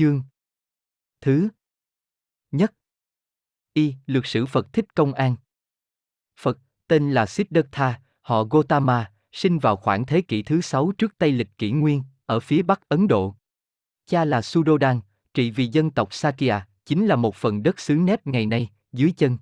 [0.00, 0.22] Chương
[1.20, 1.48] Thứ
[2.50, 2.74] Nhất
[3.72, 3.94] Y.
[4.06, 5.36] Lược sử Phật Thích Công An
[6.40, 11.32] Phật, tên là Siddhartha, họ Gotama, sinh vào khoảng thế kỷ thứ sáu trước Tây
[11.32, 13.36] lịch kỷ nguyên, ở phía Bắc Ấn Độ.
[14.06, 15.00] Cha là Sudodan,
[15.34, 19.12] trị vì dân tộc Sakya, chính là một phần đất xứ nếp ngày nay, dưới
[19.16, 19.38] chân.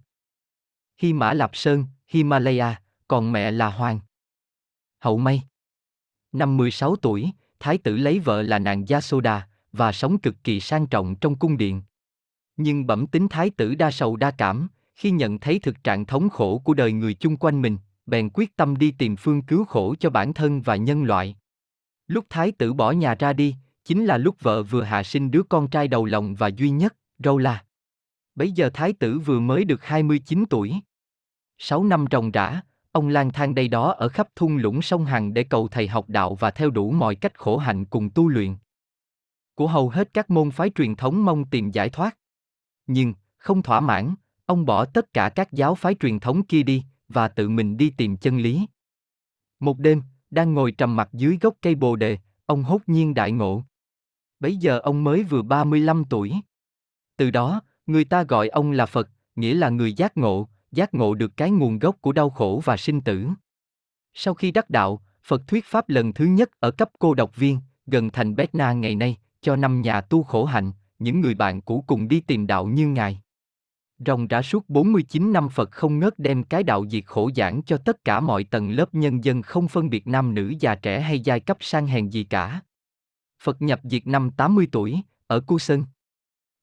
[0.96, 4.00] Hy Mã Lạp Sơn, Himalaya, còn mẹ là Hoàng.
[4.98, 5.42] Hậu May.
[6.32, 7.30] Năm 16 tuổi,
[7.60, 11.56] thái tử lấy vợ là nàng Yasoda, và sống cực kỳ sang trọng trong cung
[11.56, 11.82] điện.
[12.56, 16.28] Nhưng bẩm tính thái tử đa sầu đa cảm, khi nhận thấy thực trạng thống
[16.28, 19.94] khổ của đời người chung quanh mình, bèn quyết tâm đi tìm phương cứu khổ
[20.00, 21.36] cho bản thân và nhân loại.
[22.06, 25.42] Lúc thái tử bỏ nhà ra đi, chính là lúc vợ vừa hạ sinh đứa
[25.42, 27.64] con trai đầu lòng và duy nhất, Rola.
[28.34, 30.74] Bấy giờ thái tử vừa mới được 29 tuổi.
[31.58, 32.60] Sáu năm ròng rã,
[32.92, 36.08] ông lang thang đây đó ở khắp thung lũng sông Hằng để cầu thầy học
[36.08, 38.56] đạo và theo đủ mọi cách khổ hạnh cùng tu luyện.
[39.58, 42.18] Của hầu hết các môn phái truyền thống mong tìm giải thoát.
[42.86, 44.14] Nhưng, không thỏa mãn,
[44.46, 47.90] ông bỏ tất cả các giáo phái truyền thống kia đi, và tự mình đi
[47.90, 48.66] tìm chân lý.
[49.60, 53.32] Một đêm, đang ngồi trầm mặt dưới gốc cây bồ đề, ông hốt nhiên đại
[53.32, 53.64] ngộ.
[54.40, 56.34] Bấy giờ ông mới vừa 35 tuổi.
[57.16, 61.14] Từ đó, người ta gọi ông là Phật, nghĩa là người giác ngộ, giác ngộ
[61.14, 63.28] được cái nguồn gốc của đau khổ và sinh tử.
[64.14, 67.60] Sau khi đắc đạo, Phật thuyết pháp lần thứ nhất ở cấp cô độc viên,
[67.86, 71.60] gần thành Bét Na ngày nay, cho năm nhà tu khổ hạnh, những người bạn
[71.60, 73.22] cũ cùng đi tìm đạo như Ngài.
[74.06, 77.76] Rồng rã suốt 49 năm Phật không ngớt đem cái đạo diệt khổ giảng cho
[77.76, 81.20] tất cả mọi tầng lớp nhân dân không phân biệt nam nữ già trẻ hay
[81.20, 82.60] giai cấp sang hèn gì cả.
[83.42, 85.84] Phật nhập diệt năm 80 tuổi, ở Cu Sơn.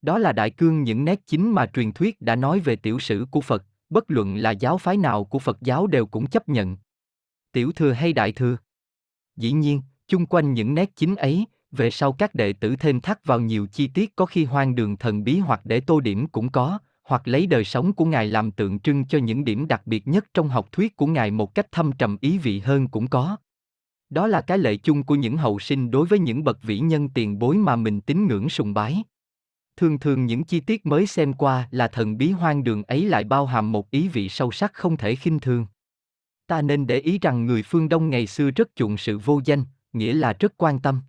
[0.01, 3.25] Đó là đại cương những nét chính mà truyền thuyết đã nói về tiểu sử
[3.31, 6.77] của Phật, bất luận là giáo phái nào của Phật giáo đều cũng chấp nhận.
[7.51, 8.57] Tiểu thừa hay đại thừa?
[9.35, 13.25] Dĩ nhiên, chung quanh những nét chính ấy, về sau các đệ tử thêm thắt
[13.25, 16.49] vào nhiều chi tiết có khi hoang đường thần bí hoặc để tô điểm cũng
[16.49, 20.07] có, hoặc lấy đời sống của Ngài làm tượng trưng cho những điểm đặc biệt
[20.07, 23.37] nhất trong học thuyết của Ngài một cách thâm trầm ý vị hơn cũng có.
[24.09, 27.09] Đó là cái lệ chung của những hậu sinh đối với những bậc vĩ nhân
[27.09, 29.03] tiền bối mà mình tín ngưỡng sùng bái.
[29.77, 33.23] Thường thường những chi tiết mới xem qua là thần bí hoang đường ấy lại
[33.23, 35.65] bao hàm một ý vị sâu sắc không thể khinh thường.
[36.47, 39.63] Ta nên để ý rằng người phương Đông ngày xưa rất chuộng sự vô danh,
[39.93, 41.01] nghĩa là rất quan tâm.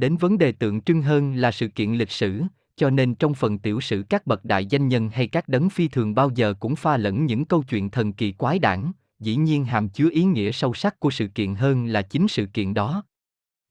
[0.00, 2.42] Đến vấn đề tượng trưng hơn là sự kiện lịch sử,
[2.76, 5.88] cho nên trong phần tiểu sử các bậc đại danh nhân hay các đấng phi
[5.88, 9.64] thường bao giờ cũng pha lẫn những câu chuyện thần kỳ quái đản, dĩ nhiên
[9.64, 13.04] hàm chứa ý nghĩa sâu sắc của sự kiện hơn là chính sự kiện đó.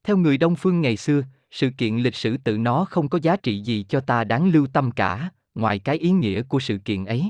[0.04, 3.36] Theo người Đông phương ngày xưa, sự kiện lịch sử tự nó không có giá
[3.36, 7.06] trị gì cho ta đáng lưu tâm cả, ngoài cái ý nghĩa của sự kiện
[7.06, 7.30] ấy.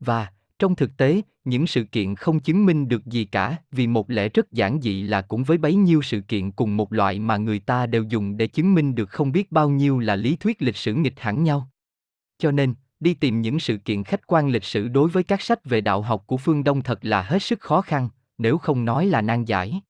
[0.00, 4.10] Và, trong thực tế, những sự kiện không chứng minh được gì cả, vì một
[4.10, 7.36] lẽ rất giản dị là cũng với bấy nhiêu sự kiện cùng một loại mà
[7.36, 10.62] người ta đều dùng để chứng minh được không biết bao nhiêu là lý thuyết
[10.62, 11.68] lịch sử nghịch hẳn nhau.
[12.38, 15.64] Cho nên, đi tìm những sự kiện khách quan lịch sử đối với các sách
[15.64, 18.08] về đạo học của phương Đông thật là hết sức khó khăn,
[18.38, 19.80] nếu không nói là nan giải.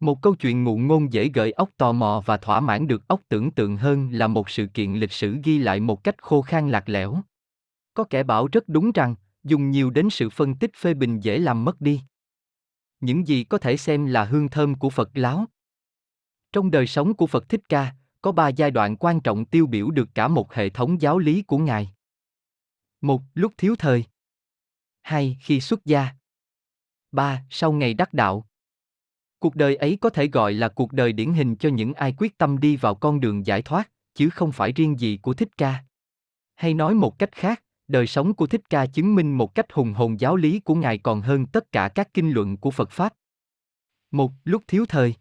[0.00, 3.20] Một câu chuyện ngụ ngôn dễ gợi óc tò mò và thỏa mãn được óc
[3.28, 6.70] tưởng tượng hơn là một sự kiện lịch sử ghi lại một cách khô khan
[6.70, 7.20] lạc lẽo.
[7.94, 9.14] Có kẻ bảo rất đúng rằng,
[9.48, 12.00] dùng nhiều đến sự phân tích phê bình dễ làm mất đi.
[13.00, 15.46] Những gì có thể xem là hương thơm của Phật láo.
[16.52, 19.90] Trong đời sống của Phật Thích Ca, có ba giai đoạn quan trọng tiêu biểu
[19.90, 21.92] được cả một hệ thống giáo lý của Ngài.
[23.00, 24.04] Một, lúc thiếu thời.
[25.02, 26.08] Hai, khi xuất gia.
[27.12, 28.46] Ba, sau ngày đắc đạo.
[29.38, 32.38] Cuộc đời ấy có thể gọi là cuộc đời điển hình cho những ai quyết
[32.38, 35.84] tâm đi vào con đường giải thoát, chứ không phải riêng gì của Thích Ca.
[36.54, 39.92] Hay nói một cách khác, đời sống của Thích Ca chứng minh một cách hùng
[39.92, 43.14] hồn giáo lý của Ngài còn hơn tất cả các kinh luận của Phật Pháp.
[44.10, 45.14] Một, lúc thiếu thời.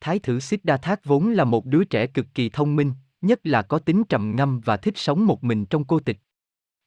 [0.00, 3.78] Thái thử Siddhartha vốn là một đứa trẻ cực kỳ thông minh, nhất là có
[3.78, 6.18] tính trầm ngâm và thích sống một mình trong cô tịch.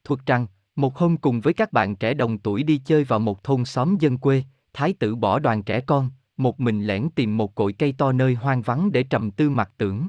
[0.03, 3.43] Thuật rằng, một hôm cùng với các bạn trẻ đồng tuổi đi chơi vào một
[3.43, 7.55] thôn xóm dân quê, thái tử bỏ đoàn trẻ con, một mình lẻn tìm một
[7.55, 10.07] cội cây to nơi hoang vắng để trầm tư mặt tưởng.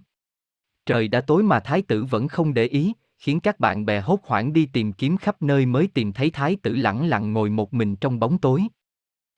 [0.87, 4.21] Trời đã tối mà thái tử vẫn không để ý, khiến các bạn bè hốt
[4.25, 7.75] hoảng đi tìm kiếm khắp nơi mới tìm thấy thái tử lẳng lặng ngồi một
[7.75, 8.63] mình trong bóng tối.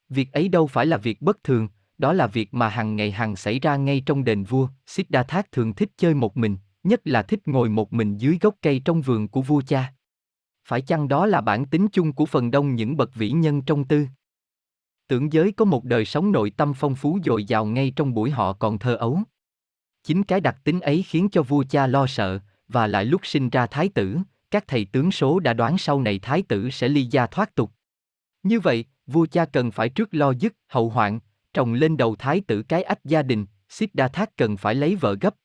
[0.09, 3.35] Việc ấy đâu phải là việc bất thường, đó là việc mà hàng ngày hàng
[3.35, 7.47] xảy ra ngay trong đền vua, Siddhartha thường thích chơi một mình, nhất là thích
[7.47, 9.93] ngồi một mình dưới gốc cây trong vườn của vua cha.
[10.67, 13.87] Phải chăng đó là bản tính chung của phần đông những bậc vĩ nhân trong
[13.87, 14.07] tư?
[15.07, 18.31] Tưởng giới có một đời sống nội tâm phong phú dồi dào ngay trong buổi
[18.31, 19.19] họ còn thơ ấu.
[20.03, 22.39] Chính cái đặc tính ấy khiến cho vua cha lo sợ,
[22.73, 24.17] và lại lúc sinh ra thái tử,
[24.51, 27.71] các thầy tướng số đã đoán sau này thái tử sẽ ly gia thoát tục.
[28.43, 31.19] Như vậy, vua cha cần phải trước lo dứt hậu hoạn,
[31.53, 33.45] trồng lên đầu thái tử cái ách gia đình,
[33.93, 35.35] Đa Thác cần phải lấy vợ gấp.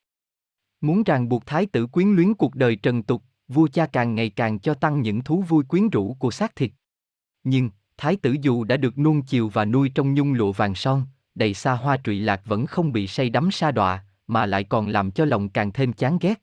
[0.80, 4.30] Muốn ràng buộc thái tử quyến luyến cuộc đời trần tục, vua cha càng ngày
[4.30, 6.70] càng cho tăng những thú vui quyến rũ của xác thịt.
[7.44, 11.06] Nhưng, thái tử dù đã được nuông chiều và nuôi trong nhung lụa vàng son,
[11.34, 14.88] đầy xa hoa trụy lạc vẫn không bị say đắm sa đọa, mà lại còn
[14.88, 16.42] làm cho lòng càng thêm chán ghét.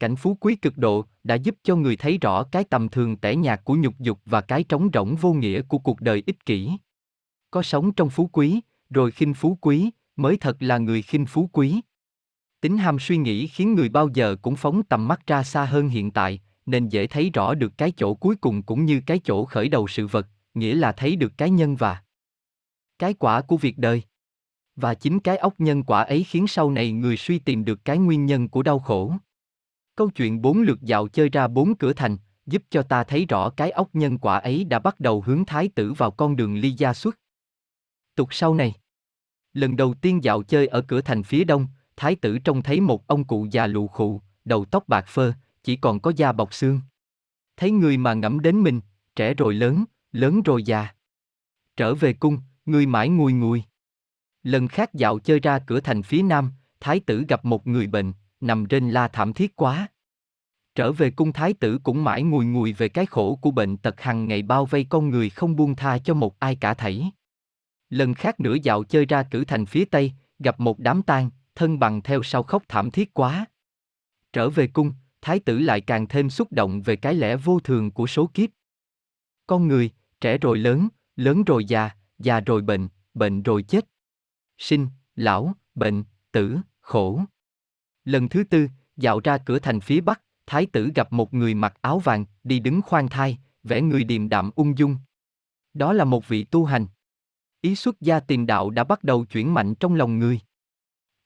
[0.00, 3.36] Cảnh phú quý cực độ đã giúp cho người thấy rõ cái tầm thường tẻ
[3.36, 6.70] nhạt của nhục dục và cái trống rỗng vô nghĩa của cuộc đời ích kỷ.
[7.50, 8.60] Có sống trong phú quý,
[8.90, 11.80] rồi khinh phú quý, mới thật là người khinh phú quý.
[12.60, 15.88] Tính ham suy nghĩ khiến người bao giờ cũng phóng tầm mắt ra xa hơn
[15.88, 19.44] hiện tại, nên dễ thấy rõ được cái chỗ cuối cùng cũng như cái chỗ
[19.44, 22.02] khởi đầu sự vật, nghĩa là thấy được cái nhân và
[22.98, 24.02] cái quả của việc đời.
[24.76, 27.98] Và chính cái ốc nhân quả ấy khiến sau này người suy tìm được cái
[27.98, 29.12] nguyên nhân của đau khổ.
[29.96, 32.16] Câu chuyện bốn lượt dạo chơi ra bốn cửa thành,
[32.46, 35.68] giúp cho ta thấy rõ cái ốc nhân quả ấy đã bắt đầu hướng thái
[35.68, 37.18] tử vào con đường ly gia xuất.
[38.14, 38.74] Tục sau này.
[39.52, 41.66] Lần đầu tiên dạo chơi ở cửa thành phía đông,
[41.96, 45.32] thái tử trông thấy một ông cụ già lụ khụ, đầu tóc bạc phơ,
[45.62, 46.80] chỉ còn có da bọc xương.
[47.56, 48.80] Thấy người mà ngẫm đến mình,
[49.16, 50.88] trẻ rồi lớn, lớn rồi già.
[51.76, 53.62] Trở về cung, người mãi ngùi ngùi.
[54.42, 58.12] Lần khác dạo chơi ra cửa thành phía nam, thái tử gặp một người bệnh,
[58.40, 59.88] nằm trên la thảm thiết quá.
[60.74, 64.00] Trở về cung thái tử cũng mãi ngùi ngùi về cái khổ của bệnh tật
[64.00, 67.10] hằng ngày bao vây con người không buông tha cho một ai cả thảy.
[67.90, 71.78] Lần khác nữa dạo chơi ra cử thành phía tây, gặp một đám tang, thân
[71.78, 73.46] bằng theo sau khóc thảm thiết quá.
[74.32, 77.90] Trở về cung, thái tử lại càng thêm xúc động về cái lẽ vô thường
[77.90, 78.50] của số kiếp.
[79.46, 79.90] Con người,
[80.20, 83.86] trẻ rồi lớn, lớn rồi già, già rồi bệnh, bệnh rồi chết.
[84.58, 87.20] Sinh, lão, bệnh, tử, khổ.
[88.06, 91.74] Lần thứ tư, dạo ra cửa thành phía bắc, thái tử gặp một người mặc
[91.80, 94.96] áo vàng, đi đứng khoan thai, vẻ người điềm đạm ung dung.
[95.74, 96.86] Đó là một vị tu hành.
[97.60, 100.40] Ý xuất gia tìm đạo đã bắt đầu chuyển mạnh trong lòng người.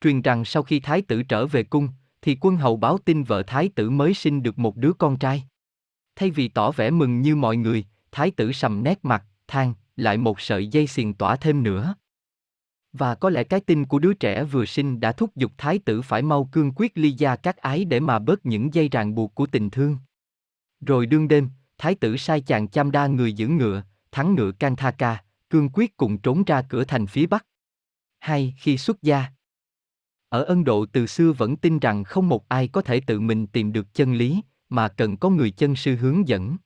[0.00, 1.88] Truyền rằng sau khi thái tử trở về cung,
[2.22, 5.44] thì quân hầu báo tin vợ thái tử mới sinh được một đứa con trai.
[6.16, 10.16] Thay vì tỏ vẻ mừng như mọi người, thái tử sầm nét mặt, than, lại
[10.16, 11.94] một sợi dây xiềng tỏa thêm nữa.
[12.92, 16.02] Và có lẽ cái tin của đứa trẻ vừa sinh đã thúc giục thái tử
[16.02, 19.34] phải mau cương quyết ly gia các ái để mà bớt những dây ràng buộc
[19.34, 19.98] của tình thương.
[20.80, 21.48] Rồi đương đêm,
[21.78, 23.82] thái tử sai chàng chăm đa người giữ ngựa,
[24.12, 27.46] thắng ngựa Kanthaka, cương quyết cùng trốn ra cửa thành phía bắc.
[28.18, 29.24] Hai, khi xuất gia.
[30.28, 33.46] Ở Ấn Độ từ xưa vẫn tin rằng không một ai có thể tự mình
[33.46, 36.56] tìm được chân lý, mà cần có người chân sư hướng dẫn.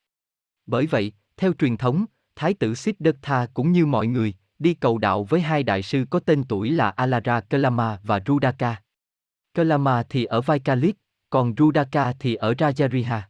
[0.66, 2.04] Bởi vậy, theo truyền thống,
[2.36, 6.20] Thái tử Siddhartha cũng như mọi người, đi cầu đạo với hai đại sư có
[6.20, 8.82] tên tuổi là Alara Kalama và Rudaka.
[9.54, 10.96] Kalama thì ở Vaikalit,
[11.30, 13.20] còn Rudaka thì ở Rajariha.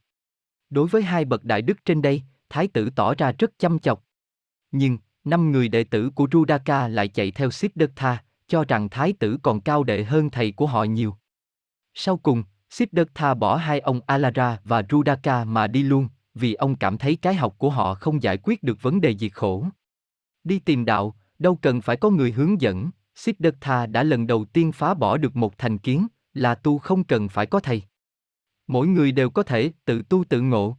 [0.71, 4.05] Đối với hai bậc đại đức trên đây, thái tử tỏ ra rất chăm chọc.
[4.71, 9.39] Nhưng, năm người đệ tử của Rudaka lại chạy theo Siddhartha, cho rằng thái tử
[9.43, 11.17] còn cao đệ hơn thầy của họ nhiều.
[11.95, 16.99] Sau cùng, Siddhartha bỏ hai ông Alara và Rudaka mà đi luôn, vì ông cảm
[16.99, 19.67] thấy cái học của họ không giải quyết được vấn đề diệt khổ.
[20.45, 24.73] Đi tìm đạo, đâu cần phải có người hướng dẫn, Siddhartha đã lần đầu tiên
[24.73, 27.83] phá bỏ được một thành kiến, là tu không cần phải có thầy.
[28.67, 30.77] Mỗi người đều có thể tự tu tự ngộ.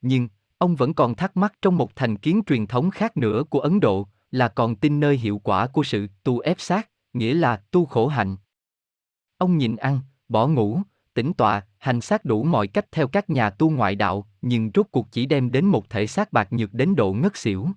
[0.00, 3.60] Nhưng, ông vẫn còn thắc mắc trong một thành kiến truyền thống khác nữa của
[3.60, 7.56] Ấn Độ, là còn tin nơi hiệu quả của sự tu ép sát, nghĩa là
[7.56, 8.36] tu khổ hạnh.
[9.38, 10.80] Ông nhịn ăn, bỏ ngủ,
[11.14, 14.86] tĩnh tọa, hành sát đủ mọi cách theo các nhà tu ngoại đạo, nhưng rốt
[14.90, 17.68] cuộc chỉ đem đến một thể xác bạc nhược đến độ ngất xỉu.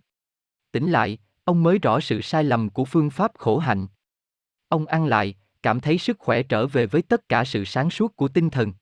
[0.77, 3.87] Tỉnh lại, ông mới rõ sự sai lầm của phương pháp khổ hạnh.
[4.67, 8.15] Ông ăn lại, cảm thấy sức khỏe trở về với tất cả sự sáng suốt
[8.15, 8.73] của tinh thần.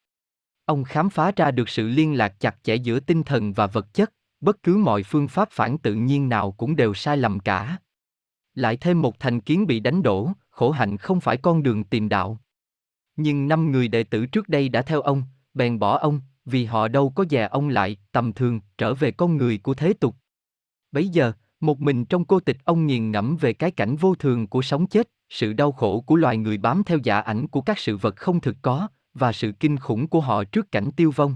[0.66, 3.94] Ông khám phá ra được sự liên lạc chặt chẽ giữa tinh thần và vật
[3.94, 7.78] chất, bất cứ mọi phương pháp phản tự nhiên nào cũng đều sai lầm cả.
[8.56, 12.10] Lại thêm một thành kiến bị đánh đổ, khổ hạnh không phải con đường tìm
[12.10, 12.40] đạo.
[13.16, 15.24] Nhưng năm người đệ tử trước đây đã theo ông,
[15.54, 19.38] bèn bỏ ông, vì họ đâu có dè ông lại, tầm thường, trở về con
[19.38, 20.16] người của thế tục.
[20.92, 21.34] Bấy giờ,
[21.66, 24.88] một mình trong cô tịch ông nghiền ngẫm về cái cảnh vô thường của sống
[24.88, 28.16] chết, sự đau khổ của loài người bám theo giả ảnh của các sự vật
[28.16, 31.36] không thực có, và sự kinh khủng của họ trước cảnh tiêu vong.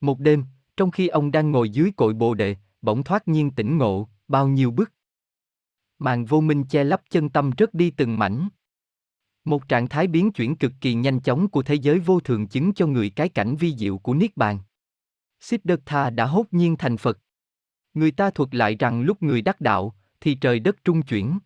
[0.00, 0.44] Một đêm,
[0.76, 4.48] trong khi ông đang ngồi dưới cội bồ đề, bỗng thoát nhiên tỉnh ngộ, bao
[4.48, 4.92] nhiêu bức.
[5.98, 8.48] Màn vô minh che lấp chân tâm rớt đi từng mảnh.
[9.44, 12.74] Một trạng thái biến chuyển cực kỳ nhanh chóng của thế giới vô thường chứng
[12.74, 14.58] cho người cái cảnh vi diệu của Niết Bàn.
[15.40, 17.18] Siddhartha đã hốt nhiên thành Phật.
[17.94, 21.38] Người ta thuật lại rằng lúc người đắc đạo, thì trời đất trung chuyển.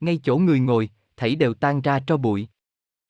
[0.00, 2.48] Ngay chỗ người ngồi, thảy đều tan ra cho bụi.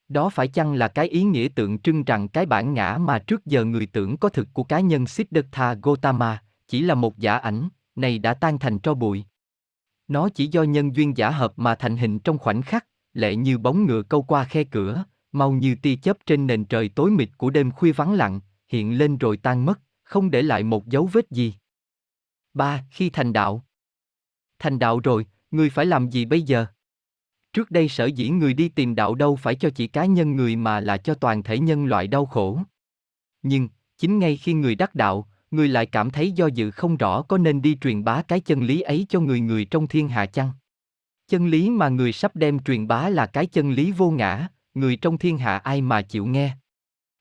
[0.09, 3.47] Đó phải chăng là cái ý nghĩa tượng trưng rằng cái bản ngã mà trước
[3.47, 7.69] giờ người tưởng có thực của cá nhân Siddhartha Gautama, chỉ là một giả ảnh,
[7.97, 9.25] này đã tan thành tro bụi.
[10.09, 13.59] Nó chỉ do nhân duyên giả hợp mà thành hình trong khoảnh khắc, lệ như
[13.59, 17.29] bóng ngựa câu qua khe cửa, mau như tia chớp trên nền trời tối mịt
[17.37, 21.09] của đêm khuya vắng lặng, hiện lên rồi tan mất, không để lại một dấu
[21.13, 21.55] vết gì.
[22.55, 23.65] Ba, Khi thành đạo.
[24.59, 26.67] Thành đạo rồi, người phải làm gì bây giờ?
[27.53, 30.57] Trước đây sở dĩ người đi tìm đạo đâu phải cho chỉ cá nhân người
[30.57, 32.59] mà là cho toàn thể nhân loại đau khổ.
[33.43, 37.23] Nhưng, chính ngay khi người đắc đạo, người lại cảm thấy do dự không rõ
[37.23, 40.27] có nên đi truyền bá cái chân lý ấy cho người người trong thiên hạ
[40.27, 40.53] chăng?
[41.29, 44.97] Chân lý mà người sắp đem truyền bá là cái chân lý vô ngã, người
[44.97, 46.57] trong thiên hạ ai mà chịu nghe.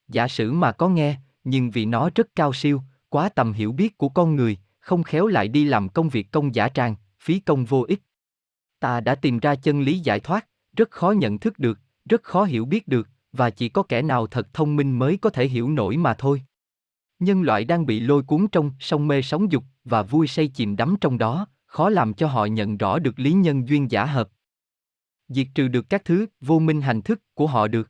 [0.07, 3.98] Giả sử mà có nghe, nhưng vì nó rất cao siêu, quá tầm hiểu biết
[3.98, 4.57] của con người,
[4.89, 8.01] không khéo lại đi làm công việc công giả trang, phí công vô ích.
[8.79, 12.43] Ta đã tìm ra chân lý giải thoát, rất khó nhận thức được, rất khó
[12.43, 15.69] hiểu biết được, và chỉ có kẻ nào thật thông minh mới có thể hiểu
[15.69, 16.41] nổi mà thôi.
[17.19, 20.75] Nhân loại đang bị lôi cuốn trong sông mê sóng dục và vui say chìm
[20.75, 24.29] đắm trong đó, khó làm cho họ nhận rõ được lý nhân duyên giả hợp.
[25.27, 27.89] Diệt trừ được các thứ vô minh hành thức của họ được.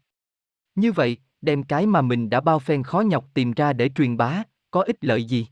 [0.75, 4.18] Như vậy, đem cái mà mình đã bao phen khó nhọc tìm ra để truyền
[4.18, 5.48] bá, có ích lợi gì?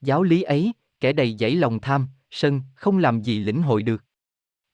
[0.00, 4.04] Giáo lý ấy, kẻ đầy dẫy lòng tham, sân, không làm gì lĩnh hội được.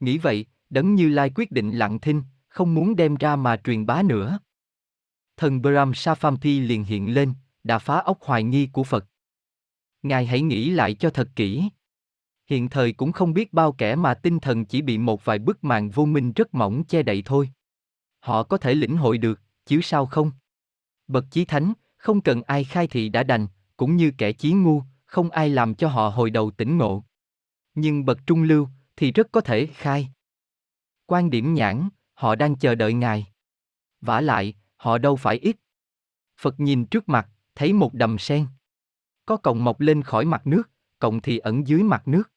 [0.01, 3.87] Nghĩ vậy, đấng Như Lai quyết định lặng thinh, không muốn đem ra mà truyền
[3.87, 4.39] bá nữa.
[5.37, 9.07] Thần Brahm Saphampi liền hiện lên, đã phá ốc hoài nghi của Phật.
[10.03, 11.69] Ngài hãy nghĩ lại cho thật kỹ.
[12.47, 15.65] Hiện thời cũng không biết bao kẻ mà tinh thần chỉ bị một vài bức
[15.65, 17.51] màn vô minh rất mỏng che đậy thôi.
[18.21, 20.31] Họ có thể lĩnh hội được, chứ sao không?
[21.09, 24.83] Bậc chí thánh, không cần ai khai thị đã đành, cũng như kẻ chí ngu,
[25.07, 27.05] không ai làm cho họ hồi đầu tỉnh ngộ.
[27.75, 30.09] Nhưng bậc trung lưu, thì rất có thể khai.
[31.07, 33.27] Quan điểm nhãn, họ đang chờ đợi ngài.
[34.01, 35.57] vả lại, họ đâu phải ít.
[36.41, 38.47] Phật nhìn trước mặt, thấy một đầm sen.
[39.27, 42.33] Có cọng mọc lên khỏi mặt nước, cọng thì ẩn dưới mặt nước.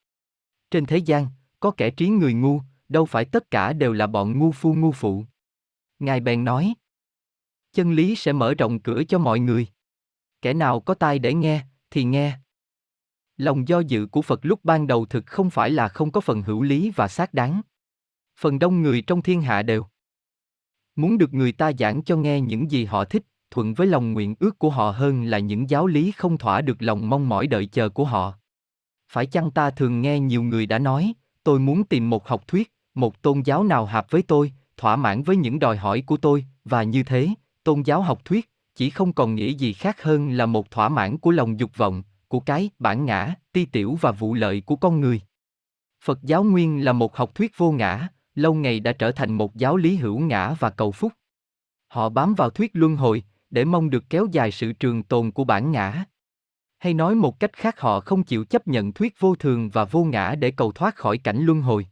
[0.71, 1.27] Trên thế gian,
[1.59, 4.91] có kẻ trí người ngu, đâu phải tất cả đều là bọn ngu phu ngu
[4.91, 5.25] phụ.
[5.99, 6.73] Ngài bèn nói,
[7.73, 9.67] chân lý sẽ mở rộng cửa cho mọi người.
[10.41, 12.39] Kẻ nào có tai để nghe, thì nghe.
[13.39, 16.41] Lòng do dự của Phật lúc ban đầu thực không phải là không có phần
[16.41, 17.61] hữu lý và xác đáng.
[18.39, 19.85] Phần đông người trong thiên hạ đều
[20.95, 24.35] muốn được người ta giảng cho nghe những gì họ thích, thuận với lòng nguyện
[24.39, 27.65] ước của họ hơn là những giáo lý không thỏa được lòng mong mỏi đợi
[27.65, 28.33] chờ của họ.
[29.11, 32.73] Phải chăng ta thường nghe nhiều người đã nói, tôi muốn tìm một học thuyết,
[32.93, 36.45] một tôn giáo nào hợp với tôi, thỏa mãn với những đòi hỏi của tôi,
[36.65, 37.29] và như thế,
[37.63, 41.17] tôn giáo học thuyết chỉ không còn nghĩa gì khác hơn là một thỏa mãn
[41.17, 45.01] của lòng dục vọng, của cái bản ngã, ti tiểu và vụ lợi của con
[45.01, 45.21] người.
[46.03, 49.55] Phật giáo nguyên là một học thuyết vô ngã, lâu ngày đã trở thành một
[49.55, 51.13] giáo lý hữu ngã và cầu phúc.
[51.87, 55.43] Họ bám vào thuyết luân hồi, để mong được kéo dài sự trường tồn của
[55.43, 56.05] bản ngã.
[56.77, 60.03] Hay nói một cách khác họ không chịu chấp nhận thuyết vô thường và vô
[60.03, 61.87] ngã để cầu thoát khỏi cảnh luân hồi.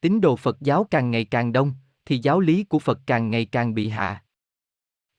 [0.00, 1.74] Tín đồ Phật giáo càng ngày càng đông,
[2.04, 4.22] thì giáo lý của Phật càng ngày càng bị hạ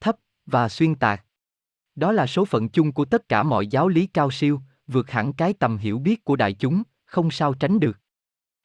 [0.00, 0.16] thấp
[0.46, 1.24] và xuyên tạc.
[1.96, 5.32] Đó là số phận chung của tất cả mọi giáo lý cao siêu, vượt hẳn
[5.32, 7.98] cái tầm hiểu biết của đại chúng, không sao tránh được.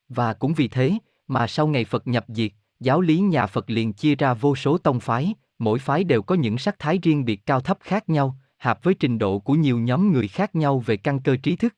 [0.10, 0.94] Và cũng vì thế,
[1.28, 4.78] mà sau ngày Phật nhập diệt, giáo lý nhà Phật liền chia ra vô số
[4.78, 8.38] tông phái, mỗi phái đều có những sắc thái riêng biệt cao thấp khác nhau,
[8.58, 11.76] hợp với trình độ của nhiều nhóm người khác nhau về căn cơ trí thức.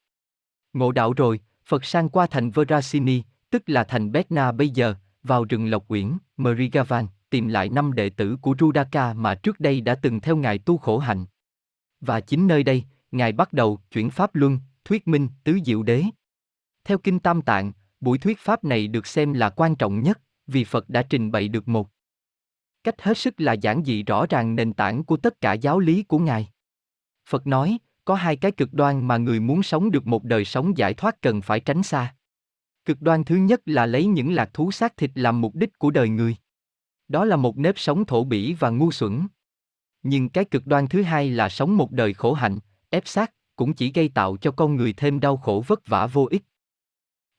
[0.74, 5.46] Ngộ đạo rồi, Phật sang qua thành Verasini, tức là thành Betna bây giờ, vào
[5.46, 9.96] rừng Lộc Uyển, Merigavan, tìm lại năm đệ tử của Rudaka mà trước đây đã
[9.96, 11.26] từng theo Ngài tu khổ hạnh.
[12.02, 16.04] Và chính nơi đây, Ngài bắt đầu chuyển pháp luân, thuyết minh tứ diệu đế.
[16.84, 20.64] Theo Kinh Tam Tạng, buổi thuyết pháp này được xem là quan trọng nhất, vì
[20.64, 21.90] Phật đã trình bày được một
[22.84, 26.04] cách hết sức là giản dị rõ ràng nền tảng của tất cả giáo lý
[26.04, 26.50] của Ngài.
[27.26, 30.78] Phật nói, có hai cái cực đoan mà người muốn sống được một đời sống
[30.78, 32.16] giải thoát cần phải tránh xa.
[32.86, 35.92] Cực đoan thứ nhất là lấy những lạc thú xác thịt làm mục đích của
[35.92, 36.36] đời người.
[37.08, 39.28] Đó là một nếp sống thổ bỉ và ngu xuẩn.
[40.04, 43.74] Nhưng cái cực đoan thứ hai là sống một đời khổ hạnh, ép sát, cũng
[43.74, 46.44] chỉ gây tạo cho con người thêm đau khổ vất vả vô ích.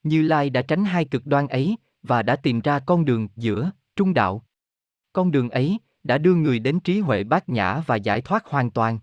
[0.03, 3.71] Như Lai đã tránh hai cực đoan ấy, và đã tìm ra con đường giữa,
[3.95, 4.45] trung đạo.
[5.13, 8.71] Con đường ấy, đã đưa người đến trí huệ bát nhã và giải thoát hoàn
[8.71, 8.99] toàn.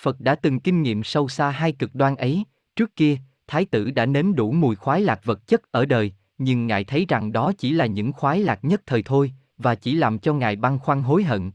[0.00, 2.44] Phật đã từng kinh nghiệm sâu xa hai cực đoan ấy,
[2.76, 3.16] trước kia,
[3.46, 7.06] Thái tử đã nếm đủ mùi khoái lạc vật chất ở đời, nhưng Ngài thấy
[7.08, 10.56] rằng đó chỉ là những khoái lạc nhất thời thôi, và chỉ làm cho Ngài
[10.56, 11.50] băn khoăn hối hận.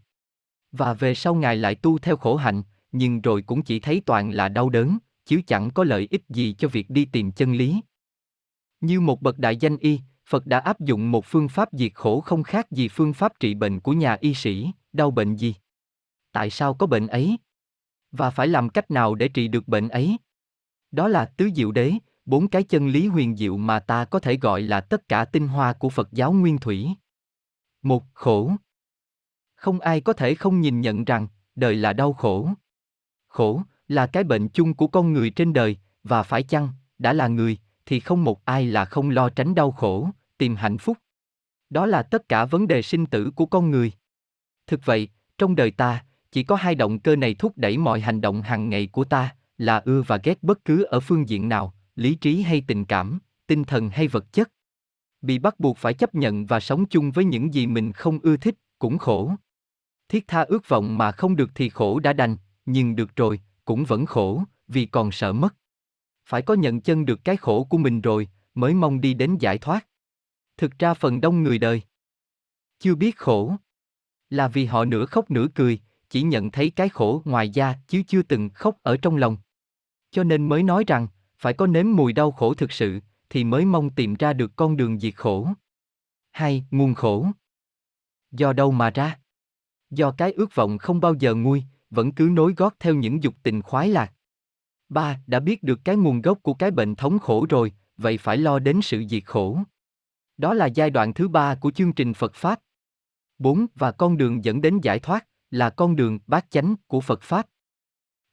[0.73, 4.31] Và về sau Ngài lại tu theo khổ hạnh, nhưng rồi cũng chỉ thấy toàn
[4.31, 7.81] là đau đớn, chứ chẳng có lợi ích gì cho việc đi tìm chân lý.
[8.81, 9.99] Như một bậc đại danh y,
[10.29, 13.53] Phật đã áp dụng một phương pháp diệt khổ không khác gì phương pháp trị
[13.53, 15.55] bệnh của nhà y sĩ, đau bệnh gì?
[16.31, 17.37] Tại sao có bệnh ấy?
[18.11, 20.17] Và phải làm cách nào để trị được bệnh ấy?
[20.91, 21.93] Đó là tứ diệu đế,
[22.25, 25.47] bốn cái chân lý huyền diệu mà ta có thể gọi là tất cả tinh
[25.47, 26.89] hoa của Phật giáo nguyên thủy.
[27.81, 28.51] Một khổ.
[29.63, 32.49] Không ai có thể không nhìn nhận rằng, đời là đau khổ.
[33.27, 37.27] Khổ, là cái bệnh chung của con người trên đời, và phải chăng, đã là
[37.27, 40.97] người, thì không một ai là không lo tránh đau khổ, tìm hạnh phúc.
[41.69, 43.91] Đó là tất cả vấn đề sinh tử của con người.
[44.67, 48.21] Thực vậy, trong đời ta, chỉ có hai động cơ này thúc đẩy mọi hành
[48.21, 51.73] động hàng ngày của ta, là ưa và ghét bất cứ ở phương diện nào,
[51.95, 54.51] lý trí hay tình cảm, tinh thần hay vật chất.
[55.21, 58.37] Bị bắt buộc phải chấp nhận và sống chung với những gì mình không ưa
[58.37, 59.35] thích, cũng khổ.
[60.13, 63.83] Thiết tha ước vọng mà không được thì khổ đã đành, nhưng được rồi, cũng
[63.83, 65.55] vẫn khổ, vì còn sợ mất.
[66.25, 69.57] Phải có nhận chân được cái khổ của mình rồi, mới mong đi đến giải
[69.57, 69.87] thoát.
[70.57, 71.81] Thực ra phần đông người đời
[72.79, 73.55] chưa biết khổ
[74.29, 75.79] là vì họ nửa khóc nửa cười,
[76.09, 79.37] chỉ nhận thấy cái khổ ngoài da chứ chưa từng khóc ở trong lòng.
[80.11, 83.65] Cho nên mới nói rằng, phải có nếm mùi đau khổ thực sự, thì mới
[83.65, 85.47] mong tìm ra được con đường diệt khổ.
[86.31, 87.27] Hai, nguồn khổ.
[88.31, 89.19] Do đâu mà ra?
[89.93, 93.35] Do cái ước vọng không bao giờ nguôi, vẫn cứ nối gót theo những dục
[93.43, 94.13] tình khoái lạc.
[94.89, 98.37] Ba, đã biết được cái nguồn gốc của cái bệnh thống khổ rồi, vậy phải
[98.37, 99.59] lo đến sự diệt khổ.
[100.37, 102.59] Đó là giai đoạn thứ ba của chương trình Phật Pháp.
[103.37, 103.65] 4.
[103.75, 107.47] Và con đường dẫn đến giải thoát, là con đường bát chánh của Phật Pháp.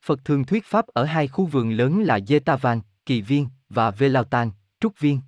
[0.04, 4.50] Phật thường thuyết Pháp ở hai khu vườn lớn là Jetavan, Kỳ Viên, và Velautan,
[4.80, 5.20] Trúc Viên.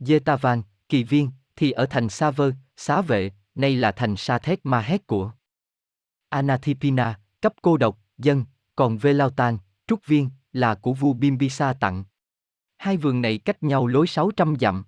[0.00, 4.66] Jetavan, Kỳ Viên, thì ở thành Sa Vơ, Xá Vệ, nay là thành Sa Thét
[4.66, 5.32] Ma Hét của
[6.32, 8.44] Anathipina, cấp cô độc, dân,
[8.76, 12.04] còn Velautan, Trúc Viên, là của vua Bimbisa tặng.
[12.78, 14.84] Hai vườn này cách nhau lối 600 dặm.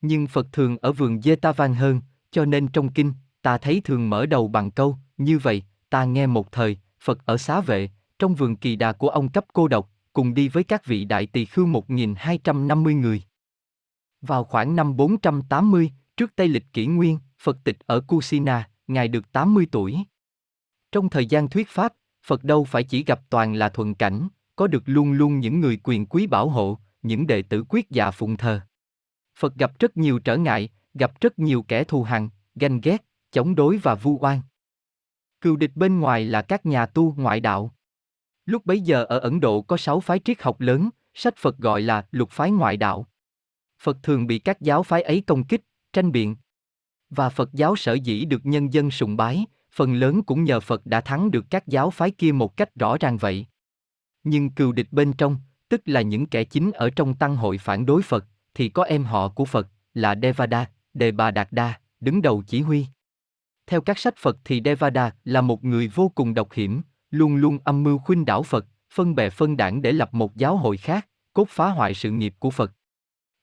[0.00, 2.00] Nhưng Phật thường ở vườn Jetavan hơn,
[2.30, 3.12] cho nên trong kinh,
[3.42, 7.36] ta thấy thường mở đầu bằng câu, như vậy, ta nghe một thời, Phật ở
[7.36, 10.86] xá vệ, trong vườn kỳ đà của ông cấp cô độc, cùng đi với các
[10.86, 13.22] vị đại tỳ khưu 1250 người.
[14.20, 19.32] Vào khoảng năm 480, trước Tây lịch kỷ nguyên, Phật tịch ở Kusina, Ngài được
[19.32, 20.04] 80 tuổi.
[20.92, 21.92] Trong thời gian thuyết Pháp,
[22.26, 25.80] Phật đâu phải chỉ gặp toàn là thuận cảnh, có được luôn luôn những người
[25.84, 28.60] quyền quý bảo hộ, những đệ tử quyết dạ phụng thờ.
[29.38, 33.54] Phật gặp rất nhiều trở ngại, gặp rất nhiều kẻ thù hằn, ganh ghét, chống
[33.54, 34.40] đối và vu oan.
[35.40, 37.74] Cừu địch bên ngoài là các nhà tu ngoại đạo.
[38.46, 41.82] Lúc bấy giờ ở Ấn Độ có sáu phái triết học lớn, sách Phật gọi
[41.82, 43.06] là lục phái ngoại đạo.
[43.82, 46.36] Phật thường bị các giáo phái ấy công kích, tranh biện.
[47.10, 49.46] Và Phật giáo sở dĩ được nhân dân sùng bái,
[49.80, 52.96] phần lớn cũng nhờ Phật đã thắng được các giáo phái kia một cách rõ
[53.00, 53.46] ràng vậy.
[54.24, 55.36] Nhưng cừu địch bên trong,
[55.68, 59.04] tức là những kẻ chính ở trong tăng hội phản đối Phật, thì có em
[59.04, 62.86] họ của Phật, là Devada, Đề Bà Đạt Đa, đứng đầu chỉ huy.
[63.66, 67.58] Theo các sách Phật thì Devada là một người vô cùng độc hiểm, luôn luôn
[67.64, 71.08] âm mưu khuynh đảo Phật, phân bè phân đảng để lập một giáo hội khác,
[71.32, 72.72] cốt phá hoại sự nghiệp của Phật.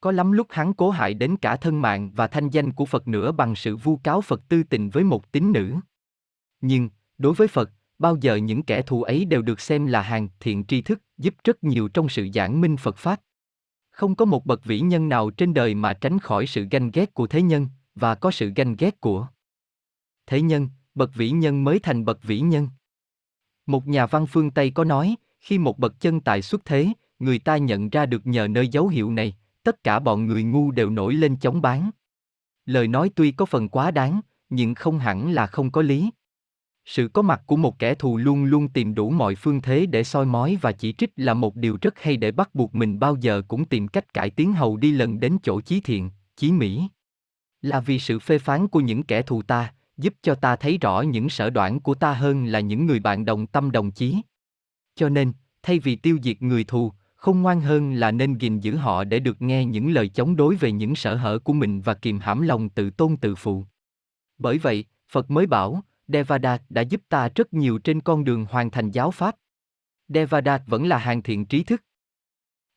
[0.01, 3.07] Có lắm lúc hắn cố hại đến cả thân mạng và thanh danh của Phật
[3.07, 5.75] nữa bằng sự vu cáo Phật tư tình với một tín nữ.
[6.61, 10.27] Nhưng, đối với Phật, bao giờ những kẻ thù ấy đều được xem là hàng
[10.39, 13.21] thiện tri thức, giúp rất nhiều trong sự giảng minh Phật Pháp.
[13.91, 17.13] Không có một bậc vĩ nhân nào trên đời mà tránh khỏi sự ganh ghét
[17.13, 19.27] của thế nhân, và có sự ganh ghét của
[20.27, 22.69] thế nhân, bậc vĩ nhân mới thành bậc vĩ nhân.
[23.65, 26.87] Một nhà văn phương Tây có nói, khi một bậc chân tài xuất thế,
[27.19, 30.71] người ta nhận ra được nhờ nơi dấu hiệu này, tất cả bọn người ngu
[30.71, 31.91] đều nổi lên chống bán.
[32.65, 36.09] Lời nói tuy có phần quá đáng, nhưng không hẳn là không có lý.
[36.87, 40.03] Sự có mặt của một kẻ thù luôn luôn tìm đủ mọi phương thế để
[40.03, 43.15] soi mói và chỉ trích là một điều rất hay để bắt buộc mình bao
[43.15, 46.87] giờ cũng tìm cách cải tiến hầu đi lần đến chỗ chí thiện, chí mỹ.
[47.61, 51.01] Là vì sự phê phán của những kẻ thù ta, giúp cho ta thấy rõ
[51.01, 54.17] những sở đoạn của ta hơn là những người bạn đồng tâm đồng chí.
[54.95, 58.75] Cho nên, thay vì tiêu diệt người thù, không ngoan hơn là nên gìn giữ
[58.75, 61.93] họ để được nghe những lời chống đối về những sở hở của mình và
[61.93, 63.65] kiềm hãm lòng tự tôn tự phụ.
[64.37, 68.71] Bởi vậy, Phật mới bảo, Devada đã giúp ta rất nhiều trên con đường hoàn
[68.71, 69.35] thành giáo pháp.
[70.07, 71.83] Devada vẫn là hàng thiện trí thức.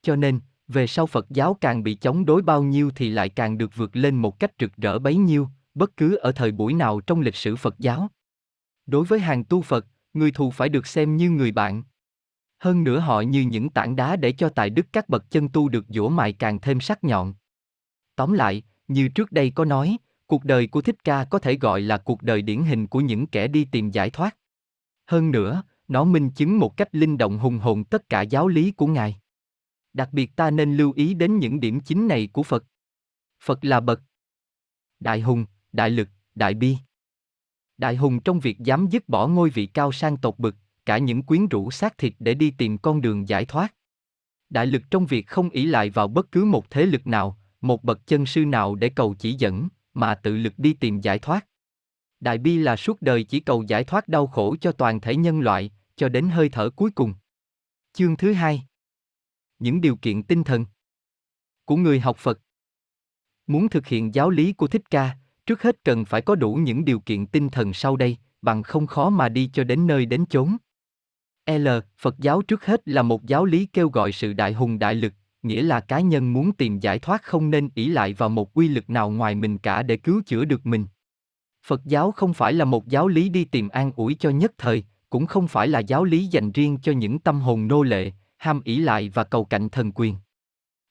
[0.02, 3.58] Cho nên, về sau Phật giáo càng bị chống đối bao nhiêu thì lại càng
[3.58, 7.00] được vượt lên một cách rực rỡ bấy nhiêu, bất cứ ở thời buổi nào
[7.00, 8.10] trong lịch sử Phật giáo.
[8.86, 11.82] Đối với hàng tu Phật, người thù phải được xem như người bạn.
[12.58, 15.68] Hơn nữa họ như những tảng đá để cho tài đức các bậc chân tu
[15.68, 17.34] được dỗ mài càng thêm sắc nhọn.
[18.16, 19.96] Tóm lại, như trước đây có nói,
[20.30, 23.26] cuộc đời của Thích Ca có thể gọi là cuộc đời điển hình của những
[23.26, 24.36] kẻ đi tìm giải thoát.
[25.06, 28.70] Hơn nữa, nó minh chứng một cách linh động hùng hồn tất cả giáo lý
[28.70, 29.20] của Ngài.
[29.92, 32.64] Đặc biệt ta nên lưu ý đến những điểm chính này của Phật.
[33.42, 34.02] Phật là bậc
[35.00, 36.76] đại hùng, đại lực, đại bi.
[37.78, 41.22] Đại hùng trong việc dám dứt bỏ ngôi vị cao sang tột bực, cả những
[41.22, 43.74] quyến rũ xác thịt để đi tìm con đường giải thoát.
[44.50, 47.84] Đại lực trong việc không ỷ lại vào bất cứ một thế lực nào, một
[47.84, 51.46] bậc chân sư nào để cầu chỉ dẫn, mà tự lực đi tìm giải thoát.
[52.20, 55.40] Đại bi là suốt đời chỉ cầu giải thoát đau khổ cho toàn thể nhân
[55.40, 57.14] loại, cho đến hơi thở cuối cùng.
[57.92, 58.66] Chương thứ hai
[59.58, 60.64] Những điều kiện tinh thần
[61.64, 62.40] của người học Phật
[63.46, 66.84] Muốn thực hiện giáo lý của Thích Ca, trước hết cần phải có đủ những
[66.84, 70.26] điều kiện tinh thần sau đây, bằng không khó mà đi cho đến nơi đến
[70.26, 70.56] chốn.
[71.46, 71.68] L.
[71.98, 75.12] Phật giáo trước hết là một giáo lý kêu gọi sự đại hùng đại lực,
[75.42, 78.68] nghĩa là cá nhân muốn tìm giải thoát không nên ỷ lại vào một quy
[78.68, 80.86] lực nào ngoài mình cả để cứu chữa được mình.
[81.66, 84.84] Phật giáo không phải là một giáo lý đi tìm an ủi cho nhất thời,
[85.10, 88.60] cũng không phải là giáo lý dành riêng cho những tâm hồn nô lệ, ham
[88.64, 90.16] ỷ lại và cầu cạnh thần quyền.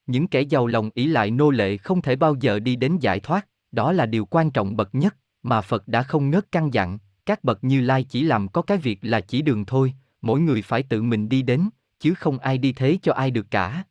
[0.07, 3.19] Những kẻ giàu lòng ỷ lại nô lệ không thể bao giờ đi đến giải
[3.19, 6.97] thoát, đó là điều quan trọng bậc nhất mà Phật đã không ngớt căn dặn,
[7.25, 10.61] các bậc Như Lai chỉ làm có cái việc là chỉ đường thôi, mỗi người
[10.61, 13.83] phải tự mình đi đến, chứ không ai đi thế cho ai được cả.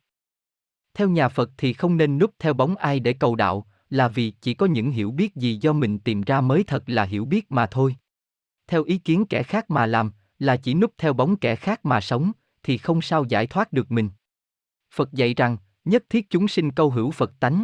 [0.99, 4.33] Theo nhà Phật thì không nên núp theo bóng ai để cầu đạo, là vì
[4.41, 7.51] chỉ có những hiểu biết gì do mình tìm ra mới thật là hiểu biết
[7.51, 7.95] mà thôi.
[8.67, 12.01] Theo ý kiến kẻ khác mà làm, là chỉ núp theo bóng kẻ khác mà
[12.01, 12.31] sống,
[12.63, 14.09] thì không sao giải thoát được mình.
[14.93, 17.63] Phật dạy rằng, nhất thiết chúng sinh câu hữu Phật tánh.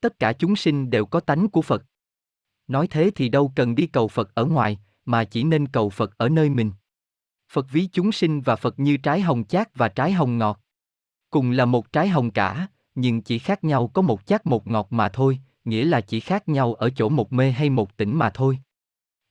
[0.00, 1.84] Tất cả chúng sinh đều có tánh của Phật.
[2.68, 6.18] Nói thế thì đâu cần đi cầu Phật ở ngoài, mà chỉ nên cầu Phật
[6.18, 6.72] ở nơi mình.
[7.52, 10.60] Phật ví chúng sinh và Phật như trái hồng chát và trái hồng ngọt.
[11.36, 14.86] Cùng là một trái hồng cả, nhưng chỉ khác nhau có một chát một ngọt
[14.90, 18.30] mà thôi, nghĩa là chỉ khác nhau ở chỗ một mê hay một tỉnh mà
[18.30, 18.58] thôi.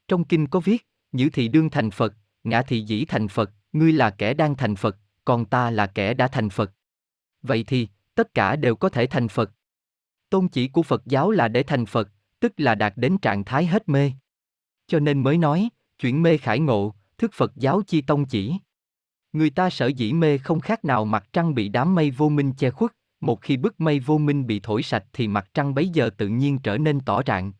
[0.07, 2.13] Trong kinh có viết, Nhữ thị đương thành Phật,
[2.43, 6.13] ngã thị dĩ thành Phật, ngươi là kẻ đang thành Phật, còn ta là kẻ
[6.13, 6.71] đã thành Phật.
[7.41, 9.51] Vậy thì, tất cả đều có thể thành Phật.
[10.29, 13.65] Tôn chỉ của Phật giáo là để thành Phật, tức là đạt đến trạng thái
[13.65, 14.11] hết mê.
[14.87, 18.53] Cho nên mới nói, chuyển mê khải ngộ, thức Phật giáo chi tông chỉ.
[19.35, 22.53] Người ta sở dĩ mê không khác nào mặt trăng bị đám mây vô minh
[22.53, 25.89] che khuất, một khi bức mây vô minh bị thổi sạch thì mặt trăng bấy
[25.89, 27.53] giờ tự nhiên trở nên tỏ rạng.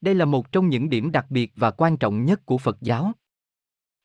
[0.00, 3.12] Đây là một trong những điểm đặc biệt và quan trọng nhất của Phật giáo.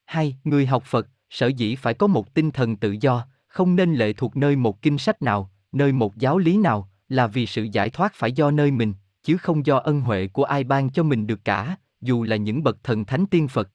[0.05, 3.93] Hai, người học Phật, sở dĩ phải có một tinh thần tự do, không nên
[3.93, 7.63] lệ thuộc nơi một kinh sách nào, nơi một giáo lý nào, là vì sự
[7.63, 11.03] giải thoát phải do nơi mình, chứ không do ân huệ của ai ban cho
[11.03, 13.69] mình được cả, dù là những bậc thần thánh tiên Phật.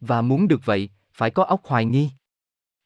[0.00, 2.10] Và muốn được vậy, phải có óc hoài nghi.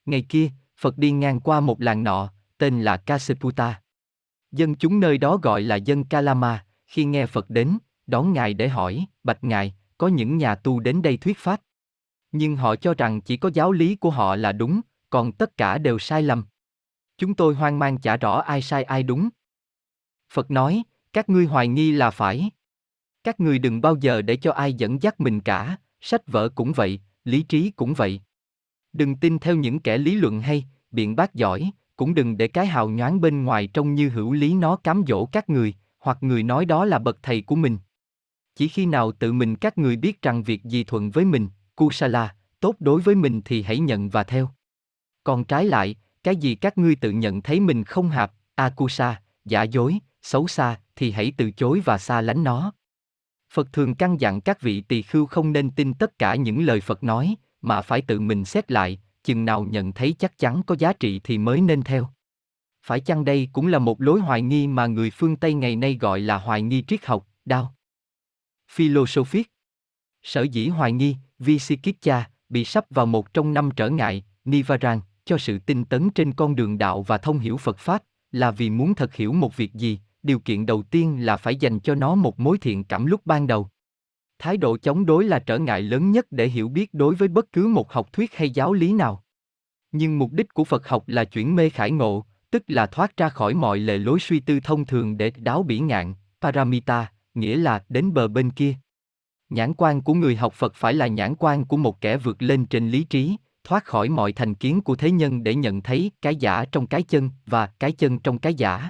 [0.05, 3.81] Ngày kia, Phật đi ngang qua một làng nọ, tên là Kaseputa.
[4.51, 8.69] Dân chúng nơi đó gọi là dân Kalama, khi nghe Phật đến, đón Ngài để
[8.69, 11.61] hỏi, bạch Ngài, có những nhà tu đến đây thuyết pháp.
[12.31, 15.77] Nhưng họ cho rằng chỉ có giáo lý của họ là đúng, còn tất cả
[15.77, 16.45] đều sai lầm.
[17.17, 19.29] Chúng tôi hoang mang chả rõ ai sai ai đúng.
[20.33, 22.49] Phật nói, các ngươi hoài nghi là phải.
[23.23, 26.73] Các ngươi đừng bao giờ để cho ai dẫn dắt mình cả, sách vở cũng
[26.73, 28.21] vậy, lý trí cũng vậy.
[28.93, 32.65] Đừng tin theo những kẻ lý luận hay, biện bác giỏi, cũng đừng để cái
[32.65, 36.43] hào nhoáng bên ngoài trông như hữu lý nó cám dỗ các người, hoặc người
[36.43, 37.77] nói đó là bậc thầy của mình.
[38.55, 42.35] Chỉ khi nào tự mình các người biết rằng việc gì thuận với mình, kusala,
[42.59, 44.49] tốt đối với mình thì hãy nhận và theo.
[45.23, 49.63] Còn trái lại, cái gì các ngươi tự nhận thấy mình không hợp, akusa, giả
[49.63, 52.73] dối, xấu xa, thì hãy từ chối và xa lánh nó.
[53.51, 56.81] Phật thường căn dặn các vị tỳ khưu không nên tin tất cả những lời
[56.81, 60.75] Phật nói, mà phải tự mình xét lại, chừng nào nhận thấy chắc chắn có
[60.79, 62.09] giá trị thì mới nên theo.
[62.85, 65.97] Phải chăng đây cũng là một lối hoài nghi mà người phương Tây ngày nay
[66.01, 67.75] gọi là hoài nghi triết học, đao.
[68.71, 69.51] Philosophic
[70.23, 75.37] Sở dĩ hoài nghi, Visikitcha, bị sắp vào một trong năm trở ngại, Nivaran, cho
[75.37, 78.95] sự tinh tấn trên con đường đạo và thông hiểu Phật Pháp, là vì muốn
[78.95, 82.39] thật hiểu một việc gì, điều kiện đầu tiên là phải dành cho nó một
[82.39, 83.69] mối thiện cảm lúc ban đầu.
[84.43, 87.51] Thái độ chống đối là trở ngại lớn nhất để hiểu biết đối với bất
[87.51, 89.23] cứ một học thuyết hay giáo lý nào.
[89.91, 93.29] Nhưng mục đích của Phật học là chuyển mê khải ngộ, tức là thoát ra
[93.29, 97.83] khỏi mọi lề lối suy tư thông thường để đáo bỉ ngạn, paramita, nghĩa là
[97.89, 98.75] đến bờ bên kia.
[99.49, 102.65] Nhãn quan của người học Phật phải là nhãn quan của một kẻ vượt lên
[102.65, 106.35] trên lý trí, thoát khỏi mọi thành kiến của thế nhân để nhận thấy cái
[106.35, 108.89] giả trong cái chân và cái chân trong cái giả.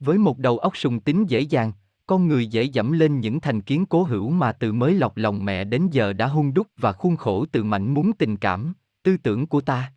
[0.00, 1.72] Với một đầu óc sùng tính dễ dàng,
[2.08, 5.44] con người dễ dẫm lên những thành kiến cố hữu mà từ mới lọc lòng
[5.44, 9.16] mẹ đến giờ đã hung đúc và khuôn khổ từ mảnh muốn tình cảm, tư
[9.16, 9.92] tưởng của ta.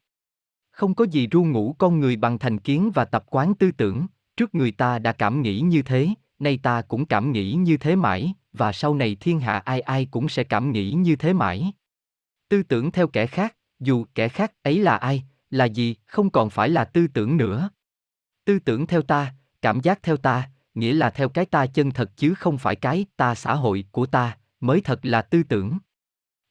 [0.72, 4.08] Không có gì ru ngủ con người bằng thành kiến và tập quán tư tưởng,
[4.38, 7.96] trước người ta đã cảm nghĩ như thế, nay ta cũng cảm nghĩ như thế
[7.96, 11.72] mãi, và sau này thiên hạ ai ai cũng sẽ cảm nghĩ như thế mãi.
[12.50, 16.50] Tư tưởng theo kẻ khác, dù kẻ khác ấy là ai, là gì, không còn
[16.50, 17.70] phải là tư tưởng nữa.
[18.46, 22.12] Tư tưởng theo ta, cảm giác theo ta, nghĩa là theo cái ta chân thật
[22.18, 25.78] chứ không phải cái ta xã hội của ta, mới thật là tư tưởng.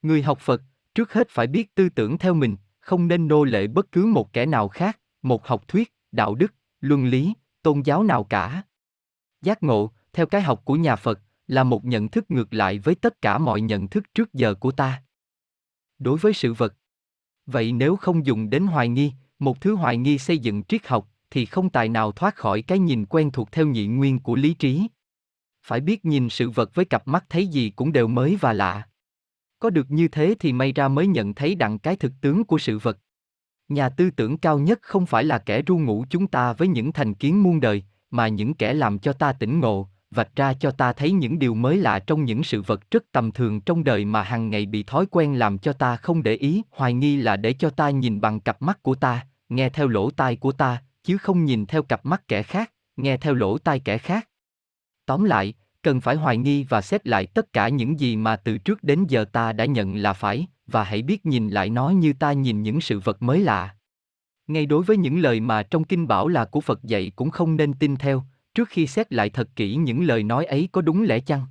[0.02, 0.62] Người học Phật,
[0.94, 4.33] trước hết phải biết tư tưởng theo mình, không nên nô lệ bất cứ một
[4.33, 8.62] kẻ nào khác, một học thuyết, đạo đức, luân lý, tôn giáo nào cả.
[9.42, 12.94] Giác ngộ, theo cái học của nhà Phật, là một nhận thức ngược lại với
[12.94, 15.02] tất cả mọi nhận thức trước giờ của ta.
[15.98, 16.74] Đối với sự vật.
[17.46, 21.10] Vậy nếu không dùng đến hoài nghi, một thứ hoài nghi xây dựng triết học,
[21.31, 24.55] thì không tài nào thoát khỏi cái nhìn quen thuộc theo nhị nguyên của lý
[24.55, 24.87] trí.
[25.62, 28.83] Phải biết nhìn sự vật với cặp mắt thấy gì cũng đều mới và lạ.
[29.59, 32.59] Có được như thế thì may ra mới nhận thấy đặng cái thực tướng của
[32.59, 32.99] sự vật.
[33.69, 36.93] Nhà tư tưởng cao nhất không phải là kẻ ru ngủ chúng ta với những
[36.93, 40.71] thành kiến muôn đời, mà những kẻ làm cho ta tỉnh ngộ, vạch ra cho
[40.71, 44.05] ta thấy những điều mới lạ trong những sự vật rất tầm thường trong đời
[44.05, 47.37] mà hàng ngày bị thói quen làm cho ta không để ý, hoài nghi là
[47.37, 50.83] để cho ta nhìn bằng cặp mắt của ta, nghe theo lỗ tai của ta,
[51.03, 54.29] chứ không nhìn theo cặp mắt kẻ khác, nghe theo lỗ tai kẻ khác.
[55.07, 58.59] Tóm lại, cần phải hoài nghi và xét lại tất cả những gì mà từ
[58.59, 62.13] trước đến giờ ta đã nhận là phải, và hãy biết nhìn lại nó như
[62.13, 63.77] ta nhìn những sự vật mới lạ.
[64.47, 67.57] Ngay đối với những lời mà trong kinh bảo là của Phật dạy cũng không
[67.57, 71.03] nên tin theo, trước khi xét lại thật kỹ những lời nói ấy có đúng
[71.03, 71.47] lẽ chăng?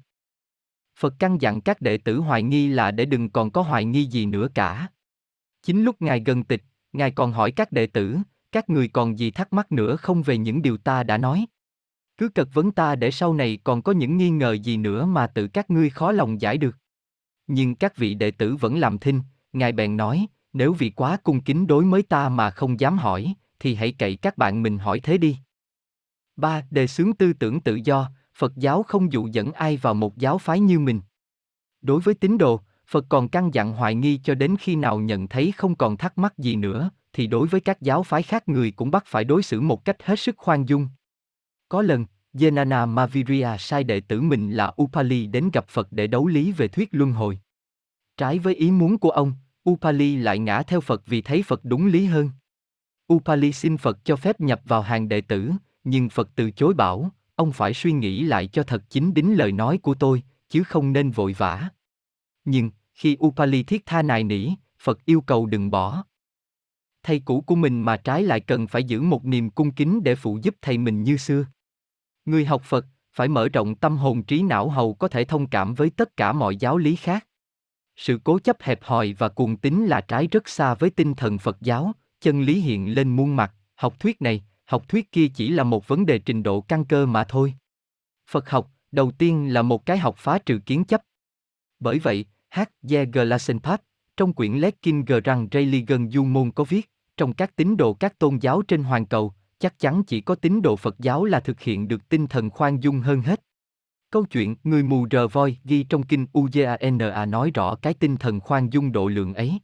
[0.99, 4.05] Phật căn dặn các đệ tử hoài nghi là để đừng còn có hoài nghi
[4.05, 4.87] gì nữa cả.
[5.63, 8.17] Chính lúc Ngài gần tịch, Ngài còn hỏi các đệ tử,
[8.51, 11.45] các người còn gì thắc mắc nữa không về những điều ta đã nói?
[12.17, 15.27] Cứ cật vấn ta để sau này còn có những nghi ngờ gì nữa mà
[15.27, 16.75] tự các ngươi khó lòng giải được.
[17.47, 19.21] Nhưng các vị đệ tử vẫn làm thinh,
[19.53, 23.33] Ngài bèn nói, nếu vì quá cung kính đối với ta mà không dám hỏi,
[23.59, 25.37] thì hãy cậy các bạn mình hỏi thế đi.
[26.35, 30.17] ba Đề xướng tư tưởng tự do, Phật giáo không dụ dẫn ai vào một
[30.17, 31.01] giáo phái như mình.
[31.81, 35.27] Đối với tín đồ, Phật còn căn dặn hoài nghi cho đến khi nào nhận
[35.27, 38.71] thấy không còn thắc mắc gì nữa, thì đối với các giáo phái khác người
[38.71, 40.87] cũng bắt phải đối xử một cách hết sức khoan dung.
[41.69, 42.05] Có lần,
[42.39, 46.67] Yenana Maviria sai đệ tử mình là Upali đến gặp Phật để đấu lý về
[46.67, 47.39] thuyết luân hồi.
[48.17, 49.33] Trái với ý muốn của ông,
[49.69, 52.29] Upali lại ngã theo Phật vì thấy Phật đúng lý hơn.
[53.13, 55.51] Upali xin Phật cho phép nhập vào hàng đệ tử,
[55.83, 59.51] nhưng Phật từ chối bảo, ông phải suy nghĩ lại cho thật chính đính lời
[59.51, 61.69] nói của tôi, chứ không nên vội vã.
[62.45, 64.49] Nhưng, khi Upali thiết tha nài nỉ,
[64.81, 66.03] Phật yêu cầu đừng bỏ.
[67.03, 70.15] Thầy cũ của mình mà trái lại cần phải giữ một niềm cung kính để
[70.15, 71.45] phụ giúp thầy mình như xưa.
[72.25, 75.73] Người học Phật, phải mở rộng tâm hồn trí não hầu có thể thông cảm
[75.73, 77.27] với tất cả mọi giáo lý khác.
[77.95, 81.37] Sự cố chấp hẹp hòi và cuồng tín là trái rất xa với tinh thần
[81.37, 85.49] Phật giáo, chân lý hiện lên muôn mặt, học thuyết này, học thuyết kia chỉ
[85.49, 87.53] là một vấn đề trình độ căn cơ mà thôi.
[88.29, 91.01] Phật học, đầu tiên là một cái học phá trừ kiến chấp.
[91.79, 92.59] Bởi vậy, H.
[92.83, 92.95] G.
[93.13, 93.81] Glassenpat,
[94.19, 98.37] trong quyển Letkin Grang Religion Du Môn có viết, trong các tín đồ các tôn
[98.37, 101.87] giáo trên hoàn cầu, chắc chắn chỉ có tín đồ Phật giáo là thực hiện
[101.87, 103.41] được tinh thần khoan dung hơn hết.
[104.11, 108.39] Câu chuyện người mù rờ voi ghi trong kinh Ujana nói rõ cái tinh thần
[108.39, 109.59] khoan dung độ lượng ấy.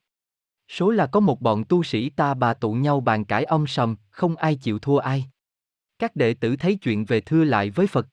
[0.68, 3.96] Số là có một bọn tu sĩ ta bà tụ nhau bàn cãi om sầm,
[4.10, 5.26] không ai chịu thua ai.
[6.00, 8.08] Các đệ tử thấy chuyện về thưa lại với Phật.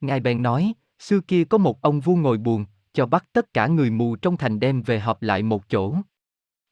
[0.00, 2.64] Ngài bèn nói, xưa kia có một ông vua ngồi buồn,
[2.98, 5.94] cho bắt tất cả người mù trong thành đem về họp lại một chỗ.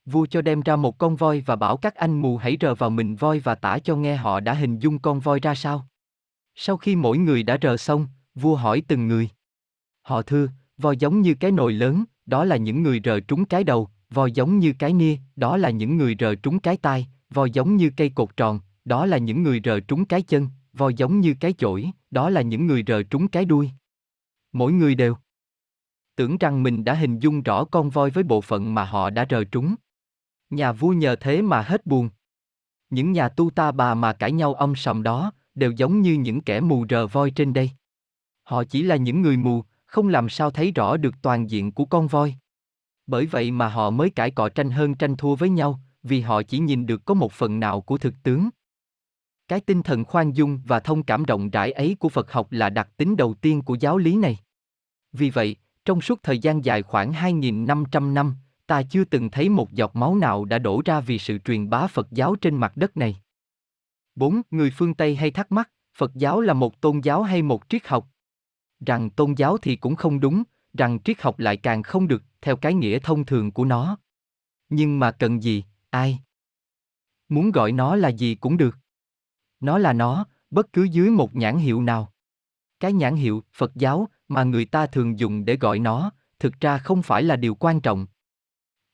[0.07, 2.91] Vua cho đem ra một con voi và bảo các anh mù hãy rờ vào
[2.91, 5.89] mình voi và tả cho nghe họ đã hình dung con voi ra sao.
[6.55, 9.29] Sau khi mỗi người đã rờ xong, vua hỏi từng người.
[10.03, 13.65] Họ thưa, voi giống như cái nồi lớn, đó là những người rờ trúng cái
[13.65, 17.51] đầu, voi giống như cái nia, đó là những người rờ trúng cái tai, voi
[17.51, 21.21] giống như cây cột tròn, đó là những người rờ trúng cái chân, voi giống
[21.21, 23.71] như cái chổi, đó là những người rờ trúng cái đuôi.
[24.53, 25.17] Mỗi người đều
[26.17, 29.27] tưởng rằng mình đã hình dung rõ con voi với bộ phận mà họ đã
[29.31, 29.75] rờ trúng.
[30.51, 32.11] Nhà vua nhờ thế mà hết buồn.
[32.91, 36.41] Những nhà tu ta bà mà cãi nhau ông sầm đó, đều giống như những
[36.41, 37.71] kẻ mù rờ voi trên đây.
[38.43, 41.85] Họ chỉ là những người mù, không làm sao thấy rõ được toàn diện của
[41.85, 42.35] con voi.
[43.07, 46.43] Bởi vậy mà họ mới cãi cọ tranh hơn tranh thua với nhau, vì họ
[46.43, 48.49] chỉ nhìn được có một phần nào của thực tướng.
[49.49, 52.71] Cái tinh thần khoan dung và thông cảm rộng rãi ấy của Phật học là
[52.71, 54.39] đặc tính đầu tiên của giáo lý này.
[55.13, 58.35] Vì vậy, trong suốt thời gian dài khoảng 2.500 năm,
[58.67, 61.87] ta chưa từng thấy một giọt máu nào đã đổ ra vì sự truyền bá
[61.87, 63.17] Phật giáo trên mặt đất này.
[64.15, 64.43] 4.
[64.51, 67.87] Người phương Tây hay thắc mắc, Phật giáo là một tôn giáo hay một triết
[67.87, 68.09] học?
[68.87, 70.43] Rằng tôn giáo thì cũng không đúng,
[70.79, 73.99] rằng triết học lại càng không được, theo cái nghĩa thông thường của nó.
[74.69, 76.19] Nhưng mà cần gì, ai?
[77.29, 78.77] Muốn gọi nó là gì cũng được.
[79.61, 82.13] Nó là nó, bất cứ dưới một nhãn hiệu nào.
[82.81, 86.79] Cái nhãn hiệu Phật giáo mà người ta thường dùng để gọi nó, thực ra
[86.79, 88.07] không phải là điều quan trọng.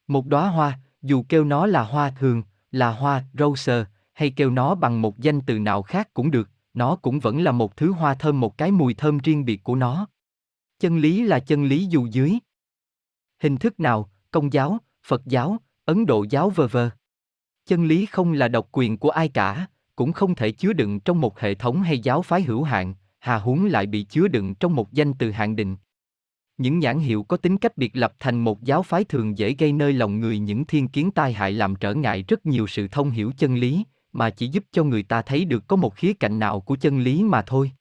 [0.07, 4.75] Một đóa hoa, dù kêu nó là hoa thường, là hoa rose, hay kêu nó
[4.75, 8.14] bằng một danh từ nào khác cũng được, nó cũng vẫn là một thứ hoa
[8.14, 10.07] thơm một cái mùi thơm riêng biệt của nó.
[10.81, 12.38] Chân lý là chân lý dù dưới.
[13.42, 16.90] Hình thức nào, công giáo, Phật giáo, Ấn Độ giáo vờ vờ.
[17.66, 19.66] Chân lý không là độc quyền của ai cả,
[19.97, 23.39] cũng không thể chứa đựng trong một hệ thống hay giáo phái hữu hạn, hà
[23.39, 25.77] huống lại bị chứa đựng trong một danh từ hạn định.
[26.59, 29.73] Những nhãn hiệu có tính cách biệt lập thành một giáo phái thường dễ gây
[29.73, 33.11] nơi lòng người những thiên kiến tai hại làm trở ngại rất nhiều sự thông
[33.11, 36.39] hiểu chân lý, mà chỉ giúp cho người ta thấy được có một khía cạnh
[36.39, 37.73] nào của chân lý mà thôi.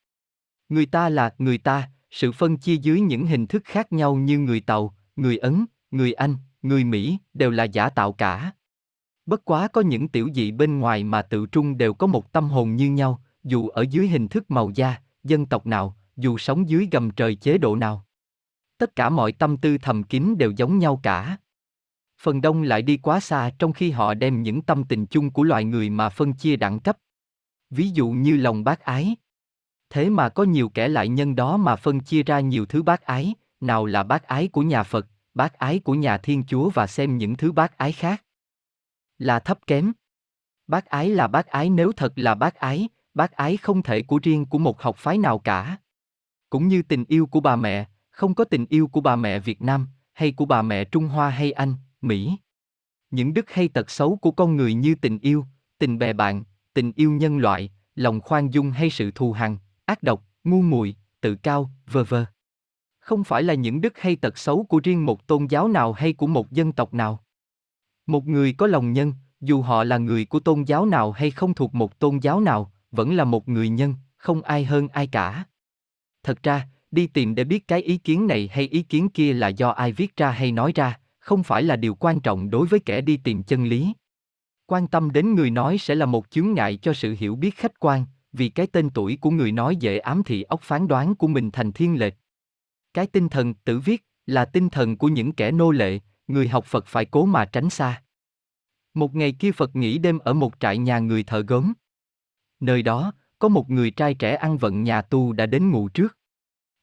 [0.69, 4.39] Người ta là người ta, sự phân chia dưới những hình thức khác nhau như
[4.39, 8.51] người Tàu, người Ấn, người Anh, người Mỹ đều là giả tạo cả.
[9.25, 12.49] Bất quá có những tiểu dị bên ngoài mà tự trung đều có một tâm
[12.49, 16.69] hồn như nhau, dù ở dưới hình thức màu da, dân tộc nào, dù sống
[16.69, 18.05] dưới gầm trời chế độ nào.
[18.77, 21.37] Tất cả mọi tâm tư thầm kín đều giống nhau cả.
[22.21, 25.43] Phần đông lại đi quá xa trong khi họ đem những tâm tình chung của
[25.43, 26.97] loài người mà phân chia đẳng cấp.
[27.69, 29.15] Ví dụ như lòng bác ái.
[29.89, 33.01] Thế mà có nhiều kẻ lại nhân đó mà phân chia ra nhiều thứ bác
[33.01, 36.87] ái, nào là bác ái của nhà Phật, bác ái của nhà Thiên Chúa và
[36.87, 38.23] xem những thứ bác ái khác
[39.21, 39.91] là thấp kém.
[40.67, 44.19] Bác ái là bác ái nếu thật là bác ái, bác ái không thể của
[44.23, 45.77] riêng của một học phái nào cả.
[46.49, 49.61] Cũng như tình yêu của bà mẹ, không có tình yêu của bà mẹ Việt
[49.61, 52.37] Nam, hay của bà mẹ Trung Hoa hay Anh, Mỹ.
[53.11, 55.45] Những đức hay tật xấu của con người như tình yêu,
[55.77, 56.43] tình bè bạn,
[56.73, 60.95] tình yêu nhân loại, lòng khoan dung hay sự thù hằn, ác độc, ngu muội,
[61.21, 62.25] tự cao, vơ vơ.
[62.99, 66.13] Không phải là những đức hay tật xấu của riêng một tôn giáo nào hay
[66.13, 67.23] của một dân tộc nào.
[68.05, 71.53] Một người có lòng nhân, dù họ là người của tôn giáo nào hay không
[71.53, 75.45] thuộc một tôn giáo nào, vẫn là một người nhân, không ai hơn ai cả.
[76.23, 79.47] Thật ra, đi tìm để biết cái ý kiến này hay ý kiến kia là
[79.47, 82.79] do ai viết ra hay nói ra, không phải là điều quan trọng đối với
[82.79, 83.93] kẻ đi tìm chân lý.
[84.65, 87.79] Quan tâm đến người nói sẽ là một chướng ngại cho sự hiểu biết khách
[87.79, 91.27] quan, vì cái tên tuổi của người nói dễ ám thị óc phán đoán của
[91.27, 92.13] mình thành thiên lệch.
[92.93, 96.65] Cái tinh thần tự viết là tinh thần của những kẻ nô lệ, người học
[96.65, 98.03] Phật phải cố mà tránh xa.
[98.93, 101.73] Một ngày kia Phật nghỉ đêm ở một trại nhà người thợ gốm.
[102.61, 106.17] Nơi đó, có một người trai trẻ ăn vận nhà tu đã đến ngủ trước.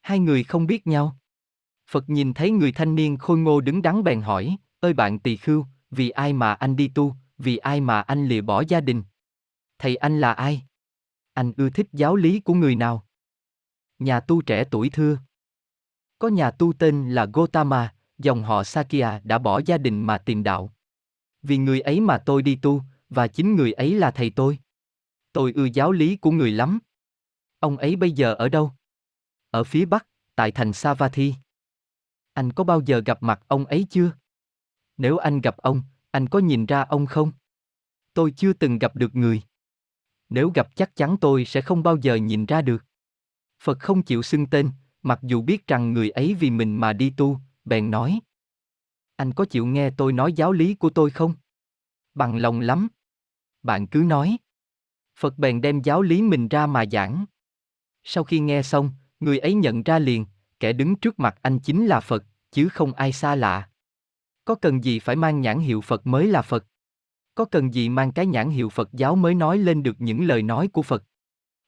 [0.01, 1.17] Hai người không biết nhau.
[1.91, 5.37] Phật nhìn thấy người thanh niên khôi ngô đứng đắn bèn hỏi, ơi bạn tỳ
[5.37, 9.03] khưu, vì ai mà anh đi tu, vì ai mà anh lìa bỏ gia đình?
[9.79, 10.62] Thầy anh là ai?
[11.33, 13.07] Anh ưa thích giáo lý của người nào?
[13.99, 15.19] Nhà tu trẻ tuổi thưa.
[16.19, 20.43] Có nhà tu tên là Gotama, dòng họ Sakya đã bỏ gia đình mà tìm
[20.43, 20.73] đạo.
[21.43, 24.59] Vì người ấy mà tôi đi tu, và chính người ấy là thầy tôi.
[25.38, 26.79] Tôi ưa giáo lý của người lắm.
[27.59, 28.72] Ông ấy bây giờ ở đâu?
[29.51, 31.35] Ở phía Bắc, tại thành Savatthi.
[32.33, 34.12] Anh có bao giờ gặp mặt ông ấy chưa?
[34.96, 37.33] Nếu anh gặp ông, anh có nhìn ra ông không?
[38.14, 39.42] Tôi chưa từng gặp được người.
[40.29, 42.85] Nếu gặp chắc chắn tôi sẽ không bao giờ nhìn ra được.
[43.62, 44.70] Phật không chịu xưng tên,
[45.03, 48.20] mặc dù biết rằng người ấy vì mình mà đi tu, bèn nói.
[49.16, 51.35] Anh có chịu nghe tôi nói giáo lý của tôi không?
[52.14, 52.88] Bằng lòng lắm.
[53.62, 54.38] Bạn cứ nói.
[55.18, 57.24] Phật bèn đem giáo lý mình ra mà giảng.
[58.04, 60.26] Sau khi nghe xong, người ấy nhận ra liền,
[60.61, 63.68] kẻ đứng trước mặt anh chính là Phật, chứ không ai xa lạ.
[64.44, 66.66] Có cần gì phải mang nhãn hiệu Phật mới là Phật?
[67.35, 70.42] Có cần gì mang cái nhãn hiệu Phật giáo mới nói lên được những lời
[70.42, 71.04] nói của Phật?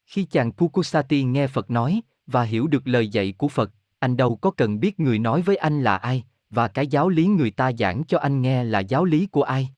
[0.06, 4.36] Khi chàng Pukusati nghe Phật nói, và hiểu được lời dạy của Phật, anh đâu
[4.36, 7.72] có cần biết người nói với anh là ai, và cái giáo lý người ta
[7.72, 9.70] giảng cho anh nghe là giáo lý của ai.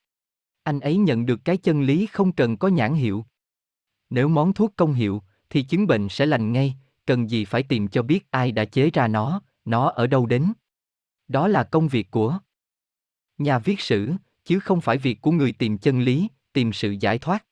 [0.63, 3.25] Anh ấy nhận được cái chân lý không cần có nhãn hiệu.
[4.15, 6.75] Nếu món thuốc công hiệu, thì chứng bệnh sẽ lành ngay,
[7.07, 10.53] cần gì phải tìm cho biết ai đã chế ra nó, nó ở đâu đến.
[11.29, 12.39] Đó là công việc của
[13.39, 14.13] nhà viết sử,
[14.45, 17.45] chứ không phải việc của người tìm chân lý, tìm sự giải thoát.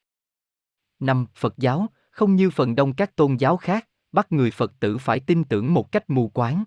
[0.99, 4.99] Năm, Phật giáo, không như phần đông các tôn giáo khác, bắt người Phật tử
[4.99, 6.65] phải tin tưởng một cách mù quáng.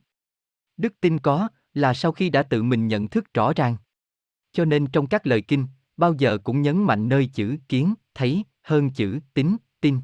[0.77, 3.77] Đức tin có, là sau khi đã tự mình nhận thức rõ ràng.
[4.51, 8.43] Cho nên trong các lời kinh, bao giờ cũng nhấn mạnh nơi chữ kiến, thấy,
[8.61, 9.99] hơn chữ tính, tin.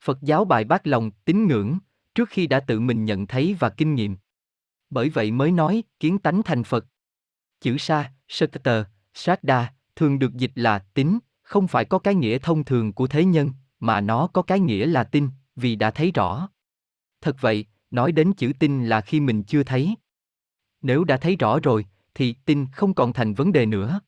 [0.00, 1.78] Phật giáo bài bác lòng, tín ngưỡng,
[2.14, 4.16] trước khi đã tự mình nhận thấy và kinh nghiệm.
[4.90, 6.86] Bởi vậy mới nói, kiến tánh thành Phật.
[7.60, 8.84] Chữ sa, Sakata,
[9.42, 13.24] đa thường được dịch là tín, không phải có cái nghĩa thông thường của thế
[13.24, 16.48] nhân, mà nó có cái nghĩa là tin, vì đã thấy rõ.
[17.20, 19.94] Thật vậy, nói đến chữ tin là khi mình chưa thấy.
[20.82, 24.00] Nếu đã thấy rõ rồi, thì tin không còn thành vấn đề nữa.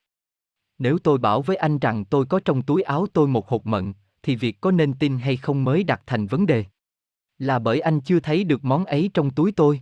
[0.79, 3.93] Nếu tôi bảo với anh rằng tôi có trong túi áo tôi một hột mận,
[4.27, 6.65] thì việc có nên tin hay không mới đặt thành vấn đề.
[7.39, 9.81] Là bởi anh chưa thấy được món ấy trong túi tôi.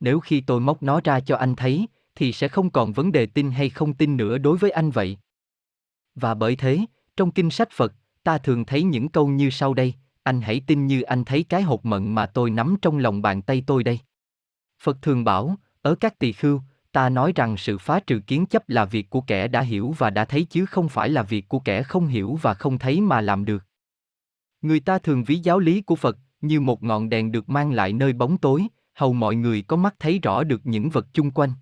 [0.00, 3.26] Nếu khi tôi móc nó ra cho anh thấy, thì sẽ không còn vấn đề
[3.26, 5.18] tin hay không tin nữa đối với anh vậy.
[6.14, 6.78] Và bởi thế,
[7.16, 7.92] trong kinh sách Phật,
[8.22, 11.62] ta thường thấy những câu như sau đây, anh hãy tin như anh thấy cái
[11.62, 13.98] hột mận mà tôi nắm trong lòng bàn tay tôi đây.
[14.82, 16.60] Phật thường bảo, ở các tỳ khưu,
[16.92, 20.10] ta nói rằng sự phá trừ kiến chấp là việc của kẻ đã hiểu và
[20.10, 23.20] đã thấy chứ không phải là việc của kẻ không hiểu và không thấy mà
[23.20, 23.64] làm được.
[24.62, 27.92] Người ta thường ví giáo lý của Phật, như một ngọn đèn được mang lại
[27.92, 31.52] nơi bóng tối, hầu mọi người có mắt thấy rõ được những vật chung quanh.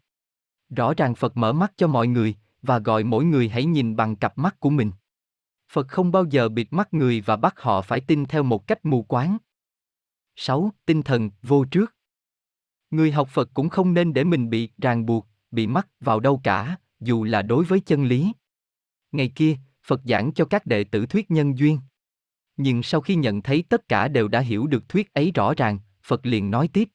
[0.76, 4.16] Rõ ràng Phật mở mắt cho mọi người, và gọi mỗi người hãy nhìn bằng
[4.16, 4.90] cặp mắt của mình.
[5.72, 8.84] Phật không bao giờ bịt mắt người và bắt họ phải tin theo một cách
[8.84, 9.38] mù quáng.
[10.36, 10.72] 6.
[10.86, 11.94] Tinh thần, vô trước.
[12.90, 16.40] Người học Phật cũng không nên để mình bị ràng buộc, bị mắc vào đâu
[16.44, 18.32] cả, dù là đối với chân lý.
[19.12, 21.80] Ngày kia, Phật giảng cho các đệ tử thuyết nhân duyên.
[22.56, 25.78] Nhưng sau khi nhận thấy tất cả đều đã hiểu được thuyết ấy rõ ràng,
[26.02, 26.88] Phật liền nói tiếp.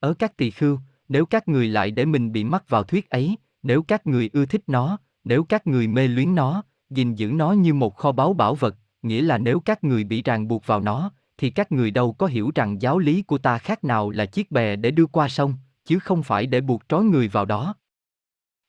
[0.00, 0.78] Ở các tỳ khưu,
[1.08, 4.46] nếu các người lại để mình bị mắc vào thuyết ấy, nếu các người ưa
[4.46, 8.32] thích nó, nếu các người mê luyến nó, gìn giữ nó như một kho báu
[8.34, 11.90] bảo vật, nghĩa là nếu các người bị ràng buộc vào nó, thì các người
[11.90, 15.06] đâu có hiểu rằng giáo lý của ta khác nào là chiếc bè để đưa
[15.06, 17.74] qua sông, chứ không phải để buộc trói người vào đó.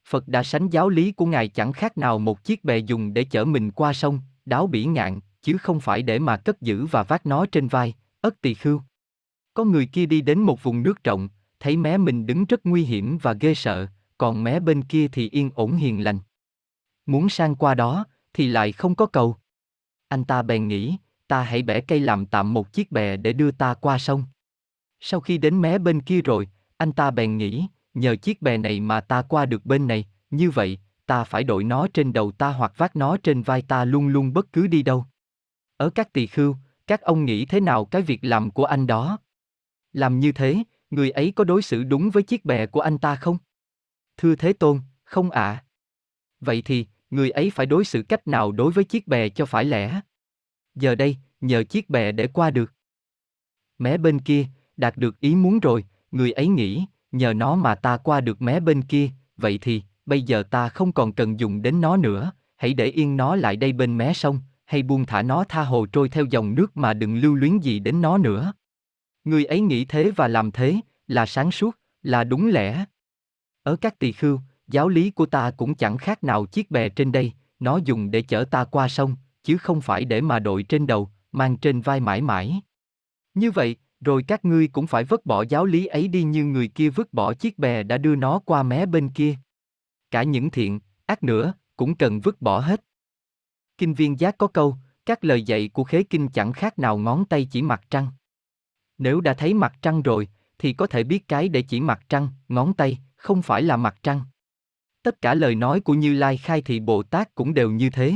[0.08, 3.24] Phật đã sánh giáo lý của Ngài chẳng khác nào một chiếc bè dùng để
[3.24, 7.04] chở mình qua sông, đáo bỉ ngạn, chứ không phải để mà cất giữ và
[7.04, 8.82] vác nó trên vai, ất tỳ khưu.
[9.54, 12.84] Có người kia đi đến một vùng nước rộng, thấy mé mình đứng rất nguy
[12.84, 16.20] hiểm và ghê sợ, còn mé bên kia thì yên ổn hiền lành.
[17.06, 19.36] Muốn sang qua đó, thì lại không có cầu.
[20.08, 20.98] Anh ta bèn nghĩ,
[21.34, 24.24] ta hãy bẻ cây làm tạm một chiếc bè để đưa ta qua sông.
[25.00, 28.80] Sau khi đến mé bên kia rồi, anh ta bèn nghĩ, nhờ chiếc bè này
[28.80, 32.50] mà ta qua được bên này, như vậy, ta phải đội nó trên đầu ta
[32.50, 35.06] hoặc vác nó trên vai ta luôn luôn bất cứ đi đâu.
[35.78, 36.56] Ở các tỳ khưu,
[36.88, 39.18] các ông nghĩ thế nào cái việc làm của anh đó?
[39.94, 43.16] Làm như thế, người ấy có đối xử đúng với chiếc bè của anh ta
[43.16, 43.38] không?
[44.18, 45.44] Thưa Thế Tôn, không ạ.
[45.44, 45.64] À.
[46.40, 49.66] Vậy thì, người ấy phải đối xử cách nào đối với chiếc bè cho phải
[49.66, 50.02] lẽ?
[50.76, 52.74] Giờ đây, nhờ chiếc bè để qua được.
[53.78, 54.46] Mé bên kia,
[54.78, 58.60] đạt được ý muốn rồi, người ấy nghĩ, nhờ nó mà ta qua được mé
[58.60, 62.74] bên kia, vậy thì, bây giờ ta không còn cần dùng đến nó nữa, hãy
[62.74, 66.10] để yên nó lại đây bên mé sông, hay buông thả nó tha hồ trôi
[66.10, 68.54] theo dòng nước mà đừng lưu luyến gì đến nó nữa.
[69.24, 70.76] Người ấy nghĩ thế và làm thế,
[71.08, 72.86] là sáng suốt, là đúng lẽ.
[73.64, 77.12] Ở các tỳ khưu, giáo lý của ta cũng chẳng khác nào chiếc bè trên
[77.12, 80.88] đây, nó dùng để chở ta qua sông, chứ không phải để mà đội trên
[80.88, 82.62] đầu, mang trên vai mãi mãi.
[83.34, 86.68] Như vậy, rồi các ngươi cũng phải vứt bỏ giáo lý ấy đi như người
[86.68, 89.36] kia vứt bỏ chiếc bè đã đưa nó qua mé bên kia.
[90.12, 92.84] Cả những thiện, ác nữa, cũng cần vứt bỏ hết.
[93.78, 97.26] Kinh viên giác có câu, các lời dạy của khế kinh chẳng khác nào ngón
[97.26, 98.08] tay chỉ mặt trăng.
[98.98, 100.28] Nếu đã thấy mặt trăng rồi,
[100.58, 103.96] thì có thể biết cái để chỉ mặt trăng, ngón tay, không phải là mặt
[104.04, 104.22] trăng.
[105.04, 108.14] Tất cả lời nói của Như Lai khai thị Bồ Tát cũng đều như thế.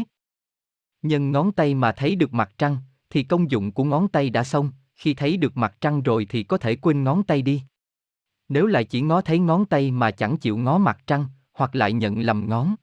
[1.01, 2.77] Nhân ngón tay mà thấy được mặt trăng,
[3.09, 6.43] thì công dụng của ngón tay đã xong, khi thấy được mặt trăng rồi thì
[6.43, 7.61] có thể quên ngón tay đi.
[8.49, 11.93] Nếu lại chỉ ngó thấy ngón tay mà chẳng chịu ngó mặt trăng, hoặc lại
[11.93, 12.75] nhận lầm ngón.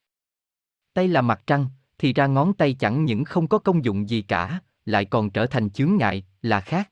[0.94, 1.66] Tay là mặt trăng,
[1.98, 5.46] thì ra ngón tay chẳng những không có công dụng gì cả, lại còn trở
[5.46, 6.90] thành chướng ngại, là khác.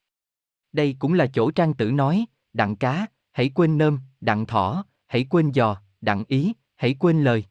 [0.73, 5.27] Đây cũng là chỗ trang tử nói, đặng cá, hãy quên nơm, đặng thỏ, hãy
[5.31, 7.45] quên giò, đặng ý, hãy quên lời.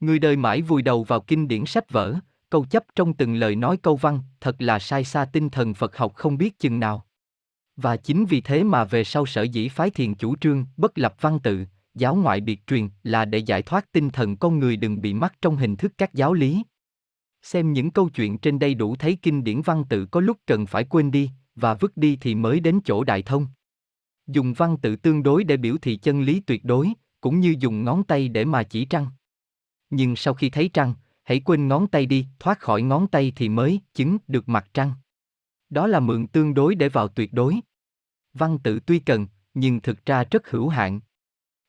[0.00, 2.16] Người đời mãi vùi đầu vào kinh điển sách vở,
[2.50, 5.96] câu chấp trong từng lời nói câu văn, thật là sai xa tinh thần Phật
[5.96, 7.06] học không biết chừng nào.
[7.76, 11.14] Và chính vì thế mà về sau sở dĩ phái thiền chủ trương, bất lập
[11.20, 15.00] văn tự, giáo ngoại biệt truyền là để giải thoát tinh thần con người đừng
[15.00, 16.62] bị mắc trong hình thức các giáo lý.
[17.42, 20.66] Xem những câu chuyện trên đây đủ thấy kinh điển văn tự có lúc cần
[20.66, 23.46] phải quên đi, và vứt đi thì mới đến chỗ đại thông.
[24.26, 27.84] Dùng văn tự tương đối để biểu thị chân lý tuyệt đối, cũng như dùng
[27.84, 29.06] ngón tay để mà chỉ trăng.
[29.90, 30.94] Nhưng sau khi thấy trăng,
[31.24, 34.92] hãy quên ngón tay đi, thoát khỏi ngón tay thì mới chứng được mặt trăng.
[35.70, 37.60] Đó là mượn tương đối để vào tuyệt đối.
[38.34, 41.00] Văn tự tuy cần, nhưng thực ra rất hữu hạn.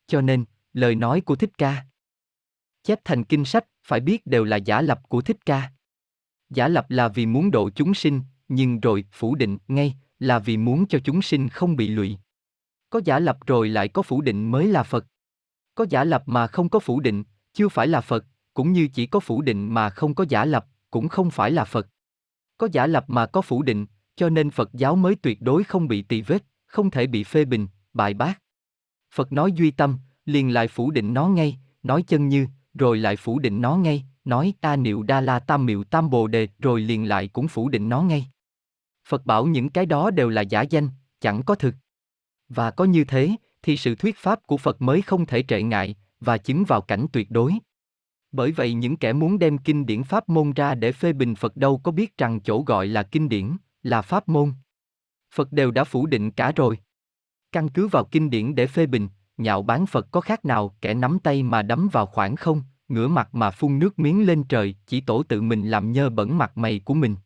[0.06, 1.84] Cho nên, lời nói của Thích Ca
[2.82, 5.70] chép thành kinh sách, phải biết đều là giả lập của Thích Ca.
[6.50, 10.56] Giả lập là vì muốn độ chúng sinh, nhưng rồi phủ định ngay là vì
[10.56, 12.18] muốn cho chúng sinh không bị lụy.
[12.90, 15.06] Có giả lập rồi lại có phủ định mới là Phật.
[15.74, 18.24] Có giả lập mà không có phủ định, chưa phải là Phật,
[18.54, 21.64] cũng như chỉ có phủ định mà không có giả lập, cũng không phải là
[21.64, 21.88] Phật.
[22.58, 23.86] Có giả lập mà có phủ định,
[24.16, 27.44] cho nên Phật giáo mới tuyệt đối không bị tỳ vết, không thể bị phê
[27.44, 28.40] bình, bài bác.
[29.14, 33.16] Phật nói duy tâm, liền lại phủ định nó ngay, nói chân như, rồi lại
[33.16, 36.80] phủ định nó ngay, nói ta niệu đa la tam miệu tam bồ đề, rồi
[36.80, 38.26] liền lại cũng phủ định nó ngay.
[39.08, 40.88] Phật bảo những cái đó đều là giả danh,
[41.20, 41.74] chẳng có thực.
[42.48, 43.30] Và có như thế,
[43.62, 47.06] thì sự thuyết pháp của Phật mới không thể trệ ngại, và chứng vào cảnh
[47.12, 47.52] tuyệt đối.
[48.32, 51.56] Bởi vậy những kẻ muốn đem kinh điển pháp môn ra để phê bình Phật
[51.56, 54.52] đâu có biết rằng chỗ gọi là kinh điển, là pháp môn.
[55.34, 56.78] Phật đều đã phủ định cả rồi.
[57.52, 60.94] Căn cứ vào kinh điển để phê bình, nhạo bán Phật có khác nào kẻ
[60.94, 64.74] nắm tay mà đấm vào khoảng không, ngửa mặt mà phun nước miếng lên trời,
[64.86, 67.16] chỉ tổ tự mình làm nhơ bẩn mặt mày của mình.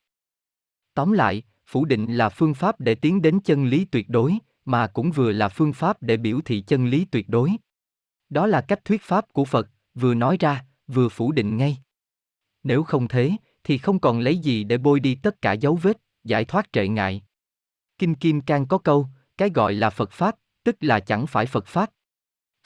[0.95, 4.87] Tóm lại, phủ định là phương pháp để tiến đến chân lý tuyệt đối, mà
[4.87, 7.51] cũng vừa là phương pháp để biểu thị chân lý tuyệt đối.
[8.29, 11.79] Đó là cách thuyết pháp của Phật, vừa nói ra, vừa phủ định ngay.
[12.63, 13.33] Nếu không thế,
[13.65, 16.89] thì không còn lấy gì để bôi đi tất cả dấu vết, giải thoát trệ
[16.89, 17.23] ngại.
[17.99, 19.09] Kinh Kim Cang có câu,
[19.39, 21.91] cái gọi là Phật Pháp, tức là chẳng phải Phật Pháp.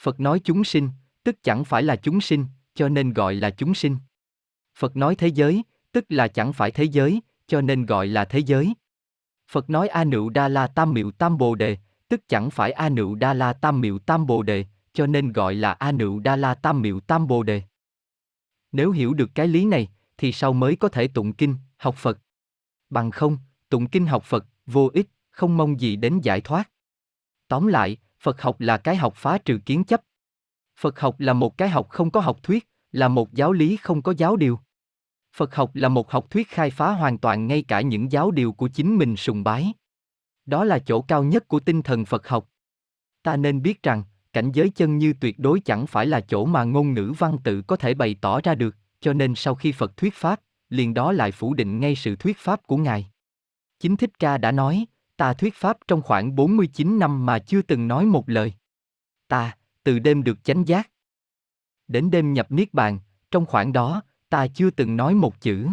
[0.01, 0.89] Phật nói chúng sinh,
[1.23, 2.45] tức chẳng phải là chúng sinh,
[2.75, 3.97] cho nên gọi là chúng sinh.
[4.77, 8.39] Phật nói thế giới, tức là chẳng phải thế giới, cho nên gọi là thế
[8.39, 8.73] giới.
[9.47, 12.89] Phật nói A Nựu Đa La Tam Miệu Tam Bồ Đề, tức chẳng phải A
[12.89, 16.35] Nựu Đa La Tam Miệu Tam Bồ Đề, cho nên gọi là A Nựu Đa
[16.35, 17.61] La Tam Miệu Tam Bồ Đề.
[18.71, 22.19] Nếu hiểu được cái lý này, thì sau mới có thể tụng kinh, học Phật.
[22.89, 23.37] Bằng không,
[23.69, 26.71] tụng kinh học Phật, vô ích, không mong gì đến giải thoát.
[27.47, 30.01] Tóm lại, Phật học là cái học phá trừ kiến chấp.
[30.79, 34.01] Phật học là một cái học không có học thuyết, là một giáo lý không
[34.01, 34.59] có giáo điều.
[35.33, 38.53] Phật học là một học thuyết khai phá hoàn toàn ngay cả những giáo điều
[38.53, 39.73] của chính mình sùng bái.
[40.45, 42.49] Đó là chỗ cao nhất của tinh thần Phật học.
[43.23, 44.03] Ta nên biết rằng,
[44.33, 47.61] cảnh giới chân như tuyệt đối chẳng phải là chỗ mà ngôn ngữ văn tự
[47.61, 51.11] có thể bày tỏ ra được, cho nên sau khi Phật thuyết pháp, liền đó
[51.11, 53.11] lại phủ định ngay sự thuyết pháp của Ngài.
[53.79, 54.85] Chính Thích Ca đã nói,
[55.17, 58.53] ta thuyết pháp trong khoảng 49 năm mà chưa từng nói một lời.
[59.27, 60.89] Ta, từ đêm được chánh giác.
[61.87, 62.99] Đến đêm nhập Niết Bàn,
[63.31, 65.67] trong khoảng đó, ta chưa từng nói một chữ.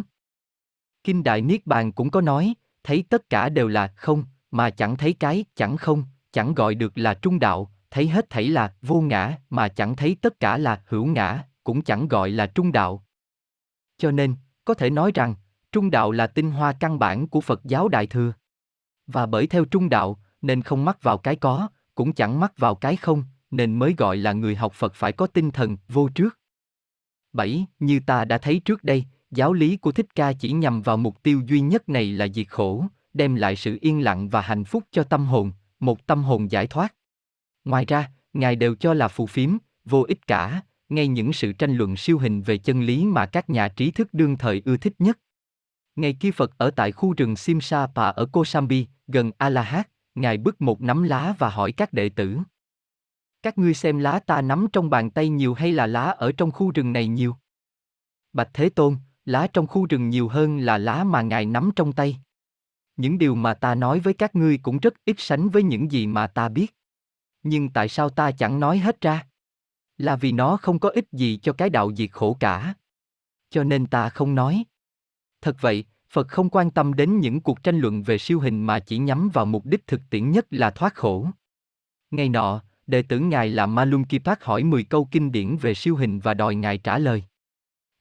[1.05, 2.55] Kinh Đại Niết Bàn cũng có nói,
[2.85, 6.99] thấy tất cả đều là không, mà chẳng thấy cái, chẳng không, chẳng gọi được
[6.99, 10.83] là trung đạo, thấy hết thảy là vô ngã, mà chẳng thấy tất cả là
[10.87, 13.05] hữu ngã, cũng chẳng gọi là trung đạo.
[13.99, 14.35] Cho nên,
[14.65, 15.35] có thể nói rằng,
[15.73, 18.33] trung đạo là tinh hoa căn bản của Phật giáo Đại Thừa.
[19.07, 22.75] Và bởi theo trung đạo, nên không mắc vào cái có, cũng chẳng mắc vào
[22.75, 26.39] cái không, nên mới gọi là người học Phật phải có tinh thần vô trước.
[27.33, 27.67] 7.
[27.79, 31.23] Như ta đã thấy trước đây, giáo lý của Thích Ca chỉ nhằm vào mục
[31.23, 32.85] tiêu duy nhất này là diệt khổ,
[33.15, 36.67] đem lại sự yên lặng và hạnh phúc cho tâm hồn, một tâm hồn giải
[36.67, 36.95] thoát.
[37.69, 41.75] Ngoài ra, Ngài đều cho là phù phiếm, vô ích cả, ngay những sự tranh
[41.75, 44.95] luận siêu hình về chân lý mà các nhà trí thức đương thời ưa thích
[44.99, 45.19] nhất.
[45.97, 50.81] Ngày kia Phật ở tại khu rừng Simsapa ở Kosambi, gần alahat Ngài bứt một
[50.81, 52.39] nắm lá và hỏi các đệ tử.
[53.43, 56.51] Các ngươi xem lá ta nắm trong bàn tay nhiều hay là lá ở trong
[56.51, 57.37] khu rừng này nhiều?
[58.33, 61.93] Bạch Thế Tôn, lá trong khu rừng nhiều hơn là lá mà Ngài nắm trong
[61.93, 62.21] tay.
[62.97, 66.07] Những điều mà ta nói với các ngươi cũng rất ít sánh với những gì
[66.07, 66.78] mà ta biết.
[67.43, 69.27] Nhưng tại sao ta chẳng nói hết ra?
[69.99, 72.75] Là vì nó không có ích gì cho cái đạo diệt khổ cả.
[73.51, 74.65] Cho nên ta không nói.
[75.41, 78.79] Thật vậy, Phật không quan tâm đến những cuộc tranh luận về siêu hình mà
[78.79, 81.27] chỉ nhắm vào mục đích thực tiễn nhất là thoát khổ.
[82.11, 85.97] Ngày nọ, đệ tử Ngài là Malum Kipak hỏi 10 câu kinh điển về siêu
[85.97, 87.25] hình và đòi Ngài trả lời.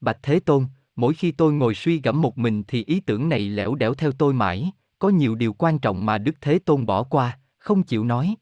[0.02, 0.66] Bạch Thế Tôn,
[0.96, 4.12] mỗi khi tôi ngồi suy gẫm một mình thì ý tưởng này lẻo đẻo theo
[4.12, 8.04] tôi mãi, có nhiều điều quan trọng mà Đức Thế Tôn bỏ qua, không chịu
[8.04, 8.36] nói.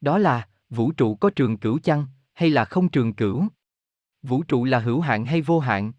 [0.00, 3.46] Đó là, vũ trụ có trường cửu chăng, hay là không trường cửu?
[4.22, 5.92] Vũ trụ là hữu hạn hay vô hạn?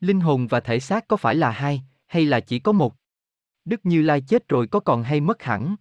[0.00, 2.94] Linh hồn và thể xác có phải là hai, hay là chỉ có một?
[3.64, 5.76] Đức Như Lai chết rồi có còn hay mất hẳn?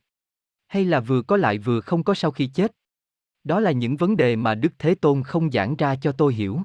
[0.67, 2.71] Hay là vừa có lại vừa không có sau khi chết?
[3.43, 6.61] Đó là những vấn đề mà Đức Thế Tôn không giảng ra cho tôi hiểu.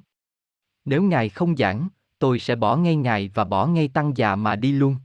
[0.84, 4.57] Nếu Ngài không giảng, tôi sẽ bỏ ngay Ngài và bỏ ngay tăng già mà
[4.57, 4.97] đi luôn.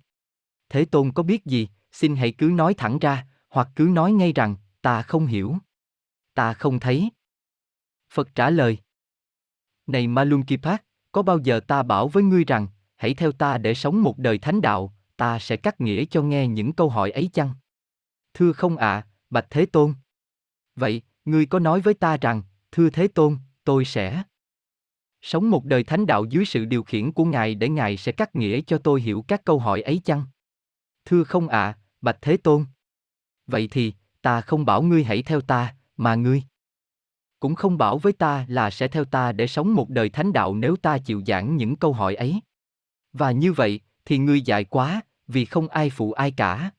[0.70, 4.34] Thế Tôn có biết gì, xin hãy cứ nói thẳng ra, hoặc cứ nói ngay
[4.34, 5.56] rằng, ta không hiểu.
[6.34, 7.10] Ta không thấy.
[8.14, 8.78] Phật trả lời.
[9.88, 14.04] Này Malunkipat, có bao giờ ta bảo với ngươi rằng, hãy theo ta để sống
[14.04, 17.54] một đời thánh đạo, ta sẽ cắt nghĩa cho nghe những câu hỏi ấy chăng?
[18.34, 19.94] Thưa không ạ, à, Bạch Thế Tôn.
[20.76, 24.24] Vậy, ngươi có nói với ta rằng, thưa Thế Tôn, tôi sẽ
[25.22, 28.36] sống một đời thánh đạo dưới sự điều khiển của Ngài để Ngài sẽ cắt
[28.36, 30.24] nghĩa cho tôi hiểu các câu hỏi ấy chăng?
[31.06, 32.66] Thưa không ạ, à, Bạch Thế Tôn.
[33.48, 36.44] Vậy thì, ta không bảo ngươi hãy theo ta, mà ngươi
[37.42, 40.56] cũng không bảo với ta là sẽ theo ta để sống một đời thánh đạo
[40.56, 42.42] nếu ta chịu giảng những câu hỏi ấy.
[43.14, 46.72] Và như vậy, thì ngươi dại quá, vì không ai phụ ai cả.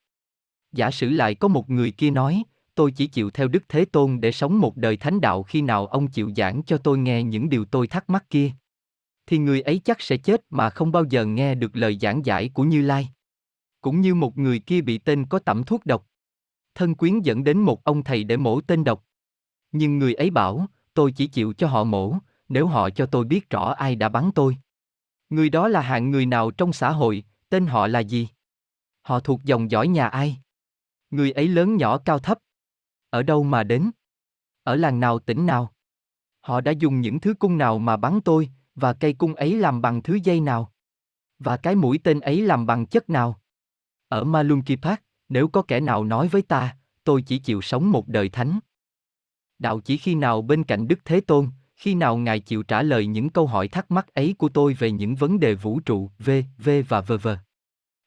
[0.72, 2.42] Giả sử lại có một người kia nói,
[2.74, 5.86] tôi chỉ chịu theo Đức Thế Tôn để sống một đời thánh đạo khi nào
[5.86, 8.50] ông chịu giảng cho tôi nghe những điều tôi thắc mắc kia.
[9.26, 12.50] Thì người ấy chắc sẽ chết mà không bao giờ nghe được lời giảng giải
[12.54, 13.08] của Như Lai.
[13.80, 16.06] Cũng như một người kia bị tên có tẩm thuốc độc.
[16.74, 19.04] Thân quyến dẫn đến một ông thầy để mổ tên độc.
[19.72, 22.14] Nhưng người ấy bảo, tôi chỉ chịu cho họ mổ,
[22.48, 24.56] nếu họ cho tôi biết rõ ai đã bắn tôi.
[25.30, 28.28] Người đó là hạng người nào trong xã hội, tên họ là gì?
[29.02, 30.36] Họ thuộc dòng dõi nhà ai?
[31.10, 32.38] Người ấy lớn nhỏ cao thấp.
[33.10, 33.90] Ở đâu mà đến?
[34.62, 35.72] Ở làng nào tỉnh nào?
[36.40, 39.82] Họ đã dùng những thứ cung nào mà bắn tôi, và cây cung ấy làm
[39.82, 40.72] bằng thứ dây nào?
[41.38, 43.40] Và cái mũi tên ấy làm bằng chất nào?
[44.08, 48.08] Ở Malunki Park, Nếu có kẻ nào nói với ta, tôi chỉ chịu sống một
[48.08, 48.58] đời thánh.
[49.62, 53.06] Đạo chỉ khi nào bên cạnh Đức Thế Tôn, khi nào Ngài chịu trả lời
[53.06, 56.30] những câu hỏi thắc mắc ấy của tôi về những vấn đề vũ trụ, v,
[56.58, 57.28] v và v v.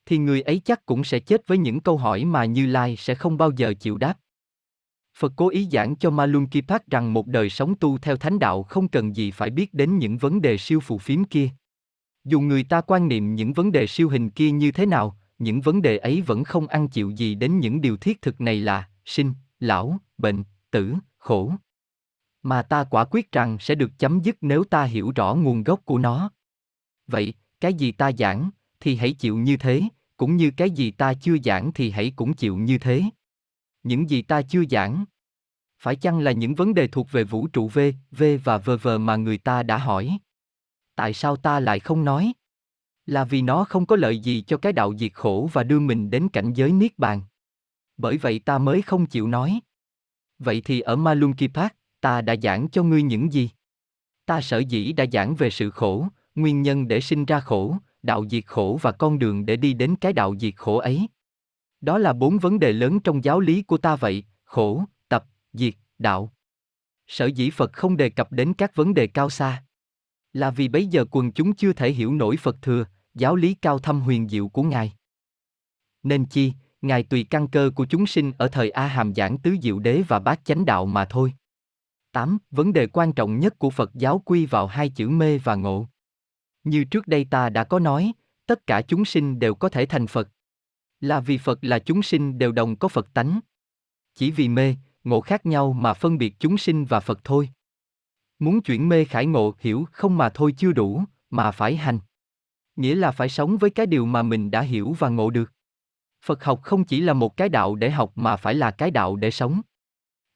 [0.05, 3.15] Thì người ấy chắc cũng sẽ chết với những câu hỏi mà Như Lai sẽ
[3.15, 4.17] không bao giờ chịu đáp.
[5.17, 8.87] Phật cố ý giảng cho Malunkipat rằng một đời sống tu theo thánh đạo không
[8.87, 11.49] cần gì phải biết đến những vấn đề siêu phù phiếm kia.
[12.23, 15.61] Dù người ta quan niệm những vấn đề siêu hình kia như thế nào, những
[15.61, 18.89] vấn đề ấy vẫn không ăn chịu gì đến những điều thiết thực này là
[19.05, 20.95] sinh, lão, bệnh, tử,
[21.25, 21.53] khổ.
[22.43, 25.79] Mà ta quả quyết rằng sẽ được chấm dứt nếu ta hiểu rõ nguồn gốc
[25.85, 26.31] của nó.
[27.07, 28.49] Vậy, cái gì ta giảng,
[28.79, 29.81] thì hãy chịu như thế,
[30.17, 33.03] cũng như cái gì ta chưa giảng thì hãy cũng chịu như thế.
[33.83, 35.05] Những gì ta chưa giảng,
[35.79, 37.79] phải chăng là những vấn đề thuộc về vũ trụ V,
[38.11, 40.17] V và V V mà người ta đã hỏi?
[40.95, 42.33] Tại sao ta lại không nói?
[43.05, 46.09] Là vì nó không có lợi gì cho cái đạo diệt khổ và đưa mình
[46.09, 47.21] đến cảnh giới niết bàn.
[47.97, 49.59] Bởi vậy ta mới không chịu nói.
[50.39, 53.49] Vậy thì ở Malunkipat, ta đã giảng cho ngươi những gì?
[54.25, 58.25] Ta sở dĩ đã giảng về sự khổ, nguyên nhân để sinh ra khổ, đạo
[58.29, 61.07] diệt khổ và con đường để đi đến cái đạo diệt khổ ấy.
[61.81, 65.73] Đó là bốn vấn đề lớn trong giáo lý của ta vậy, khổ, tập, diệt,
[65.97, 66.33] đạo.
[67.07, 69.63] Sở dĩ Phật không đề cập đến các vấn đề cao xa.
[70.33, 73.79] Là vì bấy giờ quần chúng chưa thể hiểu nổi Phật thừa, giáo lý cao
[73.79, 74.93] thâm huyền diệu của Ngài.
[76.03, 76.53] Nên chi,
[76.85, 80.01] Ngài tùy căn cơ của chúng sinh ở thời A Hàm giảng tứ diệu đế
[80.07, 81.33] và bát chánh đạo mà thôi.
[82.11, 82.37] 8.
[82.51, 85.87] Vấn đề quan trọng nhất của Phật giáo quy vào hai chữ mê và ngộ.
[86.63, 88.11] Như trước đây ta đã có nói,
[88.45, 90.29] tất cả chúng sinh đều có thể thành Phật.
[90.99, 93.39] Là vì Phật là chúng sinh đều đồng có Phật tánh.
[94.15, 97.49] Chỉ vì mê, ngộ khác nhau mà phân biệt chúng sinh và Phật thôi.
[98.39, 101.99] Muốn chuyển mê khải ngộ hiểu không mà thôi chưa đủ, mà phải hành.
[102.75, 105.54] Nghĩa là phải sống với cái điều mà mình đã hiểu và ngộ được.
[106.25, 109.15] Phật học không chỉ là một cái đạo để học mà phải là cái đạo
[109.15, 109.61] để sống.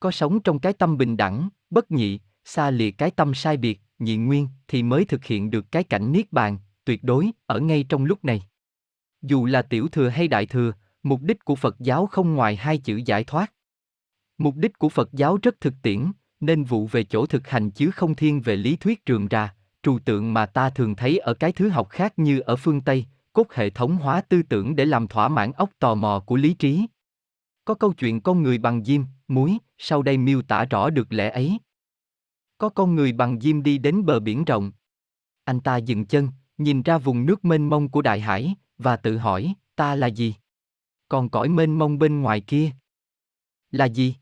[0.00, 3.80] Có sống trong cái tâm bình đẳng, bất nhị, xa lìa cái tâm sai biệt,
[3.98, 7.84] nhị nguyên thì mới thực hiện được cái cảnh niết bàn, tuyệt đối, ở ngay
[7.88, 8.42] trong lúc này.
[9.22, 10.72] Dù là tiểu thừa hay đại thừa,
[11.02, 13.52] mục đích của Phật giáo không ngoài hai chữ giải thoát.
[14.38, 17.90] Mục đích của Phật giáo rất thực tiễn, nên vụ về chỗ thực hành chứ
[17.90, 21.52] không thiên về lý thuyết trường ra, trừu tượng mà ta thường thấy ở cái
[21.52, 25.08] thứ học khác như ở phương Tây, cốt hệ thống hóa tư tưởng để làm
[25.08, 26.86] thỏa mãn óc tò mò của lý trí.
[27.64, 31.30] Có câu chuyện con người bằng diêm, muối, sau đây miêu tả rõ được lẽ
[31.30, 31.58] ấy.
[32.58, 34.72] Có con người bằng diêm đi đến bờ biển rộng.
[35.44, 36.28] Anh ta dừng chân,
[36.58, 40.34] nhìn ra vùng nước mênh mông của đại hải, và tự hỏi, ta là gì?
[41.08, 42.70] Còn cõi mênh mông bên ngoài kia?
[43.70, 44.14] Là gì?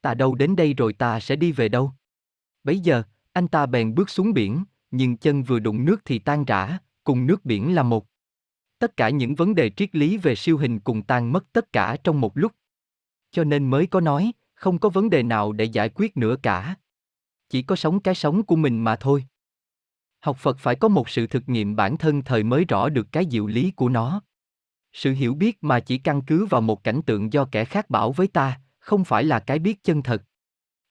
[0.00, 1.92] Ta đâu đến đây rồi ta sẽ đi về đâu?
[2.64, 6.44] Bấy giờ, anh ta bèn bước xuống biển, nhưng chân vừa đụng nước thì tan
[6.44, 8.06] rã, cùng nước biển là một.
[8.82, 11.96] Tất cả những vấn đề triết lý về siêu hình cùng tan mất tất cả
[12.04, 12.52] trong một lúc.
[13.30, 16.74] Cho nên mới có nói, không có vấn đề nào để giải quyết nữa cả.
[17.48, 19.24] Chỉ có sống cái sống của mình mà thôi.
[20.20, 23.26] Học Phật phải có một sự thực nghiệm bản thân thời mới rõ được cái
[23.30, 24.22] diệu lý của nó.
[24.92, 28.12] Sự hiểu biết mà chỉ căn cứ vào một cảnh tượng do kẻ khác bảo
[28.12, 30.22] với ta, không phải là cái biết chân thật.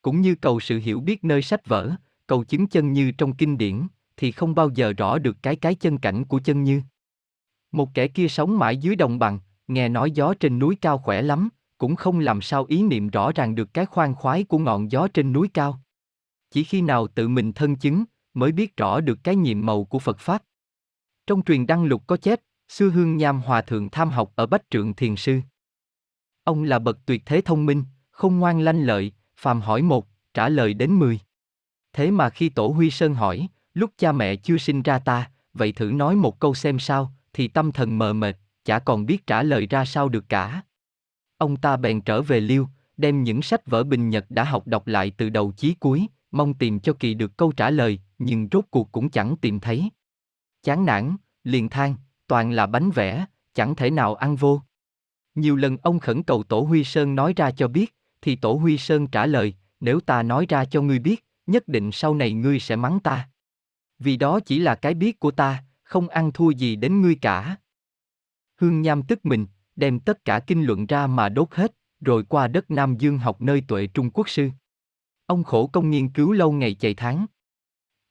[0.02, 1.92] Cũng như cầu sự hiểu biết nơi sách vở,
[2.28, 3.88] cầu chứng chân như trong kinh điển,
[4.18, 6.82] thì không bao giờ rõ được cái cái chân cảnh của chân như.
[7.72, 11.22] Một kẻ kia sống mãi dưới đồng bằng, nghe nói gió trên núi cao khỏe
[11.22, 14.92] lắm, cũng không làm sao ý niệm rõ ràng được cái khoan khoái của ngọn
[14.92, 15.80] gió trên núi cao.
[16.52, 18.04] Chỉ khi nào tự mình thân chứng,
[18.34, 20.44] mới biết rõ được cái nhiệm màu của Phật Pháp.
[21.28, 24.70] Trong truyền đăng lục có chép, xưa hương nham hòa thượng tham học ở Bách
[24.70, 25.40] Trượng Thiền Sư.
[26.44, 30.50] Ông là bậc tuyệt thế thông minh, không ngoan lanh lợi, phàm hỏi một, trả
[30.50, 31.20] lời đến mười.
[31.94, 35.72] Thế mà khi Tổ Huy Sơn hỏi, lúc cha mẹ chưa sinh ra ta, vậy
[35.72, 39.44] thử nói một câu xem sao, thì tâm thần mờ mệt, chả còn biết trả
[39.44, 40.62] lời ra sao được cả.
[41.38, 42.68] Ông ta bèn trở về Liêu,
[42.98, 46.54] đem những sách vở bình nhật đã học đọc lại từ đầu chí cuối, mong
[46.54, 49.90] tìm cho kỳ được câu trả lời, nhưng rốt cuộc cũng chẳng tìm thấy.
[50.64, 51.96] Chán nản, liền than,
[52.28, 54.62] toàn là bánh vẽ, chẳng thể nào ăn vô.
[55.36, 58.78] Nhiều lần ông khẩn cầu Tổ Huy Sơn nói ra cho biết, thì Tổ Huy
[58.78, 62.60] Sơn trả lời, nếu ta nói ra cho ngươi biết, nhất định sau này ngươi
[62.60, 63.30] sẽ mắng ta.
[64.00, 67.56] Vì đó chỉ là cái biết của ta, không ăn thua gì đến ngươi cả.
[68.58, 72.48] Hương Nham tức mình, đem tất cả kinh luận ra mà đốt hết, rồi qua
[72.48, 74.50] đất Nam Dương học nơi tuệ Trung Quốc sư.
[75.26, 77.26] Ông khổ công nghiên cứu lâu ngày chạy tháng.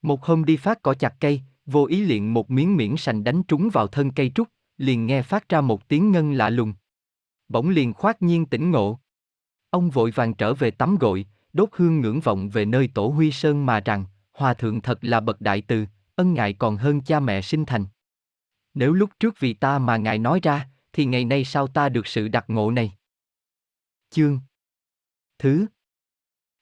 [0.03, 3.43] Một hôm đi phát cỏ chặt cây, vô ý liện một miếng miễn sành đánh
[3.43, 6.75] trúng vào thân cây trúc, liền nghe phát ra một tiếng ngân lạ lùng.
[7.49, 9.01] Bỗng liền khoát nhiên tỉnh ngộ.
[9.71, 13.31] Ông vội vàng trở về tắm gội, đốt hương ngưỡng vọng về nơi tổ huy
[13.31, 15.87] sơn mà rằng, hòa thượng thật là bậc đại từ,
[16.21, 17.87] ân ngài còn hơn cha mẹ sinh thành.
[18.75, 22.07] Nếu lúc trước vì ta mà ngài nói ra, thì ngày nay sao ta được
[22.07, 22.93] sự đặc ngộ này?
[24.11, 24.41] Chương
[25.39, 25.67] Thứ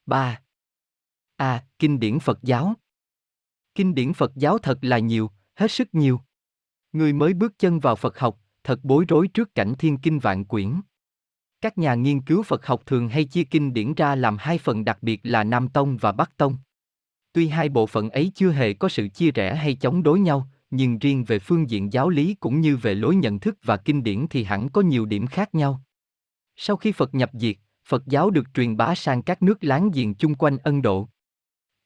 [0.06, 0.40] ba
[1.36, 1.64] A.
[1.78, 2.74] Kinh điển Phật giáo
[3.74, 6.20] Kinh điển Phật giáo thật là nhiều, hết sức nhiều.
[6.92, 10.44] Người mới bước chân vào Phật học, thật bối rối trước cảnh thiên kinh vạn
[10.44, 10.80] quyển.
[11.60, 14.84] Các nhà nghiên cứu Phật học thường hay chia kinh điển ra làm hai phần
[14.84, 16.58] đặc biệt là Nam Tông và Bắc Tông.
[17.38, 20.48] Tuy hai bộ phận ấy chưa hề có sự chia rẽ hay chống đối nhau,
[20.70, 24.02] nhưng riêng về phương diện giáo lý cũng như về lối nhận thức và kinh
[24.02, 25.82] điển thì hẳn có nhiều điểm khác nhau.
[26.56, 27.56] Sau khi Phật nhập diệt,
[27.88, 31.08] Phật giáo được truyền bá sang các nước láng giềng chung quanh Ấn Độ.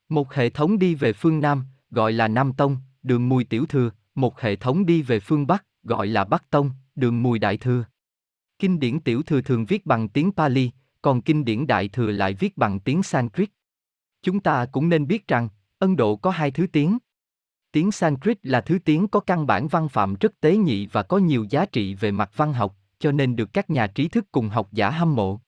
[0.08, 3.90] Một hệ thống đi về phương Nam, gọi là Nam Tông, đường mùi tiểu thừa,
[4.14, 7.84] một hệ thống đi về phương Bắc, gọi là Bắc Tông, đường mùi đại thừa.
[8.58, 10.70] Kinh điển tiểu thừa thường viết bằng tiếng Pali,
[11.02, 13.50] còn kinh điển đại thừa lại viết bằng tiếng Sanskrit.
[14.22, 15.48] Chúng ta cũng nên biết rằng,
[15.78, 16.98] Ấn Độ có hai thứ tiếng.
[17.72, 21.18] Tiếng Sanskrit là thứ tiếng có căn bản văn phạm rất tế nhị và có
[21.18, 24.48] nhiều giá trị về mặt văn học, cho nên được các nhà trí thức cùng
[24.48, 25.40] học giả hâm mộ.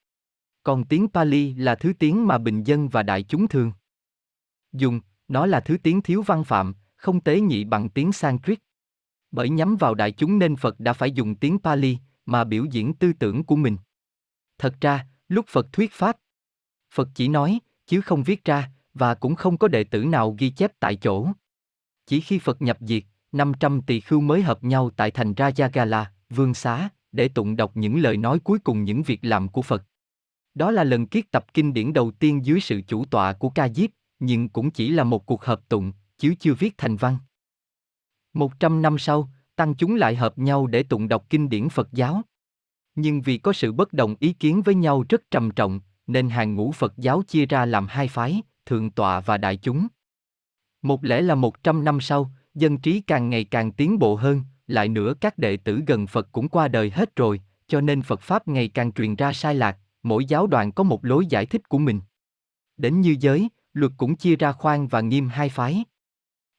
[0.62, 3.72] Còn tiếng Pali là thứ tiếng mà bình dân và đại chúng thường
[4.72, 8.58] dùng, nó là thứ tiếng thiếu văn phạm, không tế nhị bằng tiếng Sanskrit.
[9.30, 12.94] Bởi nhắm vào đại chúng nên Phật đã phải dùng tiếng Pali mà biểu diễn
[12.94, 13.76] tư tưởng của mình.
[14.58, 16.16] Thật ra, lúc Phật thuyết pháp,
[16.90, 20.50] Phật chỉ nói, chứ không viết ra, và cũng không có đệ tử nào ghi
[20.50, 21.28] chép tại chỗ.
[22.06, 26.54] Chỉ khi Phật nhập diệt, 500 tỳ khưu mới hợp nhau tại thành Rajagala, vương
[26.54, 29.84] xá, để tụng đọc những lời nói cuối cùng những việc làm của Phật.
[30.54, 33.68] Đó là lần kiết tập kinh điển đầu tiên dưới sự chủ tọa của Ca
[33.68, 37.18] Diếp, nhưng cũng chỉ là một cuộc hợp tụng, chứ chưa viết thành văn.
[38.32, 41.92] Một trăm năm sau, tăng chúng lại hợp nhau để tụng đọc kinh điển Phật
[41.92, 42.22] giáo.
[42.94, 46.54] Nhưng vì có sự bất đồng ý kiến với nhau rất trầm trọng, nên hàng
[46.54, 49.86] ngũ Phật giáo chia ra làm hai phái, thượng tọa và đại chúng.
[50.82, 54.42] Một lẽ là một trăm năm sau, dân trí càng ngày càng tiến bộ hơn,
[54.66, 58.20] lại nữa các đệ tử gần Phật cũng qua đời hết rồi, cho nên Phật
[58.20, 61.68] Pháp ngày càng truyền ra sai lạc, mỗi giáo đoàn có một lối giải thích
[61.68, 62.00] của mình.
[62.76, 65.84] Đến như giới, luật cũng chia ra khoan và nghiêm hai phái.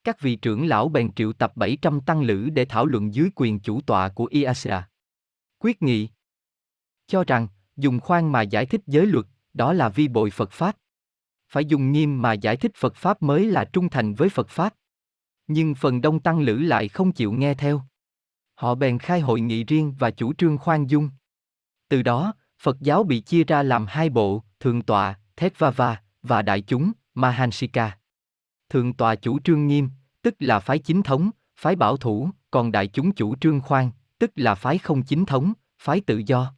[0.04, 3.60] Các vị trưởng lão bèn triệu tập 700 tăng lữ để thảo luận dưới quyền
[3.60, 4.88] chủ tọa của IASA.
[5.58, 6.08] Quyết nghị
[7.06, 9.26] cho rằng, dùng khoan mà giải thích giới luật,
[9.56, 10.76] đó là vi bội Phật Pháp.
[11.48, 14.74] Phải dùng nghiêm mà giải thích Phật Pháp mới là trung thành với Phật Pháp.
[15.46, 17.82] Nhưng phần đông tăng lữ lại không chịu nghe theo.
[18.54, 21.10] Họ bèn khai hội nghị riêng và chủ trương khoan dung.
[21.88, 26.02] Từ đó, Phật giáo bị chia ra làm hai bộ, thượng tọa, Thét Va Va,
[26.22, 27.98] và đại chúng, Mahansika.
[28.68, 29.90] Thượng tọa chủ trương nghiêm,
[30.22, 34.30] tức là phái chính thống, phái bảo thủ, còn đại chúng chủ trương khoan, tức
[34.34, 36.52] là phái không chính thống, phái tự do.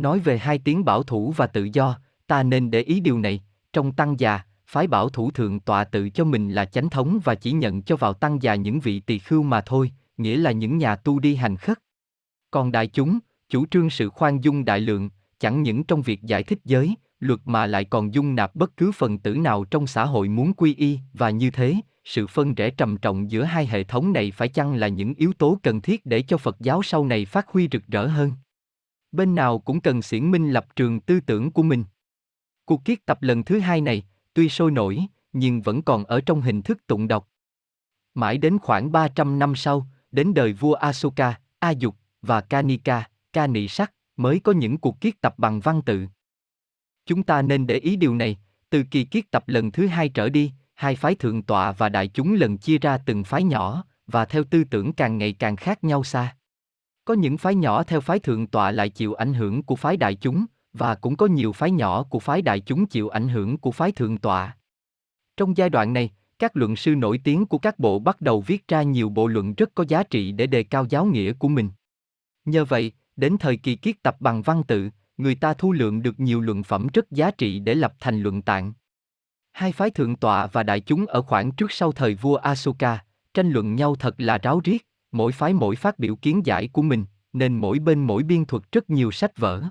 [0.00, 3.40] Nói về hai tiếng bảo thủ và tự do, ta nên để ý điều này,
[3.72, 7.34] trong tăng già, phái bảo thủ thượng tọa tự cho mình là chánh thống và
[7.34, 10.78] chỉ nhận cho vào tăng già những vị tỳ khưu mà thôi, nghĩa là những
[10.78, 11.78] nhà tu đi hành khất.
[12.50, 16.42] Còn đại chúng, chủ trương sự khoan dung đại lượng, chẳng những trong việc giải
[16.42, 20.04] thích giới, luật mà lại còn dung nạp bất cứ phần tử nào trong xã
[20.04, 21.74] hội muốn quy y và như thế
[22.04, 25.32] sự phân rẽ trầm trọng giữa hai hệ thống này phải chăng là những yếu
[25.32, 28.32] tố cần thiết để cho phật giáo sau này phát huy rực rỡ hơn
[29.12, 31.84] bên nào cũng cần xiển minh lập trường tư tưởng của mình
[32.64, 34.02] cuộc kiết tập lần thứ hai này
[34.34, 37.28] tuy sôi nổi nhưng vẫn còn ở trong hình thức tụng đọc
[38.14, 43.46] mãi đến khoảng 300 năm sau đến đời vua Asoka, A Dục và Kanika, Ca
[43.46, 46.06] Nị Sắc mới có những cuộc kiết tập bằng văn tự.
[47.06, 48.38] Chúng ta nên để ý điều này,
[48.70, 52.08] từ kỳ kiết tập lần thứ hai trở đi, hai phái thượng tọa và đại
[52.08, 55.84] chúng lần chia ra từng phái nhỏ, và theo tư tưởng càng ngày càng khác
[55.84, 56.36] nhau xa.
[57.04, 60.14] Có những phái nhỏ theo phái thượng tọa lại chịu ảnh hưởng của phái đại
[60.14, 63.70] chúng, và cũng có nhiều phái nhỏ của phái đại chúng chịu ảnh hưởng của
[63.70, 64.56] phái thượng tọa.
[65.36, 68.68] Trong giai đoạn này, các luận sư nổi tiếng của các bộ bắt đầu viết
[68.68, 71.70] ra nhiều bộ luận rất có giá trị để đề cao giáo nghĩa của mình.
[72.44, 76.20] Nhờ vậy, đến thời kỳ kiết tập bằng văn tự, người ta thu lượng được
[76.20, 78.72] nhiều luận phẩm rất giá trị để lập thành luận tạng.
[79.52, 82.98] Hai phái thượng tọa và đại chúng ở khoảng trước sau thời vua Asoka,
[83.34, 86.82] tranh luận nhau thật là ráo riết, mỗi phái mỗi phát biểu kiến giải của
[86.82, 89.62] mình, nên mỗi bên mỗi biên thuật rất nhiều sách vở.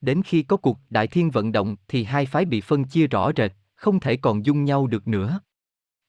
[0.00, 3.30] Đến khi có cuộc đại thiên vận động thì hai phái bị phân chia rõ
[3.36, 5.40] rệt, không thể còn dung nhau được nữa.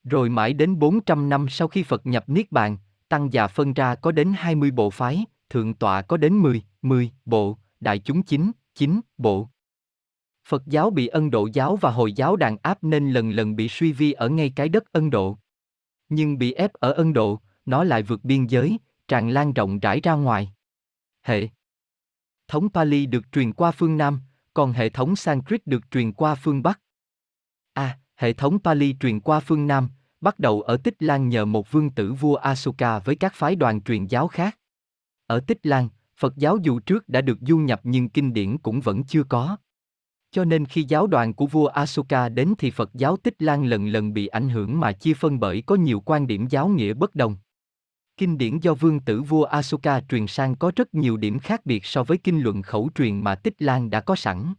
[0.04, 2.78] Rồi mãi đến 400 năm sau khi Phật nhập Niết Bàn,
[3.10, 7.12] Tăng già phân ra có đến 20 bộ phái, Thượng tọa có đến 10, 10
[7.26, 9.50] bộ, Đại chúng 9, 9 bộ.
[10.48, 13.68] Phật giáo bị Ấn Độ giáo và Hồi giáo đàn áp nên lần lần bị
[13.70, 15.38] suy vi ở ngay cái đất Ấn Độ.
[16.10, 20.00] Nhưng bị ép ở Ấn Độ, nó lại vượt biên giới, tràn lan rộng rãi
[20.04, 20.54] ra ngoài.
[21.22, 21.50] Hệ
[22.48, 24.20] thống Pali được truyền qua phương Nam,
[24.54, 26.80] còn hệ thống Sanskrit được truyền qua phương Bắc.
[27.74, 29.90] A, à, hệ thống Pali truyền qua phương Nam,
[30.22, 33.82] bắt đầu ở Tích Lan nhờ một vương tử vua Asoka với các phái đoàn
[33.82, 34.58] truyền giáo khác.
[35.28, 38.82] Ở Tích Lan, Phật giáo dù trước đã được du nhập nhưng kinh điển cũng
[38.82, 39.58] vẫn chưa có.
[40.32, 43.88] Cho nên khi giáo đoàn của vua Asoka đến thì Phật giáo Tích Lan lần
[43.88, 47.16] lần bị ảnh hưởng mà chia phân bởi có nhiều quan điểm giáo nghĩa bất
[47.16, 47.38] đồng.
[48.20, 51.86] Kinh điển do vương tử vua Asuka truyền sang có rất nhiều điểm khác biệt
[51.86, 54.54] so với kinh luận khẩu truyền mà Tích Lan đã có sẵn.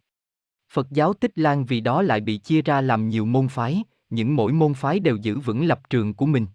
[0.72, 4.36] Phật giáo Tích Lan vì đó lại bị chia ra làm nhiều môn phái, những
[4.36, 6.46] mỗi môn phái đều giữ vững lập trường của mình.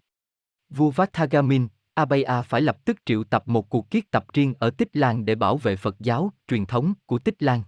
[0.70, 4.96] Vua Vathagamin, Abaya phải lập tức triệu tập một cuộc kiết tập riêng ở Tích
[4.96, 7.62] Lan để bảo vệ Phật giáo, truyền thống của Tích Lan.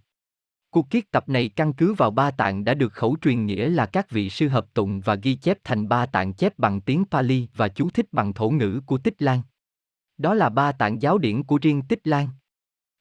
[0.70, 3.86] Cuộc kiết tập này căn cứ vào ba tạng đã được khẩu truyền nghĩa là
[3.86, 7.48] các vị sư hợp tụng và ghi chép thành ba tạng chép bằng tiếng Pali
[7.56, 9.42] và chú thích bằng thổ ngữ của Tích Lan.
[10.18, 12.28] Đó là ba tạng giáo điển của riêng Tích Lan.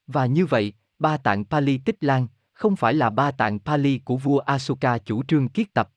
[0.08, 4.18] Và như vậy, ba tạng Pali Tích Lan không phải là ba tạng Pali của
[4.18, 5.90] vua Asoka chủ trương kiết tập.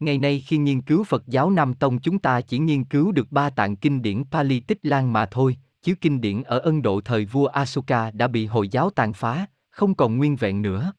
[0.00, 3.32] Ngày nay khi nghiên cứu Phật giáo Nam Tông chúng ta chỉ nghiên cứu được
[3.32, 7.00] ba tạng kinh điển Pali Tích Lan mà thôi, chứ kinh điển ở Ấn Độ
[7.00, 9.46] thời vua Asoka đã bị Hồi giáo tàn phá,
[9.78, 10.92] không còn nguyên vẹn nữa.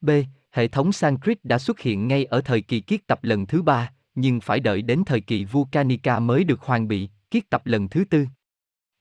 [0.00, 0.10] B.
[0.50, 3.92] Hệ thống Sanskrit đã xuất hiện ngay ở thời kỳ kiết tập lần thứ ba,
[4.14, 7.88] nhưng phải đợi đến thời kỳ vua Kanika mới được hoàn bị, kiết tập lần
[7.88, 8.26] thứ tư.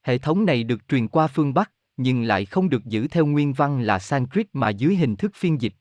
[0.03, 3.53] Hệ thống này được truyền qua phương Bắc, nhưng lại không được giữ theo nguyên
[3.53, 5.73] văn là Sanskrit mà dưới hình thức phiên dịch.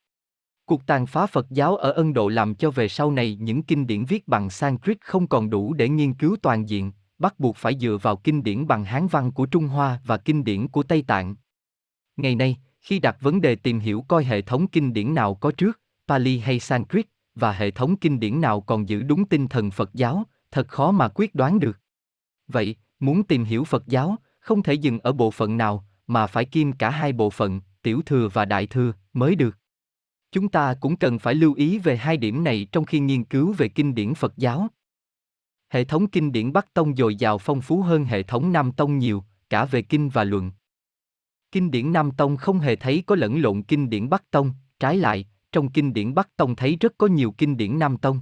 [0.64, 3.87] Cuộc tàn phá Phật giáo ở Ấn Độ làm cho về sau này những kinh
[3.87, 7.79] điển viết bằng Sanskrit không còn đủ để nghiên cứu toàn diện, bắt buộc phải
[7.79, 11.05] dựa vào kinh điển bằng Hán văn của Trung Hoa và kinh điển của Tây
[11.07, 11.37] Tạng.
[12.16, 15.53] Ngày nay, khi đặt vấn đề tìm hiểu coi hệ thống kinh điển nào có
[15.53, 19.70] trước, Pali hay Sanskrit, và hệ thống kinh điển nào còn giữ đúng tinh thần
[19.70, 21.79] Phật giáo, thật khó mà quyết đoán được.
[22.49, 26.45] Vậy, muốn tìm hiểu Phật giáo, không thể dừng ở bộ phận nào, mà phải
[26.45, 29.57] kiêm cả hai bộ phận, tiểu thừa và đại thừa, mới được.
[30.33, 33.53] Chúng ta cũng cần phải lưu ý về hai điểm này trong khi nghiên cứu
[33.53, 34.68] về kinh điển Phật giáo.
[35.68, 38.99] Hệ thống kinh điển Bắc Tông dồi dào phong phú hơn hệ thống Nam Tông
[38.99, 40.51] nhiều, cả về kinh và luận.
[41.53, 44.96] Kinh điển Nam Tông không hề thấy có lẫn lộn kinh điển Bắc Tông, trái
[44.96, 48.20] lại, trong kinh điển Bắc Tông thấy rất có nhiều kinh điển Nam Tông.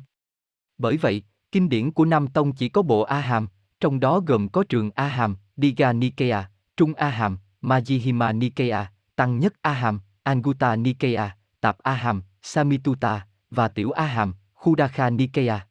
[0.79, 1.23] Bởi vậy,
[1.53, 3.49] kinh điển của Nam Tông chỉ có bộ A Hàm,
[3.81, 9.39] trong đó gồm có trường A Hàm, Diga Nikaya, Trung A Hàm, Majjhima Nikaya, Tăng
[9.39, 15.67] Nhất A Hàm, Anguta Nikaya, Tạp A Hàm, Samituta, và Tiểu A Hàm, Khudakha Nikaya.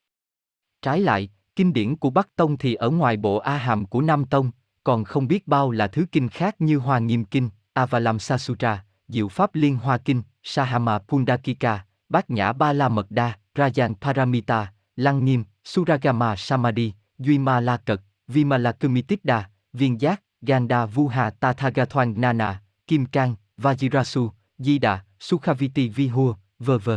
[0.82, 4.26] Trái lại, kinh điển của Bắc Tông thì ở ngoài bộ A Hàm của Nam
[4.26, 4.52] Tông,
[4.86, 9.28] còn không biết bao là thứ kinh khác như Hoa Nghiêm Kinh, Avalamsa Sutra, Diệu
[9.28, 15.26] Pháp Liên Hoa Kinh, Sahama Pundakika, Bát Nhã Ba La Mật Đa, Rajan Paramita, Lăng
[15.26, 22.62] Nghiêm, Suragama Samadhi, Duy Ma La Cật, Vimala Kumitidda, Viên Giác, Ganda Vuha Tathagathoan Nana,
[22.88, 26.90] Kim Cang, Vajirasu, Di Đà, Sukhaviti Vihua, v.v.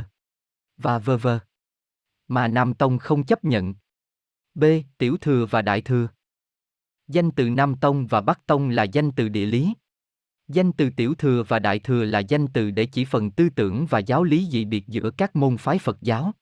[0.79, 1.29] Và v.v.
[2.29, 3.75] Mà Nam Tông không chấp nhận.
[4.55, 4.65] B.
[4.99, 6.09] Tiểu thừa và Đại thừa.
[7.09, 9.75] Danh từ Nam Tông và Bắc Tông là danh từ địa lý.
[10.49, 13.87] Danh từ Tiểu Thừa và Đại Thừa là danh từ để chỉ phần tư tưởng
[13.87, 16.33] và giáo lý dị biệt giữa các môn phái Phật giáo.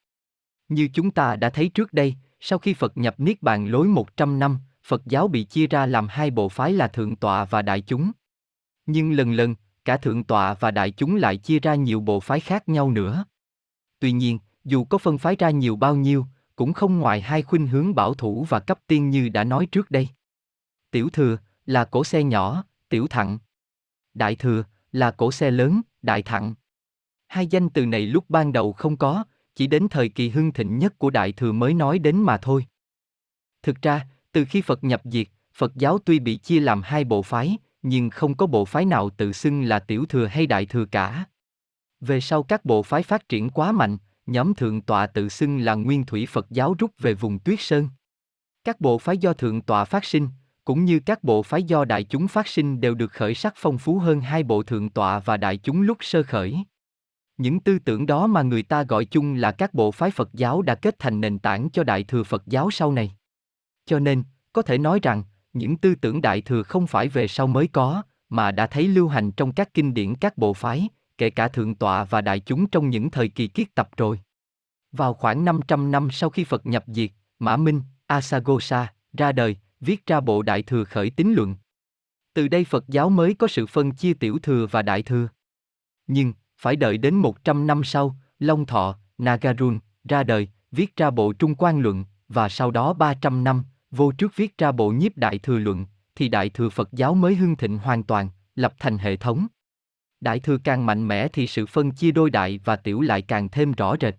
[0.68, 4.38] Như chúng ta đã thấy trước đây, sau khi Phật nhập Niết Bàn lối 100
[4.38, 7.80] năm, Phật giáo bị chia ra làm hai bộ phái là Thượng Tọa và Đại
[7.80, 8.12] Chúng.
[8.86, 9.54] Nhưng lần lần,
[9.84, 13.24] cả Thượng Tọa và Đại Chúng lại chia ra nhiều bộ phái khác nhau nữa.
[13.98, 17.66] Tuy nhiên, dù có phân phái ra nhiều bao nhiêu, cũng không ngoài hai khuynh
[17.66, 20.08] hướng bảo thủ và cấp tiên như đã nói trước đây.
[20.96, 23.38] Tiểu thừa là cổ xe nhỏ, tiểu thặng.
[24.14, 26.54] Đại thừa là cổ xe lớn, đại thặng.
[27.26, 29.24] Hai danh từ này lúc ban đầu không có,
[29.54, 32.66] chỉ đến thời kỳ hưng thịnh nhất của đại thừa mới nói đến mà thôi.
[33.62, 37.22] Thực ra, từ khi Phật nhập diệt, Phật giáo tuy bị chia làm hai bộ
[37.22, 40.84] phái, nhưng không có bộ phái nào tự xưng là tiểu thừa hay đại thừa
[40.84, 41.24] cả.
[42.00, 45.74] Về sau các bộ phái phát triển quá mạnh, nhóm thượng tọa tự xưng là
[45.74, 47.88] nguyên thủy Phật giáo rút về vùng tuyết sơn.
[48.64, 50.28] Các bộ phái do thượng tọa phát sinh,
[50.66, 53.78] cũng như các bộ phái do đại chúng phát sinh đều được khởi sắc phong
[53.78, 56.64] phú hơn hai bộ thượng tọa và đại chúng lúc sơ khởi.
[57.36, 60.62] Những tư tưởng đó mà người ta gọi chung là các bộ phái Phật giáo
[60.62, 63.16] đã kết thành nền tảng cho đại thừa Phật giáo sau này.
[63.86, 67.46] Cho nên, có thể nói rằng, những tư tưởng đại thừa không phải về sau
[67.46, 70.88] mới có, mà đã thấy lưu hành trong các kinh điển các bộ phái,
[71.18, 74.20] kể cả thượng tọa và đại chúng trong những thời kỳ kiết tập rồi.
[74.92, 80.06] Vào khoảng 500 năm sau khi Phật nhập diệt, Mã Minh, Asagosa, ra đời, viết
[80.06, 81.56] ra bộ Đại Thừa Khởi Tín Luận.
[82.34, 85.28] Từ đây Phật giáo mới có sự phân chia tiểu thừa và đại thừa.
[86.06, 91.32] Nhưng, phải đợi đến 100 năm sau, Long Thọ, Nagarun, ra đời, viết ra bộ
[91.32, 95.38] Trung quan Luận, và sau đó 300 năm, vô trước viết ra bộ Nhiếp Đại
[95.38, 99.16] Thừa Luận, thì Đại Thừa Phật giáo mới hưng thịnh hoàn toàn, lập thành hệ
[99.16, 99.46] thống.
[100.20, 103.48] Đại Thừa càng mạnh mẽ thì sự phân chia đôi đại và tiểu lại càng
[103.48, 104.14] thêm rõ rệt.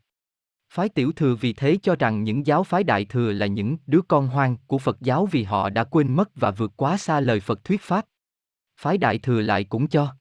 [0.70, 4.01] Phái tiểu thừa vì thế cho rằng những giáo phái đại thừa là những đứa
[4.07, 7.39] con hoang của Phật giáo vì họ đã quên mất và vượt quá xa lời
[7.39, 8.05] Phật thuyết pháp.
[8.80, 10.15] phái đại thừa lại cũng cho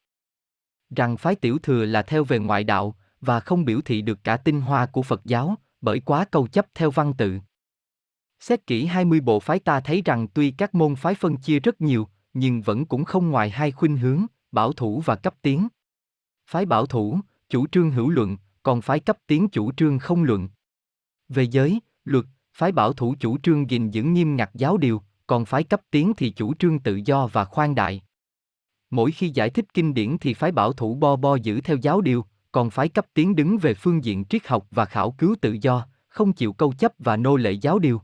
[0.90, 4.36] rằng phái tiểu thừa là theo về ngoại đạo và không biểu thị được cả
[4.36, 7.38] tinh hoa của Phật giáo, bởi quá câu chấp theo văn tự.
[8.40, 11.80] Xét kỹ 20 bộ phái ta thấy rằng tuy các môn phái phân chia rất
[11.80, 15.68] nhiều, nhưng vẫn cũng không ngoài hai khuynh hướng, bảo thủ và cấp tiến.
[16.46, 18.36] Phái bảo thủ, chủ trương hữu luận,
[18.66, 20.48] còn phái cấp tiến chủ trương không luận.
[21.28, 25.44] Về giới, luật, phái bảo thủ chủ trương gìn giữ nghiêm ngặt giáo điều, còn
[25.44, 28.02] phái cấp tiến thì chủ trương tự do và khoan đại.
[28.90, 32.00] Mỗi khi giải thích kinh điển thì phái bảo thủ bo bo giữ theo giáo
[32.00, 35.56] điều, còn phái cấp tiến đứng về phương diện triết học và khảo cứu tự
[35.60, 38.02] do, không chịu câu chấp và nô lệ giáo điều.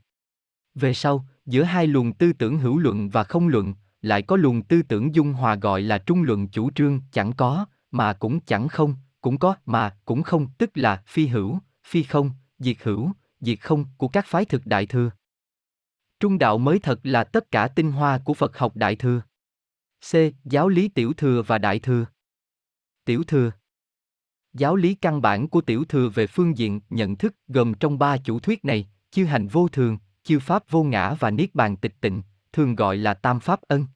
[0.75, 4.63] Về sau, giữa hai luồng tư tưởng hữu luận và không luận, lại có luồng
[4.63, 8.69] tư tưởng dung hòa gọi là trung luận chủ trương chẳng có, mà cũng chẳng
[8.69, 13.61] không, cũng có mà cũng không, tức là phi hữu, phi không, diệt hữu, diệt
[13.61, 15.11] không của các phái thực đại thừa.
[16.21, 19.23] Trung đạo mới thật là tất cả tinh hoa của Phật học đại thừa.
[20.11, 20.15] C.
[20.45, 22.07] Giáo lý tiểu thừa và đại thừa.
[23.05, 23.53] Tiểu thừa
[24.53, 28.17] Giáo lý căn bản của tiểu thừa về phương diện nhận thức gồm trong ba
[28.17, 31.95] chủ thuyết này, chư hành vô thường, chư pháp vô ngã và niết bàn tịch
[32.01, 33.87] tịnh, thường gọi là tam pháp ân.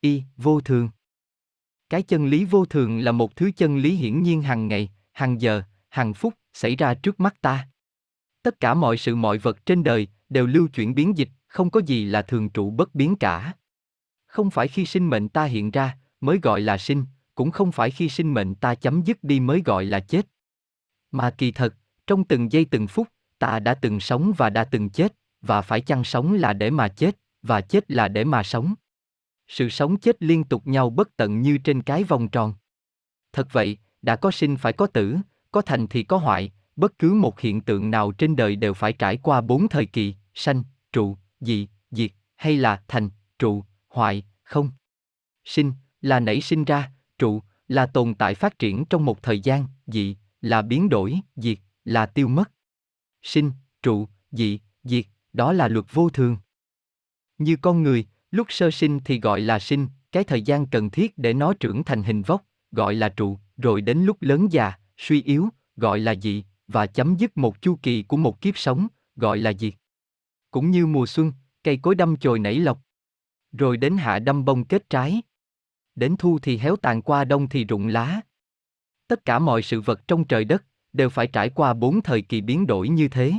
[0.00, 0.90] Y, vô thường.
[1.90, 5.40] Cái chân lý vô thường là một thứ chân lý hiển nhiên hàng ngày, hàng
[5.40, 7.68] giờ, hàng phút xảy ra trước mắt ta.
[8.42, 11.80] Tất cả mọi sự mọi vật trên đời đều lưu chuyển biến dịch, không có
[11.80, 13.52] gì là thường trụ bất biến cả.
[14.26, 17.90] Không phải khi sinh mệnh ta hiện ra mới gọi là sinh, cũng không phải
[17.90, 20.26] khi sinh mệnh ta chấm dứt đi mới gọi là chết.
[21.10, 21.74] Mà kỳ thật,
[22.06, 23.08] trong từng giây từng phút,
[23.38, 26.88] ta đã từng sống và đã từng chết, và phải chăng sống là để mà
[26.88, 28.74] chết, và chết là để mà sống.
[29.48, 32.54] Sự sống chết liên tục nhau bất tận như trên cái vòng tròn.
[33.32, 35.16] Thật vậy, đã có sinh phải có tử,
[35.50, 38.92] có thành thì có hoại, bất cứ một hiện tượng nào trên đời đều phải
[38.92, 44.70] trải qua bốn thời kỳ, sanh, trụ, dị, diệt, hay là thành, trụ, hoại, không.
[45.44, 49.66] Sinh, là nảy sinh ra, trụ, là tồn tại phát triển trong một thời gian,
[49.86, 52.50] dị, là biến đổi, diệt, là tiêu mất.
[53.22, 56.36] Sinh, trụ, dị, diệt, đó là luật vô thường.
[57.38, 61.18] Như con người, lúc sơ sinh thì gọi là sinh, cái thời gian cần thiết
[61.18, 65.22] để nó trưởng thành hình vóc, gọi là trụ, rồi đến lúc lớn già, suy
[65.22, 69.38] yếu, gọi là dị, và chấm dứt một chu kỳ của một kiếp sống, gọi
[69.38, 69.74] là diệt.
[70.50, 72.78] Cũng như mùa xuân, cây cối đâm chồi nảy lộc.
[73.52, 75.22] Rồi đến hạ đâm bông kết trái.
[75.94, 78.20] Đến thu thì héo tàn qua đông thì rụng lá.
[79.06, 82.40] Tất cả mọi sự vật trong trời đất đều phải trải qua bốn thời kỳ
[82.40, 83.32] biến đổi như thế.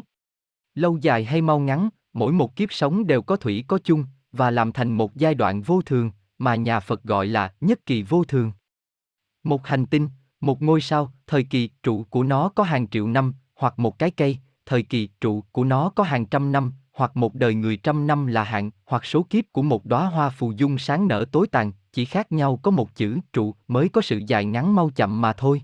[0.76, 4.52] Lâu dài hay mau ngắn, mỗi một kiếp sống đều có thủy có chung và
[4.52, 8.24] làm thành một giai đoạn vô thường mà nhà Phật gọi là nhất kỳ vô
[8.24, 8.52] thường.
[9.44, 10.10] Một hành tinh,
[10.42, 14.12] một ngôi sao, thời kỳ trụ của nó có hàng triệu năm, hoặc một cái
[14.12, 18.08] cây, thời kỳ trụ của nó có hàng trăm năm, hoặc một đời người trăm
[18.08, 21.48] năm là hạn, hoặc số kiếp của một đóa hoa phù dung sáng nở tối
[21.48, 25.22] tàn, chỉ khác nhau có một chữ trụ mới có sự dài ngắn mau chậm
[25.22, 25.62] mà thôi.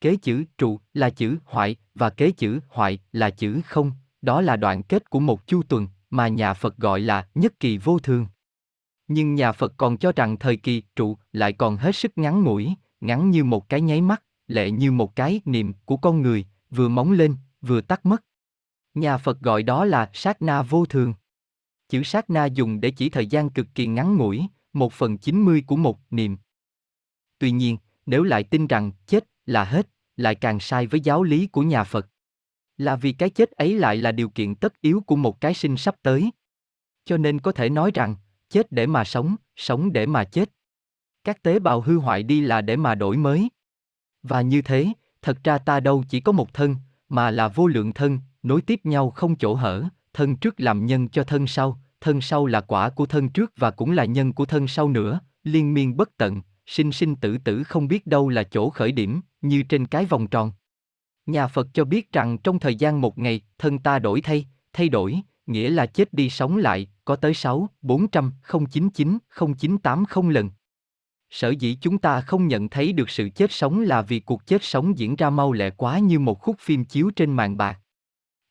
[0.00, 3.92] Kế chữ trụ là chữ hoại và kế chữ hoại là chữ không,
[4.22, 7.78] đó là đoạn kết của một chu tuần mà nhà Phật gọi là nhất kỳ
[7.78, 8.26] vô thường.
[9.08, 12.74] Nhưng nhà Phật còn cho rằng thời kỳ trụ lại còn hết sức ngắn ngủi,
[13.00, 16.88] ngắn như một cái nháy mắt, lệ như một cái niệm của con người, vừa
[16.88, 18.24] móng lên, vừa tắt mất.
[18.94, 21.14] Nhà Phật gọi đó là sát na vô thường.
[21.88, 25.42] Chữ sát na dùng để chỉ thời gian cực kỳ ngắn ngủi, một phần chín
[25.42, 26.36] mươi của một niệm.
[27.38, 31.46] Tuy nhiên, nếu lại tin rằng chết là hết, lại càng sai với giáo lý
[31.46, 32.08] của nhà Phật.
[32.78, 35.76] Là vì cái chết ấy lại là điều kiện tất yếu của một cái sinh
[35.76, 36.30] sắp tới.
[37.04, 38.16] Cho nên có thể nói rằng,
[38.50, 40.50] chết để mà sống, sống để mà chết.
[41.24, 43.48] Các tế bào hư hoại đi là để mà đổi mới.
[44.22, 44.86] Và như thế,
[45.22, 46.76] thật ra ta đâu chỉ có một thân,
[47.08, 51.08] mà là vô lượng thân, nối tiếp nhau không chỗ hở, thân trước làm nhân
[51.08, 54.44] cho thân sau, thân sau là quả của thân trước và cũng là nhân của
[54.44, 58.42] thân sau nữa, liên miên bất tận, sinh sinh tử tử không biết đâu là
[58.42, 60.52] chỗ khởi điểm, như trên cái vòng tròn.
[61.26, 64.88] Nhà Phật cho biết rằng trong thời gian một ngày, thân ta đổi thay, thay
[64.88, 68.32] đổi, nghĩa là chết đi sống lại, có tới 6, 400,
[68.70, 69.18] 099,
[69.56, 70.50] 0980 lần.
[71.30, 74.64] Sở dĩ chúng ta không nhận thấy được sự chết sống là vì cuộc chết
[74.64, 77.78] sống diễn ra mau lẹ quá như một khúc phim chiếu trên màn bạc.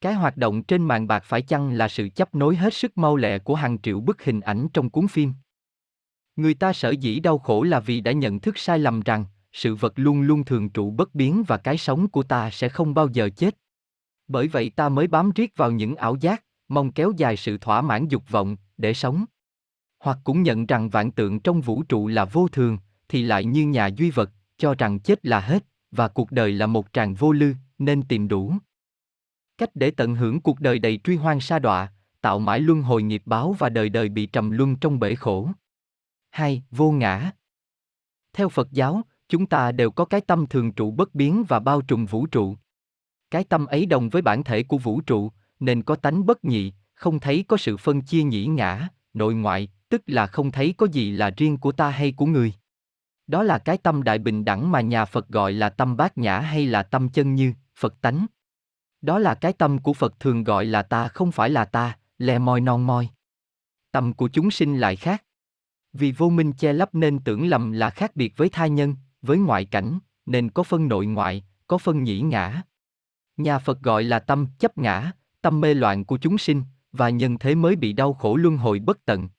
[0.01, 3.15] Cái hoạt động trên màn bạc phải chăng là sự chấp nối hết sức mau
[3.15, 5.33] lẹ của hàng triệu bức hình ảnh trong cuốn phim?
[6.35, 9.75] Người ta sở dĩ đau khổ là vì đã nhận thức sai lầm rằng, sự
[9.75, 13.07] vật luôn luôn thường trụ bất biến và cái sống của ta sẽ không bao
[13.07, 13.57] giờ chết.
[14.27, 17.81] Bởi vậy ta mới bám riết vào những ảo giác, mong kéo dài sự thỏa
[17.81, 19.25] mãn dục vọng, để sống.
[19.99, 22.77] Hoặc cũng nhận rằng vạn tượng trong vũ trụ là vô thường,
[23.09, 26.67] thì lại như nhà duy vật, cho rằng chết là hết, và cuộc đời là
[26.67, 28.53] một tràng vô lư, nên tìm đủ.
[29.57, 33.03] Cách để tận hưởng cuộc đời đầy truy hoang sa đọa, tạo mãi luân hồi
[33.03, 35.49] nghiệp báo và đời đời bị trầm luân trong bể khổ.
[36.29, 36.63] 2.
[36.71, 37.31] Vô ngã
[38.33, 39.01] Theo Phật giáo,
[39.33, 42.55] chúng ta đều có cái tâm thường trụ bất biến và bao trùm vũ trụ.
[43.31, 46.73] Cái tâm ấy đồng với bản thể của vũ trụ, nên có tánh bất nhị,
[46.93, 50.87] không thấy có sự phân chia nhĩ ngã, nội ngoại, tức là không thấy có
[50.91, 52.53] gì là riêng của ta hay của người.
[53.27, 56.39] Đó là cái tâm đại bình đẳng mà nhà Phật gọi là tâm bát nhã
[56.39, 58.25] hay là tâm chân như, Phật tánh.
[59.01, 62.39] Đó là cái tâm của Phật thường gọi là ta không phải là ta, lè
[62.39, 63.09] moi non moi.
[63.91, 65.23] Tâm của chúng sinh lại khác.
[65.93, 69.37] Vì vô minh che lấp nên tưởng lầm là khác biệt với tha nhân, với
[69.37, 72.61] ngoại cảnh, nên có phân nội ngoại, có phân nhĩ ngã.
[73.37, 75.11] Nhà Phật gọi là tâm chấp ngã,
[75.41, 78.79] tâm mê loạn của chúng sinh, và nhân thế mới bị đau khổ luân hồi
[78.79, 79.29] bất tận.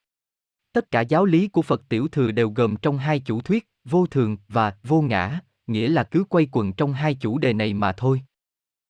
[0.73, 4.07] Tất cả giáo lý của Phật tiểu thừa đều gồm trong hai chủ thuyết, vô
[4.07, 7.93] thường và vô ngã, nghĩa là cứ quay quần trong hai chủ đề này mà
[7.93, 8.23] thôi.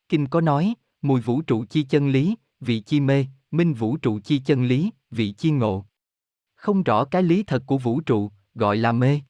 [0.09, 4.21] Kinh có nói, mùi vũ trụ chi chân lý, vị chi mê, minh vũ trụ
[4.21, 5.85] chi chân lý, vị chi ngộ.
[6.55, 9.21] Không rõ cái lý thật của vũ trụ, gọi là mê.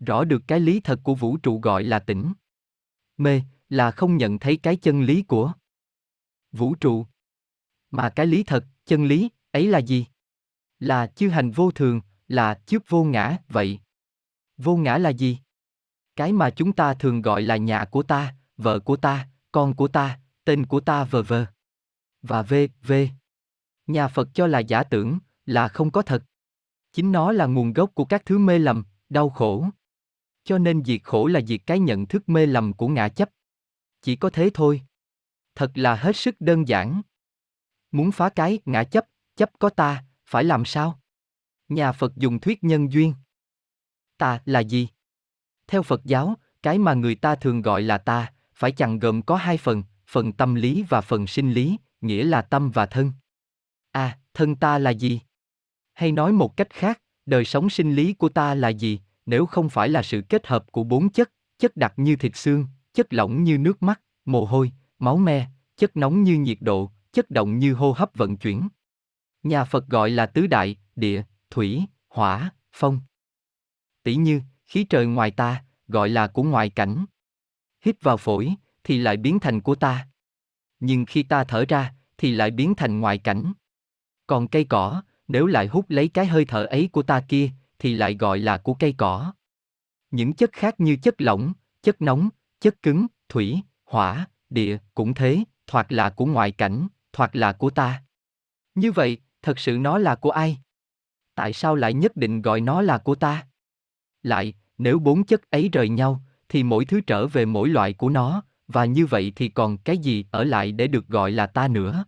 [0.00, 2.32] Rõ được cái lý thật của vũ trụ gọi là tỉnh.
[3.16, 5.52] Mê, là không nhận thấy cái chân lý của
[6.52, 7.06] vũ trụ.
[7.90, 10.06] Mà cái lý thật, chân lý, ấy là gì?
[10.78, 13.80] Là chư hành vô thường, là trước vô ngã, vậy.
[14.56, 15.38] Vô ngã là gì?
[16.16, 19.88] Cái mà chúng ta thường gọi là nhà của ta, vợ của ta, con của
[19.88, 21.46] ta, tên của ta vờ vờ.
[22.22, 22.92] Và v, v.
[23.86, 26.24] Nhà Phật cho là giả tưởng, là không có thật.
[26.92, 29.68] Chính nó là nguồn gốc của các thứ mê lầm, đau khổ.
[30.46, 33.30] Cho nên diệt khổ là diệt cái nhận thức mê lầm của ngã chấp.
[34.02, 34.82] Chỉ có thế thôi.
[35.54, 37.02] Thật là hết sức đơn giản.
[37.92, 41.00] Muốn phá cái ngã chấp, chấp có ta, phải làm sao?
[41.68, 43.14] Nhà Phật dùng thuyết nhân duyên.
[44.18, 44.88] Ta là gì?
[45.66, 49.36] Theo Phật giáo, cái mà người ta thường gọi là ta, phải chẳng gồm có
[49.36, 53.12] hai phần, phần tâm lý và phần sinh lý, nghĩa là tâm và thân.
[53.92, 55.20] À, thân ta là gì?
[55.94, 59.68] Hay nói một cách khác, đời sống sinh lý của ta là gì, nếu không
[59.68, 63.44] phải là sự kết hợp của bốn chất, chất đặc như thịt xương, chất lỏng
[63.44, 65.46] như nước mắt, mồ hôi, máu me,
[65.76, 68.68] chất nóng như nhiệt độ, chất động như hô hấp vận chuyển.
[69.42, 73.00] Nhà Phật gọi là tứ đại, địa, thủy, hỏa, phong.
[74.02, 77.04] Tỷ như, khí trời ngoài ta, gọi là của ngoại cảnh.
[77.84, 78.54] Hít vào phổi,
[78.84, 80.08] thì lại biến thành của ta.
[80.80, 83.52] Nhưng khi ta thở ra, thì lại biến thành ngoại cảnh.
[84.26, 87.94] Còn cây cỏ, nếu lại hút lấy cái hơi thở ấy của ta kia, thì
[87.94, 89.32] lại gọi là của cây cỏ.
[90.10, 91.52] Những chất khác như chất lỏng,
[91.82, 92.28] chất nóng,
[92.60, 97.70] chất cứng, thủy, hỏa, địa cũng thế, thoạt là của ngoại cảnh, thoạt là của
[97.70, 98.02] ta.
[98.74, 100.58] Như vậy, thật sự nó là của ai?
[101.34, 103.46] Tại sao lại nhất định gọi nó là của ta?
[104.22, 108.08] Lại, nếu bốn chất ấy rời nhau, thì mỗi thứ trở về mỗi loại của
[108.08, 111.68] nó, và như vậy thì còn cái gì ở lại để được gọi là ta
[111.68, 112.04] nữa?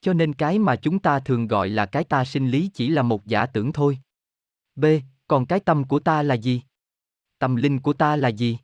[0.00, 3.02] Cho nên cái mà chúng ta thường gọi là cái ta sinh lý chỉ là
[3.02, 3.98] một giả tưởng thôi.
[4.76, 4.84] B.
[5.28, 6.62] Còn cái tâm của ta là gì?
[7.38, 8.58] Tâm linh của ta là gì?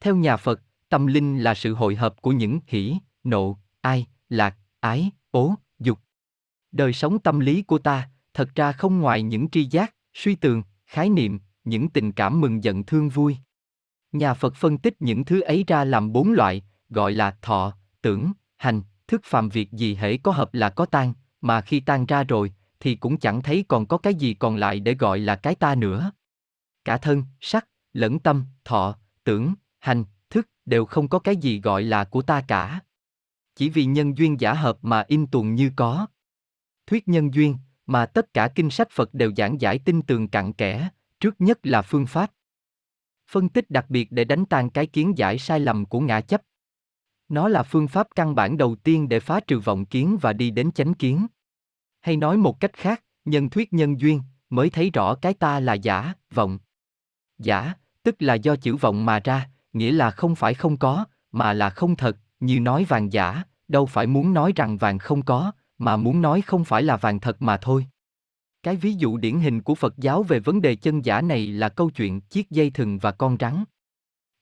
[0.00, 4.56] Theo nhà Phật, tâm linh là sự hội hợp của những hỷ, nộ, ai, lạc,
[4.80, 5.98] ái, ố, dục.
[6.72, 10.62] Đời sống tâm lý của ta, thật ra không ngoài những tri giác, suy tường,
[10.86, 13.36] khái niệm, những tình cảm mừng giận thương vui.
[14.12, 18.32] Nhà Phật phân tích những thứ ấy ra làm bốn loại, gọi là thọ, tưởng,
[18.56, 22.24] hành, thức phàm việc gì hễ có hợp là có tan, mà khi tan ra
[22.24, 22.52] rồi,
[22.82, 25.74] thì cũng chẳng thấy còn có cái gì còn lại để gọi là cái ta
[25.74, 26.12] nữa.
[26.84, 31.82] Cả thân, sắc, lẫn tâm, thọ, tưởng, hành, thức đều không có cái gì gọi
[31.82, 32.80] là của ta cả.
[33.54, 36.06] Chỉ vì nhân duyên giả hợp mà in tuồng như có.
[36.86, 37.56] Thuyết nhân duyên,
[37.86, 40.88] mà tất cả kinh sách Phật đều giảng giải tinh tường cặn kẽ,
[41.20, 42.30] trước nhất là phương pháp.
[43.30, 46.42] Phân tích đặc biệt để đánh tan cái kiến giải sai lầm của ngã chấp.
[47.28, 50.50] Nó là phương pháp căn bản đầu tiên để phá trừ vọng kiến và đi
[50.50, 51.26] đến chánh kiến.
[52.02, 55.74] Hay nói một cách khác, nhân thuyết nhân duyên, mới thấy rõ cái ta là
[55.74, 56.58] giả, vọng.
[57.38, 61.52] Giả, tức là do chữ vọng mà ra, nghĩa là không phải không có, mà
[61.52, 65.52] là không thật, như nói vàng giả, đâu phải muốn nói rằng vàng không có,
[65.78, 67.86] mà muốn nói không phải là vàng thật mà thôi.
[68.62, 71.68] Cái ví dụ điển hình của Phật giáo về vấn đề chân giả này là
[71.68, 73.64] câu chuyện chiếc dây thừng và con rắn.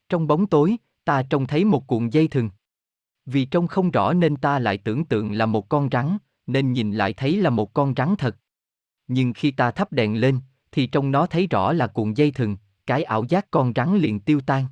[0.08, 2.50] Trong bóng tối, ta trông thấy một cuộn dây thừng.
[3.26, 6.18] Vì trông không rõ nên ta lại tưởng tượng là một con rắn,
[6.52, 8.36] nên nhìn lại thấy là một con rắn thật.
[9.08, 10.38] Nhưng khi ta thắp đèn lên,
[10.72, 12.56] thì trong nó thấy rõ là cuộn dây thừng,
[12.86, 14.66] cái ảo giác con rắn liền tiêu tan.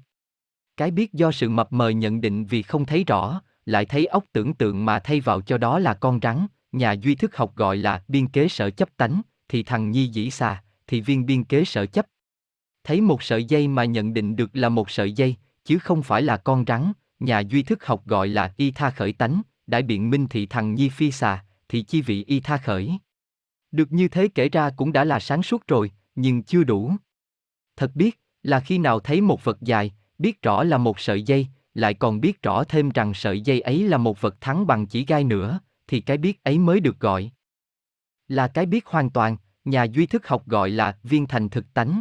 [0.76, 4.24] Cái biết do sự mập mờ nhận định vì không thấy rõ, lại thấy ốc
[4.32, 7.76] tưởng tượng mà thay vào cho đó là con rắn, nhà duy thức học gọi
[7.76, 11.64] là biên kế sở chấp tánh, thì thằng nhi dĩ xà, thì viên biên kế
[11.64, 12.06] sở chấp.
[12.84, 16.22] Thấy một sợi dây mà nhận định được là một sợi dây, chứ không phải
[16.22, 20.10] là con rắn, nhà duy thức học gọi là y tha khởi tánh, đại biện
[20.10, 22.98] minh thị thằng nhi phi xà, thì chi vị y tha khởi.
[23.70, 26.92] Được như thế kể ra cũng đã là sáng suốt rồi, nhưng chưa đủ.
[27.76, 31.46] Thật biết, là khi nào thấy một vật dài, biết rõ là một sợi dây,
[31.74, 35.04] lại còn biết rõ thêm rằng sợi dây ấy là một vật thắng bằng chỉ
[35.04, 37.30] gai nữa, thì cái biết ấy mới được gọi.
[38.28, 42.00] Là cái biết hoàn toàn, nhà duy thức học gọi là viên thành thực tánh.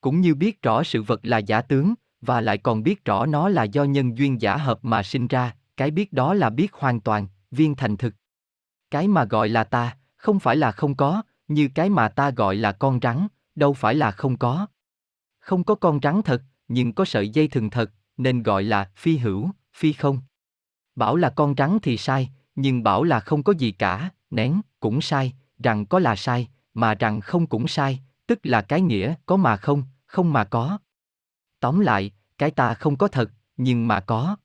[0.00, 3.48] Cũng như biết rõ sự vật là giả tướng, và lại còn biết rõ nó
[3.48, 7.00] là do nhân duyên giả hợp mà sinh ra, cái biết đó là biết hoàn
[7.00, 8.14] toàn, viên thành thực.
[8.90, 12.56] Cái mà gọi là ta, không phải là không có, như cái mà ta gọi
[12.56, 14.66] là con rắn, đâu phải là không có.
[15.38, 19.18] Không có con rắn thật, nhưng có sợi dây thừng thật, nên gọi là phi
[19.18, 20.20] hữu, phi không.
[20.96, 25.00] Bảo là con rắn thì sai, nhưng bảo là không có gì cả, nén, cũng
[25.00, 29.36] sai, rằng có là sai, mà rằng không cũng sai, tức là cái nghĩa có
[29.36, 30.78] mà không, không mà có.
[31.60, 34.36] Tóm lại, cái ta không có thật, nhưng mà có.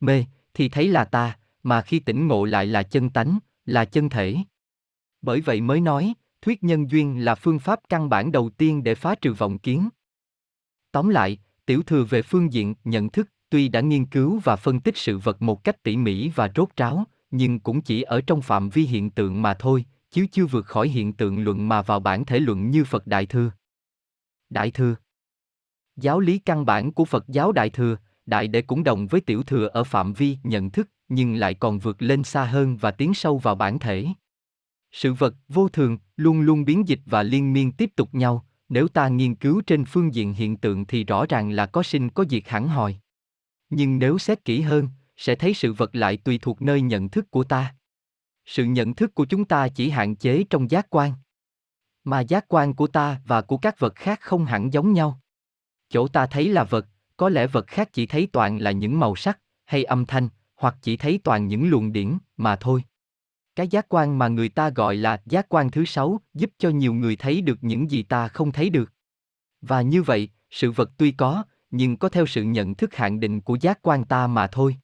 [0.00, 0.24] Mê,
[0.54, 4.36] thì thấy là ta, mà khi tỉnh ngộ lại là chân tánh, là chân thể.
[5.22, 8.94] Bởi vậy mới nói, thuyết nhân duyên là phương pháp căn bản đầu tiên để
[8.94, 9.88] phá trừ vọng kiến.
[10.92, 14.80] Tóm lại, tiểu thừa về phương diện nhận thức, tuy đã nghiên cứu và phân
[14.80, 18.42] tích sự vật một cách tỉ mỉ và rốt ráo, nhưng cũng chỉ ở trong
[18.42, 22.00] phạm vi hiện tượng mà thôi, chứ chưa vượt khỏi hiện tượng luận mà vào
[22.00, 23.50] bản thể luận như Phật Đại Thừa.
[24.50, 24.94] Đại Thừa
[25.96, 29.42] Giáo lý căn bản của Phật giáo Đại Thừa, Đại Đệ cũng đồng với Tiểu
[29.42, 33.14] Thừa ở phạm vi nhận thức, nhưng lại còn vượt lên xa hơn và tiến
[33.14, 34.06] sâu vào bản thể.
[34.92, 38.88] Sự vật, vô thường, luôn luôn biến dịch và liên miên tiếp tục nhau, nếu
[38.88, 42.24] ta nghiên cứu trên phương diện hiện tượng thì rõ ràng là có sinh có
[42.30, 42.96] diệt hẳn hòi
[43.70, 47.30] Nhưng nếu xét kỹ hơn, sẽ thấy sự vật lại tùy thuộc nơi nhận thức
[47.30, 47.74] của ta.
[48.44, 51.12] Sự nhận thức của chúng ta chỉ hạn chế trong giác quan.
[52.04, 55.20] Mà giác quan của ta và của các vật khác không hẳn giống nhau.
[55.88, 59.16] Chỗ ta thấy là vật, có lẽ vật khác chỉ thấy toàn là những màu
[59.16, 62.84] sắc, hay âm thanh, hoặc chỉ thấy toàn những luồng điển, mà thôi.
[63.56, 66.94] Cái giác quan mà người ta gọi là giác quan thứ sáu giúp cho nhiều
[66.94, 68.92] người thấy được những gì ta không thấy được.
[69.60, 73.40] Và như vậy, sự vật tuy có, nhưng có theo sự nhận thức hạn định
[73.40, 74.76] của giác quan ta mà thôi.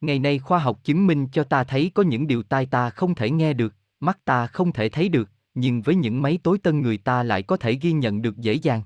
[0.00, 3.14] Ngày nay khoa học chứng minh cho ta thấy có những điều tai ta không
[3.14, 6.82] thể nghe được, mắt ta không thể thấy được, nhưng với những máy tối tân
[6.82, 8.82] người ta lại có thể ghi nhận được dễ dàng.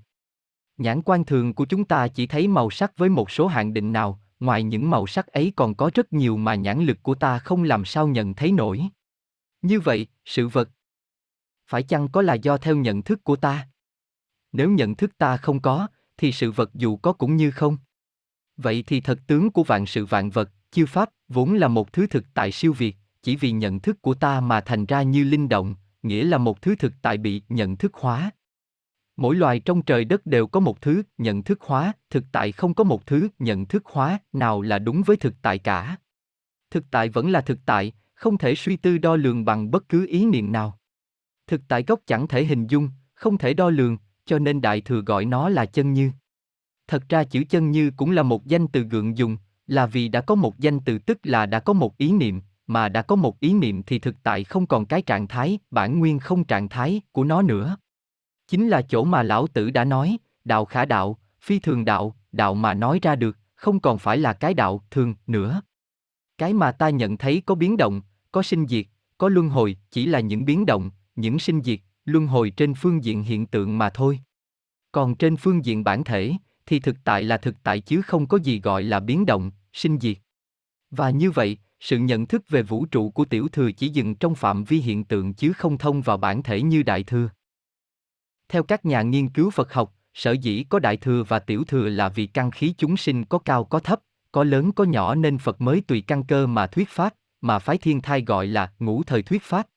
[0.78, 3.92] Nhãn quan thường của chúng ta chỉ thấy màu sắc với một số hạn định
[3.92, 7.38] nào, ngoài những màu sắc ấy còn có rất nhiều mà nhãn lực của ta
[7.38, 8.82] không làm sao nhận thấy nổi.
[9.62, 10.68] Như vậy, sự vật
[11.72, 13.68] phải chăng có là do theo nhận thức của ta?
[14.52, 15.86] Nếu nhận thức ta không có,
[16.16, 17.78] thì sự vật dù có cũng như không.
[18.56, 22.06] Vậy thì thật tướng của vạn sự vạn vật, chiêu pháp, vốn là một thứ
[22.06, 25.48] thực tại siêu việt, chỉ vì nhận thức của ta mà thành ra như linh
[25.48, 28.30] động, nghĩa là một thứ thực tại bị nhận thức hóa.
[29.16, 32.74] Mỗi loài trong trời đất đều có một thứ nhận thức hóa, thực tại không
[32.74, 35.96] có một thứ nhận thức hóa nào là đúng với thực tại cả.
[36.70, 40.06] Thực tại vẫn là thực tại, không thể suy tư đo lường bằng bất cứ
[40.06, 40.78] ý niệm nào.
[41.46, 45.00] Thực tại gốc chẳng thể hình dung, không thể đo lường, cho nên Đại Thừa
[45.00, 46.10] gọi nó là chân như.
[46.88, 49.36] Thật ra chữ chân như cũng là một danh từ gượng dùng,
[49.66, 52.88] là vì đã có một danh từ tức là đã có một ý niệm, mà
[52.88, 56.18] đã có một ý niệm thì thực tại không còn cái trạng thái, bản nguyên
[56.18, 57.76] không trạng thái của nó nữa.
[58.52, 62.54] Chính là chỗ mà lão tử đã nói, đạo khả đạo, phi thường đạo, đạo
[62.54, 65.62] mà nói ra được, không còn phải là cái đạo thường nữa.
[66.38, 68.02] Cái mà ta nhận thấy có biến động,
[68.32, 68.86] có sinh diệt,
[69.18, 73.04] có luân hồi, chỉ là những biến động, những sinh diệt, luân hồi trên phương
[73.04, 74.20] diện hiện tượng mà thôi.
[74.92, 76.32] Còn trên phương diện bản thể,
[76.66, 79.98] thì thực tại là thực tại chứ không có gì gọi là biến động, sinh
[80.00, 80.16] diệt.
[80.90, 84.34] Và như vậy, sự nhận thức về vũ trụ của tiểu thừa chỉ dừng trong
[84.34, 87.28] phạm vi hiện tượng chứ không thông vào bản thể như đại thừa.
[88.52, 91.88] Theo các nhà nghiên cứu Phật học, sở dĩ có đại thừa và tiểu thừa
[91.88, 94.00] là vì căn khí chúng sinh có cao có thấp,
[94.32, 97.78] có lớn có nhỏ nên Phật mới tùy căn cơ mà thuyết pháp, mà phái
[97.78, 99.68] thiên thai gọi là ngũ thời thuyết pháp.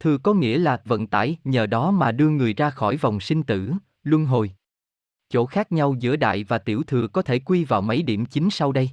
[0.00, 3.42] Thừa có nghĩa là vận tải nhờ đó mà đưa người ra khỏi vòng sinh
[3.42, 3.72] tử,
[4.02, 4.50] luân hồi.
[5.28, 8.50] Chỗ khác nhau giữa đại và tiểu thừa có thể quy vào mấy điểm chính
[8.50, 8.90] sau đây.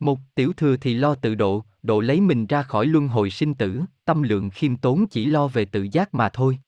[0.00, 3.54] Một, tiểu thừa thì lo tự độ, độ lấy mình ra khỏi luân hồi sinh
[3.54, 6.58] tử, tâm lượng khiêm tốn chỉ lo về tự giác mà thôi.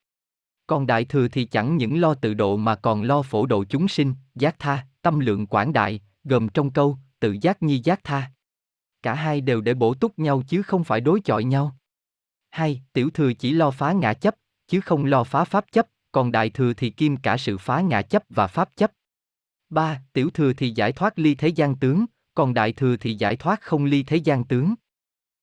[0.67, 3.89] Còn đại thừa thì chẳng những lo tự độ mà còn lo phổ độ chúng
[3.89, 8.31] sinh, giác tha, tâm lượng quảng đại, gồm trong câu, tự giác nhi giác tha.
[9.03, 11.77] Cả hai đều để bổ túc nhau chứ không phải đối chọi nhau.
[12.51, 14.35] Hai, tiểu thừa chỉ lo phá ngã chấp,
[14.69, 18.03] chứ không lo phá pháp chấp, còn đại thừa thì kim cả sự phá ngã
[18.03, 18.93] chấp và pháp chấp.
[19.71, 23.37] Ba, tiểu thừa thì giải thoát ly thế gian tướng, còn đại thừa thì giải
[23.37, 24.75] thoát không ly thế gian tướng.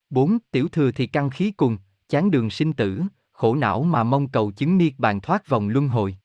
[0.09, 1.77] Bốn, tiểu thừa thì căn khí cùng,
[2.09, 3.01] chán đường sinh tử,
[3.43, 6.17] khổ não mà mong cầu chứng niết bàn thoát vòng luân hồi.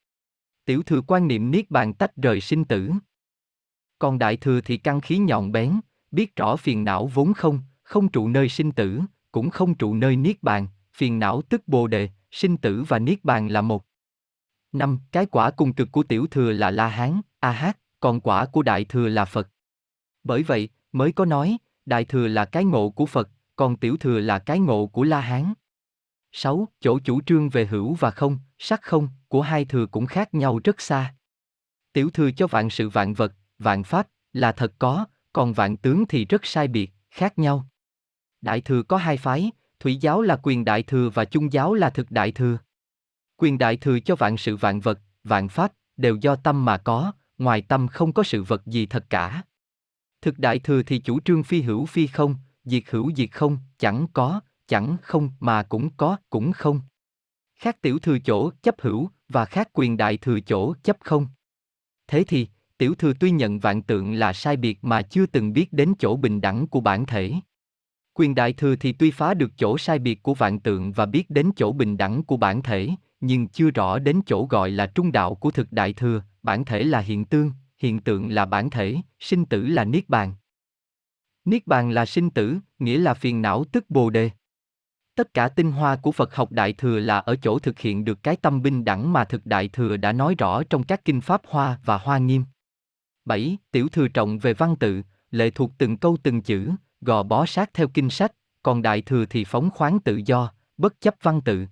[0.65, 2.91] Tiểu thừa quan niệm niết bàn tách rời sinh tử.
[3.99, 5.81] Còn đại thừa thì căn khí nhọn bén,
[6.11, 9.01] biết rõ phiền não vốn không, không trụ nơi sinh tử,
[9.33, 13.25] cũng không trụ nơi niết bàn, phiền não tức bồ đề, sinh tử và niết
[13.25, 13.85] bàn là một.
[14.73, 18.47] Năm, cái quả cùng cực của tiểu thừa là La Hán, A Hát, còn quả
[18.47, 19.49] của đại thừa là Phật.
[20.25, 24.21] Bởi vậy, mới có nói, đại thừa là cái ngộ của Phật, còn tiểu thừa
[24.21, 25.55] là cái ngộ của La Hán.
[26.33, 26.69] 6.
[26.81, 30.61] Chỗ chủ trương về hữu và không, sắc không, của hai thừa cũng khác nhau
[30.65, 31.15] rất xa.
[31.93, 36.07] Tiểu thừa cho vạn sự vạn vật, vạn pháp, là thật có, còn vạn tướng
[36.07, 37.69] thì rất sai biệt, khác nhau.
[38.41, 39.51] Đại thừa có hai phái,
[39.81, 42.59] thủy giáo là quyền đại thừa và chung giáo là thực đại thừa.
[43.37, 47.13] Quyền đại thừa cho vạn sự vạn vật, vạn pháp, đều do tâm mà có,
[47.39, 49.43] ngoài tâm không có sự vật gì thật cả.
[50.23, 52.35] Thực đại thừa thì chủ trương phi hữu phi không,
[52.65, 56.81] diệt hữu diệt không, chẳng có, chẳng không mà cũng có, cũng không.
[57.55, 61.27] Khác tiểu thừa chỗ chấp hữu và khác quyền đại thừa chỗ chấp không.
[62.07, 65.73] Thế thì, tiểu thừa tuy nhận vạn tượng là sai biệt mà chưa từng biết
[65.73, 67.33] đến chỗ bình đẳng của bản thể.
[68.15, 71.31] Quyền đại thừa thì tuy phá được chỗ sai biệt của vạn tượng và biết
[71.31, 72.91] đến chỗ bình đẳng của bản thể,
[73.21, 76.85] nhưng chưa rõ đến chỗ gọi là trung đạo của thực đại thừa, bản thể
[76.85, 80.35] là hiện tương, hiện tượng là bản thể, sinh tử là niết bàn.
[81.45, 84.31] Niết bàn là sinh tử, nghĩa là phiền não tức bồ đề.
[85.19, 88.23] Tất cả tinh hoa của Phật học Đại Thừa là ở chỗ thực hiện được
[88.23, 91.43] cái tâm binh đẳng mà thực Đại Thừa đã nói rõ trong các kinh Pháp
[91.49, 92.45] Hoa và Hoa Nghiêm.
[93.25, 93.57] 7.
[93.71, 96.71] Tiểu Thừa trọng về văn tự, lệ thuộc từng câu từng chữ,
[97.01, 98.33] gò bó sát theo kinh sách,
[98.63, 101.67] còn Đại Thừa thì phóng khoáng tự do, bất chấp văn tự.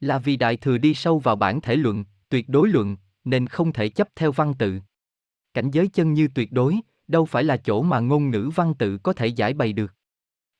[0.00, 3.72] Là vì Đại Thừa đi sâu vào bản thể luận, tuyệt đối luận, nên không
[3.72, 4.80] thể chấp theo văn tự.
[5.54, 8.98] Cảnh giới chân như tuyệt đối, đâu phải là chỗ mà ngôn ngữ văn tự
[8.98, 9.94] có thể giải bày được.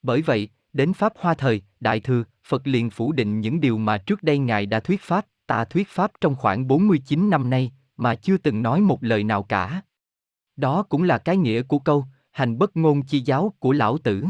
[0.02, 3.98] Bởi vậy, đến Pháp Hoa thời, Đại Thừa, Phật liền phủ định những điều mà
[3.98, 8.14] trước đây Ngài đã thuyết Pháp, ta thuyết Pháp trong khoảng 49 năm nay, mà
[8.14, 9.82] chưa từng nói một lời nào cả.
[10.56, 14.24] Đó cũng là cái nghĩa của câu, hành bất ngôn chi giáo của lão tử.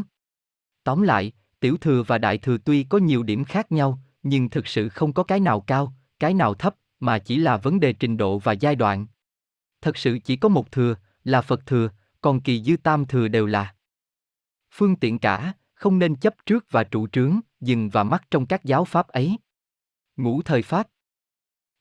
[0.84, 4.66] Tóm lại, tiểu thừa và đại thừa tuy có nhiều điểm khác nhau, nhưng thực
[4.66, 8.16] sự không có cái nào cao, cái nào thấp, mà chỉ là vấn đề trình
[8.16, 9.06] độ và giai đoạn.
[9.82, 10.94] Thật sự chỉ có một thừa,
[11.24, 11.88] là Phật thừa,
[12.20, 13.74] còn kỳ dư tam thừa đều là
[14.70, 18.64] phương tiện cả, không nên chấp trước và trụ trướng, dừng và mắt trong các
[18.64, 19.36] giáo pháp ấy.
[20.16, 20.88] Ngũ thời pháp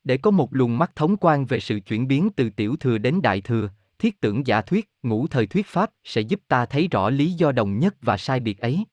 [0.03, 3.21] Để có một luồng mắt thống quan về sự chuyển biến từ tiểu thừa đến
[3.21, 3.69] đại thừa,
[3.99, 7.51] thiết tưởng giả thuyết, ngũ thời thuyết pháp sẽ giúp ta thấy rõ lý do
[7.51, 8.85] đồng nhất và sai biệt ấy.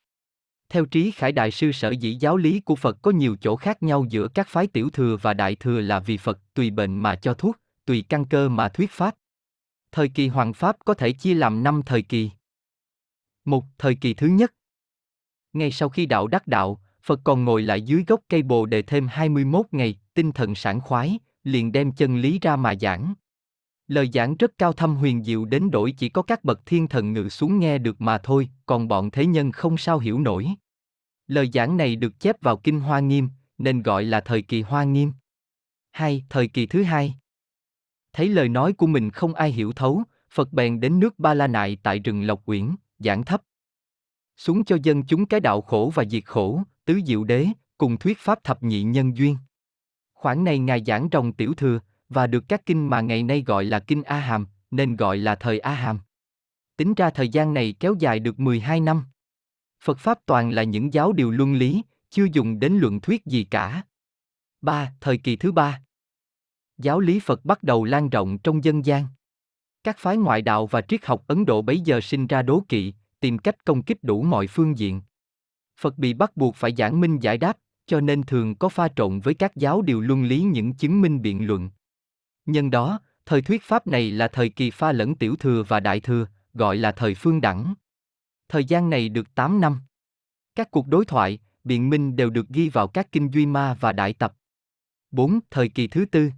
[0.69, 3.83] Theo trí khải đại sư sở dĩ giáo lý của Phật có nhiều chỗ khác
[3.83, 7.17] nhau giữa các phái tiểu thừa và đại thừa là vì Phật tùy bệnh mà
[7.17, 9.15] cho thuốc, tùy căn cơ mà thuyết pháp.
[9.93, 12.31] Thời kỳ hoàng pháp có thể chia làm năm thời kỳ.
[13.45, 14.53] Một, thời kỳ thứ nhất.
[15.55, 18.83] Ngay sau khi đạo đắc đạo, Phật còn ngồi lại dưới gốc cây bồ đề
[18.83, 23.15] thêm 21 ngày, tinh thần sảng khoái, liền đem chân lý ra mà giảng.
[23.89, 27.13] Lời giảng rất cao thâm huyền diệu đến đổi chỉ có các bậc thiên thần
[27.13, 30.49] ngự xuống nghe được mà thôi, còn bọn thế nhân không sao hiểu nổi.
[31.27, 33.29] Lời giảng này được chép vào Kinh Hoa Nghiêm,
[33.59, 35.13] nên gọi là thời kỳ Hoa Nghiêm.
[35.93, 37.15] Hai, thời kỳ thứ hai.
[38.13, 41.47] Thấy lời nói của mình không ai hiểu thấu, Phật bèn đến nước Ba La
[41.47, 43.43] Nại tại rừng Lộc Uyển, giảng thấp.
[44.37, 47.47] Xuống cho dân chúng cái đạo khổ và diệt khổ, tứ diệu đế,
[47.79, 49.37] cùng thuyết pháp thập nhị nhân duyên.
[50.15, 53.65] Khoảng này Ngài giảng rồng tiểu thừa, và được các kinh mà ngày nay gọi
[53.65, 55.99] là kinh A Hàm, nên gọi là thời A Hàm.
[56.77, 59.05] Tính ra thời gian này kéo dài được 12 năm.
[59.83, 63.45] Phật Pháp toàn là những giáo điều luân lý, chưa dùng đến luận thuyết gì
[63.45, 63.83] cả.
[64.61, 64.93] 3.
[65.01, 65.81] Thời kỳ thứ ba
[66.79, 69.07] Giáo lý Phật bắt đầu lan rộng trong dân gian.
[69.85, 72.95] Các phái ngoại đạo và triết học Ấn Độ bấy giờ sinh ra đố kỵ,
[73.25, 75.03] tìm cách công kích đủ mọi phương diện.
[75.81, 77.57] Phật bị bắt buộc phải giảng minh giải đáp,
[77.87, 81.23] cho nên thường có pha trộn với các giáo điều luân lý những chứng minh
[81.23, 81.71] biện luận.
[82.47, 86.01] Nhân đó, thời thuyết pháp này là thời kỳ pha lẫn tiểu thừa và đại
[86.01, 87.75] thừa, gọi là thời phương đẳng.
[88.49, 89.81] Thời gian này được 8 năm.
[90.55, 93.93] Các cuộc đối thoại, biện minh đều được ghi vào các kinh Duy Ma và
[93.93, 94.35] Đại Tập.
[95.11, 95.41] 4.
[95.51, 96.31] Thời kỳ thứ tư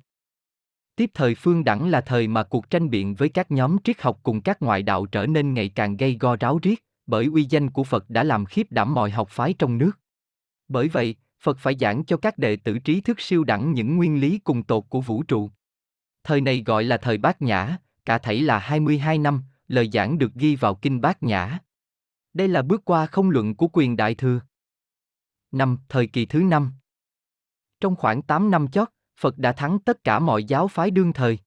[0.97, 4.20] Tiếp thời phương đẳng là thời mà cuộc tranh biện với các nhóm triết học
[4.23, 7.70] cùng các ngoại đạo trở nên ngày càng gây go ráo riết, bởi uy danh
[7.70, 9.93] của Phật đã làm khiếp đảm mọi học phái trong nước.
[10.68, 14.20] Bởi vậy, Phật phải giảng cho các đệ tử trí thức siêu đẳng những nguyên
[14.20, 15.51] lý cùng tột của vũ trụ.
[16.24, 20.35] Thời này gọi là thời bát nhã, cả thảy là 22 năm, lời giảng được
[20.35, 21.59] ghi vào kinh bát nhã.
[22.35, 24.40] Đây là bước qua không luận của quyền đại thừa.
[25.52, 26.73] Năm, thời kỳ thứ năm.
[27.81, 28.89] Trong khoảng 8 năm chót,
[29.20, 31.38] Phật đã thắng tất cả mọi giáo phái đương thời.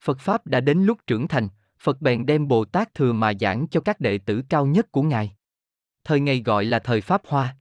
[0.00, 1.48] Phật Pháp đã đến lúc trưởng thành,
[1.80, 5.02] Phật bèn đem Bồ Tát Thừa mà giảng cho các đệ tử cao nhất của
[5.02, 5.36] Ngài.
[6.04, 7.56] Thời ngày gọi là thời Pháp Hoa.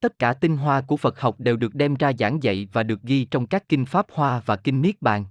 [0.00, 3.02] Tất cả tinh hoa của Phật học đều được đem ra giảng dạy và được
[3.02, 5.24] ghi trong các kinh Pháp Hoa và kinh Niết Bàn.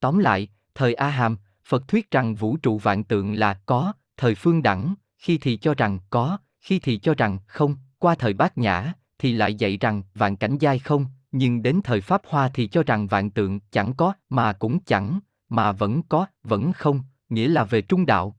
[0.00, 4.34] Tóm lại, thời A Hàm, Phật thuyết rằng vũ trụ vạn tượng là có, thời
[4.34, 8.58] phương đẳng, khi thì cho rằng có, khi thì cho rằng không, qua thời bát
[8.58, 12.66] nhã, thì lại dạy rằng vạn cảnh giai không, nhưng đến thời Pháp Hoa thì
[12.66, 17.48] cho rằng vạn tượng chẳng có, mà cũng chẳng, mà vẫn có, vẫn không, nghĩa
[17.48, 18.36] là về trung đạo.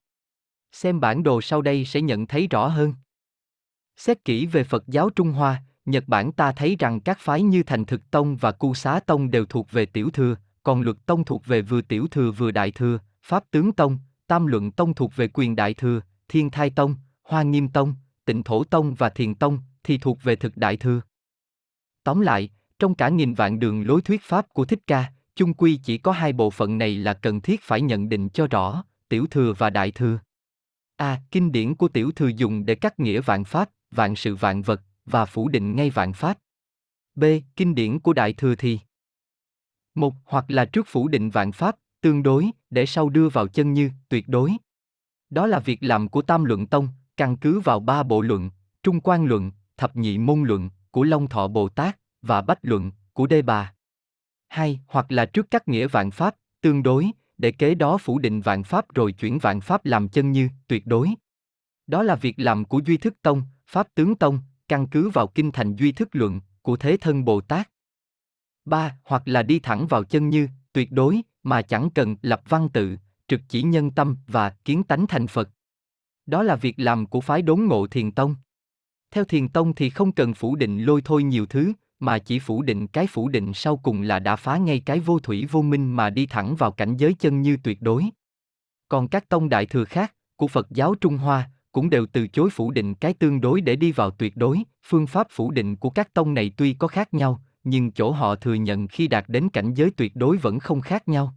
[0.72, 2.94] Xem bản đồ sau đây sẽ nhận thấy rõ hơn.
[3.98, 7.64] Xét kỹ về Phật giáo Trung Hoa, Nhật Bản ta thấy rằng các phái như
[7.64, 11.26] Thành Thực Tông và Cu Xá Tông đều thuộc về Tiểu Thừa, còn Luật Tông
[11.26, 13.98] thuộc về vừa Tiểu Thừa vừa Đại Thừa, Pháp Tướng Tông,
[14.28, 17.96] Tam Luận Tông thuộc về quyền Đại Thừa, Thiên Thai Tông, Hoa Nghiêm Tông,
[18.26, 21.02] Tịnh Thổ Tông và Thiền Tông thì thuộc về thực Đại Thừa.
[22.04, 22.50] Tóm lại,
[22.80, 26.12] trong cả nghìn vạn đường lối thuyết pháp của Thích Ca, chung quy chỉ có
[26.12, 29.70] hai bộ phận này là cần thiết phải nhận định cho rõ, Tiểu Thừa và
[29.70, 30.20] Đại Thừa.
[30.96, 31.22] A.
[31.32, 34.82] Kinh điển của Tiểu Thừa dùng để cắt nghĩa vạn pháp, vạn sự vạn vật,
[35.06, 36.38] và phủ định ngay vạn pháp.
[37.16, 37.24] B.
[37.56, 38.80] Kinh điển của Đại Thừa thì
[39.96, 43.74] một hoặc là trước phủ định vạn pháp, tương đối, để sau đưa vào chân
[43.74, 44.52] như, tuyệt đối.
[45.30, 46.88] Đó là việc làm của Tam Luận Tông,
[47.18, 48.50] căn cứ vào ba bộ luận,
[48.84, 52.92] Trung quan luận, Thập nhị môn luận, của Long Thọ Bồ Tát, và Bách luận,
[53.14, 53.74] của Đê Bà.
[54.48, 58.42] Hai, hoặc là trước các nghĩa vạn pháp, tương đối, để kế đó phủ định
[58.42, 61.10] vạn pháp rồi chuyển vạn pháp làm chân như, tuyệt đối.
[61.88, 65.52] Đó là việc làm của Duy Thức Tông, Pháp Tướng Tông, căn cứ vào kinh
[65.52, 67.70] thành Duy Thức Luận, của Thế Thân Bồ Tát.
[68.66, 72.70] Ba, hoặc là đi thẳng vào chân như, tuyệt đối, mà chẳng cần lập văn
[72.70, 72.98] tự,
[73.28, 75.50] trực chỉ nhân tâm và kiến tánh thành Phật.
[76.26, 78.36] Đó là việc làm của phái đốn ngộ thiền tông.
[79.12, 82.62] Theo thiền tông thì không cần phủ định lôi thôi nhiều thứ, mà chỉ phủ
[82.62, 85.96] định cái phủ định sau cùng là đã phá ngay cái vô thủy vô minh
[85.96, 88.06] mà đi thẳng vào cảnh giới chân như tuyệt đối.
[88.90, 92.50] Còn các tông đại thừa khác, của Phật giáo Trung Hoa, cũng đều từ chối
[92.50, 95.90] phủ định cái tương đối để đi vào tuyệt đối, phương pháp phủ định của
[95.90, 99.50] các tông này tuy có khác nhau, nhưng chỗ họ thừa nhận khi đạt đến
[99.50, 101.36] cảnh giới tuyệt đối vẫn không khác nhau.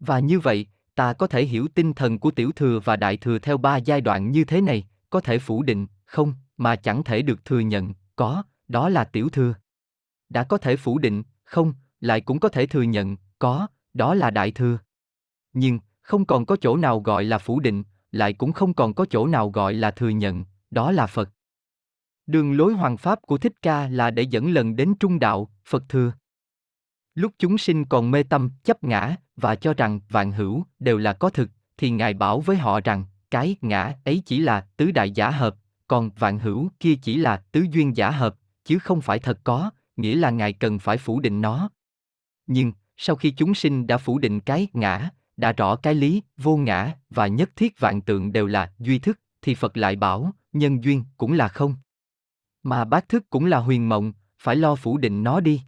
[0.00, 3.38] Và như vậy, ta có thể hiểu tinh thần của tiểu thừa và đại thừa
[3.38, 7.22] theo ba giai đoạn như thế này, có thể phủ định, không, mà chẳng thể
[7.22, 9.54] được thừa nhận, có, đó là tiểu thừa.
[10.28, 14.30] Đã có thể phủ định, không, lại cũng có thể thừa nhận, có, đó là
[14.30, 14.78] đại thừa.
[15.52, 17.82] Nhưng, không còn có chỗ nào gọi là phủ định,
[18.12, 21.30] lại cũng không còn có chỗ nào gọi là thừa nhận, đó là Phật.
[22.26, 25.84] Đường lối hoàng pháp của Thích Ca là để dẫn lần đến trung đạo, Phật
[25.88, 26.12] thừa.
[27.14, 31.12] Lúc chúng sinh còn mê tâm, chấp ngã, và cho rằng vạn hữu đều là
[31.12, 35.10] có thực, thì Ngài bảo với họ rằng, cái ngã ấy chỉ là tứ đại
[35.10, 35.56] giả hợp,
[35.88, 38.34] còn vạn hữu kia chỉ là tứ duyên giả hợp,
[38.64, 41.70] chứ không phải thật có, nghĩa là Ngài cần phải phủ định nó.
[42.46, 46.56] Nhưng, sau khi chúng sinh đã phủ định cái ngã, đã rõ cái lý, vô
[46.56, 50.84] ngã và nhất thiết vạn tượng đều là duy thức, thì Phật lại bảo, nhân
[50.84, 51.74] duyên cũng là không.
[52.62, 55.62] Mà bát thức cũng là huyền mộng, phải lo phủ định nó đi.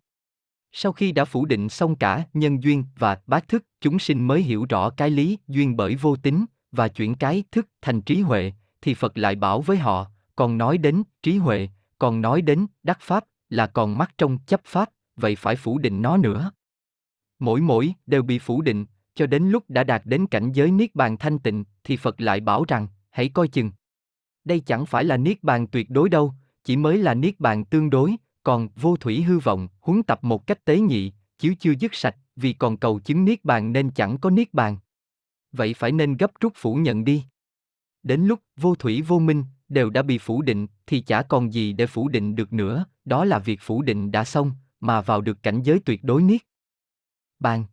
[0.72, 4.42] Sau khi đã phủ định xong cả nhân duyên và bát thức, chúng sinh mới
[4.42, 8.52] hiểu rõ cái lý duyên bởi vô tính và chuyển cái thức thành trí huệ,
[8.82, 12.98] thì Phật lại bảo với họ, còn nói đến trí huệ, còn nói đến đắc
[13.00, 16.52] pháp là còn mắc trong chấp pháp, vậy phải phủ định nó nữa.
[17.38, 20.94] Mỗi mỗi đều bị phủ định, cho đến lúc đã đạt đến cảnh giới niết
[20.94, 23.70] bàn thanh tịnh, thì Phật lại bảo rằng, hãy coi chừng.
[24.44, 27.90] Đây chẳng phải là niết bàn tuyệt đối đâu, chỉ mới là niết bàn tương
[27.90, 31.94] đối, còn vô thủy hư vọng, huấn tập một cách tế nhị, chiếu chưa dứt
[31.94, 34.78] sạch, vì còn cầu chứng niết bàn nên chẳng có niết bàn.
[35.52, 37.24] Vậy phải nên gấp rút phủ nhận đi.
[38.02, 41.72] Đến lúc vô thủy vô minh đều đã bị phủ định thì chả còn gì
[41.72, 45.42] để phủ định được nữa, đó là việc phủ định đã xong, mà vào được
[45.42, 46.40] cảnh giới tuyệt đối niết
[47.38, 47.64] bàn.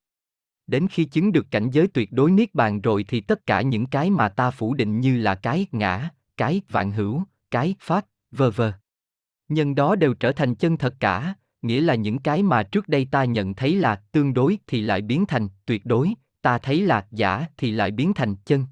[0.67, 3.85] Đến khi chứng được cảnh giới tuyệt đối niết bàn rồi thì tất cả những
[3.85, 8.51] cái mà ta phủ định như là cái ngã, cái vạn hữu, cái pháp, vờ
[8.51, 8.73] vờ
[9.49, 13.07] nhân đó đều trở thành chân thật cả, nghĩa là những cái mà trước đây
[13.11, 17.07] ta nhận thấy là tương đối thì lại biến thành tuyệt đối, ta thấy là
[17.11, 18.65] giả thì lại biến thành chân.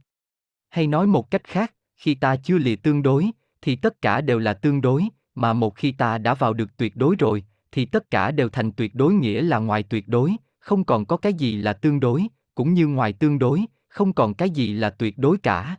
[0.69, 3.30] Hay nói một cách khác, khi ta chưa lìa tương đối,
[3.61, 6.95] thì tất cả đều là tương đối, mà một khi ta đã vào được tuyệt
[6.95, 10.84] đối rồi, thì tất cả đều thành tuyệt đối nghĩa là ngoài tuyệt đối, không
[10.84, 14.49] còn có cái gì là tương đối, cũng như ngoài tương đối, không còn cái
[14.49, 15.76] gì là tuyệt đối cả.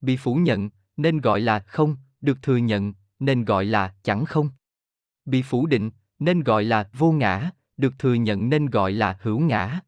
[0.00, 4.50] Bị phủ nhận, nên gọi là không, được thừa nhận, nên gọi là chẳng không.
[5.24, 9.40] Bị phủ định, nên gọi là vô ngã, được thừa nhận nên gọi là hữu
[9.40, 9.80] ngã.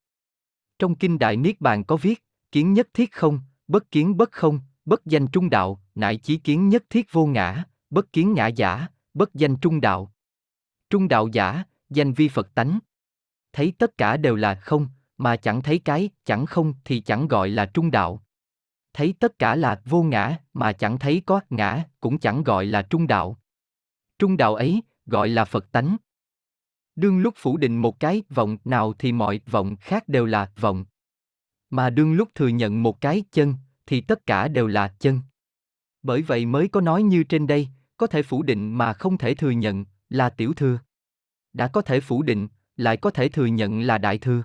[0.78, 4.60] Trong kinh Đại Niết Bàn có viết, kiến nhất thiết không, bất kiến bất không,
[4.84, 8.86] bất danh trung đạo, nại chí kiến nhất thiết vô ngã, bất kiến ngã giả,
[9.14, 10.12] bất danh trung đạo.
[10.90, 12.78] Trung đạo giả, danh vi Phật tánh.
[13.52, 14.88] Thấy tất cả đều là không,
[15.18, 18.22] mà chẳng thấy cái, chẳng không thì chẳng gọi là trung đạo
[18.94, 22.82] thấy tất cả là vô ngã, mà chẳng thấy có ngã, cũng chẳng gọi là
[22.82, 23.38] trung đạo.
[24.18, 25.96] Trung đạo ấy, gọi là Phật tánh.
[26.96, 30.84] Đương lúc phủ định một cái vọng nào thì mọi vọng khác đều là vọng.
[31.70, 33.54] Mà đương lúc thừa nhận một cái chân,
[33.86, 35.20] thì tất cả đều là chân.
[36.02, 37.68] Bởi vậy mới có nói như trên đây,
[38.02, 40.78] có thể phủ định mà không thể thừa nhận, là tiểu thừa.
[41.52, 44.42] đã có thể phủ định, lại có thể thừa nhận là đại thừa.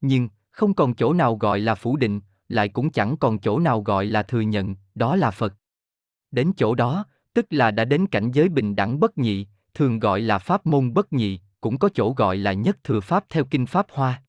[0.00, 3.82] Nhưng, không còn chỗ nào gọi là phủ định, lại cũng chẳng còn chỗ nào
[3.82, 5.54] gọi là thừa nhận, đó là Phật.
[6.30, 7.04] Đến chỗ đó,
[7.34, 10.94] tức là đã đến cảnh giới bình đẳng bất nhị, thường gọi là pháp môn
[10.94, 14.22] bất nhị, cũng có chỗ gọi là nhất thừa pháp theo kinh pháp hoa.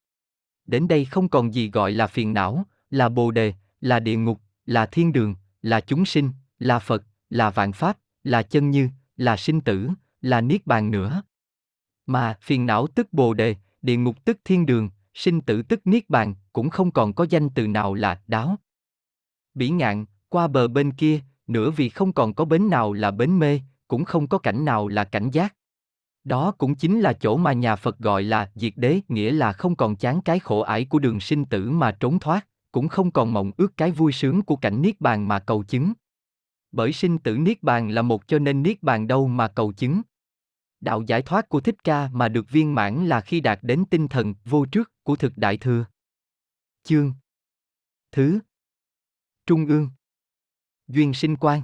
[0.66, 4.42] Đến đây không còn gì gọi là phiền não, là bồ đề, là địa ngục,
[4.66, 7.98] là thiên đường, là chúng sinh, là Phật, là vạn pháp,
[8.28, 9.90] là chân như, là sinh tử,
[10.22, 11.22] là niết bàn nữa.
[12.06, 16.10] Mà phiền não tức bồ đề, địa ngục tức thiên đường, sinh tử tức niết
[16.10, 18.56] bàn, cũng không còn có danh từ nào là đáo.
[19.54, 23.40] Bỉ ngạn, qua bờ bên kia, nữa vì không còn có bến nào là bến
[23.40, 25.54] mê, cũng không có cảnh nào là cảnh giác.
[26.24, 29.76] Đó cũng chính là chỗ mà nhà Phật gọi là diệt đế, nghĩa là không
[29.76, 33.34] còn chán cái khổ ải của đường sinh tử mà trốn thoát, cũng không còn
[33.34, 35.94] mộng ước cái vui sướng của cảnh niết bàn mà cầu chứng.
[36.78, 40.02] Bởi sinh tử niết bàn là một cho nên niết bàn đâu mà cầu chứng.
[40.80, 44.08] Đạo giải thoát của Thích Ca mà được viên mãn là khi đạt đến tinh
[44.08, 45.86] thần vô trước của thực đại thừa.
[46.84, 47.14] Chương
[48.12, 48.40] Thứ
[49.46, 49.90] Trung ương
[50.88, 51.62] Duyên sinh quan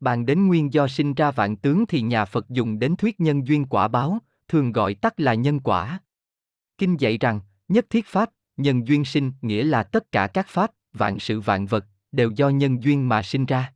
[0.00, 3.46] Bàn đến nguyên do sinh ra vạn tướng thì nhà Phật dùng đến thuyết nhân
[3.46, 4.18] duyên quả báo,
[4.48, 6.00] thường gọi tắt là nhân quả.
[6.78, 10.70] Kinh dạy rằng, nhất thiết pháp, nhân duyên sinh nghĩa là tất cả các pháp,
[10.92, 13.74] vạn sự vạn vật, đều do nhân duyên mà sinh ra.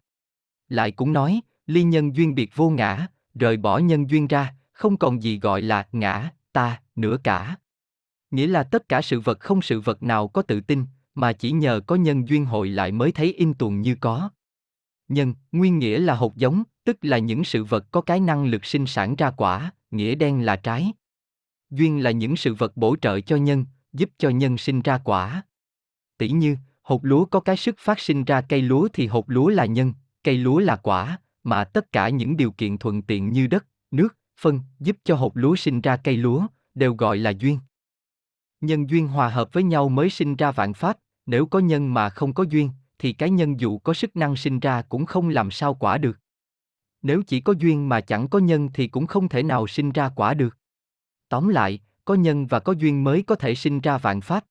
[0.69, 4.97] Lại cũng nói, ly nhân duyên biệt vô ngã, rời bỏ nhân duyên ra, không
[4.97, 7.57] còn gì gọi là ngã, ta, nữa cả.
[8.31, 10.85] Nghĩa là tất cả sự vật không sự vật nào có tự tin,
[11.15, 14.31] mà chỉ nhờ có nhân duyên hội lại mới thấy in tuồng như có.
[15.09, 18.65] Nhân, nguyên nghĩa là hột giống, tức là những sự vật có cái năng lực
[18.65, 20.93] sinh sản ra quả, nghĩa đen là trái.
[21.71, 25.43] Duyên là những sự vật bổ trợ cho nhân, giúp cho nhân sinh ra quả.
[26.19, 29.49] Tỷ như, hột lúa có cái sức phát sinh ra cây lúa thì hột lúa
[29.49, 29.93] là nhân,
[30.29, 34.17] cây lúa là quả, mà tất cả những điều kiện thuận tiện như đất, nước,
[34.41, 37.59] phân giúp cho hột lúa sinh ra cây lúa, đều gọi là duyên.
[38.61, 42.09] Nhân duyên hòa hợp với nhau mới sinh ra vạn pháp, nếu có nhân mà
[42.09, 45.51] không có duyên, thì cái nhân dù có sức năng sinh ra cũng không làm
[45.51, 46.19] sao quả được.
[47.03, 50.11] Nếu chỉ có duyên mà chẳng có nhân thì cũng không thể nào sinh ra
[50.17, 50.57] quả được.
[51.29, 54.45] Tóm lại, có nhân và có duyên mới có thể sinh ra vạn pháp.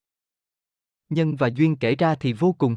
[1.09, 2.75] Nhân và duyên kể ra thì vô cùng.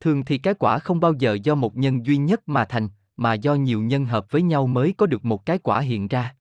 [0.00, 3.34] Thường thì cái quả không bao giờ do một nhân duy nhất mà thành, mà
[3.34, 6.36] do nhiều nhân hợp với nhau mới có được một cái quả hiện ra.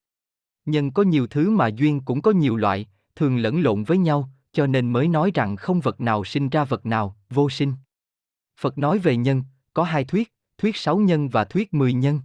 [0.66, 4.30] Nhân có nhiều thứ mà duyên cũng có nhiều loại, thường lẫn lộn với nhau,
[4.52, 7.74] cho nên mới nói rằng không vật nào sinh ra vật nào, vô sinh.
[8.60, 12.20] Phật nói về nhân, có hai thuyết, thuyết sáu nhân và thuyết mười nhân.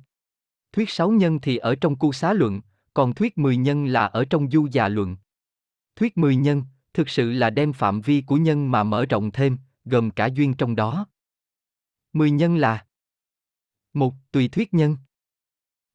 [0.73, 2.61] Thuyết sáu nhân thì ở trong cu xá luận,
[2.95, 5.17] còn thuyết mười nhân là ở trong du già luận.
[5.97, 6.63] Thuyết mười nhân,
[6.95, 10.55] thực sự là đem phạm vi của nhân mà mở rộng thêm, gồm cả duyên
[10.55, 11.07] trong đó.
[12.15, 12.87] Mười nhân là
[13.93, 14.97] một Tùy thuyết nhân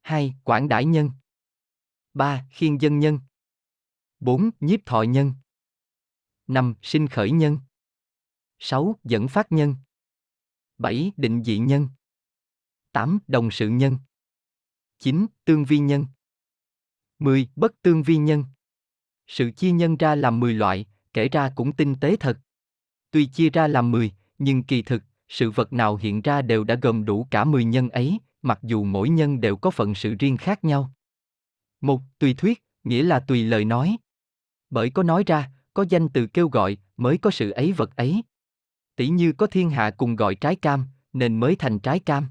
[0.01, 0.35] 2.
[0.43, 1.11] Quảng đại nhân
[2.13, 2.45] 3.
[2.51, 3.19] Khiên dân nhân
[4.19, 4.49] 4.
[4.59, 5.33] Nhiếp thọ nhân
[6.47, 6.75] 5.
[6.81, 7.57] Sinh khởi nhân
[8.59, 8.95] 6.
[9.03, 9.75] Dẫn phát nhân
[10.77, 11.11] 7.
[11.17, 11.89] Định dị nhân
[12.91, 13.19] 8.
[13.27, 13.97] Đồng sự nhân
[14.97, 15.25] 9.
[15.45, 16.05] Tương vi nhân
[17.19, 17.49] 10.
[17.55, 18.43] Bất tương vi nhân
[19.27, 22.39] Sự chia nhân ra làm 10 loại, kể ra cũng tinh tế thật.
[23.11, 26.75] Tuy chia ra làm 10, nhưng kỳ thực, sự vật nào hiện ra đều đã
[26.81, 30.37] gồm đủ cả 10 nhân ấy, mặc dù mỗi nhân đều có phận sự riêng
[30.37, 30.91] khác nhau.
[31.81, 33.97] Một, tùy thuyết, nghĩa là tùy lời nói.
[34.69, 38.23] Bởi có nói ra, có danh từ kêu gọi, mới có sự ấy vật ấy.
[38.95, 42.27] Tỷ như có thiên hạ cùng gọi trái cam, nên mới thành trái cam.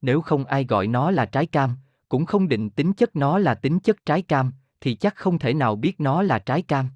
[0.00, 1.76] Nếu không ai gọi nó là trái cam,
[2.08, 5.54] cũng không định tính chất nó là tính chất trái cam, thì chắc không thể
[5.54, 6.88] nào biết nó là trái cam.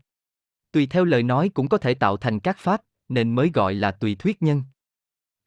[0.72, 3.90] Tùy theo lời nói cũng có thể tạo thành các pháp, nên mới gọi là
[3.90, 4.62] tùy thuyết nhân.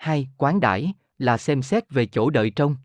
[0.02, 2.76] Hai, quán đãi là xem xét về chỗ đợi trong.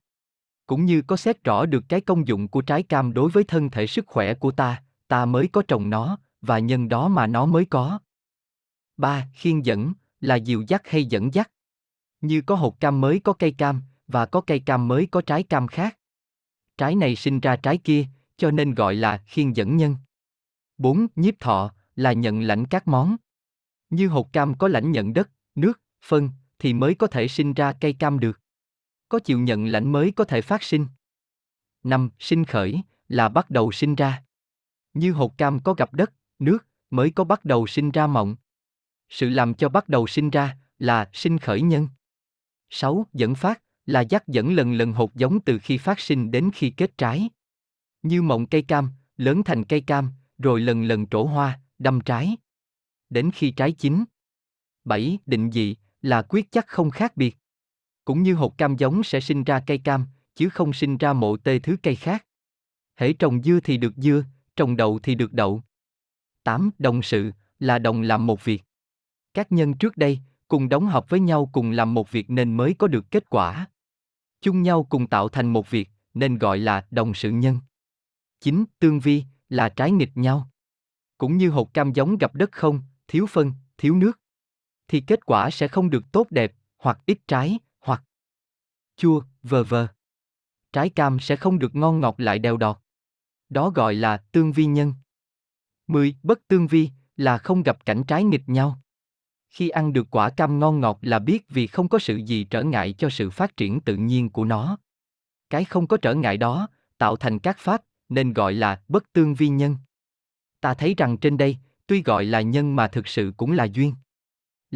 [0.66, 3.70] Cũng như có xét rõ được cái công dụng của trái cam đối với thân
[3.70, 7.46] thể sức khỏe của ta, ta mới có trồng nó, và nhân đó mà nó
[7.46, 7.98] mới có.
[8.96, 11.50] Ba, khiên dẫn là dìu dắt hay dẫn dắt.
[12.20, 15.42] Như có hột cam mới có cây cam, và có cây cam mới có trái
[15.42, 15.98] cam khác.
[16.78, 18.06] Trái này sinh ra trái kia,
[18.36, 19.96] cho nên gọi là khiên dẫn nhân.
[20.78, 23.16] Bốn, Nhiếp thọ là nhận lãnh các món.
[23.90, 27.72] Như hột cam có lãnh nhận đất, nước, phân, thì mới có thể sinh ra
[27.72, 28.40] cây cam được.
[29.08, 30.86] Có chịu nhận lãnh mới có thể phát sinh.
[31.82, 34.22] Năm, sinh khởi là bắt đầu sinh ra.
[34.94, 38.36] Như hột cam có gặp đất, nước mới có bắt đầu sinh ra mộng.
[39.08, 41.88] Sự làm cho bắt đầu sinh ra là sinh khởi nhân.
[42.70, 43.06] 6.
[43.12, 46.70] Dẫn phát là dắt dẫn lần lần hột giống từ khi phát sinh đến khi
[46.70, 47.28] kết trái.
[48.02, 52.36] Như mộng cây cam, lớn thành cây cam, rồi lần lần trổ hoa, đâm trái.
[53.10, 54.04] Đến khi trái chín.
[54.84, 55.18] 7.
[55.26, 55.76] Định dị
[56.06, 57.36] là quyết chắc không khác biệt.
[58.04, 61.36] Cũng như hột cam giống sẽ sinh ra cây cam, chứ không sinh ra mộ
[61.36, 62.26] tê thứ cây khác.
[62.96, 64.24] Hễ trồng dưa thì được dưa,
[64.56, 65.62] trồng đậu thì được đậu.
[66.42, 66.70] 8.
[66.78, 68.64] Đồng sự, là đồng làm một việc.
[69.34, 70.18] Các nhân trước đây,
[70.48, 73.66] cùng đóng hợp với nhau cùng làm một việc nên mới có được kết quả.
[74.40, 77.58] Chung nhau cùng tạo thành một việc, nên gọi là đồng sự nhân.
[78.40, 78.64] 9.
[78.78, 80.50] Tương vi, là trái nghịch nhau.
[81.18, 84.20] Cũng như hột cam giống gặp đất không, thiếu phân, thiếu nước.
[84.88, 88.02] Thì kết quả sẽ không được tốt đẹp, hoặc ít trái, hoặc
[88.96, 89.86] chua, vờ vờ.
[90.72, 92.78] Trái cam sẽ không được ngon ngọt lại đeo đọt.
[93.48, 94.94] Đó gọi là tương vi nhân.
[95.86, 96.16] 10.
[96.22, 98.80] Bất tương vi, là không gặp cảnh trái nghịch nhau.
[99.50, 102.62] Khi ăn được quả cam ngon ngọt là biết vì không có sự gì trở
[102.62, 104.78] ngại cho sự phát triển tự nhiên của nó.
[105.50, 106.68] Cái không có trở ngại đó,
[106.98, 109.76] tạo thành các pháp, nên gọi là bất tương vi nhân.
[110.60, 111.56] Ta thấy rằng trên đây,
[111.86, 113.94] tuy gọi là nhân mà thực sự cũng là duyên.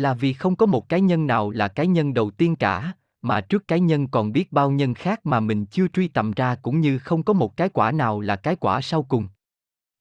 [0.00, 3.40] Là vì không có một cái nhân nào là cái nhân đầu tiên cả, mà
[3.40, 6.80] trước cái nhân còn biết bao nhân khác mà mình chưa truy tầm ra cũng
[6.80, 9.28] như không có một cái quả nào là cái quả sau cùng.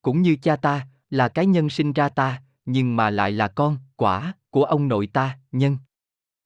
[0.01, 3.77] Cũng như cha ta, là cái nhân sinh ra ta, nhưng mà lại là con,
[3.95, 5.77] quả, của ông nội ta, nhân.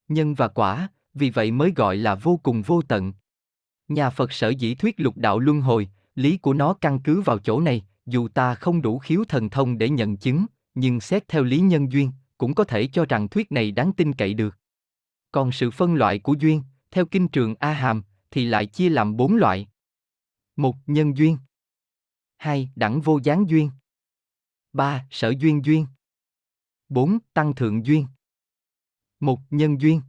[0.07, 3.13] Nhân và quả, vì vậy mới gọi là vô cùng vô tận.
[3.87, 7.39] Nhà Phật sở dĩ thuyết lục đạo luân hồi, lý của nó căn cứ vào
[7.39, 11.43] chỗ này, dù ta không đủ khiếu thần thông để nhận chứng, nhưng xét theo
[11.43, 14.57] lý nhân duyên, cũng có thể cho rằng thuyết này đáng tin cậy được.
[15.31, 19.17] Còn sự phân loại của duyên, theo kinh trường A Hàm, thì lại chia làm
[19.17, 19.67] bốn loại.
[20.55, 21.37] một Nhân duyên.
[22.37, 23.71] hai Đẳng vô gián duyên.
[24.73, 25.87] ba Sở duyên duyên.
[26.89, 27.17] 4.
[27.33, 28.07] Tăng thượng duyên.
[29.19, 30.01] một Nhân duyên.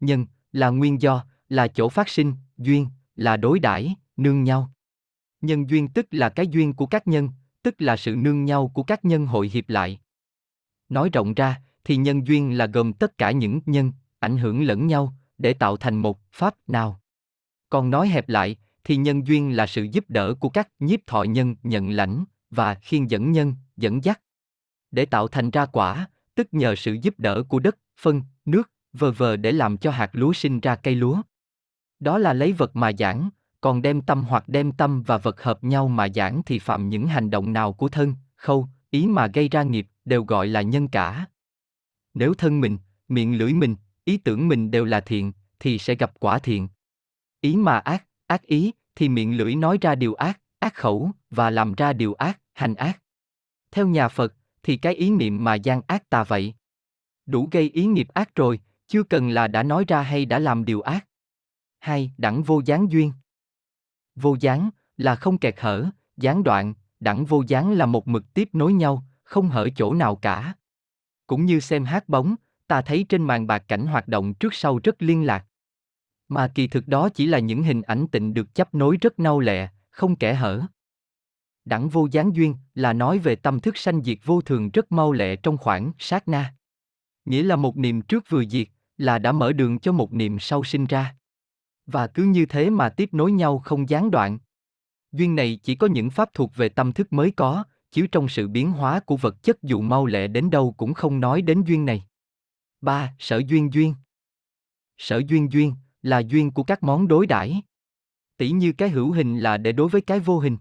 [0.00, 2.86] Nhân là nguyên do, là chỗ phát sinh, duyên
[3.16, 4.72] là đối đãi, nương nhau.
[5.40, 7.28] Nhân duyên tức là cái duyên của các nhân,
[7.62, 10.00] tức là sự nương nhau của các nhân hội hiệp lại.
[10.90, 14.86] Nói rộng ra, thì nhân duyên là gồm tất cả những nhân ảnh hưởng lẫn
[14.86, 17.00] nhau để tạo thành một pháp nào.
[17.70, 21.22] Còn nói hẹp lại, thì nhân duyên là sự giúp đỡ của các nhiếp thọ
[21.22, 24.20] nhân nhận lãnh và khiên dẫn nhân dẫn dắt
[24.90, 29.12] để tạo thành ra quả, tức nhờ sự giúp đỡ của đất, phân, nước, vờ
[29.12, 31.22] vờ để làm cho hạt lúa sinh ra cây lúa.
[32.00, 33.30] Đó là lấy vật mà giảng,
[33.60, 37.06] còn đem tâm hoặc đem tâm và vật hợp nhau mà giảng thì phạm những
[37.06, 40.88] hành động nào của thân, khâu, ý mà gây ra nghiệp, đều gọi là nhân
[40.88, 41.26] cả.
[42.14, 46.12] Nếu thân mình, miệng lưỡi mình, ý tưởng mình đều là thiện, thì sẽ gặp
[46.20, 46.68] quả thiện.
[47.40, 51.50] Ý mà ác, ác ý, thì miệng lưỡi nói ra điều ác, ác khẩu, và
[51.50, 53.02] làm ra điều ác, hành ác.
[53.70, 56.54] Theo nhà Phật, thì cái ý niệm mà gian ác tà vậy.
[57.26, 60.64] Đủ gây ý nghiệp ác rồi, chưa cần là đã nói ra hay đã làm
[60.64, 61.06] điều ác.
[61.78, 63.12] Hai, đẳng vô gián duyên.
[64.14, 65.86] Vô gián là không kẹt hở,
[66.16, 70.16] gián đoạn, đẳng vô gián là một mực tiếp nối nhau, không hở chỗ nào
[70.16, 70.54] cả.
[71.26, 72.34] Cũng như xem hát bóng,
[72.66, 75.46] ta thấy trên màn bạc cảnh hoạt động trước sau rất liên lạc.
[76.28, 79.40] Mà kỳ thực đó chỉ là những hình ảnh tịnh được chấp nối rất nâu
[79.40, 80.62] lẹ, không kẻ hở.
[81.64, 85.12] Đẳng vô gián duyên là nói về tâm thức sanh diệt vô thường rất mau
[85.12, 86.54] lẹ trong khoảng sát na.
[87.24, 90.64] Nghĩa là một niệm trước vừa diệt, là đã mở đường cho một niệm sau
[90.64, 91.16] sinh ra.
[91.86, 94.38] Và cứ như thế mà tiếp nối nhau không gián đoạn.
[95.12, 98.48] Duyên này chỉ có những pháp thuộc về tâm thức mới có, chiếu trong sự
[98.48, 101.84] biến hóa của vật chất dù mau lẹ đến đâu cũng không nói đến duyên
[101.84, 102.04] này.
[102.80, 103.14] 3.
[103.18, 103.94] Sở duyên duyên
[104.98, 107.62] Sở duyên duyên là duyên của các món đối đãi.
[108.36, 110.56] Tỷ như cái hữu hình là để đối với cái vô hình.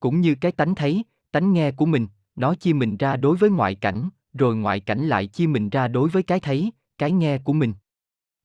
[0.00, 3.50] Cũng như cái tánh thấy, tánh nghe của mình, nó chia mình ra đối với
[3.50, 7.38] ngoại cảnh, rồi ngoại cảnh lại chia mình ra đối với cái thấy, cái nghe
[7.38, 7.74] của mình.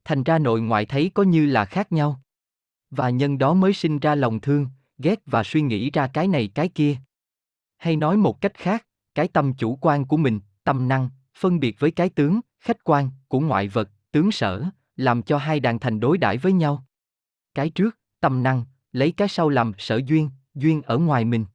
[0.06, 2.22] Thành ra nội ngoại thấy có như là khác nhau.
[2.90, 4.68] Và nhân đó mới sinh ra lòng thương,
[4.98, 6.96] ghét và suy nghĩ ra cái này cái kia.
[7.78, 11.80] Hay nói một cách khác, cái tâm chủ quan của mình, tâm năng, phân biệt
[11.80, 14.64] với cái tướng, khách quan của ngoại vật, tướng sở,
[14.96, 16.86] làm cho hai đàn thành đối đãi với nhau.
[17.56, 21.46] Cái trước, tâm năng, lấy cái sau làm sở duyên, duyên ở ngoài mình.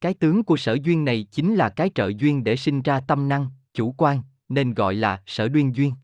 [0.00, 3.28] Cái tướng của sở duyên này chính là cái trợ duyên để sinh ra tâm
[3.28, 5.94] năng, chủ quan, nên gọi là sở duyên duyên.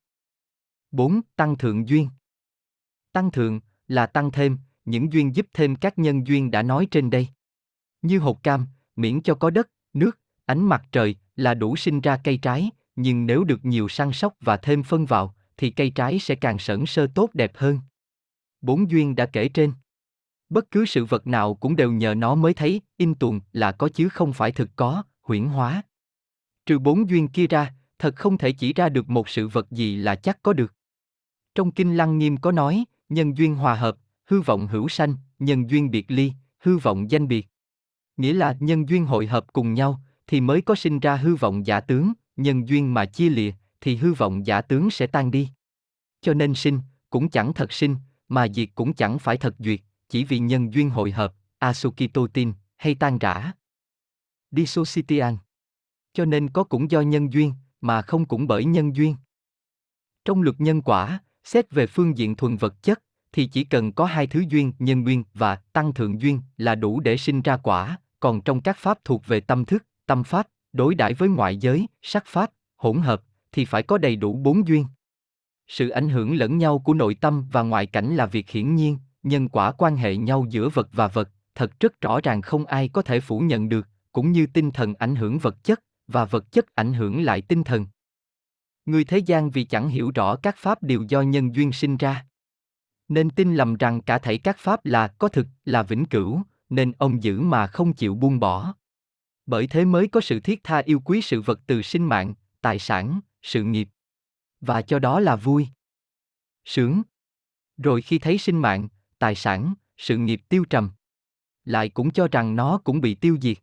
[0.91, 1.21] 4.
[1.37, 2.09] Tăng thượng duyên
[3.13, 4.59] Tăng thượng là tăng thêm,
[4.91, 7.29] những duyên giúp thêm các nhân duyên đã nói trên đây.
[8.03, 8.67] Như hột cam,
[8.97, 13.27] miễn cho có đất, nước, ánh mặt trời là đủ sinh ra cây trái, nhưng
[13.27, 16.87] nếu được nhiều săn sóc và thêm phân vào, thì cây trái sẽ càng sẩn
[16.87, 17.81] sơ tốt đẹp hơn.
[18.61, 19.73] Bốn duyên đã kể trên.
[20.49, 23.89] Bất cứ sự vật nào cũng đều nhờ nó mới thấy, in tuồng là có
[23.89, 25.83] chứ không phải thực có, huyễn hóa.
[26.67, 29.97] Trừ bốn duyên kia ra, thật không thể chỉ ra được một sự vật gì
[29.97, 30.75] là chắc có được.
[31.55, 33.97] Trong Kinh Lăng Nghiêm có nói, nhân duyên hòa hợp,
[34.29, 37.47] hư vọng hữu sanh, nhân duyên biệt ly, hư vọng danh biệt.
[38.17, 41.67] Nghĩa là nhân duyên hội hợp cùng nhau, thì mới có sinh ra hư vọng
[41.67, 45.49] giả tướng, nhân duyên mà chia lìa, thì hư vọng giả tướng sẽ tan đi.
[46.21, 46.81] Cho nên sinh,
[47.11, 47.97] cũng chẳng thật sinh,
[48.29, 52.53] mà diệt cũng chẳng phải thật duyệt, chỉ vì nhân duyên hội hợp, Asukito tin,
[52.77, 53.53] hay tan rã.
[54.51, 55.37] Dissociation.
[56.13, 59.17] Cho nên có cũng do nhân duyên, mà không cũng bởi nhân duyên.
[60.25, 63.03] Trong luật nhân quả, xét về phương diện thuần vật chất,
[63.33, 67.01] thì chỉ cần có hai thứ duyên, nhân duyên và tăng thượng duyên là đủ
[67.01, 70.95] để sinh ra quả, còn trong các pháp thuộc về tâm thức, tâm pháp, đối
[70.95, 73.23] đãi với ngoại giới, sắc pháp, hỗn hợp,
[73.53, 74.87] thì phải có đầy đủ bốn duyên.
[75.69, 78.99] Sự ảnh hưởng lẫn nhau của nội tâm và ngoại cảnh là việc hiển nhiên,
[79.23, 82.89] nhân quả quan hệ nhau giữa vật và vật, thật rất rõ ràng không ai
[82.89, 86.53] có thể phủ nhận được, cũng như tinh thần ảnh hưởng vật chất, và vật
[86.53, 87.87] chất ảnh hưởng lại tinh thần.
[88.87, 92.27] Người thế gian vì chẳng hiểu rõ các pháp đều do nhân duyên sinh ra.
[93.09, 96.93] Nên tin lầm rằng cả thảy các pháp là có thực, là vĩnh cửu, nên
[96.99, 98.75] ông giữ mà không chịu buông bỏ.
[99.47, 102.79] Bởi thế mới có sự thiết tha yêu quý sự vật từ sinh mạng, tài
[102.79, 103.89] sản, sự nghiệp.
[104.61, 105.69] Và cho đó là vui.
[106.65, 107.03] Sướng.
[107.77, 110.91] Rồi khi thấy sinh mạng, tài sản, sự nghiệp tiêu trầm,
[111.69, 113.59] lại cũng cho rằng nó cũng bị tiêu diệt.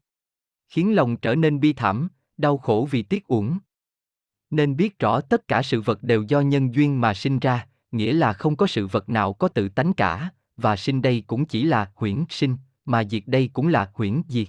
[0.68, 2.08] Khiến lòng trở nên bi thảm,
[2.38, 3.58] đau khổ vì tiếc uổng.
[4.50, 7.68] Nên biết rõ tất cả sự vật đều do nhân duyên mà sinh ra,
[7.98, 11.46] nghĩa là không có sự vật nào có tự tánh cả, và sinh đây cũng
[11.46, 14.48] chỉ là huyễn sinh, mà diệt đây cũng là huyễn diệt.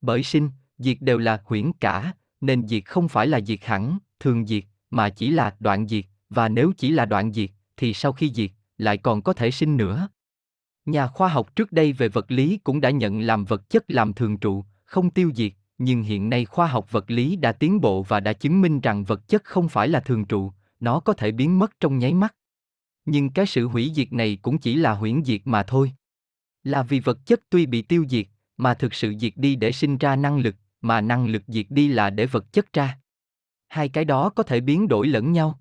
[0.00, 4.46] Bởi sinh, diệt đều là huyễn cả, nên diệt không phải là diệt hẳn, thường
[4.46, 8.32] diệt, mà chỉ là đoạn diệt, và nếu chỉ là đoạn diệt, thì sau khi
[8.34, 10.08] diệt, lại còn có thể sinh nữa.
[10.84, 14.12] Nhà khoa học trước đây về vật lý cũng đã nhận làm vật chất làm
[14.12, 18.02] thường trụ, không tiêu diệt, nhưng hiện nay khoa học vật lý đã tiến bộ
[18.02, 21.32] và đã chứng minh rằng vật chất không phải là thường trụ, nó có thể
[21.32, 22.34] biến mất trong nháy mắt.
[23.04, 25.92] Nhưng cái sự hủy diệt này cũng chỉ là huyễn diệt mà thôi.
[26.62, 28.26] Là vì vật chất tuy bị tiêu diệt,
[28.56, 31.88] mà thực sự diệt đi để sinh ra năng lực, mà năng lực diệt đi
[31.88, 32.98] là để vật chất ra.
[33.68, 35.60] Hai cái đó có thể biến đổi lẫn nhau.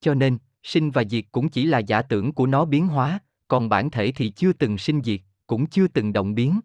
[0.00, 3.68] Cho nên, sinh và diệt cũng chỉ là giả tưởng của nó biến hóa, còn
[3.68, 6.60] bản thể thì chưa từng sinh diệt, cũng chưa từng động biến.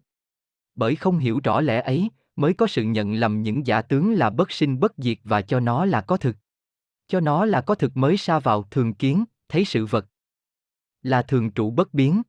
[0.74, 4.30] Bởi không hiểu rõ lẽ ấy, mới có sự nhận lầm những giả tướng là
[4.30, 6.36] bất sinh bất diệt và cho nó là có thực.
[7.08, 10.06] Cho nó là có thực mới sa vào thường kiến, thấy sự vật.
[11.02, 12.22] Là thường trụ bất biến.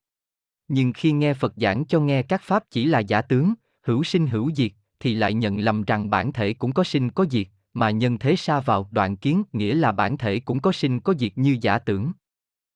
[0.67, 4.27] Nhưng khi nghe Phật giảng cho nghe các pháp chỉ là giả tướng, hữu sinh
[4.27, 7.89] hữu diệt, thì lại nhận lầm rằng bản thể cũng có sinh có diệt, mà
[7.89, 11.37] nhân thế xa vào đoạn kiến nghĩa là bản thể cũng có sinh có diệt
[11.37, 12.11] như giả tưởng.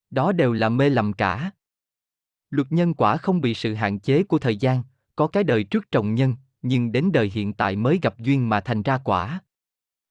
[0.09, 1.51] Đó đều là mê lầm cả.
[2.49, 4.83] Luật nhân quả không bị sự hạn chế của thời gian,
[5.15, 8.59] có cái đời trước trồng nhân, nhưng đến đời hiện tại mới gặp duyên mà
[8.59, 9.39] thành ra quả.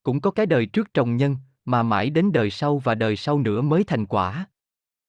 [0.03, 1.35] Cũng có cái đời trước trồng nhân,
[1.67, 4.45] mà mãi đến đời sau và đời sau nữa mới thành quả.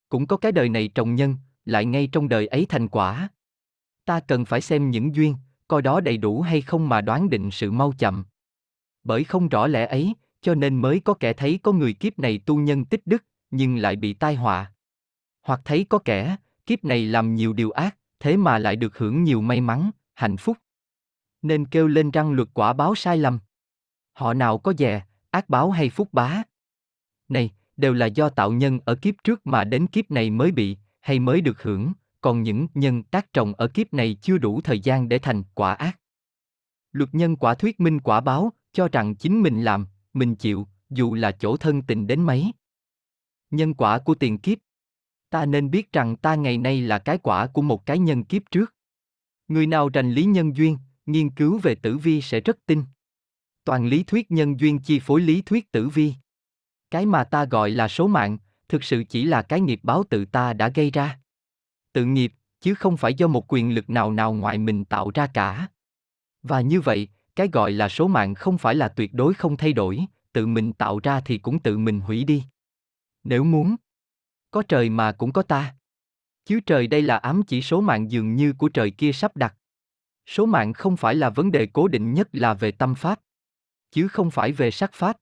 [0.08, 3.28] Cũng có cái đời này trồng nhân, lại ngay trong đời ấy thành quả.
[4.04, 5.34] Ta cần phải xem những duyên,
[5.68, 8.24] coi đó đầy đủ hay không mà đoán định sự mau chậm.
[9.04, 12.40] Bởi không rõ lẽ ấy, cho nên mới có kẻ thấy có người kiếp này
[12.46, 14.72] tu nhân tích đức, nhưng lại bị tai họa.
[15.42, 16.36] Hoặc thấy có kẻ,
[16.66, 20.36] kiếp này làm nhiều điều ác, thế mà lại được hưởng nhiều may mắn, hạnh
[20.36, 20.56] phúc.
[21.42, 23.38] Nên kêu lên răng luật quả báo sai lầm.
[24.12, 26.42] Họ nào có dè, ác báo hay phúc bá.
[27.28, 30.76] Này, đều là do tạo nhân ở kiếp trước mà đến kiếp này mới bị,
[31.00, 34.80] hay mới được hưởng, còn những nhân tác trồng ở kiếp này chưa đủ thời
[34.80, 35.98] gian để thành quả ác.
[36.92, 41.14] Luật nhân quả thuyết minh quả báo, cho rằng chính mình làm, mình chịu, dù
[41.14, 42.52] là chỗ thân tình đến mấy.
[43.50, 44.58] Nhân quả của tiền kiếp.
[45.30, 48.42] Ta nên biết rằng ta ngày nay là cái quả của một cái nhân kiếp
[48.50, 48.74] trước.
[49.48, 52.82] Người nào rành lý nhân duyên, nghiên cứu về tử vi sẽ rất tin.
[53.68, 56.14] Toàn lý thuyết nhân duyên chi phối lý thuyết tử vi.
[56.90, 58.38] Cái mà ta gọi là số mạng,
[58.68, 61.20] thực sự chỉ là cái nghiệp báo tự ta đã gây ra.
[61.92, 65.26] Tự nghiệp, chứ không phải do một quyền lực nào nào ngoài mình tạo ra
[65.26, 65.68] cả.
[66.42, 69.72] Và như vậy, cái gọi là số mạng không phải là tuyệt đối không thay
[69.72, 70.00] đổi,
[70.32, 72.44] tự mình tạo ra thì cũng tự mình hủy đi.
[73.24, 73.76] Nếu muốn,
[74.50, 75.74] có trời mà cũng có ta.
[76.44, 79.54] Chứ trời đây là ám chỉ số mạng dường như của trời kia sắp đặt.
[80.26, 83.20] Số mạng không phải là vấn đề cố định nhất là về tâm pháp,
[83.90, 85.16] chứ không phải về sắc pháp.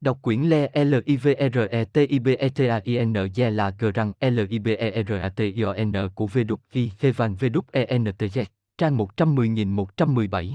[0.00, 3.04] Đọc quyển Le L I V R E T I B E T A I
[3.04, 5.92] N G là G rằng L I B E R A T I O N
[6.14, 8.44] của V đục Vi Hevan V đục E N T Z,
[8.78, 10.52] trang 110.117.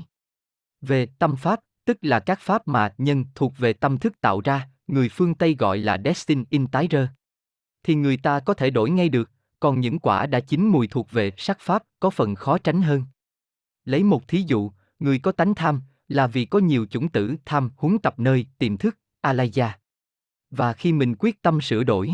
[0.81, 4.67] Về tâm pháp, tức là các pháp mà nhân thuộc về tâm thức tạo ra,
[4.87, 7.07] người phương Tây gọi là Destin in Tyre.
[7.83, 11.11] Thì người ta có thể đổi ngay được, còn những quả đã chín mùi thuộc
[11.11, 13.03] về sắc pháp có phần khó tránh hơn.
[13.85, 17.69] Lấy một thí dụ, người có tánh tham, là vì có nhiều chủng tử tham
[17.77, 19.79] huấn tập nơi tiềm thức, alaya.
[20.49, 22.11] Và khi mình quyết tâm sửa đổi,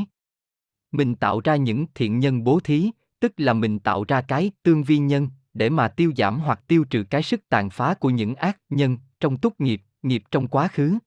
[0.92, 4.84] mình tạo ra những thiện nhân bố thí, tức là mình tạo ra cái tương
[4.84, 8.36] vi nhân, để mà tiêu giảm hoặc tiêu trừ cái sức tàn phá của những
[8.36, 10.98] ác nhân trong túc nghiệp, nghiệp trong quá khứ.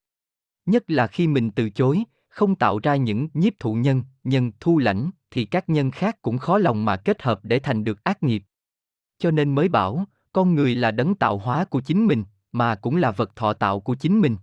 [0.67, 4.79] Nhất là khi mình từ chối, không tạo ra những nhiếp thụ nhân, nhân thu
[4.79, 8.23] lãnh, thì các nhân khác cũng khó lòng mà kết hợp để thành được ác
[8.23, 8.45] nghiệp.
[9.19, 12.25] Cho nên mới bảo, con người là đấng tạo hóa của chính mình,
[12.55, 14.37] mà cũng là vật thọ tạo của chính mình.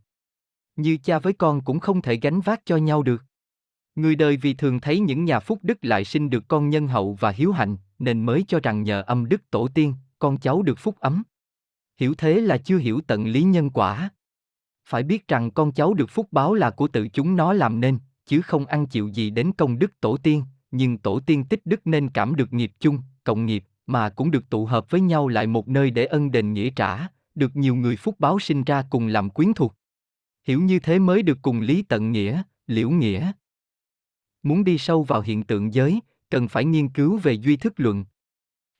[0.75, 3.23] Như cha với con cũng không thể gánh vác cho nhau được.
[3.95, 7.13] Người đời vì thường thấy những nhà phúc đức lại sinh được con nhân hậu
[7.13, 10.79] và hiếu hạnh, nên mới cho rằng nhờ âm đức tổ tiên, con cháu được
[10.79, 11.23] phúc ấm.
[11.99, 14.09] Hiểu thế là chưa hiểu tận lý nhân quả.
[14.85, 17.99] Phải biết rằng con cháu được phúc báo là của tự chúng nó làm nên,
[18.25, 21.87] chứ không ăn chịu gì đến công đức tổ tiên, nhưng tổ tiên tích đức
[21.87, 25.47] nên cảm được nghiệp chung, cộng nghiệp, mà cũng được tụ hợp với nhau lại
[25.47, 29.07] một nơi để ân đền nghĩa trả, được nhiều người phúc báo sinh ra cùng
[29.07, 29.75] làm quyến thuộc.
[30.43, 33.31] Hiểu như thế mới được cùng lý tận nghĩa, liễu nghĩa.
[34.43, 35.99] Muốn đi sâu vào hiện tượng giới,
[36.29, 38.05] cần phải nghiên cứu về duy thức luận.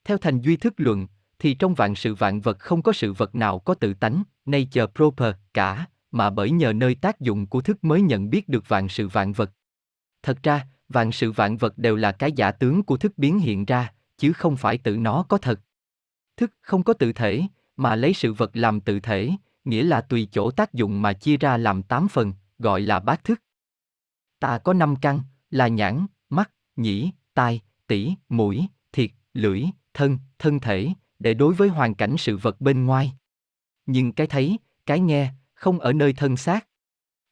[0.04, 1.08] Theo thành duy thức luận,
[1.40, 4.86] thì trong vạn sự vạn vật không có sự vật nào có tự tánh, nature
[4.96, 8.90] proper, cả, mà bởi nhờ nơi tác dụng của thức mới nhận biết được vạn
[8.90, 9.52] sự vạn vật.
[10.24, 13.66] Thật ra, vạn sự vạn vật đều là cái giả tướng của thức biến hiện
[13.66, 15.60] ra, chứ không phải tự nó có thật.
[16.38, 17.42] Thức không có tự thể,
[17.78, 19.32] mà lấy sự vật làm tự thể,
[19.66, 23.24] nghĩa là tùy chỗ tác dụng mà chia ra làm tám phần, gọi là bát
[23.24, 23.42] thức.
[24.40, 25.20] Ta có năm căn,
[25.50, 30.90] là nhãn, mắt, nhĩ, tai, tỷ, mũi, thiệt, lưỡi, thân, thân thể,
[31.20, 33.14] để đối với hoàn cảnh sự vật bên ngoài.
[33.86, 36.68] Nhưng cái thấy, cái nghe, không ở nơi thân xác.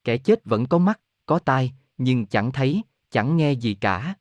[0.03, 4.16] Kẻ chết vẫn có mắt, có tai, nhưng chẳng thấy, chẳng nghe gì cả.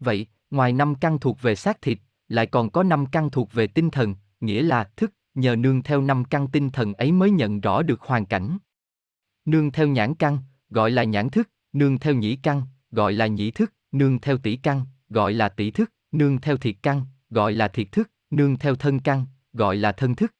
[0.00, 1.98] Vậy, ngoài năm căn thuộc về xác thịt,
[2.28, 6.02] lại còn có năm căn thuộc về tinh thần, nghĩa là thức, nhờ nương theo
[6.02, 8.58] năm căn tinh thần ấy mới nhận rõ được hoàn cảnh.
[9.44, 10.38] Nương theo nhãn căn,
[10.70, 14.56] gọi là nhãn thức, nương theo nhĩ căn, gọi là nhĩ thức, nương theo tỷ
[14.56, 18.74] căn, gọi là tỷ thức, nương theo thiệt căn, gọi là thiệt thức, nương theo
[18.74, 20.34] thân căn, gọi là thân thức.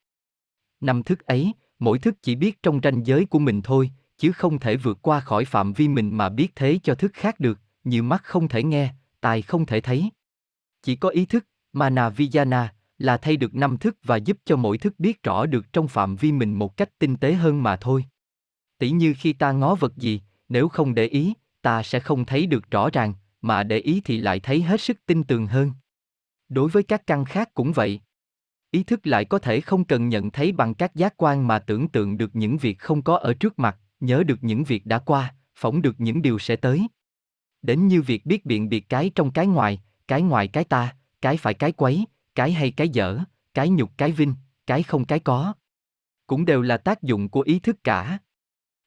[0.81, 4.59] Năm thức ấy, mỗi thức chỉ biết trong ranh giới của mình thôi, chứ không
[4.59, 8.03] thể vượt qua khỏi phạm vi mình mà biết thế cho thức khác được, như
[8.03, 10.11] mắt không thể nghe, tai không thể thấy.
[10.83, 12.69] Chỉ có ý thức, Mana Vijana,
[13.01, 16.17] là thay được năm thức và giúp cho mỗi thức biết rõ được trong phạm
[16.17, 18.05] vi mình một cách tinh tế hơn mà thôi.
[18.79, 22.47] Tỷ như khi ta ngó vật gì, nếu không để ý, ta sẽ không thấy
[22.47, 25.73] được rõ ràng, mà để ý thì lại thấy hết sức tinh tường hơn.
[26.49, 28.01] Đối với các căn khác cũng vậy.
[28.71, 31.89] Ý thức lại có thể không cần nhận thấy bằng các giác quan mà tưởng
[31.89, 35.35] tượng được những việc không có ở trước mặt, nhớ được những việc đã qua,
[35.55, 36.87] phỏng được những điều sẽ tới.
[37.63, 41.37] Đến như việc biết biện biệt cái trong cái ngoài, cái ngoài cái ta, cái
[41.37, 42.05] phải cái quấy,
[42.35, 43.19] cái hay cái dở,
[43.55, 44.35] cái nhục cái vinh,
[44.67, 45.55] cái không cái có.
[46.27, 48.19] Cũng đều là tác dụng của ý thức cả.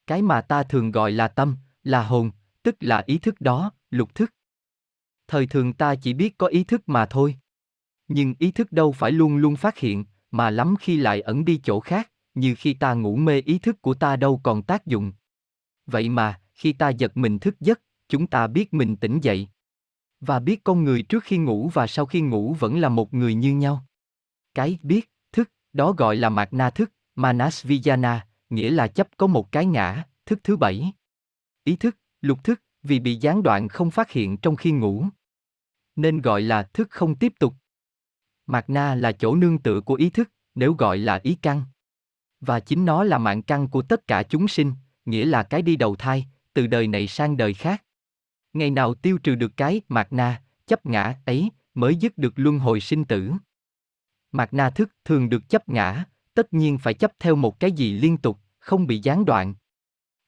[0.08, 2.32] Cái mà ta thường gọi là tâm, là hồn,
[2.64, 4.34] tức là ý thức đó, lục thức.
[5.28, 7.36] Thời thường ta chỉ biết có ý thức mà thôi.
[8.08, 11.62] Nhưng ý thức đâu phải luôn luôn phát hiện, mà lắm khi lại ẩn đi
[11.64, 15.14] chỗ khác, như khi ta ngủ mê ý thức của ta đâu còn tác dụng.
[15.86, 19.48] Vậy mà, khi ta giật mình thức giấc, chúng ta biết mình tỉnh dậy.
[20.26, 23.34] Và biết con người trước khi ngủ và sau khi ngủ vẫn là một người
[23.34, 23.86] như nhau.
[24.54, 28.20] Cái biết, thức, đó gọi là mạt na thức, manas vijana,
[28.50, 30.92] nghĩa là chấp có một cái ngã, thức thứ bảy.
[31.64, 35.06] Ý thức, lục thức, vì bị gián đoạn không phát hiện trong khi ngủ.
[35.96, 37.54] Nên gọi là thức không tiếp tục.
[38.46, 41.64] Mạt na là chỗ nương tựa của ý thức, nếu gọi là ý căn.
[42.40, 44.74] Và chính nó là mạng căn của tất cả chúng sinh,
[45.06, 47.84] nghĩa là cái đi đầu thai, từ đời này sang đời khác.
[48.54, 52.60] Ngày nào tiêu trừ được cái mạt na, chấp ngã ấy, mới dứt được luân
[52.60, 53.32] hồi sinh tử.
[54.32, 57.94] Mạt na thức thường được chấp ngã, tất nhiên phải chấp theo một cái gì
[57.94, 59.56] liên tục, không bị gián đoạn.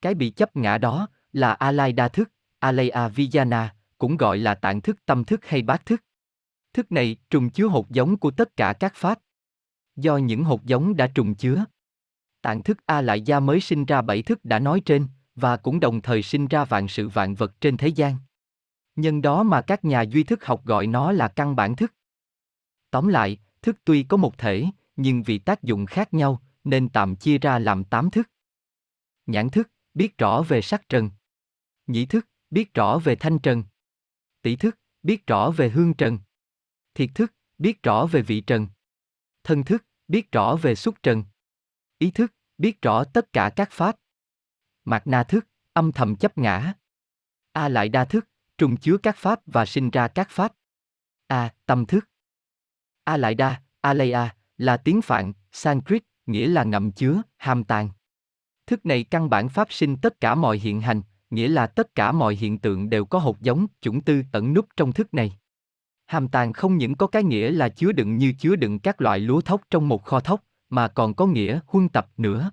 [0.01, 4.81] Cái bị chấp ngã đó là alai đa thức, alaya vijana, cũng gọi là tạng
[4.81, 6.03] thức tâm thức hay bát thức.
[6.73, 9.19] Thức này trùng chứa hột giống của tất cả các pháp.
[9.95, 11.65] Do những hột giống đã trùng chứa.
[12.41, 15.79] Tạng thức A lại gia mới sinh ra bảy thức đã nói trên, và cũng
[15.79, 18.17] đồng thời sinh ra vạn sự vạn vật trên thế gian.
[18.95, 21.93] Nhân đó mà các nhà duy thức học gọi nó là căn bản thức.
[22.91, 27.15] Tóm lại, thức tuy có một thể, nhưng vì tác dụng khác nhau, nên tạm
[27.15, 28.29] chia ra làm tám thức.
[29.25, 31.09] Nhãn thức, biết rõ về sắc trần.
[31.87, 33.63] Nhĩ thức, biết rõ về thanh trần.
[34.41, 36.19] Tỷ thức, biết rõ về hương trần.
[36.93, 38.67] Thiệt thức, biết rõ về vị trần.
[39.43, 41.23] Thân thức, biết rõ về xúc trần.
[41.97, 43.95] Ý thức, biết rõ tất cả các pháp.
[44.85, 46.73] Mạt na thức, âm thầm chấp ngã.
[47.51, 50.53] A lại đa thức, trùng chứa các pháp và sinh ra các pháp.
[51.27, 52.09] A, tâm thức.
[53.03, 57.89] A lại đa, Alaya, là tiếng Phạn, Sanskrit, nghĩa là ngậm chứa, hàm tàng.
[58.67, 62.11] Thức này căn bản pháp sinh tất cả mọi hiện hành, nghĩa là tất cả
[62.11, 65.37] mọi hiện tượng đều có hột giống, chủng tư tận nút trong thức này.
[66.05, 69.19] Hàm tàng không những có cái nghĩa là chứa đựng như chứa đựng các loại
[69.19, 72.51] lúa thóc trong một kho thóc, mà còn có nghĩa huân tập nữa.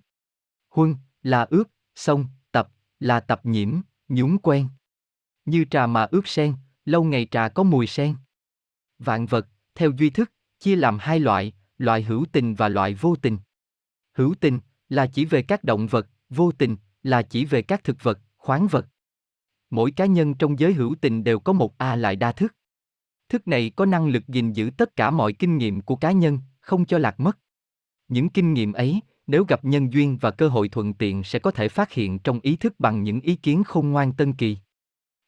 [0.68, 2.68] Huân là ước, xong, tập
[3.00, 4.68] là tập nhiễm, nhúng quen.
[5.44, 6.54] Như trà mà ướp sen,
[6.84, 8.14] lâu ngày trà có mùi sen.
[8.98, 13.16] Vạn vật, theo duy thức, chia làm hai loại, loại hữu tình và loại vô
[13.16, 13.38] tình.
[14.12, 17.96] Hữu tình là chỉ về các động vật, vô tình, là chỉ về các thực
[18.02, 18.86] vật, khoáng vật.
[19.70, 22.54] Mỗi cá nhân trong giới hữu tình đều có một A lại đa thức.
[23.28, 26.38] Thức này có năng lực gìn giữ tất cả mọi kinh nghiệm của cá nhân,
[26.60, 27.38] không cho lạc mất.
[28.08, 29.00] Những kinh nghiệm ấy,
[29.32, 32.40] nếu gặp nhân duyên và cơ hội thuận tiện sẽ có thể phát hiện trong
[32.42, 34.58] ý thức bằng những ý kiến khôn ngoan tân kỳ.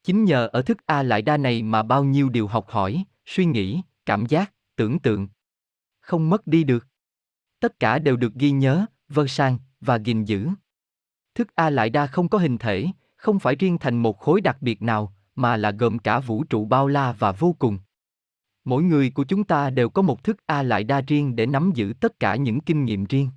[0.03, 3.45] Chính nhờ ở thức A lại đa này mà bao nhiêu điều học hỏi, suy
[3.45, 5.29] nghĩ, cảm giác, tưởng tượng.
[6.01, 6.87] Không mất đi được.
[7.61, 10.49] Tất cả đều được ghi nhớ, vơ sang, và gìn giữ.
[11.35, 12.87] Thức A lại đa không có hình thể,
[13.17, 16.65] không phải riêng thành một khối đặc biệt nào, mà là gồm cả vũ trụ
[16.65, 17.79] bao la và vô cùng.
[18.65, 21.71] Mỗi người của chúng ta đều có một thức A lại đa riêng để nắm
[21.75, 23.31] giữ tất cả những kinh nghiệm riêng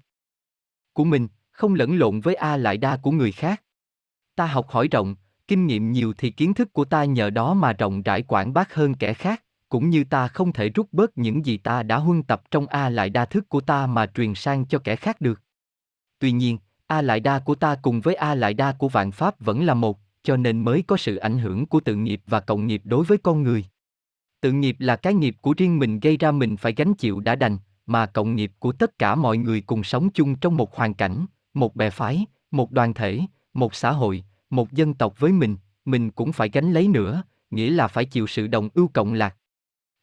[0.98, 3.64] của mình, không lẫn lộn với A lại đa của người khác.
[4.36, 5.16] Ta học hỏi rộng,
[5.48, 8.74] kinh nghiệm nhiều thì kiến thức của ta nhờ đó mà rộng rãi quảng bác
[8.74, 12.24] hơn kẻ khác, cũng như ta không thể rút bớt những gì ta đã huân
[12.24, 15.42] tập trong A lại đa thức của ta mà truyền sang cho kẻ khác được.
[16.20, 16.58] Tuy nhiên,
[16.88, 19.74] A lại đa của ta cùng với A lại đa của vạn pháp vẫn là
[19.74, 23.06] một, cho nên mới có sự ảnh hưởng của tự nghiệp và cộng nghiệp đối
[23.06, 23.66] với con người.
[24.42, 27.36] Tự nghiệp là cái nghiệp của riêng mình gây ra mình phải gánh chịu đã
[27.36, 27.58] đành,
[27.88, 31.26] mà cộng nghiệp của tất cả mọi người cùng sống chung trong một hoàn cảnh,
[31.54, 33.22] một bè phái, một đoàn thể,
[33.54, 37.70] một xã hội, một dân tộc với mình, mình cũng phải gánh lấy nữa, nghĩa
[37.70, 39.36] là phải chịu sự đồng ưu cộng lạc.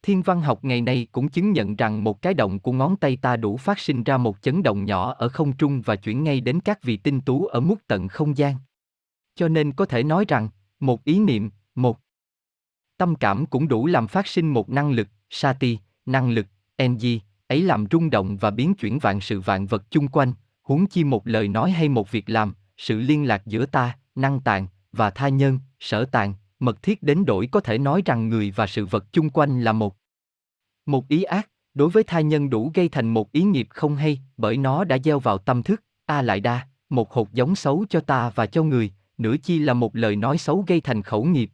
[0.02, 3.16] Thiên văn học ngày nay cũng chứng nhận rằng một cái động của ngón tay
[3.16, 6.40] ta đủ phát sinh ra một chấn động nhỏ ở không trung và chuyển ngay
[6.40, 8.56] đến các vị tinh tú ở mức tận không gian.
[9.34, 10.48] Cho nên có thể nói rằng,
[10.80, 11.98] một ý niệm, một
[12.96, 16.46] tâm cảm cũng đủ làm phát sinh một năng lực, sati, năng lực,
[16.82, 16.98] ng,
[17.54, 20.32] ấy làm rung động và biến chuyển vạn sự vạn vật chung quanh,
[20.62, 24.40] huống chi một lời nói hay một việc làm, sự liên lạc giữa ta, năng
[24.40, 28.50] tạng, và tha nhân, sở tạng, mật thiết đến đổi có thể nói rằng người
[28.50, 29.96] và sự vật chung quanh là một.
[30.86, 34.20] Một ý ác, đối với tha nhân đủ gây thành một ý nghiệp không hay,
[34.36, 38.00] bởi nó đã gieo vào tâm thức, a lại đa, một hột giống xấu cho
[38.00, 41.50] ta và cho người, nửa chi là một lời nói xấu gây thành khẩu nghiệp.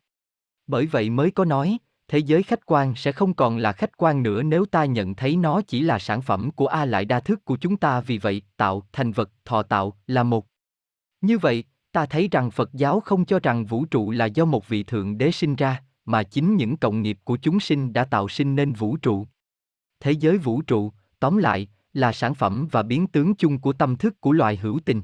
[0.66, 1.78] Bởi vậy mới có nói,
[2.10, 5.36] thế giới khách quan sẽ không còn là khách quan nữa nếu ta nhận thấy
[5.36, 8.00] nó chỉ là sản phẩm của a lại đa thức của chúng ta.
[8.00, 10.46] Vì vậy, tạo thành vật, thọ tạo là một.
[11.20, 14.68] Như vậy, ta thấy rằng phật giáo không cho rằng vũ trụ là do một
[14.68, 18.28] vị thượng đế sinh ra, mà chính những cộng nghiệp của chúng sinh đã tạo
[18.28, 19.26] sinh nên vũ trụ.
[20.00, 23.96] Thế giới vũ trụ, tóm lại, là sản phẩm và biến tướng chung của tâm
[23.96, 25.02] thức của loài hữu tình.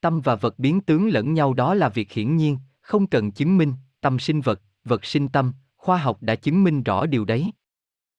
[0.00, 3.56] Tâm và vật biến tướng lẫn nhau đó là việc hiển nhiên, không cần chứng
[3.56, 7.52] minh, tâm sinh vật vật sinh tâm khoa học đã chứng minh rõ điều đấy.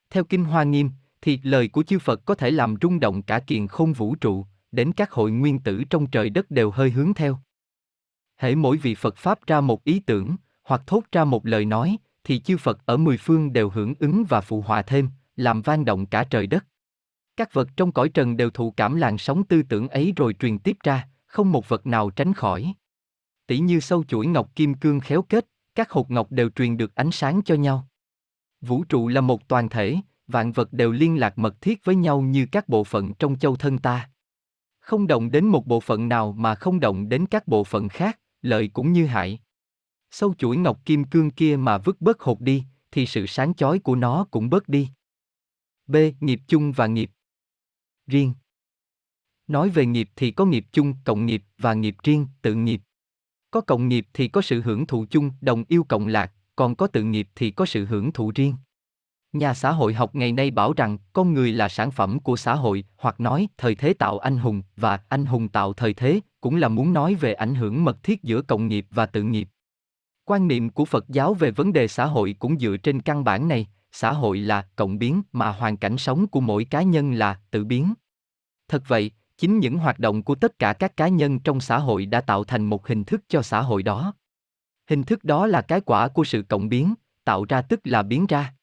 [0.10, 0.90] Theo Kinh Hoa Nghiêm,
[1.22, 4.46] thì lời của chư Phật có thể làm rung động cả kiền không vũ trụ,
[4.72, 7.40] đến các hội nguyên tử trong trời đất đều hơi hướng theo.
[8.38, 11.98] Hễ mỗi vị Phật Pháp ra một ý tưởng, hoặc thốt ra một lời nói,
[12.24, 15.86] thì chư Phật ở mười phương đều hưởng ứng và phụ họa thêm, làm vang
[15.86, 16.66] động cả trời đất.
[17.38, 20.60] Các vật trong cõi trần đều thụ cảm làn sóng tư tưởng ấy rồi truyền
[20.60, 22.74] tiếp ra, không một vật nào tránh khỏi.
[23.48, 26.96] Tỷ như sâu chuỗi ngọc kim cương khéo kết, các hột ngọc đều truyền được
[26.96, 27.88] ánh sáng cho nhau.
[28.62, 32.22] Vũ trụ là một toàn thể, vạn vật đều liên lạc mật thiết với nhau
[32.22, 34.10] như các bộ phận trong châu thân ta.
[34.80, 38.20] Không động đến một bộ phận nào mà không động đến các bộ phận khác,
[38.42, 39.40] lợi cũng như hại.
[40.12, 43.80] Sâu chuỗi ngọc kim cương kia mà vứt bớt hột đi, thì sự sáng chói
[43.80, 44.90] của nó cũng bớt đi.
[45.88, 45.96] B.
[46.20, 47.12] Nghiệp chung và nghiệp
[48.08, 48.34] riêng.
[49.48, 52.82] Nói về nghiệp thì có nghiệp chung, cộng nghiệp và nghiệp riêng, tự nghiệp.
[53.52, 56.88] Có cộng nghiệp thì có sự hưởng thụ chung, đồng yêu cộng lạc, còn có
[56.88, 58.56] tự nghiệp thì có sự hưởng thụ riêng.
[59.34, 62.56] Nhà xã hội học ngày nay bảo rằng con người là sản phẩm của xã
[62.56, 66.56] hội, hoặc nói thời thế tạo anh hùng và anh hùng tạo thời thế, cũng
[66.56, 69.48] là muốn nói về ảnh hưởng mật thiết giữa cộng nghiệp và tự nghiệp.
[70.26, 73.48] Quan niệm của Phật giáo về vấn đề xã hội cũng dựa trên căn bản
[73.48, 77.40] này, xã hội là cộng biến mà hoàn cảnh sống của mỗi cá nhân là
[77.52, 77.94] tự biến.
[78.68, 79.12] Thật vậy,
[79.42, 82.44] chính những hoạt động của tất cả các cá nhân trong xã hội đã tạo
[82.44, 84.14] thành một hình thức cho xã hội đó.
[84.90, 86.94] Hình thức đó là cái quả của sự cộng biến,
[87.24, 88.54] tạo ra tức là biến ra.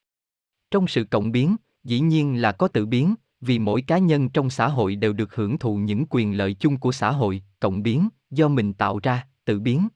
[0.71, 4.49] Trong sự cộng biến, dĩ nhiên là có tự biến, vì mỗi cá nhân trong
[4.49, 8.09] xã hội đều được hưởng thụ những quyền lợi chung của xã hội, cộng biến,
[8.31, 9.87] do mình tạo ra, tự biến.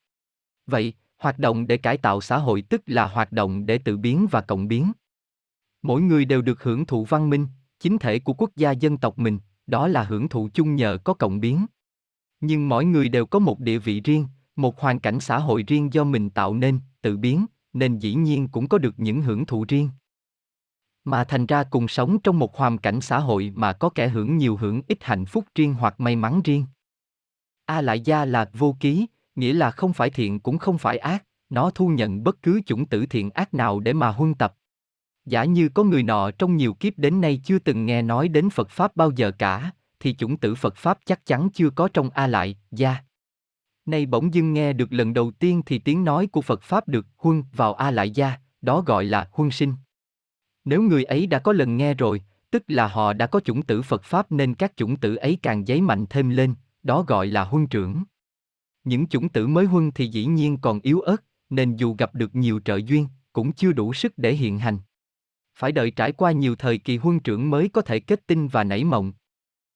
[0.67, 4.27] Vậy, hoạt động để cải tạo xã hội tức là hoạt động để tự biến
[4.31, 4.91] và cộng biến.
[5.81, 7.47] Mỗi người đều được hưởng thụ văn minh,
[7.79, 11.13] chính thể của quốc gia dân tộc mình đó là hưởng thụ chung nhờ có
[11.13, 11.65] cộng biến.
[12.41, 15.93] Nhưng mỗi người đều có một địa vị riêng, một hoàn cảnh xã hội riêng
[15.93, 19.65] do mình tạo nên, tự biến, nên dĩ nhiên cũng có được những hưởng thụ
[19.67, 19.89] riêng.
[21.03, 24.37] Mà thành ra cùng sống trong một hoàn cảnh xã hội mà có kẻ hưởng
[24.37, 26.65] nhiều hưởng ít hạnh phúc riêng hoặc may mắn riêng.
[27.65, 31.23] A lại gia là vô ký, nghĩa là không phải thiện cũng không phải ác,
[31.49, 34.55] nó thu nhận bất cứ chủng tử thiện ác nào để mà huân tập.
[35.25, 38.49] Giả như có người nọ trong nhiều kiếp đến nay chưa từng nghe nói đến
[38.49, 42.09] Phật Pháp bao giờ cả, thì chủng tử Phật Pháp chắc chắn chưa có trong
[42.09, 42.95] A Lại, Gia.
[43.85, 47.05] Nay bỗng dưng nghe được lần đầu tiên thì tiếng nói của Phật Pháp được
[47.17, 49.73] huân vào A Lại Gia, đó gọi là huân sinh.
[50.65, 52.21] Nếu người ấy đã có lần nghe rồi,
[52.51, 55.67] tức là họ đã có chủng tử Phật Pháp nên các chủng tử ấy càng
[55.67, 58.03] giấy mạnh thêm lên, đó gọi là huân trưởng.
[58.83, 62.35] Những chủng tử mới huân thì dĩ nhiên còn yếu ớt, nên dù gặp được
[62.35, 64.77] nhiều trợ duyên, cũng chưa đủ sức để hiện hành.
[65.55, 68.63] Phải đợi trải qua nhiều thời kỳ huân trưởng mới có thể kết tinh và
[68.63, 69.13] nảy mộng.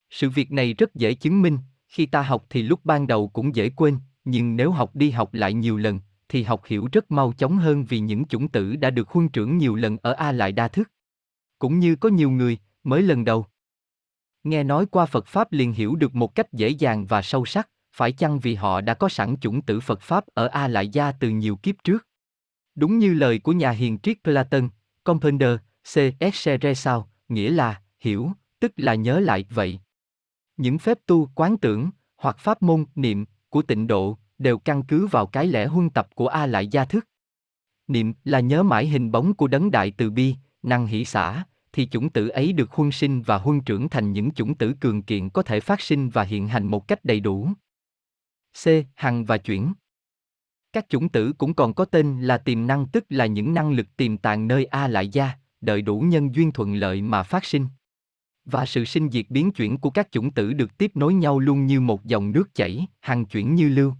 [0.09, 3.55] Sự việc này rất dễ chứng minh, khi ta học thì lúc ban đầu cũng
[3.55, 5.99] dễ quên, nhưng nếu học đi học lại nhiều lần,
[6.29, 9.57] thì học hiểu rất mau chóng hơn vì những chủng tử đã được huân trưởng
[9.57, 10.91] nhiều lần ở A lại đa thức.
[11.59, 13.45] Cũng như có nhiều người, mới lần đầu.
[14.43, 17.69] Nghe nói qua Phật Pháp liền hiểu được một cách dễ dàng và sâu sắc,
[17.91, 21.11] phải chăng vì họ đã có sẵn chủng tử Phật Pháp ở A Lại Gia
[21.11, 22.07] từ nhiều kiếp trước?
[22.75, 24.69] Đúng như lời của nhà hiền triết Platon,
[25.03, 25.57] Compender,
[25.93, 25.97] C.
[26.19, 29.79] Esere sao, nghĩa là, hiểu, tức là nhớ lại vậy.
[30.57, 35.07] Những phép tu quán tưởng, hoặc pháp môn, niệm, của tịnh độ, đều căn cứ
[35.07, 37.07] vào cái lẽ huân tập của A Lại Gia thức.
[37.87, 41.43] Niệm là nhớ mãi hình bóng của đấng đại từ bi, năng hỷ xã,
[41.73, 45.03] thì chủng tử ấy được huân sinh và huân trưởng thành những chủng tử cường
[45.03, 47.49] kiện có thể phát sinh và hiện hành một cách đầy đủ.
[48.63, 48.67] C.
[48.95, 49.73] Hằng và chuyển
[50.73, 53.97] Các chủng tử cũng còn có tên là tiềm năng tức là những năng lực
[53.97, 55.31] tiềm tàng nơi A lại gia,
[55.61, 57.67] đợi đủ nhân duyên thuận lợi mà phát sinh.
[58.45, 61.65] Và sự sinh diệt biến chuyển của các chủng tử được tiếp nối nhau luôn
[61.65, 63.93] như một dòng nước chảy, hằng chuyển như lưu.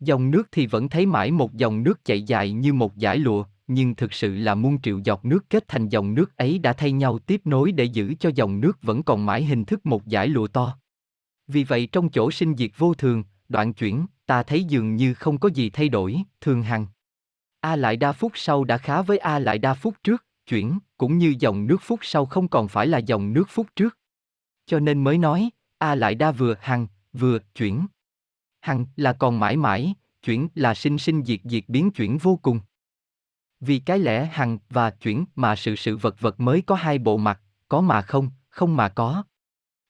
[0.00, 3.44] Dòng nước thì vẫn thấy mãi một dòng nước chảy dài như một dải lụa,
[3.66, 6.92] nhưng thực sự là muôn triệu giọt nước kết thành dòng nước ấy đã thay
[6.92, 10.28] nhau tiếp nối để giữ cho dòng nước vẫn còn mãi hình thức một dải
[10.28, 10.78] lụa to.
[11.46, 15.38] Vì vậy trong chỗ sinh diệt vô thường, đoạn chuyển, ta thấy dường như không
[15.38, 16.86] có gì thay đổi, thường hằng.
[17.60, 21.18] A lại đa phút sau đã khá với A lại đa phút trước, chuyển, cũng
[21.18, 23.98] như dòng nước phút sau không còn phải là dòng nước phút trước.
[24.66, 27.86] Cho nên mới nói, A lại đa vừa hằng, vừa chuyển.
[28.60, 32.60] Hằng là còn mãi mãi, chuyển là sinh sinh diệt diệt biến chuyển vô cùng.
[33.60, 37.16] Vì cái lẽ hằng và chuyển mà sự sự vật vật mới có hai bộ
[37.16, 39.24] mặt, có mà không, không mà có.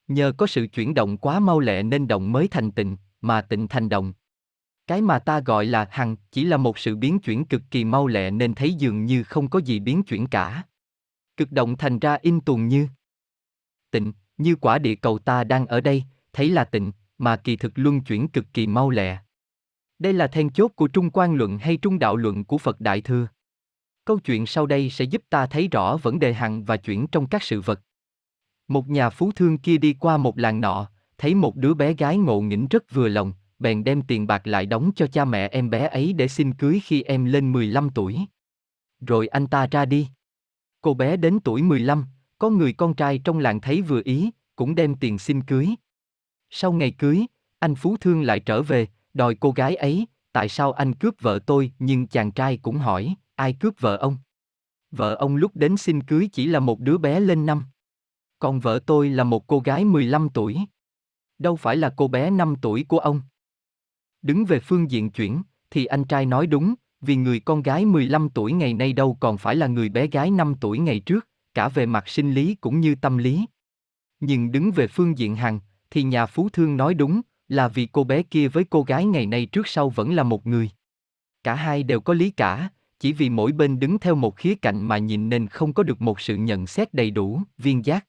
[0.07, 3.67] Nhờ có sự chuyển động quá mau lẹ nên động mới thành tịnh, mà tịnh
[3.67, 4.13] thành động.
[4.87, 8.07] Cái mà ta gọi là hằng chỉ là một sự biến chuyển cực kỳ mau
[8.07, 10.63] lẹ nên thấy dường như không có gì biến chuyển cả.
[11.37, 12.87] Cực động thành ra in tuồn như
[13.91, 16.03] tịnh, như quả địa cầu ta đang ở đây,
[16.33, 19.17] thấy là tịnh, mà kỳ thực luân chuyển cực kỳ mau lẹ.
[19.99, 23.01] Đây là then chốt của Trung quan luận hay Trung đạo luận của Phật Đại
[23.01, 23.27] Thừa.
[24.05, 27.27] Câu chuyện sau đây sẽ giúp ta thấy rõ vấn đề hằng và chuyển trong
[27.27, 27.81] các sự vật.
[28.67, 32.17] Một nhà phú thương kia đi qua một làng nọ, thấy một đứa bé gái
[32.17, 35.69] ngộ nghĩnh rất vừa lòng, bèn đem tiền bạc lại đóng cho cha mẹ em
[35.69, 38.19] bé ấy để xin cưới khi em lên 15 tuổi.
[39.01, 40.07] Rồi anh ta ra đi.
[40.81, 42.05] Cô bé đến tuổi 15,
[42.39, 45.69] có người con trai trong làng thấy vừa ý, cũng đem tiền xin cưới.
[46.49, 47.25] Sau ngày cưới,
[47.59, 51.39] anh Phú Thương lại trở về, đòi cô gái ấy, tại sao anh cướp vợ
[51.45, 54.17] tôi nhưng chàng trai cũng hỏi, ai cướp vợ ông?
[54.91, 57.63] Vợ ông lúc đến xin cưới chỉ là một đứa bé lên năm.
[58.39, 60.57] Còn vợ tôi là một cô gái 15 tuổi.
[61.39, 63.21] Đâu phải là cô bé 5 tuổi của ông.
[64.25, 65.41] Đứng về phương diện chuyển,
[65.71, 69.37] thì anh trai nói đúng, vì người con gái 15 tuổi ngày nay đâu còn
[69.37, 72.79] phải là người bé gái 5 tuổi ngày trước, cả về mặt sinh lý cũng
[72.79, 73.45] như tâm lý.
[74.19, 75.59] Nhưng đứng về phương diện hằng,
[75.91, 79.25] thì nhà phú thương nói đúng, là vì cô bé kia với cô gái ngày
[79.25, 80.69] nay trước sau vẫn là một người.
[81.43, 82.69] Cả hai đều có lý cả,
[82.99, 86.01] chỉ vì mỗi bên đứng theo một khía cạnh mà nhìn nên không có được
[86.01, 88.05] một sự nhận xét đầy đủ, viên giác.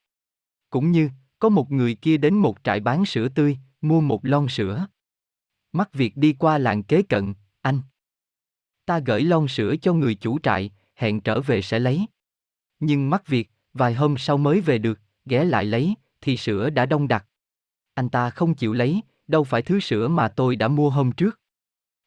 [0.70, 4.48] Cũng như, có một người kia đến một trại bán sữa tươi, mua một lon
[4.48, 4.86] sữa
[5.76, 7.80] mắt việc đi qua làng kế cận, anh.
[8.86, 12.06] Ta gửi lon sữa cho người chủ trại, hẹn trở về sẽ lấy.
[12.80, 16.86] Nhưng mắc việc, vài hôm sau mới về được, ghé lại lấy, thì sữa đã
[16.86, 17.26] đông đặc.
[17.94, 21.40] Anh ta không chịu lấy, đâu phải thứ sữa mà tôi đã mua hôm trước.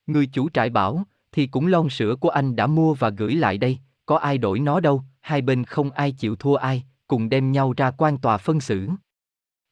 [0.08, 3.58] Người chủ trại bảo, thì cũng lon sữa của anh đã mua và gửi lại
[3.58, 7.52] đây, có ai đổi nó đâu, hai bên không ai chịu thua ai, cùng đem
[7.52, 8.90] nhau ra quan tòa phân xử.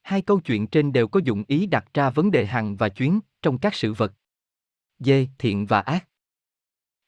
[0.08, 3.20] Hai câu chuyện trên đều có dụng ý đặt ra vấn đề hằng và chuyến
[3.42, 4.14] trong các sự vật.
[5.00, 6.08] Dê, thiện và ác.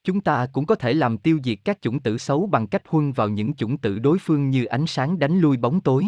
[0.03, 3.11] Chúng ta cũng có thể làm tiêu diệt các chủng tử xấu bằng cách huân
[3.11, 6.05] vào những chủng tử đối phương như ánh sáng đánh lui bóng tối.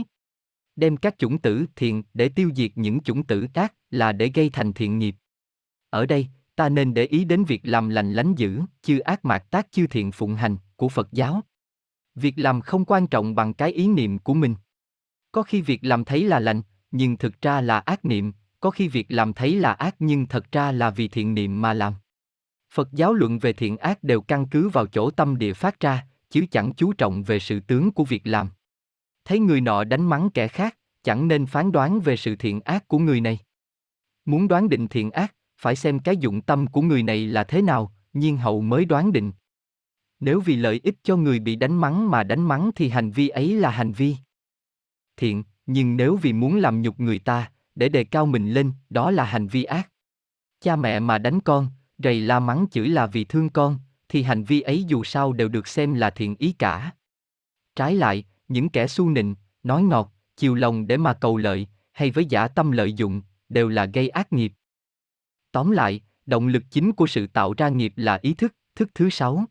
[0.76, 4.50] Đem các chủng tử thiện để tiêu diệt những chủng tử ác là để gây
[4.50, 5.16] thành thiện nghiệp.
[5.90, 9.52] Ở đây, ta nên để ý đến việc làm lành lánh dữ, chư ác mạc
[9.52, 11.42] tác chư thiện phụng hành của Phật giáo.
[12.16, 14.56] Việc làm không quan trọng bằng cái ý niệm của mình.
[15.32, 16.62] Có khi việc làm thấy là lành,
[16.92, 20.52] nhưng thực ra là ác niệm, có khi việc làm thấy là ác nhưng thật
[20.52, 21.94] ra là vì thiện niệm mà làm.
[22.74, 26.08] Phật giáo luận về thiện ác đều căn cứ vào chỗ tâm địa phát ra,
[26.30, 28.50] chứ chẳng chú trọng về sự tướng của việc làm.
[29.26, 32.88] Thấy người nọ đánh mắng kẻ khác, chẳng nên phán đoán về sự thiện ác
[32.88, 33.40] của người này.
[34.26, 37.62] Muốn đoán định thiện ác, phải xem cái dụng tâm của người này là thế
[37.62, 39.32] nào, nhiên hậu mới đoán định.
[40.20, 43.30] Nếu vì lợi ích cho người bị đánh mắng mà đánh mắng thì hành vi
[43.30, 44.16] ấy là hành vi
[45.18, 45.44] thiện,
[45.74, 49.24] nhưng nếu vì muốn làm nhục người ta, để đề cao mình lên, đó là
[49.24, 49.90] hành vi ác.
[50.62, 51.68] Cha mẹ mà đánh con,
[51.98, 53.80] rầy la mắng chửi là vì thương con,
[54.10, 56.92] thì hành vi ấy dù sao đều được xem là thiện ý cả.
[57.76, 62.12] Trái lại, những kẻ su nịnh, nói ngọt, chiều lòng để mà cầu lợi, hay
[62.12, 64.54] với giả tâm lợi dụng, đều là gây ác nghiệp.
[65.52, 69.10] Tóm lại, động lực chính của sự tạo ra nghiệp là ý thức, thức thứ
[69.10, 69.46] sáu.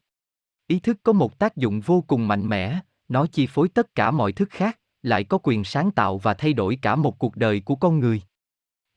[0.66, 4.10] Ý thức có một tác dụng vô cùng mạnh mẽ, nó chi phối tất cả
[4.10, 7.60] mọi thức khác, lại có quyền sáng tạo và thay đổi cả một cuộc đời
[7.60, 8.22] của con người.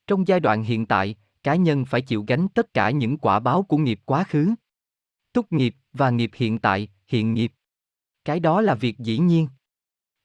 [0.08, 3.64] Trong giai đoạn hiện tại, cá nhân phải chịu gánh tất cả những quả báo
[3.64, 4.54] của nghiệp quá khứ.
[5.34, 7.54] Túc nghiệp và nghiệp hiện tại, hiện nghiệp.
[8.26, 9.48] Cái đó là việc dĩ nhiên.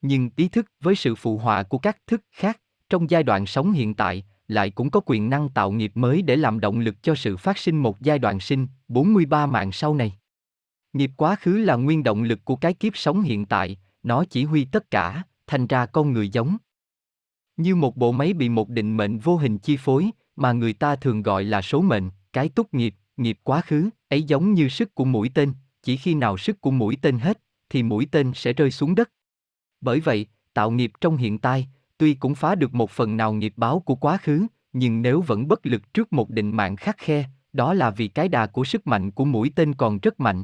[0.01, 3.71] Nhưng ý thức với sự phụ họa của các thức khác, trong giai đoạn sống
[3.71, 7.15] hiện tại, lại cũng có quyền năng tạo nghiệp mới để làm động lực cho
[7.15, 10.13] sự phát sinh một giai đoạn sinh, 43 mạng sau này.
[10.93, 14.43] Nghiệp quá khứ là nguyên động lực của cái kiếp sống hiện tại, nó chỉ
[14.43, 16.57] huy tất cả, thành ra con người giống.
[17.57, 20.95] Như một bộ máy bị một định mệnh vô hình chi phối, mà người ta
[20.95, 24.95] thường gọi là số mệnh, cái túc nghiệp, nghiệp quá khứ, ấy giống như sức
[24.95, 25.53] của mũi tên,
[25.83, 29.11] chỉ khi nào sức của mũi tên hết, thì mũi tên sẽ rơi xuống đất.
[29.81, 31.67] Bởi vậy, tạo nghiệp trong hiện tại,
[31.97, 35.47] tuy cũng phá được một phần nào nghiệp báo của quá khứ, nhưng nếu vẫn
[35.47, 38.87] bất lực trước một định mạng khắc khe, đó là vì cái đà của sức
[38.87, 40.43] mạnh của mũi tên còn rất mạnh.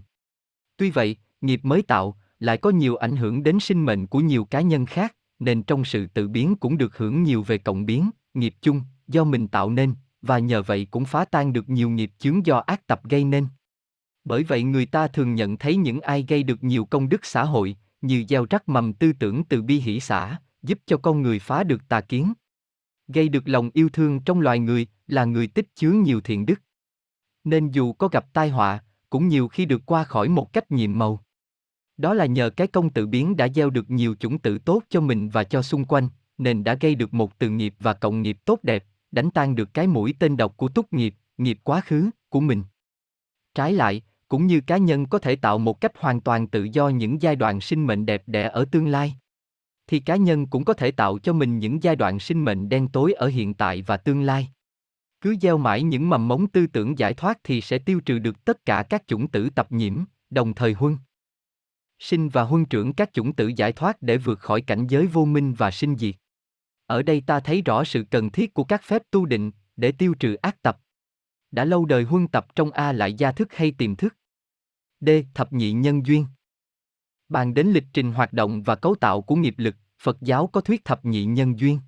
[0.77, 4.45] Tuy vậy, nghiệp mới tạo, lại có nhiều ảnh hưởng đến sinh mệnh của nhiều
[4.45, 8.09] cá nhân khác, nên trong sự tự biến cũng được hưởng nhiều về cộng biến,
[8.33, 12.11] nghiệp chung, do mình tạo nên, và nhờ vậy cũng phá tan được nhiều nghiệp
[12.19, 13.47] chướng do ác tập gây nên.
[14.23, 17.43] Bởi vậy người ta thường nhận thấy những ai gây được nhiều công đức xã
[17.43, 21.39] hội, như gieo rắc mầm tư tưởng từ bi hỷ xã, giúp cho con người
[21.39, 22.33] phá được tà kiến.
[23.07, 26.61] Gây được lòng yêu thương trong loài người là người tích chứa nhiều thiện đức.
[27.43, 30.99] Nên dù có gặp tai họa, cũng nhiều khi được qua khỏi một cách nhiệm
[30.99, 31.24] màu.
[31.97, 35.01] Đó là nhờ cái công tự biến đã gieo được nhiều chủng tử tốt cho
[35.01, 38.37] mình và cho xung quanh, nên đã gây được một từ nghiệp và cộng nghiệp
[38.45, 42.09] tốt đẹp, đánh tan được cái mũi tên độc của túc nghiệp, nghiệp quá khứ,
[42.29, 42.63] của mình.
[43.55, 46.89] Trái lại, cũng như cá nhân có thể tạo một cách hoàn toàn tự do
[46.89, 49.15] những giai đoạn sinh mệnh đẹp đẽ ở tương lai
[49.87, 52.87] thì cá nhân cũng có thể tạo cho mình những giai đoạn sinh mệnh đen
[52.87, 54.47] tối ở hiện tại và tương lai
[55.21, 58.45] cứ gieo mãi những mầm mống tư tưởng giải thoát thì sẽ tiêu trừ được
[58.45, 60.97] tất cả các chủng tử tập nhiễm đồng thời huân
[61.99, 65.25] sinh và huân trưởng các chủng tử giải thoát để vượt khỏi cảnh giới vô
[65.25, 66.15] minh và sinh diệt.
[66.85, 70.13] Ở đây ta thấy rõ sự cần thiết của các phép tu định để tiêu
[70.19, 70.79] trừ ác tập.
[71.51, 74.15] Đã lâu đời huân tập trong A lại gia thức hay tiềm thức.
[74.99, 75.09] D.
[75.33, 76.25] Thập nhị nhân duyên.
[77.29, 80.61] Bàn đến lịch trình hoạt động và cấu tạo của nghiệp lực, Phật giáo có
[80.61, 81.79] thuyết thập nhị nhân duyên.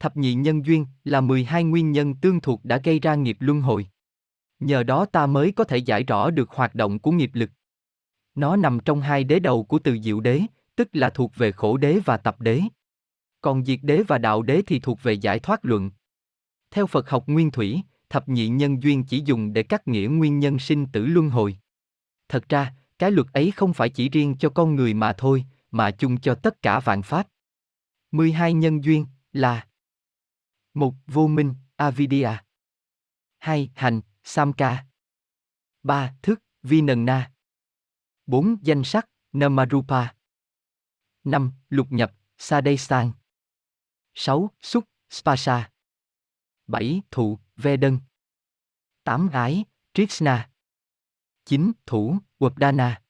[0.00, 3.60] Thập nhị nhân duyên là 12 nguyên nhân tương thuộc đã gây ra nghiệp luân
[3.60, 3.86] hồi.
[4.60, 7.50] Nhờ đó ta mới có thể giải rõ được hoạt động của nghiệp lực.
[8.34, 10.42] Nó nằm trong hai đế đầu của từ diệu đế,
[10.76, 12.62] tức là thuộc về khổ đế và tập đế.
[13.40, 15.90] Còn diệt đế và đạo đế thì thuộc về giải thoát luận.
[16.70, 20.38] Theo Phật học nguyên thủy, thập nhị nhân duyên chỉ dùng để cắt nghĩa nguyên
[20.38, 21.58] nhân sinh tử luân hồi.
[22.28, 25.90] Thật ra, cái luật ấy không phải chỉ riêng cho con người mà thôi, mà
[25.90, 27.28] chung cho tất cả vạn pháp.
[28.12, 29.66] 12 nhân duyên là
[30.74, 32.44] một Vô minh, Avidya
[33.38, 33.70] 2.
[33.74, 34.84] Hành, Samka
[35.82, 36.14] 3.
[36.22, 37.31] Thức, Vinana
[38.26, 38.56] 4.
[38.62, 40.14] Danh sắc, Namarupa
[41.24, 41.52] 5.
[41.68, 43.12] Lục nhập, Sadestan
[44.14, 44.50] 6.
[44.60, 45.70] Xúc, Spasa
[46.66, 47.02] 7.
[47.10, 47.98] Thụ, Vedan
[49.04, 49.28] 8.
[49.28, 50.50] Ái, Trishna
[51.44, 51.72] 9.
[51.86, 53.02] Thủ, Upadana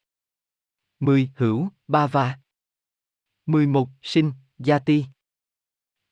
[1.01, 1.31] 10.
[1.37, 2.39] Hữu, Bava
[3.47, 3.89] 11.
[4.03, 4.33] Sinh,
[4.67, 5.05] Yati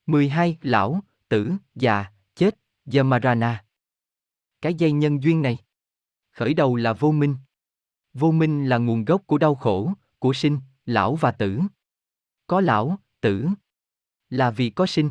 [0.06, 0.58] 12.
[0.62, 2.58] Lão, tử, già, chết,
[2.94, 3.64] Yamarana
[4.60, 5.58] Cái dây nhân duyên này
[6.30, 7.36] Khởi đầu là vô minh
[8.14, 11.60] Vô minh là nguồn gốc của đau khổ, của sinh, lão và tử.
[12.46, 13.48] Có lão, tử
[14.30, 15.10] là vì có sinh.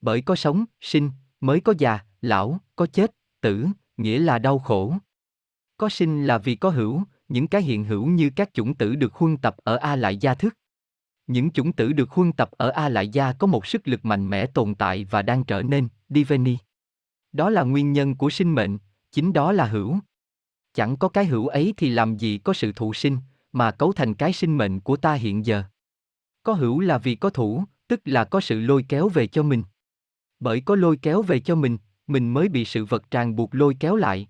[0.00, 1.10] Bởi có sống, sinh,
[1.40, 3.10] mới có già, lão, có chết,
[3.40, 4.94] tử, nghĩa là đau khổ.
[5.76, 9.14] Có sinh là vì có hữu, những cái hiện hữu như các chủng tử được
[9.14, 10.56] huân tập ở A lại gia thức.
[11.26, 14.30] Những chủng tử được huân tập ở A lại gia có một sức lực mạnh
[14.30, 16.56] mẽ tồn tại và đang trở nên, diveni.
[17.32, 18.78] Đó là nguyên nhân của sinh mệnh,
[19.12, 19.98] chính đó là hữu.
[20.74, 23.18] Chẳng có cái hữu ấy thì làm gì có sự thụ sinh,
[23.52, 25.62] mà cấu thành cái sinh mệnh của ta hiện giờ.
[26.42, 29.62] Có hữu là vì có thủ, tức là có sự lôi kéo về cho mình.
[30.40, 33.76] Bởi có lôi kéo về cho mình, mình mới bị sự vật ràng buộc lôi
[33.80, 34.28] kéo lại.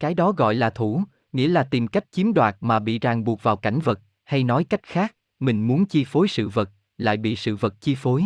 [0.00, 1.02] Cái đó gọi là thủ,
[1.32, 4.64] nghĩa là tìm cách chiếm đoạt mà bị ràng buộc vào cảnh vật, hay nói
[4.64, 8.24] cách khác, mình muốn chi phối sự vật, lại bị sự vật chi phối.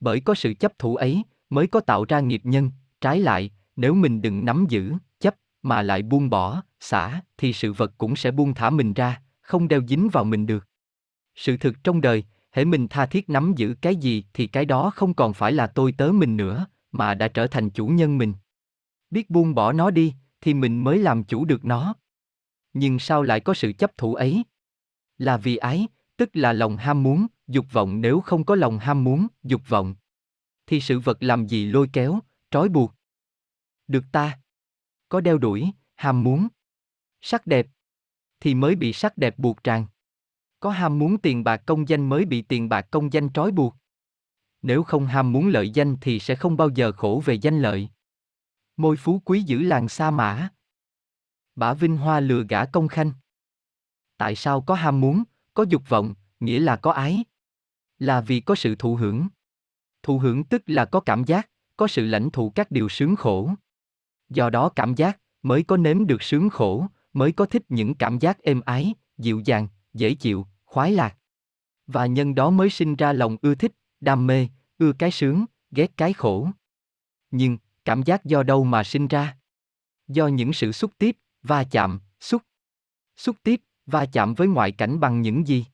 [0.00, 2.70] Bởi có sự chấp thủ ấy, mới có tạo ra nghiệp nhân,
[3.00, 4.92] trái lại, nếu mình đừng nắm giữ,
[5.62, 9.68] mà lại buông bỏ, xả, thì sự vật cũng sẽ buông thả mình ra, không
[9.68, 10.68] đeo dính vào mình được.
[11.34, 14.90] Sự thực trong đời, hễ mình tha thiết nắm giữ cái gì thì cái đó
[14.90, 18.34] không còn phải là tôi tớ mình nữa, mà đã trở thành chủ nhân mình.
[19.10, 21.94] Biết buông bỏ nó đi, thì mình mới làm chủ được nó.
[22.72, 24.44] Nhưng sao lại có sự chấp thủ ấy?
[25.18, 29.04] Là vì ái, tức là lòng ham muốn, dục vọng nếu không có lòng ham
[29.04, 29.94] muốn, dục vọng.
[30.66, 32.18] Thì sự vật làm gì lôi kéo,
[32.50, 32.94] trói buộc?
[33.88, 34.38] Được ta.
[35.12, 36.48] Có đeo đuổi, ham muốn.
[37.20, 37.66] Sắc đẹp.
[38.40, 39.86] Thì mới bị sắc đẹp buộc tràn.
[40.60, 43.74] Có ham muốn tiền bạc công danh mới bị tiền bạc công danh trói buộc.
[44.62, 47.88] Nếu không ham muốn lợi danh thì sẽ không bao giờ khổ về danh lợi.
[48.76, 50.48] Môi phú quý giữ làng sa mã.
[51.54, 53.12] Bả vinh hoa lừa gã công khanh.
[54.16, 55.22] Tại sao có ham muốn,
[55.54, 57.24] có dục vọng, nghĩa là có ái?
[57.98, 59.28] Là vì có sự thụ hưởng.
[60.02, 63.54] Thụ hưởng tức là có cảm giác, có sự lãnh thụ các điều sướng khổ.
[64.32, 68.18] Do đó cảm giác mới có nếm được sướng khổ, mới có thích những cảm
[68.18, 71.16] giác êm ái, dịu dàng, dễ chịu, khoái lạc.
[71.86, 74.48] Và nhân đó mới sinh ra lòng ưa thích, đam mê,
[74.78, 76.48] ưa cái sướng, ghét cái khổ.
[77.30, 79.36] Nhưng, cảm giác do đâu mà sinh ra?
[80.08, 82.42] Do những sự xúc tiếp, va chạm, xúc.
[83.16, 85.66] Xúc tiếp, va chạm với ngoại cảnh bằng những gì?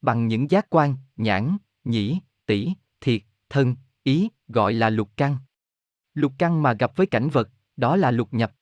[0.00, 5.36] Bằng những giác quan, nhãn, nhĩ, tỷ, thiệt, thân, ý, gọi là lục căn.
[6.14, 8.52] Lục căn mà gặp với cảnh vật, đó là lục nhập.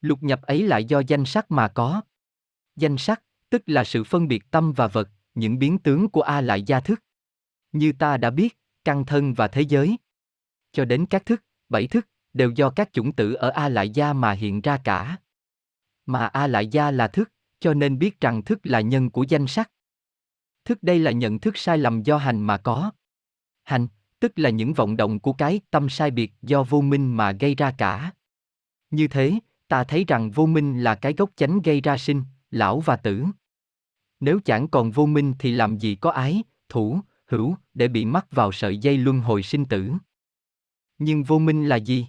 [0.00, 2.00] Lục nhập ấy lại do danh sắc mà có.
[2.76, 6.40] Danh sắc, tức là sự phân biệt tâm và vật, những biến tướng của A
[6.40, 7.02] lại gia thức.
[7.72, 9.96] Như ta đã biết, căn thân và thế giới.
[10.72, 14.12] Cho đến các thức, bảy thức, đều do các chủng tử ở A lại gia
[14.12, 15.16] mà hiện ra cả.
[16.06, 19.46] Mà A lại gia là thức, cho nên biết rằng thức là nhân của danh
[19.46, 19.70] sắc.
[20.64, 22.90] Thức đây là nhận thức sai lầm do hành mà có.
[23.64, 23.88] Hành,
[24.20, 27.54] tức là những vọng động của cái tâm sai biệt do vô minh mà gây
[27.54, 28.12] ra cả.
[28.90, 29.34] Như thế,
[29.68, 33.24] ta thấy rằng vô minh là cái gốc chánh gây ra sinh, lão và tử.
[34.20, 38.26] Nếu chẳng còn vô minh thì làm gì có ái, thủ, hữu, để bị mắc
[38.30, 39.92] vào sợi dây luân hồi sinh tử.
[40.98, 42.06] Nhưng vô minh là gì?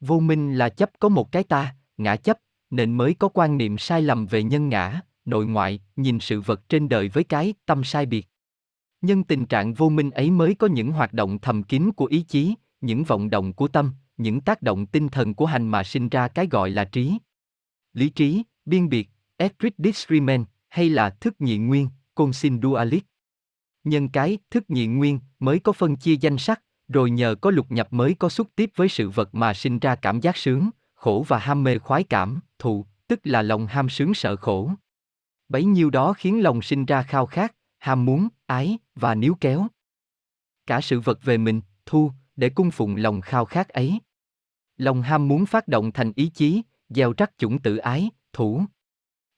[0.00, 2.38] Vô minh là chấp có một cái ta, ngã chấp,
[2.70, 6.68] nên mới có quan niệm sai lầm về nhân ngã, nội ngoại, nhìn sự vật
[6.68, 8.26] trên đời với cái tâm sai biệt.
[9.00, 12.22] Nhân tình trạng vô minh ấy mới có những hoạt động thầm kín của ý
[12.22, 16.08] chí, những vọng động của tâm, những tác động tinh thần của hành mà sinh
[16.08, 17.18] ra cái gọi là trí.
[17.92, 23.04] Lý trí, biên biệt, Etric discrimen, hay là thức nhị nguyên, consin dualit.
[23.84, 27.72] Nhân cái, thức nhị nguyên, mới có phân chia danh sắc, rồi nhờ có lục
[27.72, 31.24] nhập mới có xúc tiếp với sự vật mà sinh ra cảm giác sướng, khổ
[31.28, 34.70] và ham mê khoái cảm, thụ, tức là lòng ham sướng sợ khổ.
[35.48, 39.66] Bấy nhiêu đó khiến lòng sinh ra khao khát, ham muốn, ái và níu kéo.
[40.66, 44.00] Cả sự vật về mình, thu, để cung phụng lòng khao khát ấy.
[44.80, 48.64] Lòng ham muốn phát động thành ý chí, gieo rắc chủng tử ái, thủ.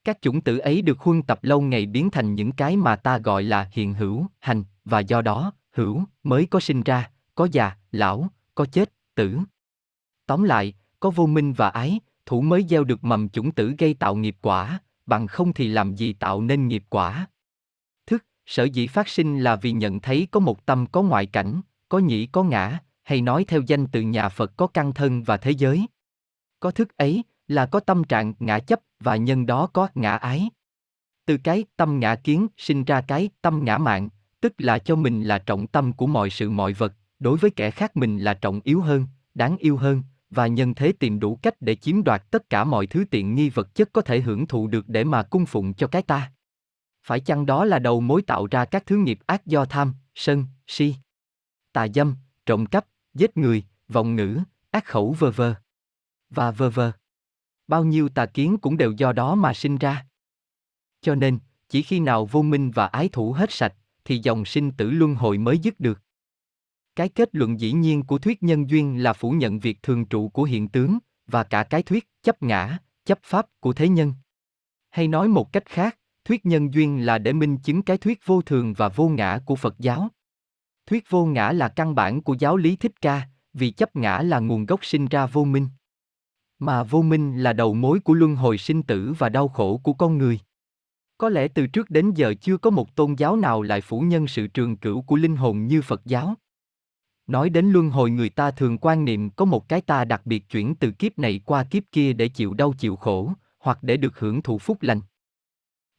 [0.03, 3.17] Các chủng tử ấy được huân tập lâu ngày biến thành những cái mà ta
[3.17, 7.71] gọi là hiện hữu, hành, và do đó, hữu, mới có sinh ra, có già,
[7.91, 9.39] lão, có chết, tử.
[10.25, 13.93] Tóm lại, có vô minh và ái, thủ mới gieo được mầm chủng tử gây
[13.93, 17.27] tạo nghiệp quả, bằng không thì làm gì tạo nên nghiệp quả.
[18.05, 21.61] Thức, sở dĩ phát sinh là vì nhận thấy có một tâm có ngoại cảnh,
[21.89, 25.37] có nhĩ có ngã, hay nói theo danh từ nhà Phật có căn thân và
[25.37, 25.87] thế giới.
[26.59, 30.49] Có thức ấy, là có tâm trạng ngã chấp và nhân đó có ngã ái.
[31.25, 34.09] Từ cái tâm ngã kiến sinh ra cái tâm ngã mạng,
[34.41, 37.71] tức là cho mình là trọng tâm của mọi sự mọi vật, đối với kẻ
[37.71, 41.61] khác mình là trọng yếu hơn, đáng yêu hơn, và nhân thế tìm đủ cách
[41.61, 44.67] để chiếm đoạt tất cả mọi thứ tiện nghi vật chất có thể hưởng thụ
[44.67, 46.31] được để mà cung phụng cho cái ta.
[47.03, 50.45] Phải chăng đó là đầu mối tạo ra các thứ nghiệp ác do tham, sân,
[50.67, 50.95] si,
[51.73, 52.15] tà dâm,
[52.45, 54.39] trộm cắp, giết người, vọng ngữ,
[54.71, 55.55] ác khẩu vơ vơ.
[56.29, 56.91] Và vơ vơ.
[57.67, 60.05] Bao nhiêu tà kiến cũng đều do đó mà sinh ra.
[61.01, 63.73] Cho nên, chỉ khi nào vô minh và ái thủ hết sạch,
[64.05, 65.99] thì dòng sinh tử luân hồi mới dứt được.
[66.95, 70.29] Cái kết luận dĩ nhiên của thuyết nhân duyên là phủ nhận việc thường trụ
[70.29, 74.13] của hiện tướng, và cả cái thuyết chấp ngã, chấp pháp của thế nhân.
[74.89, 78.41] Hay nói một cách khác, thuyết nhân duyên là để minh chứng cái thuyết vô
[78.41, 80.09] thường và vô ngã của Phật giáo.
[80.85, 84.39] Thuyết vô ngã là căn bản của giáo lý thích ca, vì chấp ngã là
[84.39, 85.67] nguồn gốc sinh ra vô minh.
[86.59, 89.93] Mà vô minh là đầu mối của luân hồi sinh tử và đau khổ của
[89.93, 90.39] con người.
[91.17, 94.27] Có lẽ từ trước đến giờ chưa có một tôn giáo nào lại phủ nhân
[94.27, 96.35] sự trường cửu của linh hồn như Phật giáo.
[97.27, 100.49] Nói đến luân hồi người ta thường quan niệm có một cái ta đặc biệt
[100.49, 104.19] chuyển từ kiếp này qua kiếp kia để chịu đau chịu khổ, hoặc để được
[104.19, 105.01] hưởng thụ phúc lành.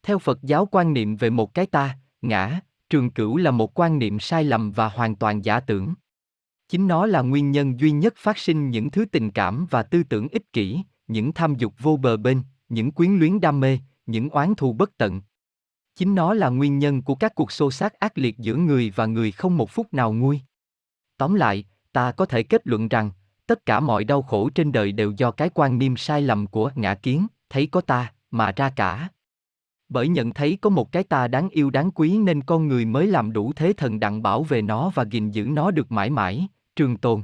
[0.03, 3.99] Theo Phật giáo quan niệm về một cái ta, ngã, trường cửu là một quan
[3.99, 5.95] niệm sai lầm và hoàn toàn giả tưởng.
[6.69, 10.03] Chính nó là nguyên nhân duy nhất phát sinh những thứ tình cảm và tư
[10.03, 14.29] tưởng ích kỷ, những tham dục vô bờ bên, những quyến luyến đam mê, những
[14.29, 15.21] oán thù bất tận.
[15.97, 19.07] Chính nó là nguyên nhân của các cuộc xô xát ác liệt giữa người và
[19.07, 20.41] người không một phút nào nguôi.
[21.17, 23.11] Tóm lại, ta có thể kết luận rằng,
[23.47, 26.71] tất cả mọi đau khổ trên đời đều do cái quan niệm sai lầm của
[26.75, 29.09] ngã kiến, thấy có ta, mà ra cả.
[29.89, 33.07] Bởi nhận thấy có một cái ta đáng yêu đáng quý nên con người mới
[33.07, 36.49] làm đủ thế thần đặng bảo vệ nó và gìn giữ nó được mãi mãi,
[36.77, 37.23] trường tồn.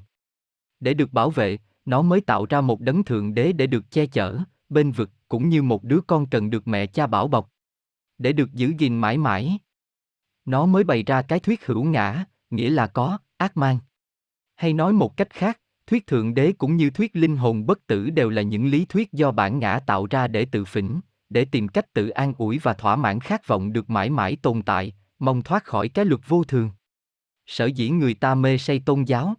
[0.80, 4.06] Để được bảo vệ, nó mới tạo ra một đấng thượng đế để được che
[4.06, 4.38] chở,
[4.68, 7.50] bên vực, cũng như một đứa con cần được mẹ cha bảo bọc.
[8.18, 9.58] Để được giữ gìn mãi mãi.
[10.44, 13.78] Nó mới bày ra cái thuyết hữu ngã, nghĩa là có, ác mang.
[14.56, 18.10] Hay nói một cách khác, thuyết thượng đế cũng như thuyết linh hồn bất tử
[18.10, 21.00] đều là những lý thuyết do bản ngã tạo ra để tự phỉnh,
[21.30, 24.62] để tìm cách tự an ủi và thỏa mãn khát vọng được mãi mãi tồn
[24.62, 26.70] tại, mong thoát khỏi cái luật vô thường.
[27.46, 29.34] Sở dĩ người ta mê say tôn giáo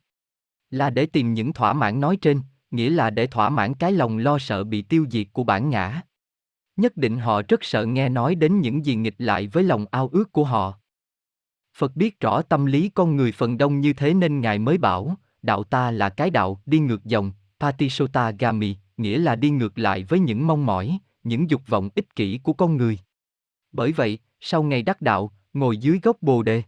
[0.72, 2.42] là để tìm những thỏa mãn nói trên,
[2.72, 6.02] nghĩa là để thỏa mãn cái lòng lo sợ bị tiêu diệt của bản ngã.
[6.76, 10.10] Nhất định họ rất sợ nghe nói đến những gì nghịch lại với lòng ao
[10.12, 10.74] ước của họ.
[11.78, 15.16] Phật biết rõ tâm lý con người phần đông như thế nên Ngài mới bảo,
[15.42, 20.04] đạo ta là cái đạo đi ngược dòng, Patisota Gami, nghĩa là đi ngược lại
[20.04, 23.00] với những mong mỏi, những dục vọng ích kỷ của con người.
[23.72, 26.64] Bởi vậy, sau ngày đắc đạo, ngồi dưới gốc bồ đề.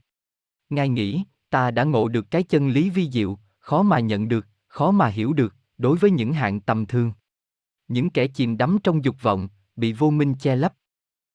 [0.69, 4.47] Ngài nghĩ, ta đã ngộ được cái chân lý vi diệu, khó mà nhận được,
[4.67, 7.13] khó mà hiểu được, đối với những hạng tầm thường.
[7.87, 10.73] Những kẻ chìm đắm trong dục vọng, bị vô minh che lấp.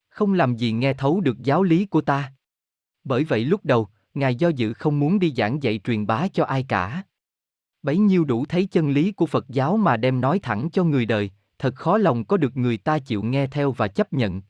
[0.08, 2.32] Không làm gì nghe thấu được giáo lý của ta.
[3.04, 6.44] Bởi vậy lúc đầu, Ngài do dự không muốn đi giảng dạy truyền bá cho
[6.44, 7.02] ai cả.
[7.82, 11.06] Bấy nhiêu đủ thấy chân lý của Phật giáo mà đem nói thẳng cho người
[11.06, 14.42] đời, thật khó lòng có được người ta chịu nghe theo và chấp nhận.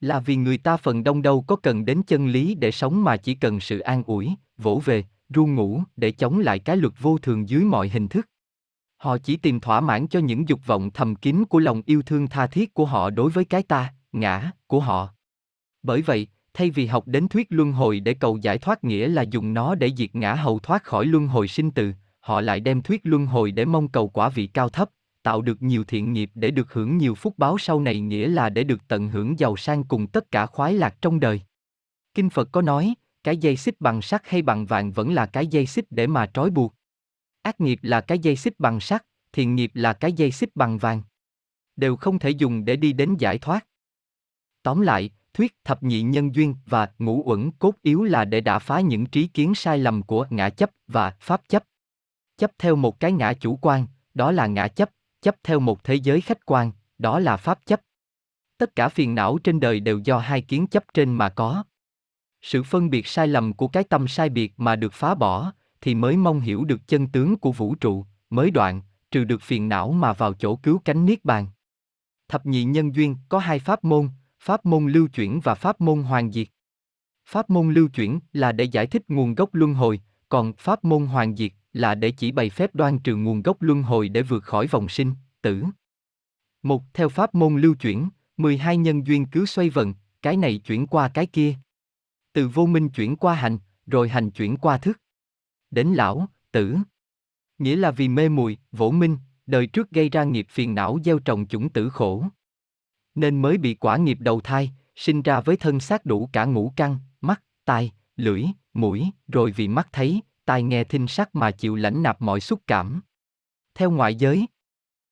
[0.00, 3.16] Là vì người ta phần đông đâu có cần đến chân lý để sống mà
[3.16, 5.04] chỉ cần sự an ủi, vỗ về,
[5.34, 8.28] ru ngủ để chống lại cái luật vô thường dưới mọi hình thức.
[8.96, 12.28] Họ chỉ tìm thỏa mãn cho những dục vọng thầm kín của lòng yêu thương
[12.28, 15.08] tha thiết của họ đối với cái ta, ngã, của họ.
[15.82, 19.22] Bởi vậy, thay vì học đến thuyết luân hồi để cầu giải thoát nghĩa là
[19.22, 22.82] dùng nó để diệt ngã hầu thoát khỏi luân hồi sinh từ, họ lại đem
[22.82, 24.90] thuyết luân hồi để mong cầu quả vị cao thấp,
[25.22, 28.50] tạo được nhiều thiện nghiệp để được hưởng nhiều phúc báo sau này nghĩa là
[28.50, 31.40] để được tận hưởng giàu sang cùng tất cả khoái lạc trong đời.
[32.14, 32.94] Kinh Phật có nói,
[33.24, 36.26] cái dây xích bằng sắt hay bằng vàng vẫn là cái dây xích để mà
[36.34, 36.74] trói buộc.
[37.42, 40.78] Ác nghiệp là cái dây xích bằng sắt, thiện nghiệp là cái dây xích bằng
[40.78, 41.02] vàng.
[41.76, 43.66] Đều không thể dùng để đi đến giải thoát.
[44.62, 48.58] Tóm lại, thuyết thập nhị nhân duyên và ngũ uẩn cốt yếu là để đả
[48.58, 51.64] phá những trí kiến sai lầm của ngã chấp và pháp chấp.
[52.36, 54.90] Chấp theo một cái ngã chủ quan, đó là ngã chấp,
[55.22, 57.80] chấp theo một thế giới khách quan, đó là pháp chấp.
[58.58, 61.64] Tất cả phiền não trên đời đều do hai kiến chấp trên mà có.
[62.42, 65.94] Sự phân biệt sai lầm của cái tâm sai biệt mà được phá bỏ, thì
[65.94, 69.92] mới mong hiểu được chân tướng của vũ trụ, mới đoạn, trừ được phiền não
[69.92, 71.46] mà vào chỗ cứu cánh niết bàn.
[72.28, 74.08] Thập nhị nhân duyên có hai pháp môn,
[74.40, 76.48] pháp môn lưu chuyển và pháp môn hoàn diệt.
[77.26, 81.06] Pháp môn lưu chuyển là để giải thích nguồn gốc luân hồi, còn pháp môn
[81.06, 84.44] hoàn diệt là để chỉ bày phép đoan trừ nguồn gốc luân hồi để vượt
[84.44, 85.64] khỏi vòng sinh, tử.
[86.62, 90.86] Một theo pháp môn lưu chuyển, 12 nhân duyên cứ xoay vần, cái này chuyển
[90.86, 91.54] qua cái kia.
[92.32, 95.00] Từ vô minh chuyển qua hành, rồi hành chuyển qua thức.
[95.70, 96.76] Đến lão, tử.
[97.58, 101.18] Nghĩa là vì mê muội, vỗ minh, đời trước gây ra nghiệp phiền não gieo
[101.18, 102.24] trồng chủng tử khổ.
[103.14, 106.72] Nên mới bị quả nghiệp đầu thai, sinh ra với thân xác đủ cả ngũ
[106.76, 108.44] căn, mắt, tai, lưỡi,
[108.74, 112.60] mũi, rồi vì mắt thấy, tai nghe thinh sắc mà chịu lãnh nạp mọi xúc
[112.66, 113.00] cảm.
[113.74, 114.46] Theo ngoại giới,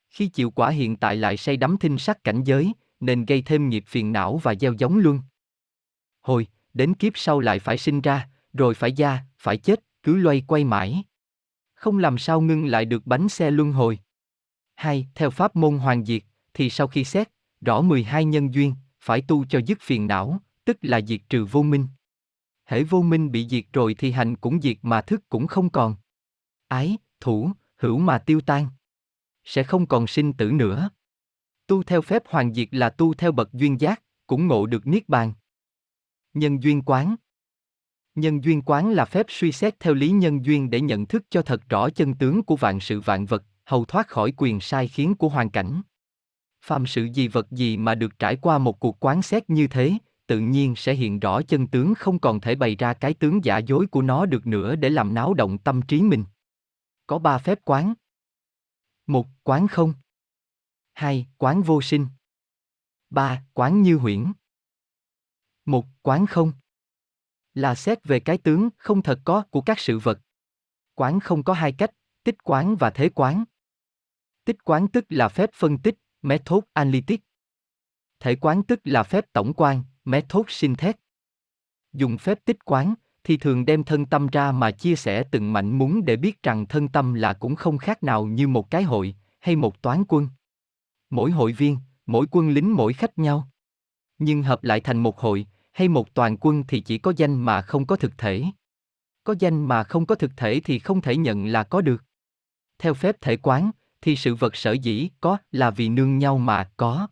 [0.09, 3.69] khi chịu quả hiện tại lại say đắm thinh sắc cảnh giới, nên gây thêm
[3.69, 5.21] nghiệp phiền não và gieo giống luôn.
[6.21, 10.43] Hồi, đến kiếp sau lại phải sinh ra, rồi phải ra phải chết, cứ loay
[10.47, 11.03] quay mãi.
[11.73, 13.99] Không làm sao ngưng lại được bánh xe luân hồi.
[14.75, 17.29] Hai, theo pháp môn hoàn diệt, thì sau khi xét,
[17.61, 21.63] rõ 12 nhân duyên, phải tu cho dứt phiền não, tức là diệt trừ vô
[21.63, 21.87] minh.
[22.71, 25.95] Hễ vô minh bị diệt rồi thì hành cũng diệt mà thức cũng không còn.
[26.67, 28.67] Ái, thủ, hữu mà tiêu tan.
[29.43, 30.89] Sẽ không còn sinh tử nữa.
[31.67, 35.09] Tu theo phép hoàn diệt là tu theo bậc duyên giác, cũng ngộ được niết
[35.09, 35.33] bàn.
[36.33, 37.15] Nhân duyên quán
[38.15, 41.41] Nhân duyên quán là phép suy xét theo lý nhân duyên để nhận thức cho
[41.41, 45.15] thật rõ chân tướng của vạn sự vạn vật, hầu thoát khỏi quyền sai khiến
[45.15, 45.81] của hoàn cảnh.
[46.65, 49.97] Phàm sự gì vật gì mà được trải qua một cuộc quán xét như thế,
[50.31, 53.57] tự nhiên sẽ hiện rõ chân tướng không còn thể bày ra cái tướng giả
[53.57, 56.25] dối của nó được nữa để làm náo động tâm trí mình.
[57.07, 57.93] Có ba phép quán.
[59.07, 59.93] Một, quán không.
[60.93, 62.07] Hai, quán vô sinh.
[63.09, 64.31] Ba, quán như huyễn.
[65.65, 66.53] Một, quán không.
[67.53, 70.19] Là xét về cái tướng không thật có của các sự vật.
[70.95, 71.91] Quán không có hai cách,
[72.23, 73.43] tích quán và thế quán.
[74.45, 77.21] Tích quán tức là phép phân tích, method analytic.
[78.19, 80.95] Thể quán tức là phép tổng quan, method thét
[81.93, 85.77] Dùng phép tích quán, thì thường đem thân tâm ra mà chia sẻ từng mảnh
[85.77, 89.15] muốn để biết rằng thân tâm là cũng không khác nào như một cái hội,
[89.39, 90.27] hay một toán quân.
[91.09, 93.47] Mỗi hội viên, mỗi quân lính mỗi khách nhau.
[94.17, 97.61] Nhưng hợp lại thành một hội, hay một toàn quân thì chỉ có danh mà
[97.61, 98.43] không có thực thể.
[99.23, 102.03] Có danh mà không có thực thể thì không thể nhận là có được.
[102.79, 103.71] Theo phép thể quán,
[104.01, 107.07] thì sự vật sở dĩ có là vì nương nhau mà có.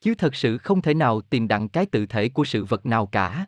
[0.00, 3.06] Chứ thật sự không thể nào tìm đặng cái tự thể của sự vật nào
[3.06, 3.46] cả.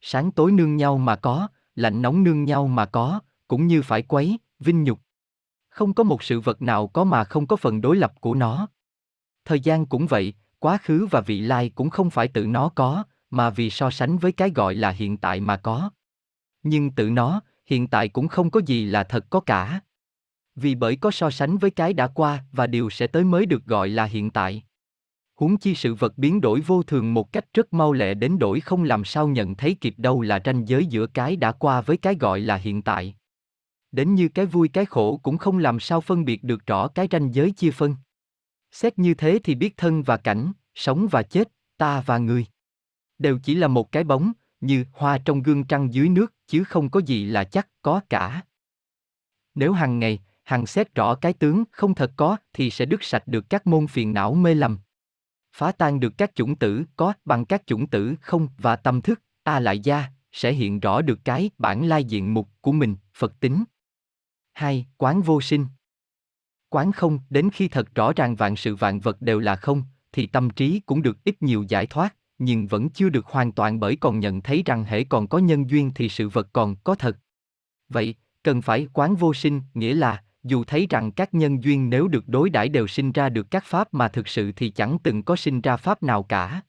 [0.00, 4.02] Sáng tối nương nhau mà có, lạnh nóng nương nhau mà có, cũng như phải
[4.02, 5.00] quấy, vinh nhục.
[5.68, 8.68] Không có một sự vật nào có mà không có phần đối lập của nó.
[9.44, 13.04] Thời gian cũng vậy, quá khứ và vị lai cũng không phải tự nó có,
[13.30, 15.90] mà vì so sánh với cái gọi là hiện tại mà có.
[16.62, 19.80] Nhưng tự nó, hiện tại cũng không có gì là thật có cả.
[20.56, 23.64] Vì bởi có so sánh với cái đã qua và điều sẽ tới mới được
[23.64, 24.62] gọi là hiện tại.
[25.38, 28.60] Huống chi sự vật biến đổi vô thường một cách rất mau lẹ đến đổi
[28.60, 31.96] không làm sao nhận thấy kịp đâu là ranh giới giữa cái đã qua với
[31.96, 33.14] cái gọi là hiện tại.
[33.92, 37.08] Đến như cái vui cái khổ cũng không làm sao phân biệt được rõ cái
[37.10, 37.96] ranh giới chia phân.
[38.72, 42.46] Xét như thế thì biết thân và cảnh, sống và chết, ta và người.
[43.18, 46.90] Đều chỉ là một cái bóng, như hoa trong gương trăng dưới nước, chứ không
[46.90, 48.42] có gì là chắc có cả.
[49.54, 53.22] Nếu hàng ngày, hàng xét rõ cái tướng không thật có thì sẽ đứt sạch
[53.26, 54.78] được các môn phiền não mê lầm.
[55.58, 59.22] Phá tan được các chủng tử có bằng các chủng tử không và tâm thức,
[59.42, 63.40] a lại gia, sẽ hiện rõ được cái bản lai diện mục của mình, Phật
[63.40, 63.64] tính.
[64.52, 65.66] hai Quán vô sinh
[66.68, 69.82] Quán không, đến khi thật rõ ràng vạn sự vạn vật đều là không,
[70.12, 73.80] thì tâm trí cũng được ít nhiều giải thoát, nhưng vẫn chưa được hoàn toàn
[73.80, 76.94] bởi còn nhận thấy rằng hễ còn có nhân duyên thì sự vật còn có
[76.94, 77.18] thật.
[77.88, 82.08] Vậy, cần phải quán vô sinh, nghĩa là, dù thấy rằng các nhân duyên nếu
[82.08, 85.22] được đối đãi đều sinh ra được các pháp mà thực sự thì chẳng từng
[85.22, 86.62] có sinh ra pháp nào cả.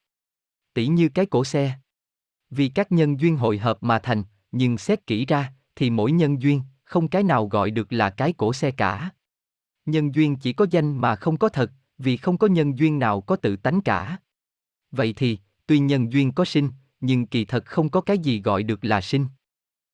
[0.74, 1.80] Tỷ như cái cổ xe.
[2.50, 6.42] Vì các nhân duyên hội hợp mà thành, nhưng xét kỹ ra, thì mỗi nhân
[6.42, 9.10] duyên, không cái nào gọi được là cái cổ xe cả.
[9.86, 13.22] Nhân duyên chỉ có danh mà không có thật, vì không có nhân duyên nào
[13.22, 14.18] có tự tánh cả.
[14.92, 15.38] Vậy thì,
[15.68, 16.70] tuy nhân duyên có sinh,
[17.00, 19.26] nhưng kỳ thật không có cái gì gọi được là sinh.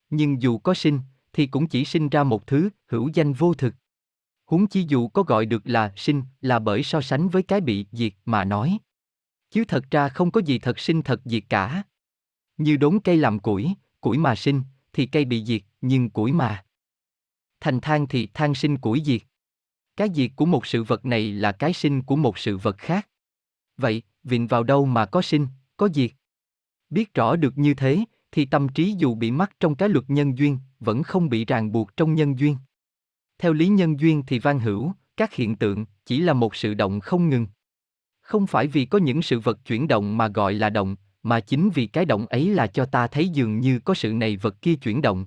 [0.09, 0.99] Nhưng dù có sinh,
[1.35, 3.75] thì cũng chỉ sinh ra một thứ hữu danh vô thực.
[4.45, 7.85] Huống chi dù có gọi được là sinh là bởi so sánh với cái bị
[7.91, 8.77] diệt mà nói.
[9.51, 11.83] Chứ thật ra không có gì thật sinh thật diệt cả.
[12.57, 14.61] Như đốn cây làm củi, củi mà sinh,
[14.93, 16.65] thì cây bị diệt, nhưng củi mà.
[17.59, 19.21] Thành than thì than sinh củi diệt.
[19.97, 23.09] Cái diệt của một sự vật này là cái sinh của một sự vật khác.
[23.77, 25.47] Vậy, viện vào đâu mà có sinh,
[25.77, 26.11] có diệt?
[26.89, 30.37] Biết rõ được như thế, thì tâm trí dù bị mắc trong cái luật nhân
[30.37, 32.57] duyên, vẫn không bị ràng buộc trong nhân duyên.
[33.37, 36.99] Theo lý nhân duyên thì van hữu, các hiện tượng chỉ là một sự động
[36.99, 37.47] không ngừng.
[38.21, 41.69] Không phải vì có những sự vật chuyển động mà gọi là động, mà chính
[41.69, 44.75] vì cái động ấy là cho ta thấy dường như có sự này vật kia
[44.75, 45.25] chuyển động.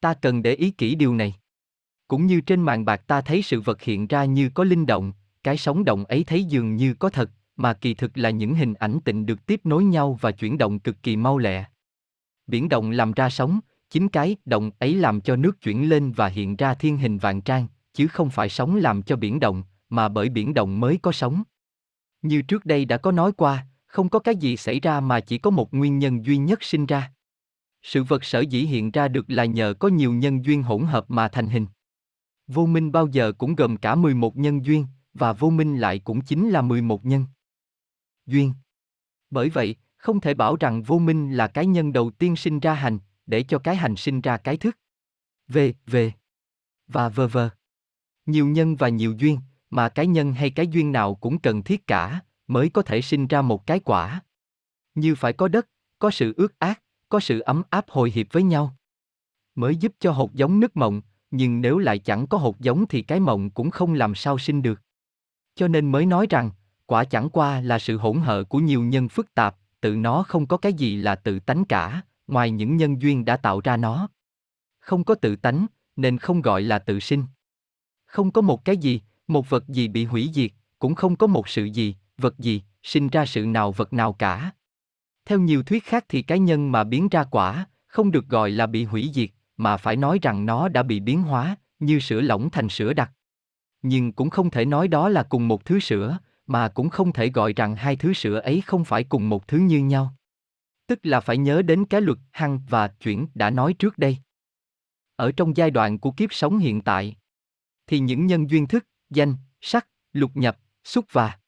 [0.00, 1.34] Ta cần để ý kỹ điều này.
[2.08, 5.12] Cũng như trên màn bạc ta thấy sự vật hiện ra như có linh động,
[5.42, 8.74] cái sóng động ấy thấy dường như có thật, mà kỳ thực là những hình
[8.74, 11.64] ảnh tịnh được tiếp nối nhau và chuyển động cực kỳ mau lẹ.
[12.46, 13.60] Biển động làm ra sóng,
[13.92, 17.40] chính cái động ấy làm cho nước chuyển lên và hiện ra thiên hình vạn
[17.40, 21.12] trang, chứ không phải sóng làm cho biển động, mà bởi biển động mới có
[21.12, 21.42] sóng.
[22.22, 25.38] Như trước đây đã có nói qua, không có cái gì xảy ra mà chỉ
[25.38, 27.12] có một nguyên nhân duy nhất sinh ra.
[27.82, 31.10] Sự vật sở dĩ hiện ra được là nhờ có nhiều nhân duyên hỗn hợp
[31.10, 31.66] mà thành hình.
[32.46, 36.20] Vô minh bao giờ cũng gồm cả 11 nhân duyên, và vô minh lại cũng
[36.20, 37.24] chính là 11 nhân.
[38.26, 38.52] Duyên.
[39.30, 42.74] Bởi vậy, không thể bảo rằng vô minh là cái nhân đầu tiên sinh ra
[42.74, 44.78] hành, để cho cái hành sinh ra cái thức.
[45.48, 46.12] Về, về.
[46.88, 47.50] Và vờ vờ.
[48.26, 49.38] Nhiều nhân và nhiều duyên,
[49.70, 53.26] mà cái nhân hay cái duyên nào cũng cần thiết cả, mới có thể sinh
[53.26, 54.20] ra một cái quả.
[54.94, 55.68] Như phải có đất,
[55.98, 58.76] có sự ước ác, có sự ấm áp hồi hiệp với nhau.
[59.54, 63.02] Mới giúp cho hột giống nứt mộng, nhưng nếu lại chẳng có hột giống thì
[63.02, 64.80] cái mộng cũng không làm sao sinh được.
[65.54, 66.50] Cho nên mới nói rằng,
[66.86, 70.46] quả chẳng qua là sự hỗn hợp của nhiều nhân phức tạp, tự nó không
[70.46, 72.02] có cái gì là tự tánh cả,
[72.32, 74.08] ngoài những nhân duyên đã tạo ra nó.
[74.80, 77.24] Không có tự tánh, nên không gọi là tự sinh.
[78.06, 81.48] Không có một cái gì, một vật gì bị hủy diệt, cũng không có một
[81.48, 84.50] sự gì, vật gì, sinh ra sự nào vật nào cả.
[85.24, 88.66] Theo nhiều thuyết khác thì cái nhân mà biến ra quả, không được gọi là
[88.66, 92.50] bị hủy diệt, mà phải nói rằng nó đã bị biến hóa, như sữa lỏng
[92.50, 93.10] thành sữa đặc.
[93.82, 97.28] Nhưng cũng không thể nói đó là cùng một thứ sữa, mà cũng không thể
[97.28, 100.14] gọi rằng hai thứ sữa ấy không phải cùng một thứ như nhau.
[100.86, 104.18] Tức là phải nhớ đến cái luật hăng và chuyển đã nói trước đây.
[105.16, 107.16] ở trong giai đoạn của kiếp sống hiện tại,
[107.86, 111.38] thì những nhân duyên thức, danh, sắc, lục nhập, xúc và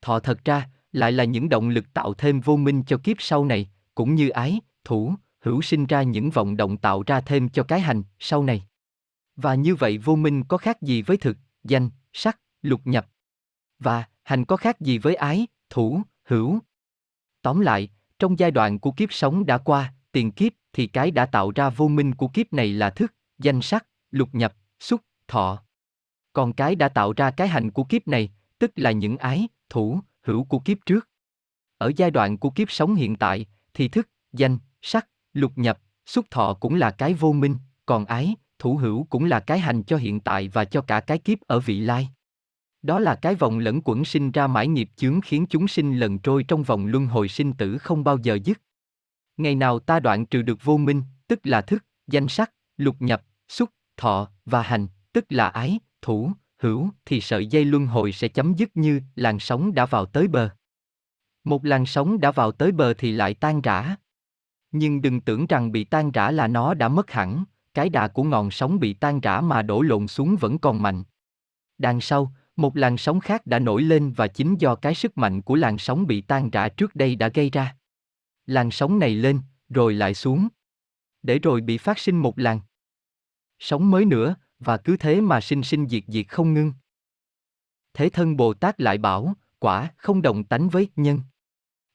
[0.00, 3.44] thọ thật ra lại là những động lực tạo thêm vô minh cho kiếp sau
[3.44, 7.62] này, cũng như ái, thủ, hữu sinh ra những vọng động tạo ra thêm cho
[7.62, 8.66] cái hành sau này.
[9.36, 13.06] Và như vậy vô minh có khác gì với thực, danh, sắc, lục nhập?
[13.78, 16.58] Và hành có khác gì với ái, thủ, hữu?
[17.42, 17.88] Tóm lại,
[18.20, 21.70] trong giai đoạn của kiếp sống đã qua, tiền kiếp thì cái đã tạo ra
[21.70, 25.62] vô minh của kiếp này là thức, danh sắc, lục nhập, xúc, thọ.
[26.32, 30.00] Còn cái đã tạo ra cái hành của kiếp này, tức là những ái, thủ,
[30.22, 31.08] hữu của kiếp trước.
[31.78, 36.26] Ở giai đoạn của kiếp sống hiện tại, thì thức, danh, sắc, lục nhập, xúc
[36.30, 37.56] thọ cũng là cái vô minh,
[37.86, 41.18] còn ái, thủ hữu cũng là cái hành cho hiện tại và cho cả cái
[41.18, 42.08] kiếp ở vị lai.
[42.82, 46.18] Đó là cái vòng lẫn quẩn sinh ra mãi nghiệp chướng khiến chúng sinh lần
[46.18, 48.60] trôi trong vòng luân hồi sinh tử không bao giờ dứt.
[49.36, 53.22] Ngày nào ta đoạn trừ được vô minh, tức là thức, danh sắc, lục nhập,
[53.48, 58.28] xúc, thọ và hành, tức là ái, thủ, hữu, thì sợi dây luân hồi sẽ
[58.28, 60.50] chấm dứt như làn sóng đã vào tới bờ.
[61.44, 63.96] Một làn sóng đã vào tới bờ thì lại tan rã.
[64.72, 67.44] Nhưng đừng tưởng rằng bị tan rã là nó đã mất hẳn,
[67.74, 71.04] cái đà của ngọn sóng bị tan rã mà đổ lộn xuống vẫn còn mạnh.
[71.78, 75.42] Đằng sau, một làn sóng khác đã nổi lên và chính do cái sức mạnh
[75.42, 77.76] của làn sóng bị tan rã trước đây đã gây ra.
[78.46, 80.48] Làn sóng này lên, rồi lại xuống.
[81.22, 82.60] Để rồi bị phát sinh một làn
[83.58, 86.72] sóng mới nữa, và cứ thế mà sinh sinh diệt diệt không ngưng.
[87.94, 91.20] Thế thân Bồ Tát lại bảo, quả không đồng tánh với nhân.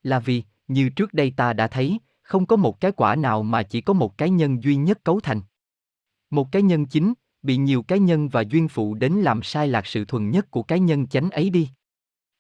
[0.03, 3.63] Là vì, như trước đây ta đã thấy, không có một cái quả nào mà
[3.63, 5.41] chỉ có một cái nhân duy nhất cấu thành.
[6.29, 7.13] Một cái nhân chính,
[7.45, 10.63] bị nhiều cái nhân và duyên phụ đến làm sai lạc sự thuần nhất của
[10.63, 11.69] cái nhân chánh ấy đi.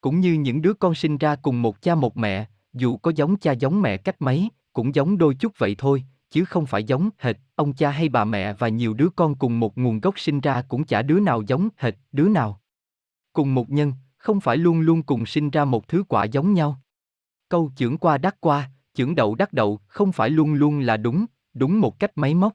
[0.01, 3.37] Cũng như những đứa con sinh ra cùng một cha một mẹ, dù có giống
[3.37, 7.09] cha giống mẹ cách mấy, cũng giống đôi chút vậy thôi, chứ không phải giống
[7.17, 10.41] hệt ông cha hay bà mẹ và nhiều đứa con cùng một nguồn gốc sinh
[10.41, 12.61] ra cũng chả đứa nào giống hệt đứa nào.
[13.33, 16.81] Cùng một nhân, không phải luôn luôn cùng sinh ra một thứ quả giống nhau.
[17.49, 21.25] Câu chưởng qua đắc qua, chưởng đậu đắc đậu không phải luôn luôn là đúng,
[21.53, 22.53] đúng một cách máy móc.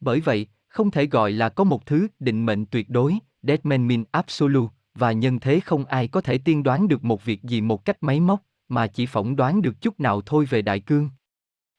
[0.00, 0.46] Bởi vậy,
[0.78, 5.12] không thể gọi là có một thứ định mệnh tuyệt đối, deadman mean absolute, và
[5.12, 8.20] nhân thế không ai có thể tiên đoán được một việc gì một cách máy
[8.20, 11.10] móc, mà chỉ phỏng đoán được chút nào thôi về đại cương.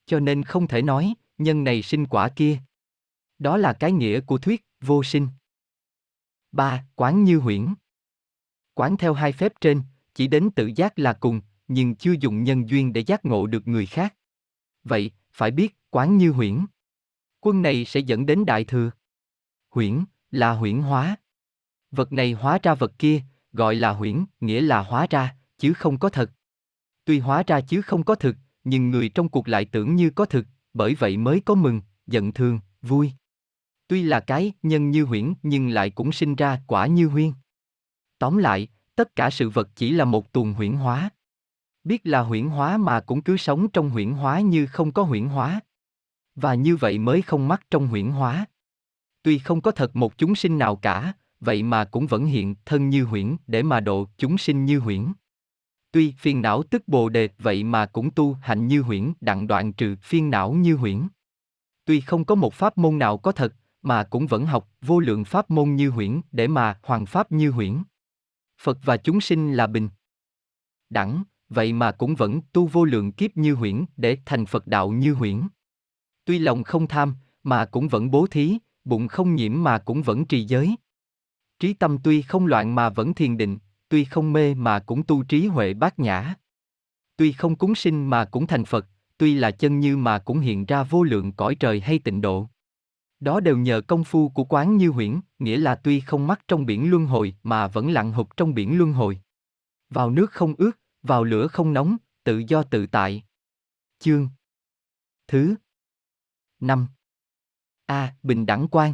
[0.05, 2.59] Cho nên không thể nói, nhân này sinh quả kia.
[3.39, 5.27] Đó là cái nghĩa của thuyết vô sinh.
[6.51, 6.85] 3.
[6.95, 7.67] Quán như huyễn.
[8.73, 9.81] Quán theo hai phép trên,
[10.13, 13.67] chỉ đến tự giác là cùng, nhưng chưa dùng nhân duyên để giác ngộ được
[13.67, 14.15] người khác.
[14.83, 16.65] Vậy, phải biết, quán như huyễn.
[17.41, 18.91] Quân này sẽ dẫn đến đại thừa.
[19.69, 21.15] Huyễn, là huyễn hóa.
[21.91, 23.21] Vật này hóa ra vật kia,
[23.53, 26.31] gọi là huyễn, nghĩa là hóa ra, chứ không có thật.
[27.05, 30.25] Tuy hóa ra chứ không có thực, nhưng người trong cuộc lại tưởng như có
[30.25, 33.11] thực, bởi vậy mới có mừng, giận thương, vui.
[33.87, 37.33] Tuy là cái nhân như huyễn nhưng lại cũng sinh ra quả như huyên.
[38.19, 41.09] Tóm lại, tất cả sự vật chỉ là một tuần huyễn hóa.
[41.83, 45.25] Biết là huyễn hóa mà cũng cứ sống trong huyễn hóa như không có huyễn
[45.25, 45.59] hóa.
[46.41, 48.45] Và như vậy mới không mắc trong huyễn hóa.
[49.23, 52.89] Tuy không có thật một chúng sinh nào cả, vậy mà cũng vẫn hiện thân
[52.89, 55.13] như huyễn để mà độ chúng sinh như huyễn.
[55.91, 59.73] Tuy phiền não tức bồ đề vậy mà cũng tu hạnh như huyễn đặng đoạn
[59.73, 61.07] trừ phiền não như huyễn.
[61.85, 65.25] Tuy không có một pháp môn nào có thật, mà cũng vẫn học vô lượng
[65.25, 67.83] pháp môn như huyễn để mà hoàng pháp như huyễn.
[68.61, 69.89] Phật và chúng sinh là bình.
[70.89, 74.89] Đẳng, vậy mà cũng vẫn tu vô lượng kiếp như huyễn để thành Phật đạo
[74.91, 75.41] như huyễn.
[76.30, 80.25] Tuy lòng không tham, mà cũng vẫn bố thí, bụng không nhiễm mà cũng vẫn
[80.25, 80.75] trì giới.
[81.59, 83.58] Trí tâm tuy không loạn mà vẫn thiền định,
[83.90, 86.35] tuy không mê mà cũng tu trí huệ bát nhã.
[87.17, 88.85] Tuy không cúng sinh mà cũng thành Phật,
[89.17, 92.49] tuy là chân như mà cũng hiện ra vô lượng cõi trời hay tịnh độ.
[93.19, 96.66] Đó đều nhờ công phu của quán như huyễn, nghĩa là tuy không mắc trong
[96.66, 99.22] biển luân hồi mà vẫn lặn hụt trong biển luân hồi.
[99.90, 100.72] Vào nước không ướt,
[101.03, 103.24] vào lửa không nóng, tự do tự tại.
[103.99, 104.30] Chương
[105.27, 105.56] Thứ
[106.59, 106.88] năm
[107.85, 108.13] A.
[108.23, 108.93] Bình đẳng quan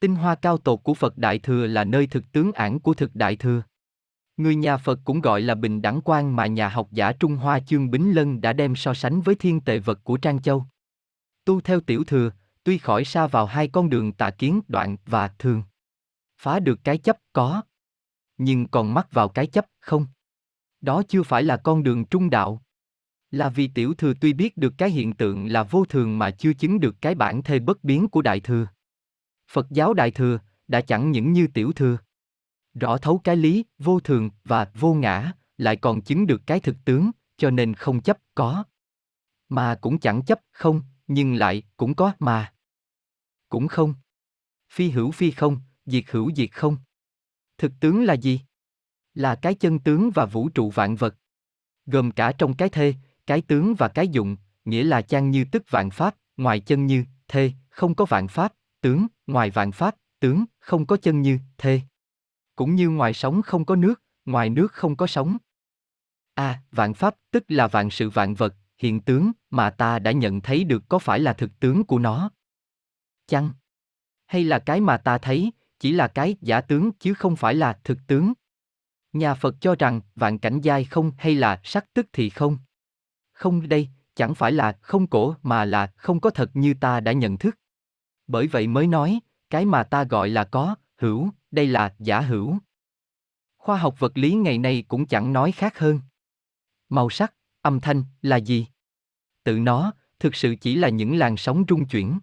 [0.00, 3.14] Tinh hoa cao tột của Phật Đại Thừa là nơi thực tướng ảnh của thực
[3.14, 3.62] Đại Thừa.
[4.36, 7.60] Người nhà Phật cũng gọi là bình đẳng quan mà nhà học giả Trung Hoa
[7.60, 10.66] Chương Bính Lân đã đem so sánh với thiên tệ vật của Trang Châu.
[11.44, 12.30] Tu theo tiểu thừa,
[12.64, 15.62] tuy khỏi xa vào hai con đường tà kiến đoạn và thường.
[16.38, 17.62] Phá được cái chấp có.
[18.38, 20.06] Nhưng còn mắc vào cái chấp không.
[20.80, 22.62] Đó chưa phải là con đường trung đạo.
[23.30, 26.52] Là vì tiểu thừa tuy biết được cái hiện tượng là vô thường mà chưa
[26.52, 28.66] chứng được cái bản thê bất biến của đại thừa.
[29.50, 31.98] Phật giáo đại thừa, đã chẳng những như tiểu thừa
[32.74, 36.76] rõ thấu cái lý, vô thường và vô ngã, lại còn chứng được cái thực
[36.84, 38.64] tướng, cho nên không chấp có.
[39.48, 42.54] Mà cũng chẳng chấp không, nhưng lại cũng có mà.
[43.48, 43.94] cũng không.
[44.72, 46.76] Phi hữu phi không, diệt hữu diệt không.
[47.58, 48.40] Thực tướng là gì?
[49.14, 51.16] Là cái chân tướng và vũ trụ vạn vật.
[51.86, 52.94] Gồm cả trong cái thê,
[53.30, 57.04] cái tướng và cái dụng, nghĩa là chan như tức vạn pháp, ngoài chân như,
[57.28, 61.80] thê, không có vạn pháp, tướng, ngoài vạn pháp, tướng, không có chân như, thê.
[62.56, 65.36] Cũng như ngoài sóng không có nước, ngoài nước không có sóng.
[66.34, 70.12] A, à, vạn pháp tức là vạn sự vạn vật, hiện tướng mà ta đã
[70.12, 72.30] nhận thấy được có phải là thực tướng của nó?
[73.26, 73.50] Chăng?
[74.26, 77.78] Hay là cái mà ta thấy, chỉ là cái giả tướng chứ không phải là
[77.84, 78.32] thực tướng?
[79.12, 82.58] Nhà Phật cho rằng vạn cảnh giai không hay là sắc tức thì không.
[83.40, 87.12] Không đây, chẳng phải là không cổ mà là không có thật như ta đã
[87.12, 87.58] nhận thức.
[88.26, 89.20] Bởi vậy mới nói,
[89.50, 92.58] cái mà ta gọi là có, hữu, đây là giả hữu.
[93.58, 96.00] Khoa học vật lý ngày nay cũng chẳng nói khác hơn.
[96.88, 98.66] Màu sắc, âm thanh là gì?
[99.44, 102.18] Tự nó, thực sự chỉ là những làn sóng rung chuyển.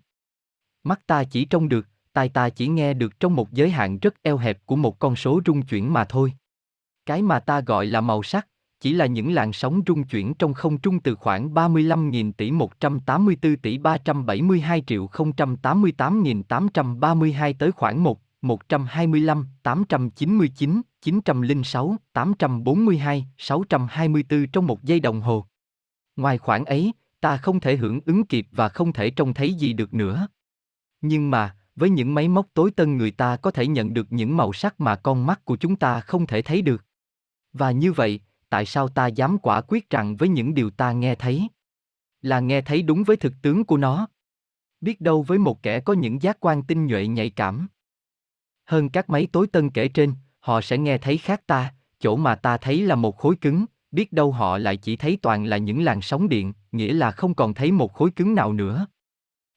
[0.83, 4.21] Mắt ta chỉ trông được, tai ta chỉ nghe được trong một giới hạn rất
[4.21, 6.33] eo hẹp của một con số rung chuyển mà thôi.
[7.05, 8.47] Cái mà ta gọi là màu sắc,
[8.79, 13.57] chỉ là những làn sóng rung chuyển trong không trung từ khoảng 35.000 tỷ 184
[13.57, 24.99] tỷ 372 triệu 088.832 tới khoảng 1, 125, 899, 906, 842, 624 trong một giây
[24.99, 25.45] đồng hồ.
[26.15, 29.73] Ngoài khoảng ấy, ta không thể hưởng ứng kịp và không thể trông thấy gì
[29.73, 30.27] được nữa.
[31.01, 34.37] Nhưng mà, với những máy móc tối tân người ta có thể nhận được những
[34.37, 36.83] màu sắc mà con mắt của chúng ta không thể thấy được.
[37.53, 38.19] Và như vậy,
[38.49, 41.47] tại sao ta dám quả quyết rằng với những điều ta nghe thấy?
[42.21, 44.07] Là nghe thấy đúng với thực tướng của nó.
[44.81, 47.67] Biết đâu với một kẻ có những giác quan tinh nhuệ nhạy cảm.
[48.65, 52.35] Hơn các máy tối tân kể trên, họ sẽ nghe thấy khác ta, chỗ mà
[52.35, 55.83] ta thấy là một khối cứng, biết đâu họ lại chỉ thấy toàn là những
[55.83, 58.87] làn sóng điện, nghĩa là không còn thấy một khối cứng nào nữa.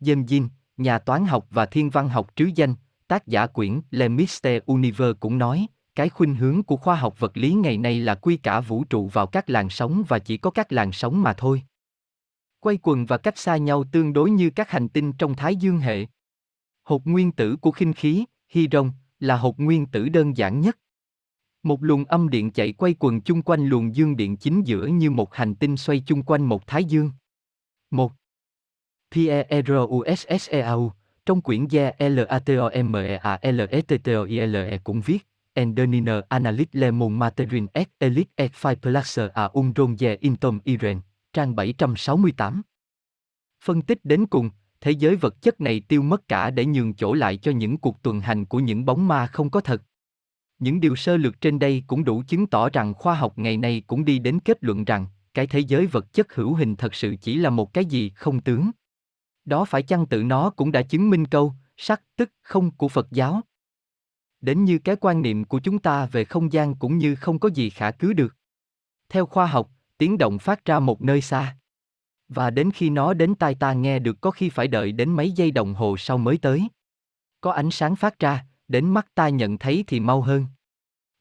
[0.00, 2.74] Dêm Jin, nhà toán học và thiên văn học trứ danh,
[3.08, 7.36] tác giả quyển Le Mystère Univers cũng nói, cái khuynh hướng của khoa học vật
[7.36, 10.50] lý ngày nay là quy cả vũ trụ vào các làn sóng và chỉ có
[10.50, 11.62] các làn sóng mà thôi.
[12.60, 15.78] Quay quần và cách xa nhau tương đối như các hành tinh trong Thái Dương
[15.78, 16.06] hệ.
[16.82, 18.90] Hột nguyên tử của khinh khí, hydron,
[19.20, 20.78] là hột nguyên tử đơn giản nhất.
[21.62, 25.10] Một luồng âm điện chạy quay quần chung quanh luồng dương điện chính giữa như
[25.10, 27.10] một hành tinh xoay chung quanh một thái dương.
[27.90, 28.12] Một
[29.10, 30.92] PERUSSEAU,
[31.26, 38.52] trong quyển Gia LATOMEALETTOILE e cũng viết, Enderniner Analyt Le Mon Materin et Elite et
[38.52, 41.00] Five Placer a à Umron Ye Intom Iren,
[41.32, 42.62] trang 768.
[43.64, 44.50] Phân tích đến cùng,
[44.84, 48.02] thế giới vật chất này tiêu mất cả để nhường chỗ lại cho những cuộc
[48.02, 49.82] tuần hành của những bóng ma không có thật.
[50.58, 53.82] Những điều sơ lược trên đây cũng đủ chứng tỏ rằng khoa học ngày nay
[53.86, 57.16] cũng đi đến kết luận rằng, cái thế giới vật chất hữu hình thật sự
[57.20, 58.70] chỉ là một cái gì không tướng.
[59.44, 63.10] Đó phải chăng tự nó cũng đã chứng minh câu, sắc tức không của Phật
[63.10, 63.40] giáo.
[64.40, 67.48] Đến như cái quan niệm của chúng ta về không gian cũng như không có
[67.54, 68.36] gì khả cứ được.
[69.08, 71.56] Theo khoa học, tiếng động phát ra một nơi xa.
[72.28, 75.32] Và đến khi nó đến tai ta nghe được có khi phải đợi đến mấy
[75.32, 76.68] giây đồng hồ sau mới tới.
[77.40, 80.46] Có ánh sáng phát ra, đến mắt ta nhận thấy thì mau hơn.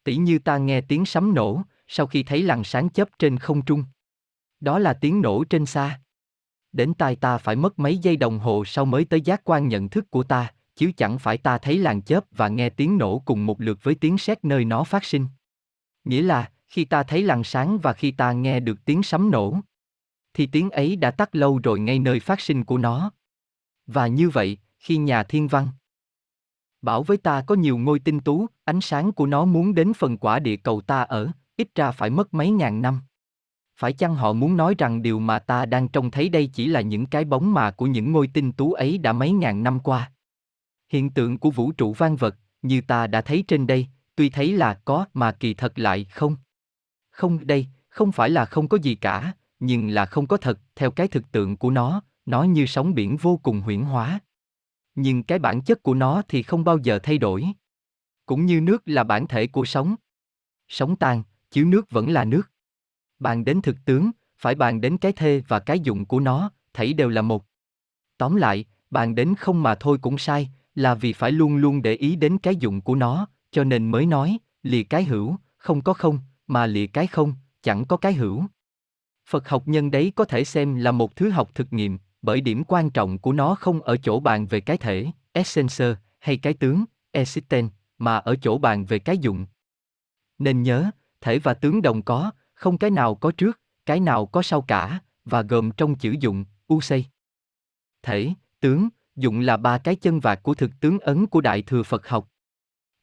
[0.04, 3.66] Tỷ như ta nghe tiếng sấm nổ, sau khi thấy làn sáng chớp trên không
[3.66, 3.84] trung.
[4.60, 6.00] Đó là tiếng nổ trên xa
[6.74, 9.90] đến tai ta phải mất mấy giây đồng hồ sau mới tới giác quan nhận
[9.90, 13.46] thức của ta, chứ chẳng phải ta thấy làn chớp và nghe tiếng nổ cùng
[13.46, 15.28] một lượt với tiếng sét nơi nó phát sinh.
[16.04, 19.58] Nghĩa là, khi ta thấy làn sáng và khi ta nghe được tiếng sấm nổ,
[20.34, 23.12] thì tiếng ấy đã tắt lâu rồi ngay nơi phát sinh của nó.
[23.88, 25.68] Và như vậy, khi nhà thiên văn
[26.82, 30.18] bảo với ta có nhiều ngôi tinh tú, ánh sáng của nó muốn đến phần
[30.18, 33.02] quả địa cầu ta ở, ít ra phải mất mấy ngàn năm
[33.76, 36.82] phải chăng họ muốn nói rằng điều mà ta đang trông thấy đây chỉ là
[36.82, 40.12] những cái bóng mà của những ngôi tinh tú ấy đã mấy ngàn năm qua?
[40.90, 44.54] Hiện tượng của vũ trụ vang vật, như ta đã thấy trên đây, tuy thấy
[44.54, 46.36] là có mà kỳ thật lại không.
[47.10, 49.34] Không đây, không phải là không có gì cả,
[49.66, 53.18] nhưng là không có thật, theo cái thực tượng của nó, nó như sóng biển
[53.18, 54.20] vô cùng huyễn hóa.
[54.96, 57.46] Nhưng cái bản chất của nó thì không bao giờ thay đổi.
[58.26, 59.96] Cũng như nước là bản thể của sóng.
[60.68, 62.54] Sóng tan, chứ nước vẫn là nước
[63.24, 66.94] bàn đến thực tướng, phải bàn đến cái thê và cái dụng của nó, thảy
[66.94, 67.46] đều là một.
[68.18, 71.94] Tóm lại, bàn đến không mà thôi cũng sai, là vì phải luôn luôn để
[71.94, 75.94] ý đến cái dụng của nó, cho nên mới nói, lìa cái hữu, không có
[75.94, 78.46] không, mà lìa cái không, chẳng có cái hữu.
[79.26, 82.64] Phật học nhân đấy có thể xem là một thứ học thực nghiệm, bởi điểm
[82.68, 86.86] quan trọng của nó không ở chỗ bàn về cái thể, essence, hay cái tướng,
[87.12, 89.46] existence, mà ở chỗ bàn về cái dụng.
[90.40, 94.42] Nên nhớ, thể và tướng đồng có, không cái nào có trước, cái nào có
[94.42, 97.06] sau cả, và gồm trong chữ dụng, usei.
[98.04, 101.84] Thể, tướng, dụng là ba cái chân vạc của thực tướng ấn của Đại Thừa
[101.84, 102.30] Phật học.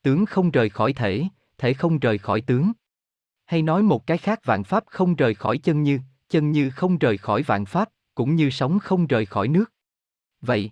[0.03, 1.25] Tướng không rời khỏi thể,
[1.59, 2.73] thể không rời khỏi tướng.
[3.47, 5.99] Hay nói một cái khác vạn pháp không rời khỏi chân như,
[6.31, 9.73] chân như không rời khỏi vạn pháp, cũng như sóng không rời khỏi nước.
[10.41, 10.71] Vậy,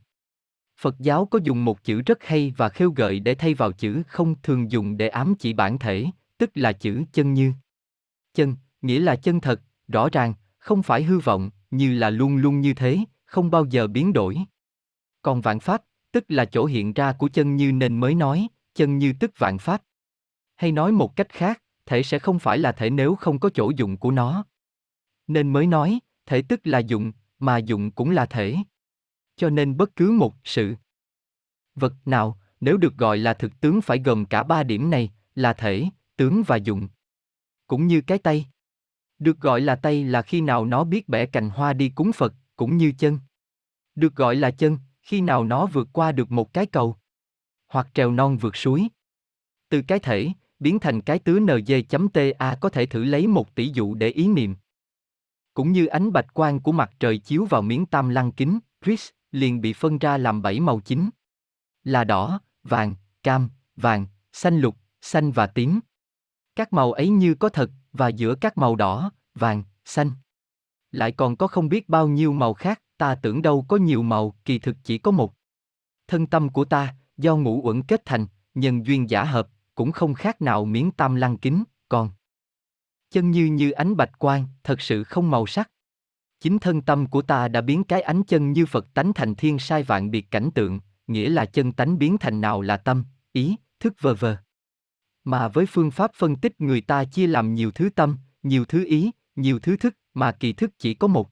[0.81, 4.03] Phật giáo có dùng một chữ rất hay và khêu gợi để thay vào chữ
[4.09, 6.07] không thường dùng để ám chỉ bản thể,
[6.39, 7.53] tức là chữ chân như.
[8.35, 12.61] Chân, nghĩa là chân thật, rõ ràng, không phải hư vọng, như là luôn luôn
[12.61, 14.39] như thế, không bao giờ biến đổi.
[15.23, 18.99] Còn vạn pháp, tức là chỗ hiện ra của chân như nên mới nói, chân
[18.99, 19.83] như tức vạn pháp.
[20.57, 23.73] Hay nói một cách khác, thể sẽ không phải là thể nếu không có chỗ
[23.77, 24.45] dụng của nó.
[25.29, 28.57] Nên mới nói, thể tức là dụng, mà dụng cũng là thể.
[29.37, 30.75] Cho nên bất cứ một sự
[31.75, 35.53] vật nào, nếu được gọi là thực tướng phải gồm cả ba điểm này, là
[35.53, 35.85] thể,
[36.17, 36.89] tướng và dụng.
[37.67, 38.47] Cũng như cái tay.
[39.19, 42.35] Được gọi là tay là khi nào nó biết bẻ cành hoa đi cúng Phật,
[42.57, 43.19] cũng như chân.
[43.95, 46.97] Được gọi là chân, khi nào nó vượt qua được một cái cầu.
[47.69, 48.89] Hoặc trèo non vượt suối.
[49.69, 53.95] Từ cái thể, biến thành cái tứ nd.ta có thể thử lấy một tỷ dụ
[53.95, 54.55] để ý niệm.
[55.59, 59.09] Cũng như ánh bạch quang của mặt trời chiếu vào miếng tam lăng kính, Chris,
[59.33, 61.11] liền bị phân ra làm bảy màu chính.
[61.85, 65.81] Là đỏ, vàng, cam, vàng, xanh lục, xanh và tím.
[66.57, 70.11] Các màu ấy như có thật, và giữa các màu đỏ, vàng, xanh.
[70.91, 74.35] Lại còn có không biết bao nhiêu màu khác, ta tưởng đâu có nhiều màu,
[74.45, 75.35] kỳ thực chỉ có một.
[76.09, 80.15] Thân tâm của ta, do ngũ uẩn kết thành, nhân duyên giả hợp, cũng không
[80.15, 82.11] khác nào miếng tam lăng kính, còn
[83.11, 85.71] chân như như ánh bạch quang, thật sự không màu sắc.
[86.41, 89.59] Chính thân tâm của ta đã biến cái ánh chân như Phật tánh thành thiên
[89.59, 93.57] sai vạn biệt cảnh tượng, nghĩa là chân tánh biến thành nào là tâm, ý,
[93.81, 94.37] thức vờ vờ.
[95.25, 98.85] Mà với phương pháp phân tích người ta chia làm nhiều thứ tâm, nhiều thứ
[98.85, 101.31] ý, nhiều thứ thức, mà kỳ thức chỉ có một.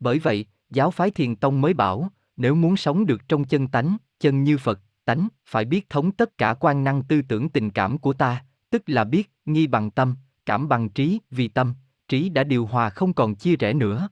[0.00, 3.96] Bởi vậy, giáo phái thiền tông mới bảo, nếu muốn sống được trong chân tánh,
[4.20, 7.98] chân như Phật, tánh, phải biết thống tất cả quan năng tư tưởng tình cảm
[7.98, 10.14] của ta, tức là biết, nghi bằng tâm,
[10.46, 11.74] cảm bằng trí, vì tâm,
[12.08, 14.08] trí đã điều hòa không còn chia rẽ nữa.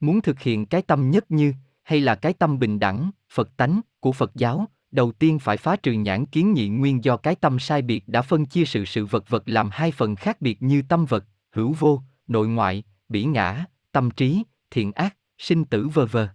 [0.00, 1.52] Muốn thực hiện cái tâm nhất như,
[1.82, 5.76] hay là cái tâm bình đẳng, Phật tánh, của Phật giáo, đầu tiên phải phá
[5.76, 9.06] trừ nhãn kiến nhị nguyên do cái tâm sai biệt đã phân chia sự sự
[9.06, 13.24] vật vật làm hai phần khác biệt như tâm vật, hữu vô, nội ngoại, bỉ
[13.24, 16.28] ngã, tâm trí, thiện ác, sinh tử vơ vơ.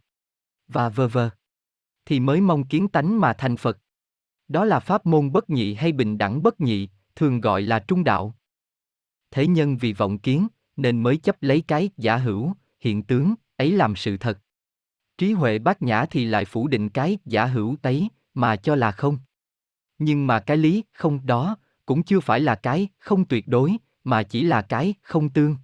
[0.68, 1.30] Và vơ vơ.
[2.06, 3.78] Thì mới mong kiến tánh mà thành Phật.
[4.48, 8.04] Đó là pháp môn bất nhị hay bình đẳng bất nhị, thường gọi là trung
[8.04, 8.36] đạo.
[9.32, 13.72] Thế nhân vì vọng kiến, nên mới chấp lấy cái giả hữu, hiện tướng, ấy
[13.72, 14.40] làm sự thật.
[15.18, 18.92] Trí huệ bát nhã thì lại phủ định cái giả hữu tấy, mà cho là
[18.92, 19.18] không.
[20.00, 24.24] Nhưng mà cái lý không đó, cũng chưa phải là cái không tuyệt đối, mà
[24.24, 25.56] chỉ là cái không tương.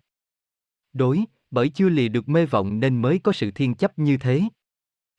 [0.94, 4.42] Đối, bởi chưa lìa được mê vọng nên mới có sự thiên chấp như thế.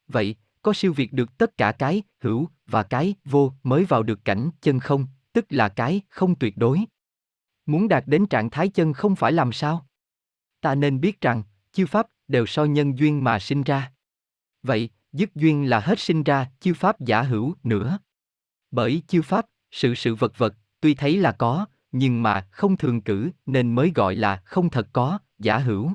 [0.09, 4.25] Vậy, có siêu việt được tất cả cái hữu và cái vô mới vào được
[4.25, 6.85] cảnh chân không, tức là cái không tuyệt đối.
[7.69, 9.87] Muốn đạt đến trạng thái chân không phải làm sao?
[10.61, 13.93] Ta nên biết rằng, chư pháp đều so nhân duyên mà sinh ra.
[14.63, 17.99] Vậy, dứt duyên là hết sinh ra, chư pháp giả hữu nữa.
[18.71, 23.03] Bởi chư pháp, sự sự vật vật, tuy thấy là có, nhưng mà không thường
[23.03, 25.93] cử nên mới gọi là không thật có, giả hữu.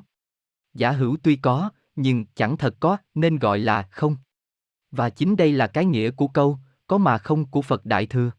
[0.74, 4.16] Giả hữu tuy có, nhưng chẳng thật có nên gọi là không.
[4.90, 8.30] Và chính đây là cái nghĩa của câu, có mà không của Phật Đại Thừa.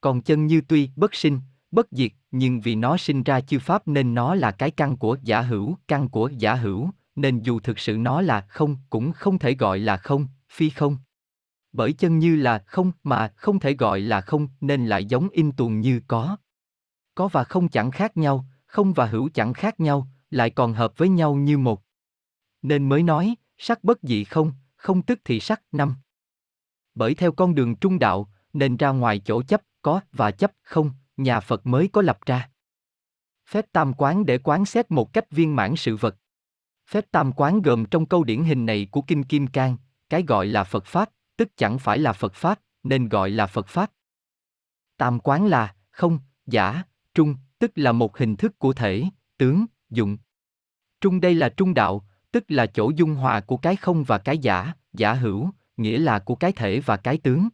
[0.00, 3.88] Còn chân như tuy bất sinh, bất diệt, nhưng vì nó sinh ra chư pháp
[3.88, 7.78] nên nó là cái căn của giả hữu, căn của giả hữu, nên dù thực
[7.78, 10.96] sự nó là không cũng không thể gọi là không, phi không.
[11.72, 15.52] Bởi chân như là không mà không thể gọi là không nên lại giống in
[15.52, 16.36] tuồng như có.
[17.14, 20.92] Có và không chẳng khác nhau, không và hữu chẳng khác nhau, lại còn hợp
[20.96, 21.82] với nhau như một.
[22.62, 25.94] Nên mới nói, sắc bất dị không, không tức thì sắc năm.
[26.94, 30.90] Bởi theo con đường trung đạo, nên ra ngoài chỗ chấp có và chấp không,
[31.16, 32.50] nhà Phật mới có lập ra.
[33.48, 36.16] Phép tam quán để quán xét một cách viên mãn sự vật.
[36.88, 39.76] Phép tam quán gồm trong câu điển hình này của Kinh Kim Cang,
[40.08, 43.68] cái gọi là Phật Pháp, tức chẳng phải là Phật Pháp, nên gọi là Phật
[43.68, 43.92] Pháp.
[44.96, 46.82] Tam quán là, không, giả,
[47.14, 49.04] trung, tức là một hình thức của thể,
[49.38, 50.16] tướng, dụng.
[51.00, 54.38] Trung đây là trung đạo, tức là chỗ dung hòa của cái không và cái
[54.38, 57.48] giả, giả hữu, nghĩa là của cái thể và cái tướng.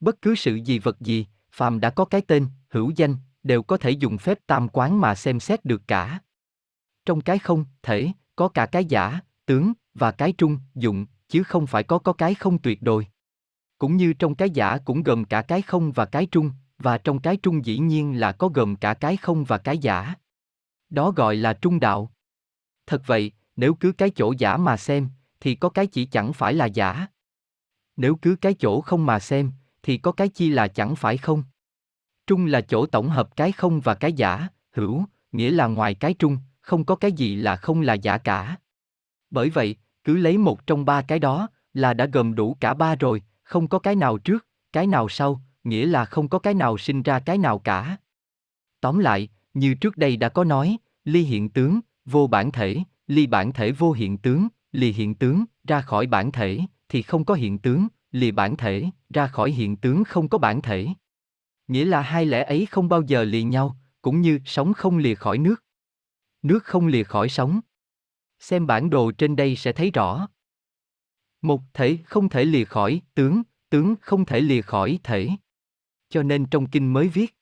[0.00, 3.76] Bất cứ sự gì vật gì, phàm đã có cái tên, hữu danh, đều có
[3.76, 6.20] thể dùng phép tam quán mà xem xét được cả.
[7.06, 11.66] Trong cái không, thể, có cả cái giả, tướng, và cái trung, dụng, chứ không
[11.66, 13.06] phải có có cái không tuyệt đối.
[13.78, 17.18] Cũng như trong cái giả cũng gồm cả cái không và cái trung, và trong
[17.18, 20.14] cái trung dĩ nhiên là có gồm cả cái không và cái giả.
[20.90, 22.12] Đó gọi là trung đạo.
[22.86, 25.08] Thật vậy, nếu cứ cái chỗ giả mà xem,
[25.40, 27.06] thì có cái chỉ chẳng phải là giả.
[27.96, 29.52] Nếu cứ cái chỗ không mà xem,
[29.86, 31.42] thì có cái chi là chẳng phải không.
[32.26, 36.14] Trung là chỗ tổng hợp cái không và cái giả, hữu, nghĩa là ngoài cái
[36.14, 38.56] trung, không có cái gì là không là giả cả.
[39.30, 42.94] Bởi vậy, cứ lấy một trong ba cái đó, là đã gồm đủ cả ba
[42.94, 46.78] rồi, không có cái nào trước, cái nào sau, nghĩa là không có cái nào
[46.78, 47.96] sinh ra cái nào cả.
[48.80, 53.26] Tóm lại, như trước đây đã có nói, ly hiện tướng, vô bản thể, ly
[53.26, 57.34] bản thể vô hiện tướng, ly hiện tướng, ra khỏi bản thể, thì không có
[57.34, 60.88] hiện tướng, lìa bản thể, ra khỏi hiện tướng không có bản thể.
[61.68, 65.14] Nghĩa là hai lẽ ấy không bao giờ lìa nhau, cũng như sống không lìa
[65.14, 65.64] khỏi nước.
[66.42, 67.60] Nước không lìa khỏi sống.
[68.38, 70.28] Xem bản đồ trên đây sẽ thấy rõ.
[71.42, 75.28] Một thể không thể lìa khỏi tướng, tướng không thể lìa khỏi thể.
[76.08, 77.36] Cho nên trong kinh mới viết.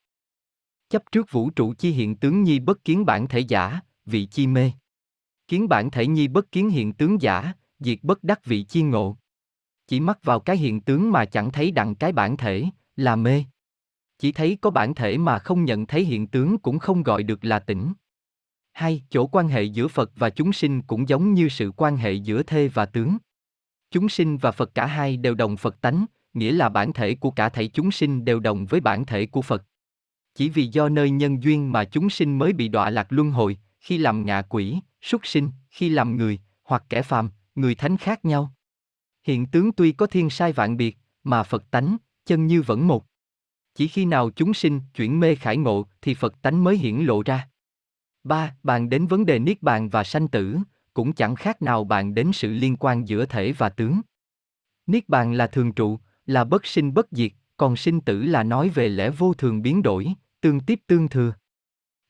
[0.89, 4.47] Chấp trước vũ trụ chi hiện tướng nhi bất kiến bản thể giả, vị chi
[4.47, 4.71] mê.
[5.47, 9.17] Kiến bản thể nhi bất kiến hiện tướng giả, diệt bất đắc vị chi ngộ.
[9.87, 12.65] Chỉ mắc vào cái hiện tướng mà chẳng thấy đặng cái bản thể,
[12.95, 13.43] là mê.
[14.19, 17.45] Chỉ thấy có bản thể mà không nhận thấy hiện tướng cũng không gọi được
[17.45, 17.93] là tỉnh.
[18.73, 22.13] Hai, chỗ quan hệ giữa Phật và chúng sinh cũng giống như sự quan hệ
[22.13, 23.17] giữa thê và tướng.
[23.91, 27.31] Chúng sinh và Phật cả hai đều đồng Phật tánh, nghĩa là bản thể của
[27.31, 29.63] cả thảy chúng sinh đều đồng với bản thể của Phật.
[30.35, 33.57] Chỉ vì do nơi nhân duyên mà chúng sinh mới bị đọa lạc luân hồi,
[33.79, 38.25] khi làm ngạ quỷ, súc sinh, khi làm người, hoặc kẻ phàm, người thánh khác
[38.25, 38.54] nhau.
[39.25, 43.05] Hiện tướng tuy có thiên sai vạn biệt, mà Phật tánh, chân như vẫn một.
[43.75, 47.23] Chỉ khi nào chúng sinh chuyển mê khải ngộ thì Phật tánh mới hiển lộ
[47.23, 47.49] ra.
[48.23, 50.57] Ba, Bàn đến vấn đề niết bàn và sanh tử,
[50.93, 54.01] cũng chẳng khác nào bàn đến sự liên quan giữa thể và tướng.
[54.87, 58.69] Niết bàn là thường trụ, là bất sinh bất diệt, còn sinh tử là nói
[58.69, 61.33] về lẽ vô thường biến đổi, tương tiếp tương thừa.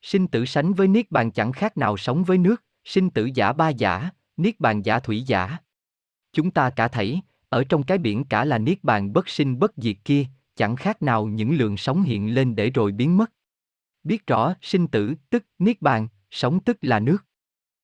[0.02, 3.53] Sinh tử sánh với niết bàn chẳng khác nào sống với nước, sinh tử giả
[3.53, 5.58] ba giả, niết bàn giả thủy giả.
[6.36, 9.72] Chúng ta cả thảy, ở trong cái biển cả là niết bàn bất sinh bất
[9.78, 13.32] diệt kia, chẳng khác nào những lượng sống hiện lên để rồi biến mất.
[14.04, 17.26] Biết rõ sinh tử tức niết bàn, sống tức là nước.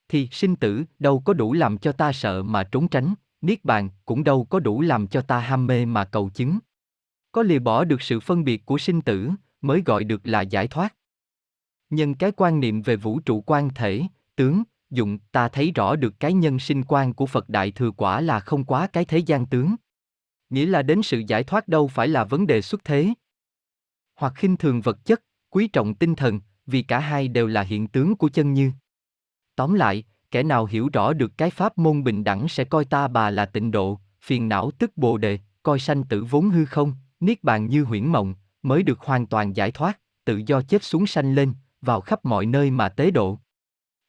[0.09, 3.89] Thì sinh tử đâu có đủ làm cho ta sợ mà trốn tránh, niết bàn
[4.05, 6.59] cũng đâu có đủ làm cho ta ham mê mà cầu chứng.
[7.31, 9.31] Có lìa bỏ được sự phân biệt của sinh tử,
[9.61, 10.95] mới gọi được là giải thoát.
[11.89, 14.01] Nhân cái quan niệm về vũ trụ quan thể,
[14.35, 18.21] tướng, dụng, ta thấy rõ được cái nhân sinh quan của Phật Đại Thừa quả
[18.21, 19.75] là không quá cái thế gian tướng.
[20.49, 23.09] Nghĩa là đến sự giải thoát đâu phải là vấn đề xuất thế.
[24.15, 27.87] Hoặc khinh thường vật chất, quý trọng tinh thần, vì cả hai đều là hiện
[27.87, 28.71] tướng của chân như.
[29.55, 33.07] Tóm lại, kẻ nào hiểu rõ được cái pháp môn bình đẳng sẽ coi ta
[33.07, 36.93] bà là tịnh độ, phiền não tức bồ đề, coi sanh tử vốn hư không,
[37.19, 41.07] niết bàn như huyễn mộng, mới được hoàn toàn giải thoát, tự do chết xuống
[41.07, 43.39] sanh lên, vào khắp mọi nơi mà tế độ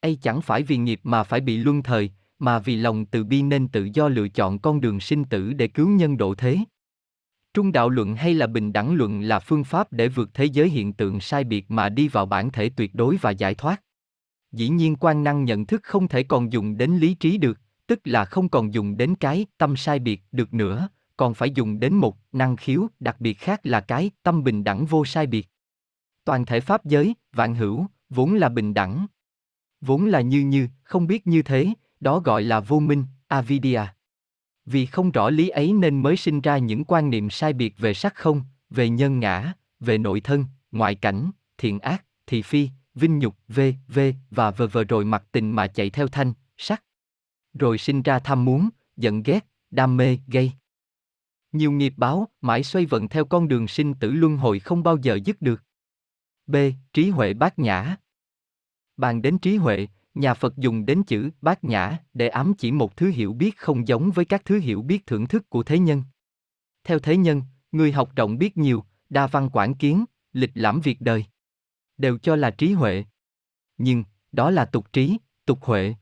[0.02, 3.42] ấy chẳng phải vì nghiệp mà phải bị luân thời, mà vì lòng từ bi
[3.42, 6.58] nên tự do lựa chọn con đường sinh tử để cứu nhân độ thế.
[7.54, 10.68] Trung đạo luận hay là bình đẳng luận là phương pháp để vượt thế giới
[10.68, 13.82] hiện tượng sai biệt mà đi vào bản thể tuyệt đối và giải thoát.
[14.52, 18.00] Dĩ nhiên quan năng nhận thức không thể còn dùng đến lý trí được, tức
[18.04, 21.94] là không còn dùng đến cái tâm sai biệt được nữa, còn phải dùng đến
[21.94, 25.48] một năng khiếu đặc biệt khác là cái tâm bình đẳng vô sai biệt.
[26.24, 29.06] Toàn thể pháp giới, vạn hữu, vốn là bình đẳng.
[29.82, 31.68] Vốn là như như, không biết như thế,
[32.00, 33.94] đó gọi là vô minh, avidya.
[34.66, 37.94] Vì không rõ lý ấy nên mới sinh ra những quan niệm sai biệt về
[37.94, 43.18] sắc không, về nhân ngã, về nội thân, ngoại cảnh, thiện ác, thị phi, vinh
[43.18, 43.98] nhục, v, v,
[44.30, 46.82] và vờ vờ rồi mặc tình mà chạy theo thanh, sắc.
[47.54, 50.52] Rồi sinh ra tham muốn, giận ghét, đam mê, gây.
[51.52, 54.96] Nhiều nghiệp báo, mãi xoay vận theo con đường sinh tử luân hồi không bao
[54.96, 55.62] giờ dứt được.
[56.46, 56.56] B.
[56.92, 57.96] Trí huệ bát nhã.
[58.96, 62.96] Bàn đến trí huệ, nhà Phật dùng đến chữ bát nhã để ám chỉ một
[62.96, 66.02] thứ hiểu biết không giống với các thứ hiểu biết thưởng thức của thế nhân.
[66.84, 71.00] Theo thế nhân, người học rộng biết nhiều, đa văn quản kiến, lịch lãm việc
[71.00, 71.24] đời.
[71.96, 73.04] Đều cho là trí huệ.
[73.78, 75.94] Nhưng, đó là tục trí, tục huệ.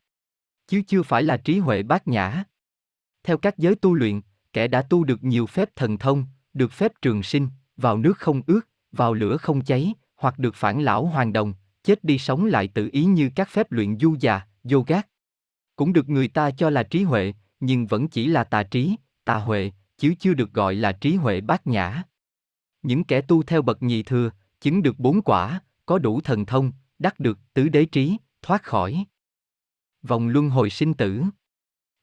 [0.67, 2.45] Chứ chưa phải là trí huệ bát nhã.
[3.23, 4.21] Theo các giới tu luyện,
[4.53, 8.43] kẻ đã tu được nhiều phép thần thông, được phép trường sinh, vào nước không
[8.47, 8.61] ướt,
[8.93, 12.89] vào lửa không cháy, hoặc được phản lão hoàn đồng, chết đi sống lại tự
[12.93, 14.41] ý như các phép luyện du già,
[14.73, 15.03] yoga.
[15.77, 19.37] Cũng được người ta cho là trí huệ, nhưng vẫn chỉ là tà trí, tà
[19.37, 22.03] huệ, chứ chưa được gọi là trí huệ bát nhã.
[22.83, 26.73] Những kẻ tu theo bậc nhị thừa, chứng được bốn quả, có đủ thần thông,
[26.99, 29.05] đắc được tứ đế trí, thoát khỏi
[30.03, 31.23] Vòng luân hồi sinh tử.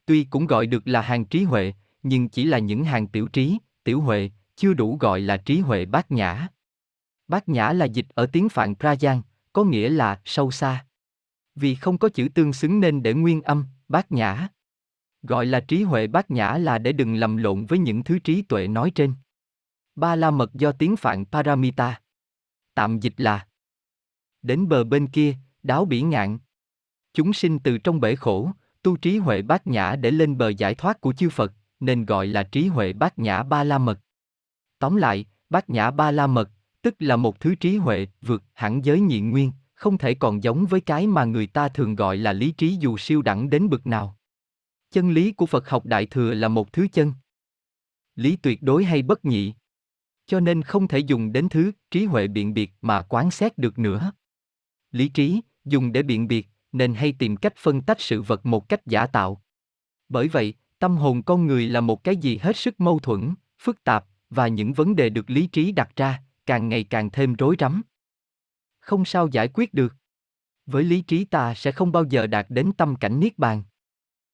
[0.05, 1.73] Tuy cũng gọi được là hàng trí huệ,
[2.03, 5.85] nhưng chỉ là những hàng tiểu trí, tiểu huệ, chưa đủ gọi là trí huệ
[5.85, 6.47] bát nhã.
[7.27, 9.21] Bát nhã là dịch ở tiếng Phạn Prajan,
[9.57, 10.85] có nghĩa là sâu xa.
[11.55, 14.47] Vì không có chữ tương xứng nên để nguyên âm, bát nhã.
[15.21, 18.41] Gọi là trí huệ bát nhã là để đừng lầm lộn với những thứ trí
[18.41, 19.13] tuệ nói trên.
[19.95, 22.01] Ba la mật do tiếng Phạn Paramita.
[22.73, 23.47] Tạm dịch là
[24.41, 26.39] Đến bờ bên kia, đáo biển ngạn.
[27.13, 28.51] Chúng sinh từ trong bể khổ,
[28.83, 32.27] tu trí huệ bát nhã để lên bờ giải thoát của chư Phật, nên gọi
[32.27, 33.99] là trí huệ bát nhã ba la mật.
[34.79, 36.49] Tóm lại, bát nhã ba la mật,
[36.87, 40.65] tức là một thứ trí huệ vượt hẳn giới nhị nguyên, không thể còn giống
[40.65, 43.87] với cái mà người ta thường gọi là lý trí dù siêu đẳng đến bực
[43.87, 44.17] nào.
[44.91, 47.13] Chân lý của Phật học Đại Thừa là một thứ chân.
[48.15, 49.53] Lý tuyệt đối hay bất nhị.
[50.25, 53.79] Cho nên không thể dùng đến thứ trí huệ biện biệt mà quán xét được
[53.79, 54.11] nữa.
[54.91, 58.69] Lý trí, dùng để biện biệt, nên hay tìm cách phân tách sự vật một
[58.69, 59.43] cách giả tạo.
[60.09, 63.83] Bởi vậy, tâm hồn con người là một cái gì hết sức mâu thuẫn, phức
[63.83, 67.55] tạp, và những vấn đề được lý trí đặt ra, càng ngày càng thêm rối
[67.59, 67.81] rắm.
[68.79, 69.93] Không sao giải quyết được.
[70.65, 73.63] Với lý trí ta sẽ không bao giờ đạt đến tâm cảnh niết bàn.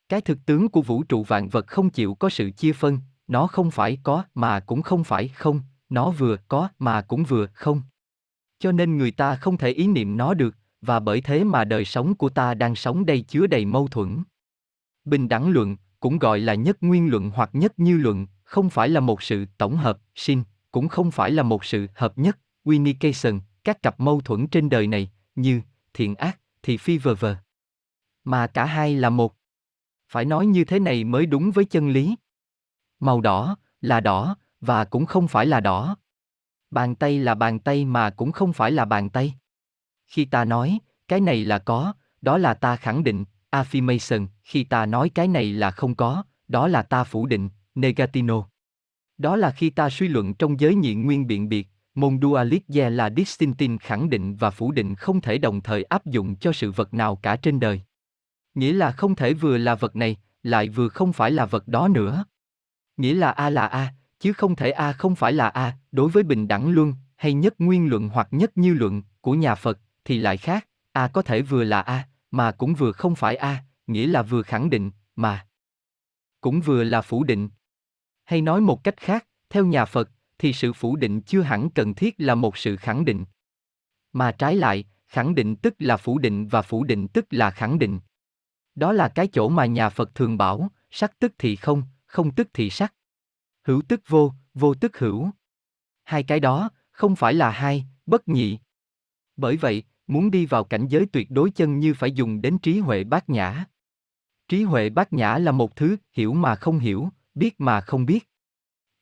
[0.09, 3.47] Cái thực tướng của vũ trụ vạn vật không chịu có sự chia phân, nó
[3.47, 7.81] không phải có mà cũng không phải không, nó vừa có mà cũng vừa không.
[8.59, 11.85] Cho nên người ta không thể ý niệm nó được, và bởi thế mà đời
[11.85, 14.23] sống của ta đang sống đây chứa đầy mâu thuẫn.
[15.05, 18.89] Bình đẳng luận, cũng gọi là nhất nguyên luận hoặc nhất như luận, không phải
[18.89, 23.39] là một sự tổng hợp, sinh cũng không phải là một sự hợp nhất, unification,
[23.63, 25.61] các cặp mâu thuẫn trên đời này, như
[25.93, 27.35] thiện ác, thì phi vờ vờ.
[28.23, 29.35] Mà cả hai là một.
[30.07, 32.15] Phải nói như thế này mới đúng với chân lý.
[32.99, 35.97] Màu đỏ, là đỏ, và cũng không phải là đỏ.
[36.71, 39.33] Bàn tay là bàn tay mà cũng không phải là bàn tay.
[40.07, 44.85] Khi ta nói, cái này là có, đó là ta khẳng định, affirmation, khi ta
[44.85, 48.52] nói cái này là không có, đó là ta phủ định, negatino.
[49.17, 53.09] Đó là khi ta suy luận trong giới nhị nguyên biện biệt, môn dualism là
[53.17, 56.93] distinctin khẳng định và phủ định không thể đồng thời áp dụng cho sự vật
[56.93, 57.81] nào cả trên đời.
[58.55, 61.87] Nghĩa là không thể vừa là vật này, lại vừa không phải là vật đó
[61.87, 62.25] nữa.
[62.97, 66.23] Nghĩa là A là A, chứ không thể A không phải là A, đối với
[66.23, 70.19] bình đẳng luân, hay nhất nguyên luận hoặc nhất như luận, của nhà Phật, thì
[70.19, 74.07] lại khác, A có thể vừa là A, mà cũng vừa không phải A, nghĩa
[74.07, 75.47] là vừa khẳng định, mà
[76.41, 77.49] cũng vừa là phủ định.
[78.25, 81.93] Hay nói một cách khác, theo nhà Phật, thì sự phủ định chưa hẳn cần
[81.93, 83.25] thiết là một sự khẳng định.
[84.13, 87.79] Mà trái lại, khẳng định tức là phủ định và phủ định tức là khẳng
[87.79, 87.99] định.
[88.75, 92.47] Đó là cái chỗ mà nhà Phật thường bảo, sắc tức thì không, không tức
[92.53, 92.93] thì sắc.
[93.63, 95.29] Hữu tức vô, vô tức hữu.
[96.03, 98.59] Hai cái đó, không phải là hai, bất nhị.
[99.35, 102.79] Bởi vậy, muốn đi vào cảnh giới tuyệt đối chân như phải dùng đến trí
[102.79, 103.65] huệ bát nhã.
[104.47, 108.29] Trí huệ bát nhã là một thứ hiểu mà không hiểu, biết mà không biết.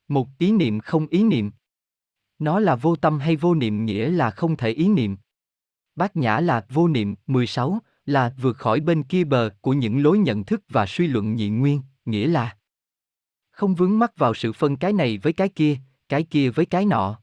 [0.07, 1.51] Một ý niệm không ý niệm.
[2.39, 5.17] Nó là vô tâm hay vô niệm nghĩa là không thể ý niệm.
[5.95, 10.17] Bát nhã là vô niệm, 16, là vượt khỏi bên kia bờ của những lối
[10.17, 12.57] nhận thức và suy luận nhị nguyên, nghĩa là
[13.51, 15.77] không vướng mắc vào sự phân cái này với cái kia,
[16.09, 17.19] cái kia với cái nọ.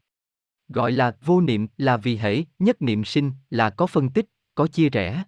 [0.69, 4.67] Gọi là vô niệm là vì hễ, nhất niệm sinh, là có phân tích, có
[4.67, 5.25] chia rẽ.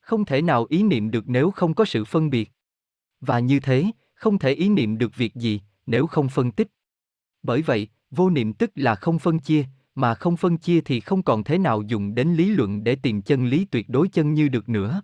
[0.00, 2.50] Không thể nào ý niệm được nếu không có sự phân biệt.
[3.20, 3.84] Và như thế,
[4.22, 6.68] không thể ý niệm được việc gì, nếu không phân tích.
[7.42, 11.22] Bởi vậy, vô niệm tức là không phân chia, mà không phân chia thì không
[11.22, 14.48] còn thế nào dùng đến lý luận để tìm chân lý tuyệt đối chân như
[14.48, 15.02] được nữa.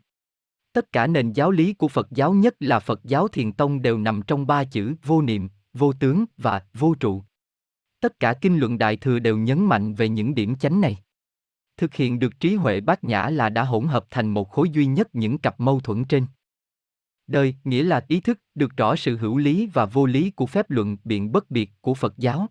[0.72, 3.98] Tất cả nền giáo lý của Phật giáo nhất là Phật giáo Thiền Tông đều
[3.98, 7.22] nằm trong ba chữ vô niệm, vô tướng và vô trụ.
[8.00, 10.96] Tất cả kinh luận đại thừa đều nhấn mạnh về những điểm chánh này.
[11.76, 14.86] Thực hiện được trí huệ bát nhã là đã hỗn hợp thành một khối duy
[14.86, 16.26] nhất những cặp mâu thuẫn trên.
[17.28, 20.70] Đời, nghĩa là ý thức, được rõ sự hữu lý và vô lý của phép
[20.70, 22.46] luận biện bất biệt của Phật giáo.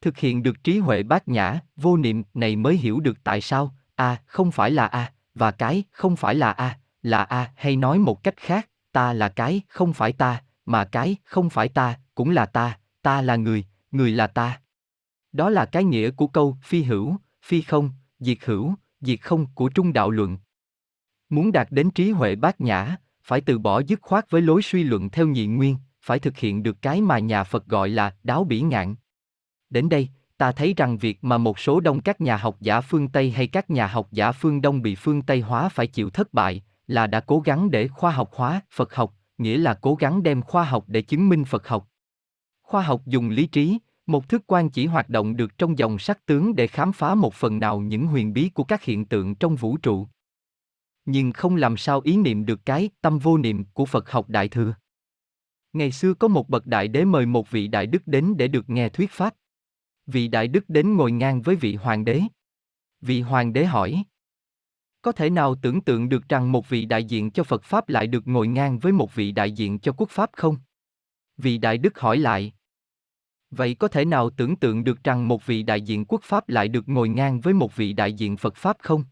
[0.00, 3.74] Thực hiện được trí huệ bát nhã, vô niệm này mới hiểu được tại sao
[3.94, 7.98] A không phải là A, và cái không phải là A, là A hay nói
[7.98, 12.30] một cách khác, ta là cái không phải ta, mà cái không phải ta, cũng
[12.30, 14.60] là ta, ta là người, người là ta.
[15.32, 19.68] Đó là cái nghĩa của câu phi hữu, phi không, diệt hữu, diệt không của
[19.68, 20.38] trung đạo luận.
[21.28, 24.82] Muốn đạt đến trí huệ bát nhã, phải từ bỏ dứt khoát với lối suy
[24.82, 28.44] luận theo nhị nguyên, phải thực hiện được cái mà nhà Phật gọi là đáo
[28.44, 28.94] bỉ ngạn.
[29.70, 33.08] Đến đây, ta thấy rằng việc mà một số đông các nhà học giả phương
[33.08, 36.34] Tây hay các nhà học giả phương Đông bị phương Tây hóa phải chịu thất
[36.34, 40.22] bại, là đã cố gắng để khoa học hóa Phật học, nghĩa là cố gắng
[40.22, 41.88] đem khoa học để chứng minh Phật học.
[42.62, 46.26] Khoa học dùng lý trí, một thức quan chỉ hoạt động được trong dòng sắc
[46.26, 49.56] tướng để khám phá một phần nào những huyền bí của các hiện tượng trong
[49.56, 50.08] vũ trụ
[51.04, 54.48] nhưng không làm sao ý niệm được cái tâm vô niệm của Phật học Đại
[54.48, 54.74] Thừa.
[55.72, 58.70] Ngày xưa có một bậc đại đế mời một vị đại đức đến để được
[58.70, 59.34] nghe thuyết pháp.
[60.06, 62.20] Vị đại đức đến ngồi ngang với vị hoàng đế.
[63.00, 64.04] Vị hoàng đế hỏi.
[65.02, 68.06] Có thể nào tưởng tượng được rằng một vị đại diện cho Phật Pháp lại
[68.06, 70.56] được ngồi ngang với một vị đại diện cho quốc Pháp không?
[71.36, 72.52] Vị đại đức hỏi lại.
[73.50, 76.68] Vậy có thể nào tưởng tượng được rằng một vị đại diện quốc Pháp lại
[76.68, 79.04] được ngồi ngang với một vị đại diện Phật Pháp không?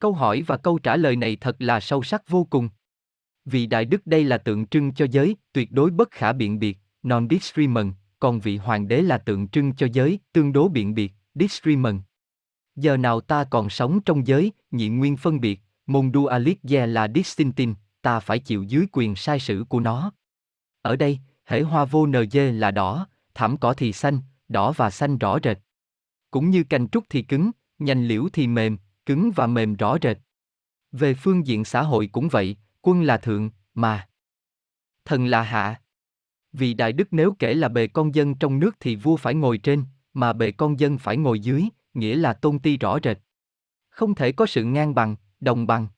[0.00, 2.68] Câu hỏi và câu trả lời này thật là sâu sắc vô cùng.
[3.44, 6.78] Vị đại đức đây là tượng trưng cho giới, tuyệt đối bất khả biện biệt,
[7.02, 12.02] non-discriminant, còn vị hoàng đế là tượng trưng cho giới, tương đối biện biệt, discriminant.
[12.76, 17.74] Giờ nào ta còn sống trong giới, nhị nguyên phân biệt, môn dualism là distinctin,
[18.02, 20.12] ta phải chịu dưới quyền sai sử của nó.
[20.82, 25.18] Ở đây, hễ hoa vô NG là đỏ, thảm cỏ thì xanh, đỏ và xanh
[25.18, 25.58] rõ rệt.
[26.30, 30.18] Cũng như cành trúc thì cứng, nhành liễu thì mềm, cứng và mềm rõ rệt.
[30.92, 34.08] Về phương diện xã hội cũng vậy, quân là thượng, mà
[35.04, 35.80] thần là hạ.
[36.52, 39.58] Vì đại đức nếu kể là bề con dân trong nước thì vua phải ngồi
[39.58, 41.64] trên, mà bề con dân phải ngồi dưới,
[41.94, 43.18] nghĩa là tôn ti rõ rệt.
[43.90, 45.88] Không thể có sự ngang bằng, đồng bằng.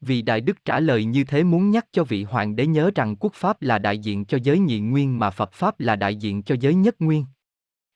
[0.00, 3.16] Vì Đại Đức trả lời như thế muốn nhắc cho vị hoàng đế nhớ rằng
[3.16, 6.42] quốc pháp là đại diện cho giới nhị nguyên mà Phật pháp là đại diện
[6.42, 7.24] cho giới nhất nguyên.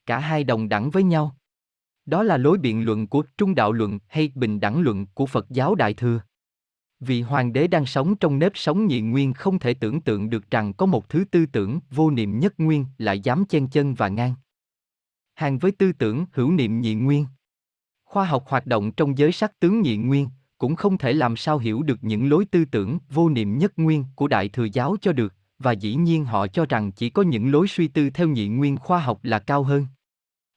[0.06, 1.35] Cả hai đồng đẳng với nhau.
[2.06, 5.46] Đó là lối biện luận của trung đạo luận hay bình đẳng luận của Phật
[5.50, 6.20] giáo Đại Thừa.
[7.00, 10.50] Vì hoàng đế đang sống trong nếp sống nhị nguyên không thể tưởng tượng được
[10.50, 14.08] rằng có một thứ tư tưởng vô niệm nhất nguyên lại dám chen chân và
[14.08, 14.34] ngang.
[15.34, 17.26] Hàng với tư tưởng hữu niệm nhị nguyên.
[18.04, 20.28] Khoa học hoạt động trong giới sắc tướng nhị nguyên,
[20.58, 24.04] cũng không thể làm sao hiểu được những lối tư tưởng vô niệm nhất nguyên
[24.14, 27.52] của Đại Thừa giáo cho được, và dĩ nhiên họ cho rằng chỉ có những
[27.52, 29.86] lối suy tư theo nhị nguyên khoa học là cao hơn.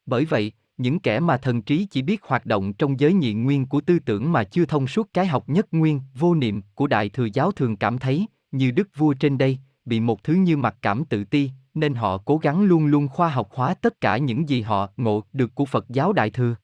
[0.06, 3.66] Bởi vậy, những kẻ mà thần trí chỉ biết hoạt động trong giới nhị nguyên
[3.66, 7.10] của tư tưởng mà chưa thông suốt cái học nhất nguyên, vô niệm của Đại
[7.10, 10.76] Thừa giáo thường cảm thấy, như đức vua trên đây, bị một thứ như mặc
[10.82, 14.50] cảm tự ti, nên họ cố gắng luôn luôn khoa học hóa tất cả những
[14.50, 16.56] gì họ ngộ được của Phật giáo Đại Thừa.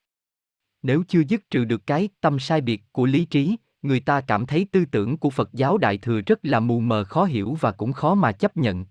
[0.84, 4.46] Nếu chưa dứt trừ được cái tâm sai biệt của lý trí, người ta cảm
[4.46, 7.72] thấy tư tưởng của Phật giáo Đại Thừa rất là mù mờ khó hiểu và
[7.72, 8.86] cũng khó mà chấp nhận.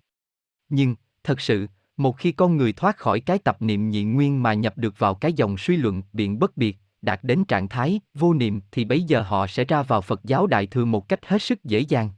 [0.68, 0.94] Nhưng,
[1.24, 4.78] thật sự, một khi con người thoát khỏi cái tập niệm nhị nguyên mà nhập
[4.78, 8.60] được vào cái dòng suy luận biện bất biệt, đạt đến trạng thái vô niệm
[8.72, 11.64] thì bấy giờ họ sẽ ra vào Phật giáo Đại Thừa một cách hết sức
[11.64, 12.10] dễ dàng.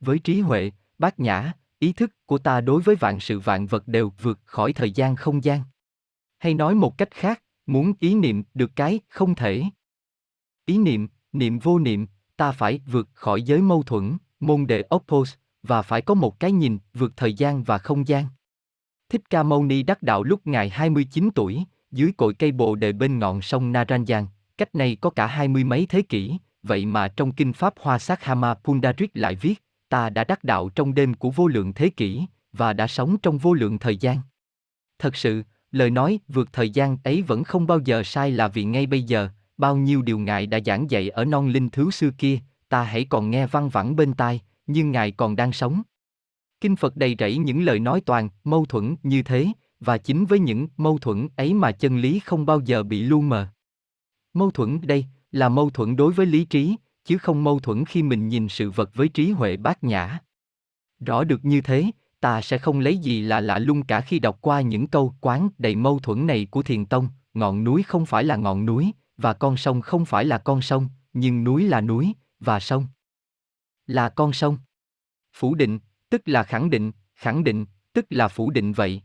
[0.00, 3.88] Với trí huệ, bát nhã, ý thức của ta đối với vạn sự vạn vật
[3.88, 5.62] đều vượt khỏi thời gian không gian.
[6.38, 9.62] Hay nói một cách khác, muốn ý niệm được cái không thể.
[10.66, 12.06] Ý niệm, niệm vô niệm,
[12.36, 16.52] ta phải vượt khỏi giới mâu thuẫn, môn đệ oppose, và phải có một cái
[16.52, 18.26] nhìn vượt thời gian và không gian.
[19.12, 22.92] Thích Ca Mâu Ni đắc đạo lúc ngài 29 tuổi, dưới cội cây bồ đề
[22.92, 24.26] bên ngọn sông Naranjan,
[24.58, 27.98] cách này có cả hai mươi mấy thế kỷ, vậy mà trong kinh Pháp Hoa
[27.98, 29.54] Sát Hama Pundarit lại viết,
[29.88, 33.38] ta đã đắc đạo trong đêm của vô lượng thế kỷ, và đã sống trong
[33.38, 34.18] vô lượng thời gian.
[34.98, 38.64] Thật sự, lời nói vượt thời gian ấy vẫn không bao giờ sai là vì
[38.64, 42.10] ngay bây giờ, bao nhiêu điều Ngài đã giảng dạy ở non linh thứ xưa
[42.18, 45.82] kia, ta hãy còn nghe văng vẳng bên tai, nhưng Ngài còn đang sống.
[46.62, 49.46] Kinh Phật đầy rẫy những lời nói toàn, mâu thuẫn như thế,
[49.80, 53.20] và chính với những mâu thuẫn ấy mà chân lý không bao giờ bị lu
[53.20, 53.46] mờ.
[54.34, 58.02] Mâu thuẫn đây là mâu thuẫn đối với lý trí, chứ không mâu thuẫn khi
[58.02, 60.18] mình nhìn sự vật với trí huệ bát nhã.
[61.00, 64.38] Rõ được như thế, ta sẽ không lấy gì là lạ lung cả khi đọc
[64.40, 68.24] qua những câu quán đầy mâu thuẫn này của Thiền Tông, ngọn núi không phải
[68.24, 72.12] là ngọn núi, và con sông không phải là con sông, nhưng núi là núi,
[72.40, 72.86] và sông
[73.86, 74.58] là con sông.
[75.32, 75.78] Phủ định,
[76.12, 79.02] tức là khẳng định, khẳng định, tức là phủ định vậy.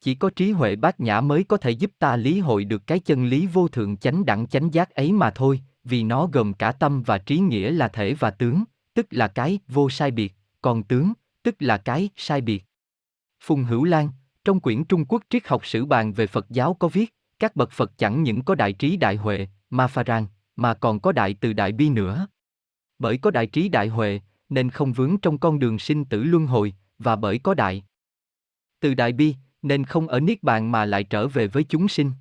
[0.00, 2.98] Chỉ có trí huệ bát nhã mới có thể giúp ta lý hội được cái
[2.98, 6.72] chân lý vô thượng chánh đẳng chánh giác ấy mà thôi, vì nó gồm cả
[6.72, 10.82] tâm và trí nghĩa là thể và tướng, tức là cái vô sai biệt, còn
[10.82, 12.64] tướng, tức là cái sai biệt.
[13.40, 14.10] Phùng Hữu Lan,
[14.44, 17.70] trong quyển Trung Quốc triết học sử bàn về Phật giáo có viết, các bậc
[17.70, 20.26] Phật chẳng những có đại trí đại huệ, ma pha rang,
[20.56, 22.26] mà còn có đại từ đại bi nữa.
[22.98, 26.46] Bởi có đại trí đại huệ, nên không vướng trong con đường sinh tử luân
[26.46, 27.82] hồi, và bởi có đại
[28.80, 32.12] từ đại bi, nên không ở niết bàn mà lại trở về với chúng sinh.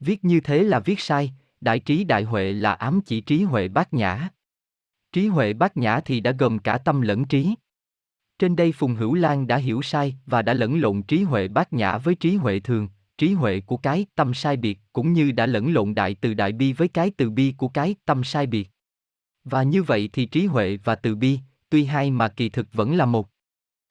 [0.00, 3.68] Viết như thế là viết sai, đại trí đại huệ là ám chỉ trí huệ
[3.68, 4.28] bát nhã.
[5.12, 7.54] Trí huệ bát nhã thì đã gồm cả tâm lẫn trí.
[8.38, 11.72] Trên đây Phùng Hữu Lan đã hiểu sai và đã lẫn lộn trí huệ bát
[11.72, 15.46] nhã với trí huệ thường, trí huệ của cái tâm sai biệt cũng như đã
[15.46, 18.70] lẫn lộn đại từ đại bi với cái từ bi của cái tâm sai biệt.
[19.44, 21.38] Và như vậy thì trí huệ và từ bi,
[21.70, 23.28] tuy hai mà kỳ thực vẫn là một.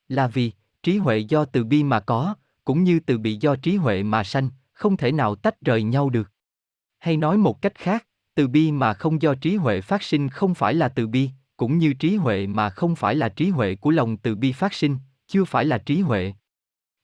[0.08, 0.52] Là vì,
[0.84, 4.24] trí huệ do từ bi mà có, cũng như từ bi do trí huệ mà
[4.24, 6.32] sanh, không thể nào tách rời nhau được.
[7.00, 10.56] Hay nói một cách khác, từ bi mà không do trí huệ phát sinh không
[10.56, 13.92] phải là từ bi, cũng như trí huệ mà không phải là trí huệ của
[13.92, 14.98] lòng từ bi phát sinh,
[15.28, 16.34] chưa phải là trí huệ.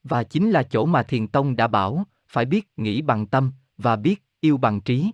[0.03, 3.95] Và chính là chỗ mà Thiền Tông đã bảo, phải biết nghĩ bằng tâm, và
[3.95, 5.11] biết yêu bằng trí.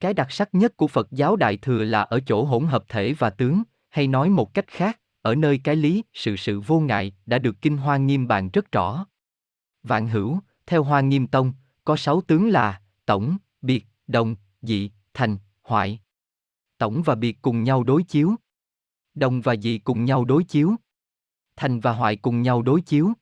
[0.00, 3.12] Cái đặc sắc nhất của Phật giáo Đại Thừa là ở chỗ hỗn hợp thể
[3.12, 7.12] và tướng, hay nói một cách khác, ở nơi cái lý, sự sự vô ngại
[7.26, 9.06] đã được Kinh Hoa Nghiêm bàn rất rõ.
[9.82, 11.52] Vạn hữu, theo Hoa Nghiêm Tông,
[11.84, 16.00] có sáu tướng là tổng, biệt, đồng, dị, thành, hoại.
[16.78, 18.34] Tổng và biệt cùng nhau đối chiếu.
[19.14, 20.74] Đồng và dị cùng nhau đối chiếu.
[21.56, 23.12] Thành và hoại cùng nhau đối chiếu.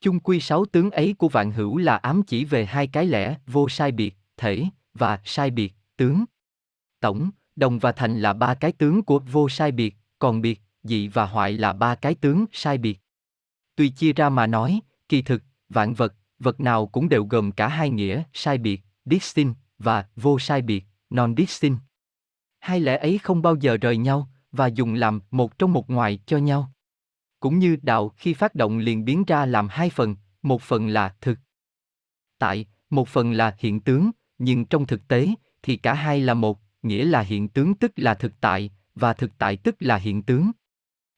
[0.00, 3.36] Chung quy sáu tướng ấy của vạn hữu là ám chỉ về hai cái lẽ
[3.46, 4.64] vô sai biệt, thể,
[4.94, 6.24] và sai biệt, tướng.
[7.00, 11.08] Tổng, đồng và thành là ba cái tướng của vô sai biệt, còn biệt, dị
[11.08, 13.00] và hoại là ba cái tướng sai biệt.
[13.76, 17.68] Tuy chia ra mà nói, kỳ thực, vạn vật, vật nào cũng đều gồm cả
[17.68, 21.78] hai nghĩa sai biệt, distinct, và vô sai biệt, non-distinct.
[22.58, 26.18] Hai lẽ ấy không bao giờ rời nhau, và dùng làm một trong một ngoài
[26.26, 26.72] cho nhau.
[27.40, 31.14] Cũng như đạo khi phát động liền biến ra làm hai phần, một phần là
[31.20, 31.38] thực.
[32.38, 35.28] Tại, một phần là hiện tướng, nhưng trong thực tế,
[35.62, 39.30] thì cả hai là một, nghĩa là hiện tướng tức là thực tại, và thực
[39.38, 40.50] tại tức là hiện tướng.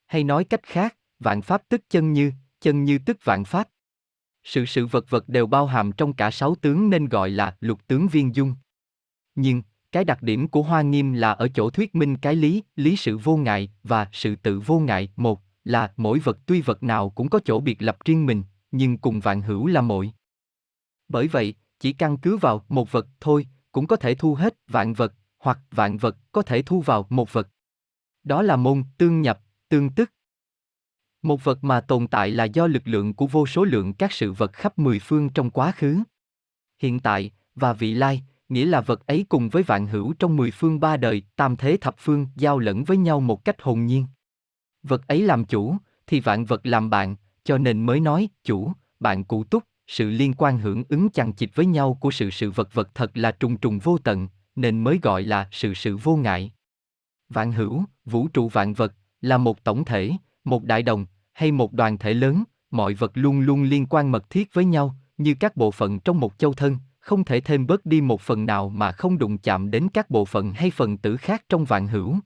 [0.06, 3.68] Hay nói cách khác, vạn pháp tức chân như, chân như tức vạn pháp.
[4.44, 7.86] Sự sự vật vật đều bao hàm trong cả sáu tướng nên gọi là lục
[7.86, 8.54] tướng viên dung.
[9.34, 12.96] Nhưng, cái đặc điểm của Hoa Nghiêm là ở chỗ thuyết minh cái lý, lý
[12.96, 15.08] sự vô ngại và sự tự vô ngại.
[15.16, 18.98] Một là mỗi vật tuy vật nào cũng có chỗ biệt lập riêng mình, nhưng
[18.98, 20.12] cùng vạn hữu là mỗi.
[21.08, 24.92] Bởi vậy, chỉ căn cứ vào một vật thôi, cũng có thể thu hết vạn
[24.92, 27.48] vật, hoặc vạn vật có thể thu vào một vật.
[28.24, 30.10] Đó là môn tương nhập, tương tức.
[31.22, 34.32] Một vật mà tồn tại là do lực lượng của vô số lượng các sự
[34.32, 36.02] vật khắp mười phương trong quá khứ,
[36.78, 40.50] hiện tại và vị lai, nghĩa là vật ấy cùng với vạn hữu trong mười
[40.50, 44.06] phương ba đời, tam thế thập phương giao lẫn với nhau một cách hồn nhiên.
[44.82, 49.24] Vật ấy làm chủ, thì vạn vật làm bạn, cho nên mới nói chủ, bạn
[49.24, 52.74] cụ túc, sự liên quan hưởng ứng chằng chịt với nhau của sự sự vật
[52.74, 56.52] vật thật là trùng trùng vô tận, nên mới gọi là sự sự vô ngại.
[57.28, 60.10] Vạn hữu, vũ trụ vạn vật, là một tổng thể,
[60.44, 64.30] một đại đồng, hay một đoàn thể lớn, mọi vật luôn luôn liên quan mật
[64.30, 67.86] thiết với nhau, như các bộ phận trong một châu thân, không thể thêm bớt
[67.86, 71.16] đi một phần nào mà không đụng chạm đến các bộ phận hay phần tử
[71.16, 72.18] khác trong vạn hữu.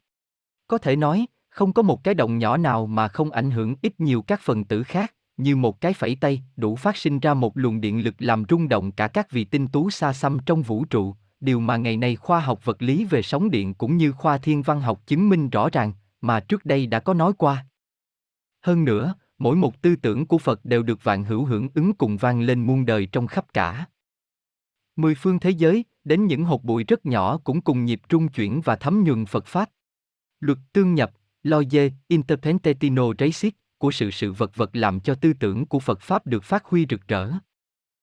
[0.66, 4.00] Có thể nói, không có một cái động nhỏ nào mà không ảnh hưởng ít
[4.00, 7.56] nhiều các phần tử khác, như một cái phẩy tay, đủ phát sinh ra một
[7.56, 10.84] luồng điện lực làm rung động cả các vị tinh tú xa xăm trong vũ
[10.84, 14.38] trụ, điều mà ngày nay khoa học vật lý về sóng điện cũng như khoa
[14.38, 17.66] thiên văn học chứng minh rõ ràng, mà trước đây đã có nói qua.
[18.60, 22.16] Hơn nữa, mỗi một tư tưởng của Phật đều được vạn hữu hưởng ứng cùng
[22.16, 23.86] vang lên muôn đời trong khắp cả.
[24.96, 28.60] Mười phương thế giới, đến những hột bụi rất nhỏ cũng cùng nhịp trung chuyển
[28.60, 29.70] và thấm nhuần Phật Pháp.
[30.40, 35.66] Luật tương nhập, Loye, Interpentetino Racist của sự sự vật vật làm cho tư tưởng
[35.66, 37.30] của Phật Pháp được phát huy rực rỡ.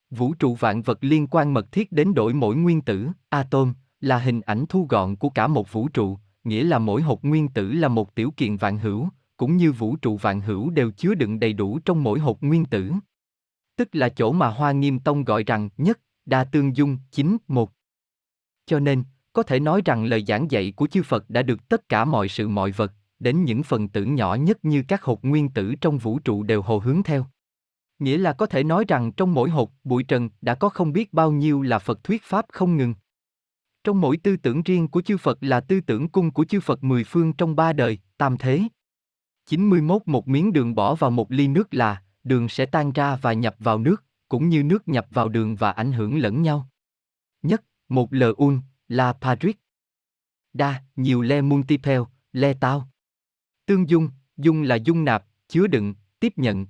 [0.10, 4.18] Vũ trụ vạn vật liên quan mật thiết đến đổi mỗi nguyên tử, atom, là
[4.18, 7.72] hình ảnh thu gọn của cả một vũ trụ, nghĩa là mỗi hột nguyên tử
[7.72, 11.40] là một tiểu kiện vạn hữu, cũng như vũ trụ vạn hữu đều chứa đựng
[11.40, 12.92] đầy đủ trong mỗi hột nguyên tử.
[13.76, 17.72] Tức là chỗ mà Hoa Nghiêm Tông gọi rằng nhất, đa tương dung, chính, một.
[18.66, 21.90] Cho nên, có thể nói rằng lời giảng dạy của chư Phật đã được tất
[21.90, 25.50] cả mọi sự mọi vật, đến những phần tử nhỏ nhất như các hột nguyên
[25.50, 27.26] tử trong vũ trụ đều hồ hướng theo.
[28.00, 31.14] Nghĩa là có thể nói rằng trong mỗi hột, bụi trần đã có không biết
[31.14, 32.94] bao nhiêu là Phật thuyết Pháp không ngừng.
[33.84, 36.84] Trong mỗi tư tưởng riêng của chư Phật là tư tưởng cung của chư Phật
[36.84, 38.61] mười phương trong ba đời, tam thế.
[39.45, 43.34] 91 một miếng đường bỏ vào một ly nước là, đường sẽ tan ra và
[43.34, 46.69] nhập vào nước, cũng như nước nhập vào đường và ảnh hưởng lẫn nhau.
[47.44, 49.60] Nhất, một lờ un, là Patrick.
[50.53, 52.90] Đa, nhiều le multiple, le tao.
[53.66, 56.68] Tương dung, dung là dung nạp, chứa đựng, tiếp nhận.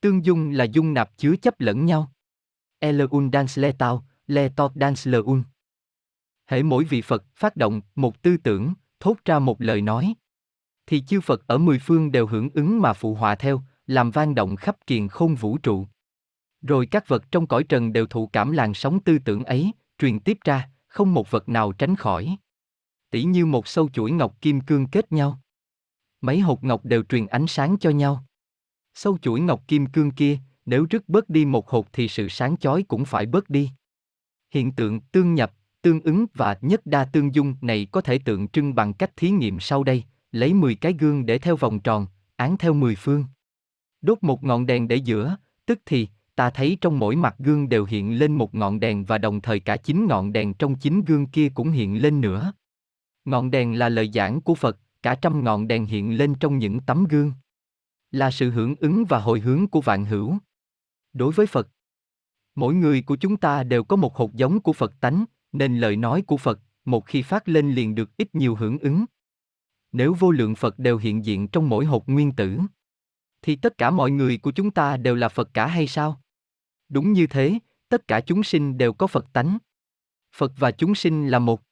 [0.00, 2.12] Tương dung là dung nạp chứa chấp lẫn nhau.
[2.78, 5.42] Elun un dance le tao, le to dance le un.
[6.46, 10.14] Hễ mỗi vị Phật phát động một tư tưởng, thốt ra một lời nói,
[10.86, 14.34] thì chư Phật ở mười phương đều hưởng ứng mà phụ họa theo, làm vang
[14.34, 15.86] động khắp kiền khôn vũ trụ.
[16.62, 20.20] Rồi các vật trong cõi trần đều thụ cảm làn sóng tư tưởng ấy, truyền
[20.20, 22.36] tiếp ra, không một vật nào tránh khỏi.
[23.10, 25.41] Tỷ như một sâu chuỗi ngọc kim cương kết nhau.
[26.22, 28.24] Mấy hột ngọc đều truyền ánh sáng cho nhau.
[28.94, 32.56] Sâu chuỗi ngọc kim cương kia, nếu rứt bớt đi một hột thì sự sáng
[32.56, 33.70] chói cũng phải bớt đi.
[34.50, 35.52] Hiện tượng tương nhập,
[35.82, 39.30] tương ứng và nhất đa tương dung này có thể tượng trưng bằng cách thí
[39.30, 43.24] nghiệm sau đây, lấy 10 cái gương để theo vòng tròn, án theo 10 phương.
[44.00, 45.36] Đốt một ngọn đèn để giữa,
[45.66, 49.18] tức thì, ta thấy trong mỗi mặt gương đều hiện lên một ngọn đèn và
[49.18, 52.52] đồng thời cả chín ngọn đèn trong chín gương kia cũng hiện lên nữa.
[53.24, 56.80] Ngọn đèn là lời giảng của Phật, cả trăm ngọn đèn hiện lên trong những
[56.80, 57.32] tấm gương.
[58.10, 60.38] Là sự hưởng ứng và hồi hướng của vạn hữu.
[61.12, 61.68] Đối với Phật,
[62.54, 65.96] mỗi người của chúng ta đều có một hột giống của Phật tánh, nên lời
[65.96, 69.04] nói của Phật, một khi phát lên liền được ít nhiều hưởng ứng.
[69.92, 72.58] Nếu vô lượng Phật đều hiện diện trong mỗi hột nguyên tử,
[73.42, 76.20] thì tất cả mọi người của chúng ta đều là Phật cả hay sao?
[76.88, 77.58] Đúng như thế,
[77.88, 79.58] tất cả chúng sinh đều có Phật tánh.
[80.34, 81.62] Phật và chúng sinh là một.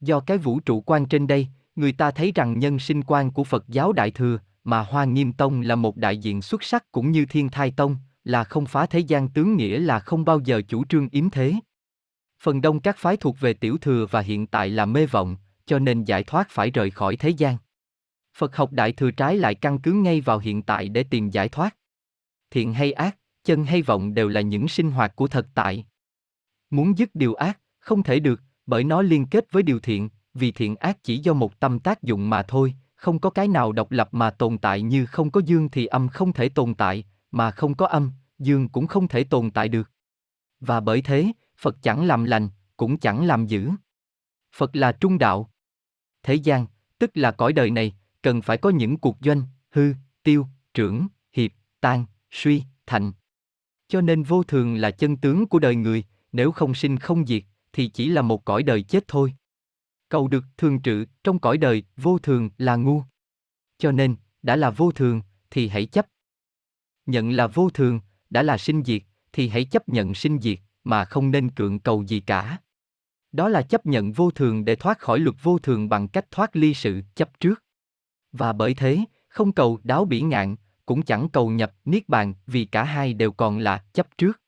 [0.00, 3.44] Do cái vũ trụ quan trên đây, người ta thấy rằng nhân sinh quan của
[3.44, 7.10] Phật giáo Đại Thừa, mà Hoa Nghiêm Tông là một đại diện xuất sắc cũng
[7.10, 10.62] như Thiên Thai Tông, là không phá thế gian tướng nghĩa là không bao giờ
[10.68, 11.54] chủ trương yếm thế.
[12.42, 15.78] Phần đông các phái thuộc về tiểu thừa và hiện tại là mê vọng, cho
[15.78, 17.56] nên giải thoát phải rời khỏi thế gian.
[18.36, 21.48] Phật học đại thừa trái lại căn cứ ngay vào hiện tại để tìm giải
[21.48, 21.76] thoát.
[22.50, 25.86] Thiện hay ác, chân hay vọng đều là những sinh hoạt của thật tại.
[26.70, 30.52] Muốn dứt điều ác, không thể được, bởi nó liên kết với điều thiện, vì
[30.52, 33.90] thiện ác chỉ do một tâm tác dụng mà thôi, không có cái nào độc
[33.90, 37.50] lập mà tồn tại như không có dương thì âm không thể tồn tại, mà
[37.50, 39.90] không có âm, dương cũng không thể tồn tại được.
[40.60, 43.70] Và bởi thế, Phật chẳng làm lành, cũng chẳng làm dữ.
[44.54, 45.50] Phật là trung đạo.
[46.22, 46.66] Thế gian,
[46.98, 49.92] tức là cõi đời này, cần phải có những cuộc doanh, hư,
[50.22, 51.50] tiêu, trưởng, hiệp,
[51.80, 53.12] tan, suy, thành.
[53.88, 57.42] Cho nên vô thường là chân tướng của đời người, nếu không sinh không diệt,
[57.72, 59.34] thì chỉ là một cõi đời chết thôi.
[60.08, 63.02] Cầu được thường trự trong cõi đời vô thường là ngu.
[63.78, 66.06] Cho nên, đã là vô thường, thì hãy chấp.
[67.06, 69.02] Nhận là vô thường, đã là sinh diệt,
[69.32, 72.58] thì hãy chấp nhận sinh diệt, mà không nên cưỡng cầu gì cả.
[73.32, 76.56] Đó là chấp nhận vô thường để thoát khỏi luật vô thường bằng cách thoát
[76.56, 77.64] ly sự chấp trước.
[78.32, 82.64] Và bởi thế, không cầu đáo bỉ ngạn, cũng chẳng cầu nhập niết bàn vì
[82.64, 84.40] cả hai đều còn là chấp trước.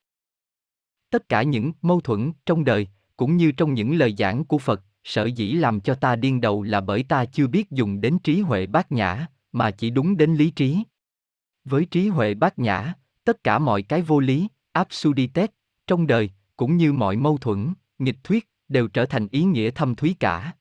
[1.10, 4.82] Tất cả những mâu thuẫn trong đời, cũng như trong những lời giảng của Phật,
[5.08, 8.40] sở dĩ làm cho ta điên đầu là bởi ta chưa biết dùng đến trí
[8.40, 10.82] huệ bát nhã, mà chỉ đúng đến lý trí.
[11.64, 15.50] Với trí huệ bát nhã, tất cả mọi cái vô lý, absurditet,
[15.86, 19.94] trong đời, cũng như mọi mâu thuẫn, nghịch thuyết, đều trở thành ý nghĩa thâm
[19.94, 20.52] thúy cả.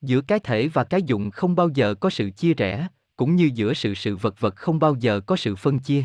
[0.00, 3.50] Giữa cái thể và cái dụng không bao giờ có sự chia rẽ, cũng như
[3.54, 6.04] giữa sự sự vật vật không bao giờ có sự phân chia.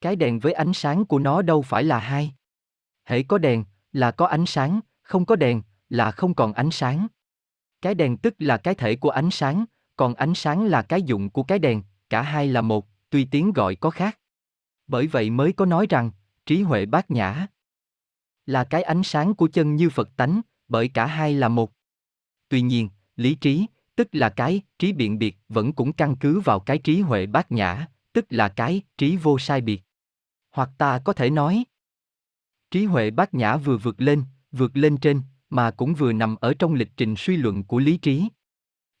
[0.00, 2.32] Cái đèn với ánh sáng của nó đâu phải là hai.
[3.04, 7.06] Hễ có đèn, là có ánh sáng, không có đèn, là không còn ánh sáng.
[7.82, 9.64] Cái đèn tức là cái thể của ánh sáng,
[9.96, 13.52] còn ánh sáng là cái dụng của cái đèn, cả hai là một, tuy tiếng
[13.52, 14.18] gọi có khác.
[14.86, 16.10] Bởi vậy mới có nói rằng,
[16.46, 17.46] trí huệ bát nhã
[18.48, 21.72] là cái ánh sáng của chân như Phật tánh, bởi cả hai là một.
[22.48, 26.60] Tuy nhiên, lý trí, tức là cái trí biện biệt vẫn cũng căn cứ vào
[26.60, 29.82] cái trí huệ bát nhã, tức là cái trí vô sai biệt.
[30.50, 31.64] Hoặc ta có thể nói,
[32.70, 36.54] trí huệ bát nhã vừa vượt lên, vượt lên trên, mà cũng vừa nằm ở
[36.58, 38.28] trong lịch trình suy luận của lý trí.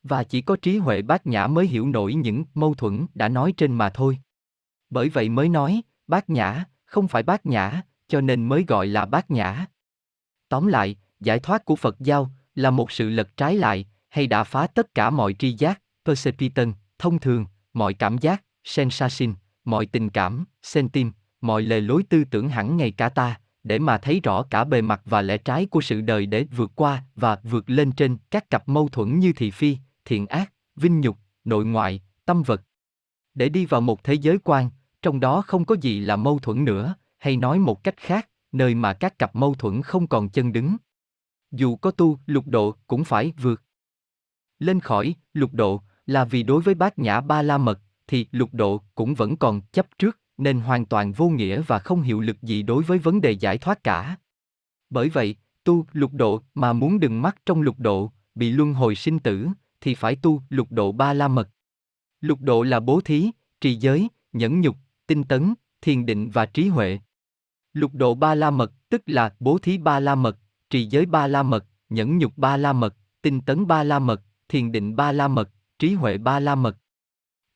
[0.02, 3.52] Và chỉ có trí huệ bát nhã mới hiểu nổi những mâu thuẫn đã nói
[3.56, 4.18] trên mà thôi.
[4.90, 9.06] Bởi vậy mới nói, bát nhã, không phải bát nhã, cho nên mới gọi là
[9.06, 9.66] bát nhã.
[10.48, 14.44] Tóm lại, giải thoát của Phật giáo là một sự lật trái lại, hay đã
[14.44, 20.10] phá tất cả mọi tri giác, perception, thông thường, mọi cảm giác, sensation, mọi tình
[20.10, 24.42] cảm, sentim, mọi lề lối tư tưởng hẳn ngày cả ta, để mà thấy rõ
[24.42, 27.92] cả bề mặt và lẽ trái của sự đời để vượt qua và vượt lên
[27.92, 32.42] trên các cặp mâu thuẫn như thị phi, thiện ác, vinh nhục, nội ngoại, tâm
[32.42, 32.62] vật.
[33.34, 34.70] Để đi vào một thế giới quan,
[35.02, 38.74] trong đó không có gì là mâu thuẫn nữa, hay nói một cách khác, nơi
[38.74, 40.76] mà các cặp mâu thuẫn không còn chân đứng.
[41.50, 43.62] Dù có tu, lục độ cũng phải vượt.
[44.58, 48.48] Lên khỏi lục độ là vì đối với bát nhã ba la mật thì lục
[48.52, 52.42] độ cũng vẫn còn chấp trước nên hoàn toàn vô nghĩa và không hiệu lực
[52.42, 54.16] gì đối với vấn đề giải thoát cả.
[54.90, 58.94] Bởi vậy, tu lục độ mà muốn đừng mắc trong lục độ, bị luân hồi
[58.94, 59.48] sinh tử,
[59.80, 61.48] thì phải tu lục độ ba la mật.
[62.20, 64.76] Lục độ là bố thí, trì giới, nhẫn nhục,
[65.06, 66.98] tinh tấn, thiền định và trí huệ.
[67.72, 70.38] Lục độ ba la mật tức là bố thí ba la mật,
[70.70, 74.22] trì giới ba la mật, nhẫn nhục ba la mật, tinh tấn ba la mật,
[74.48, 76.76] thiền định ba la mật, trí huệ ba la mật.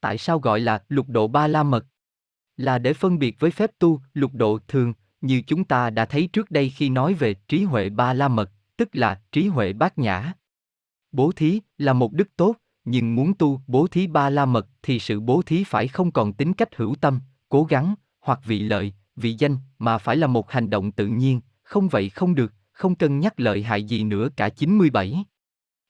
[0.00, 1.86] Tại sao gọi là lục độ ba la mật?
[2.56, 6.26] Là để phân biệt với phép tu lục độ thường, như chúng ta đã thấy
[6.32, 9.98] trước đây khi nói về trí huệ ba la mật, tức là trí huệ bát
[9.98, 10.32] nhã.
[11.12, 14.98] Bố thí là một đức tốt, nhưng muốn tu bố thí ba la mật thì
[14.98, 18.94] sự bố thí phải không còn tính cách hữu tâm, cố gắng, hoặc vị lợi,
[19.16, 22.94] vị danh, mà phải là một hành động tự nhiên, không vậy không được, không
[22.94, 25.24] cân nhắc lợi hại gì nữa cả 97.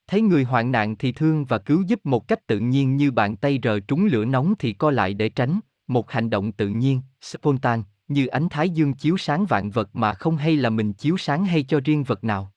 [0.06, 3.36] Thấy người hoạn nạn thì thương và cứu giúp một cách tự nhiên như bàn
[3.36, 5.60] tay rờ trúng lửa nóng thì co lại để tránh,
[5.92, 10.14] một hành động tự nhiên, spontan, như ánh thái dương chiếu sáng vạn vật mà
[10.14, 12.52] không hay là mình chiếu sáng hay cho riêng vật nào.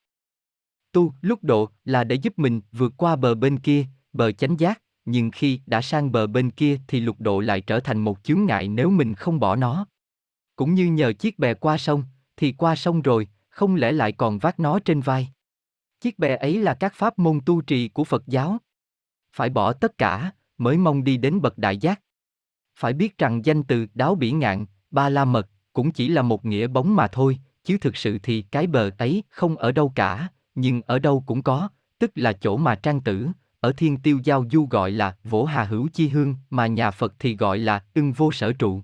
[0.91, 4.81] Tu, lúc độ, là để giúp mình vượt qua bờ bên kia, bờ chánh giác,
[5.05, 8.45] nhưng khi đã sang bờ bên kia thì lục độ lại trở thành một chướng
[8.45, 9.85] ngại nếu mình không bỏ nó.
[10.55, 12.03] Cũng như nhờ chiếc bè qua sông,
[12.37, 15.29] thì qua sông rồi, không lẽ lại còn vác nó trên vai.
[15.99, 18.57] Chiếc bè ấy là các pháp môn tu trì của Phật giáo.
[19.33, 22.01] Phải bỏ tất cả, mới mong đi đến bậc đại giác.
[22.75, 26.45] Phải biết rằng danh từ đáo bỉ ngạn, ba la mật, cũng chỉ là một
[26.45, 30.29] nghĩa bóng mà thôi, chứ thực sự thì cái bờ ấy không ở đâu cả,
[30.55, 33.27] nhưng ở đâu cũng có, tức là chỗ mà trang tử,
[33.59, 37.13] ở thiên tiêu giao du gọi là vỗ hà hữu chi hương mà nhà Phật
[37.19, 38.81] thì gọi là ưng vô sở trụ.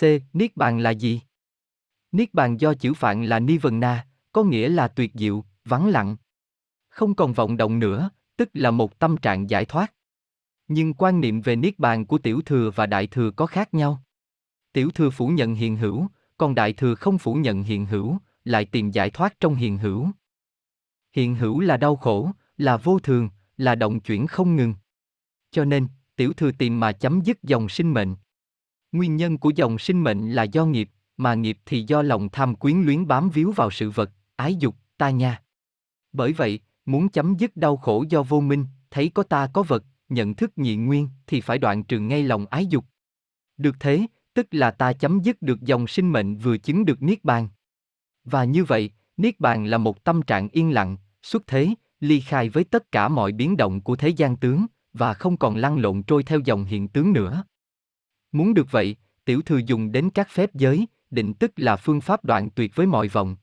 [0.00, 0.02] C.
[0.32, 1.20] Niết bàn là gì?
[2.12, 5.88] Niết bàn do chữ phạn là ni vần na, có nghĩa là tuyệt diệu, vắng
[5.88, 6.16] lặng.
[6.88, 9.92] Không còn vọng động nữa, tức là một tâm trạng giải thoát.
[10.68, 14.02] Nhưng quan niệm về niết bàn của tiểu thừa và đại thừa có khác nhau.
[14.72, 18.64] Tiểu thừa phủ nhận hiện hữu, còn đại thừa không phủ nhận hiện hữu, lại
[18.64, 20.08] tìm giải thoát trong hiện hữu.
[21.12, 24.74] Hiện hữu là đau khổ, là vô thường, là động chuyển không ngừng.
[25.50, 28.14] Cho nên, tiểu thừa tìm mà chấm dứt dòng sinh mệnh.
[28.92, 32.54] Nguyên nhân của dòng sinh mệnh là do nghiệp, mà nghiệp thì do lòng tham
[32.54, 35.42] quyến luyến bám víu vào sự vật, ái dục, ta nha.
[36.12, 39.84] Bởi vậy, muốn chấm dứt đau khổ do vô minh, thấy có ta có vật,
[40.08, 42.84] nhận thức nhị nguyên thì phải đoạn trừ ngay lòng ái dục.
[43.56, 47.24] Được thế, tức là ta chấm dứt được dòng sinh mệnh vừa chứng được niết
[47.24, 47.48] bàn.
[48.24, 51.68] Và như vậy, niết bàn là một tâm trạng yên lặng, xuất thế,
[52.00, 55.56] ly khai với tất cả mọi biến động của thế gian tướng và không còn
[55.56, 57.44] lăn lộn trôi theo dòng hiện tướng nữa.
[58.32, 62.24] Muốn được vậy, tiểu thừa dùng đến các phép giới, định tức là phương pháp
[62.24, 63.36] đoạn tuyệt với mọi vọng.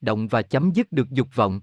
[0.00, 1.60] Động và chấm dứt được dục vọng.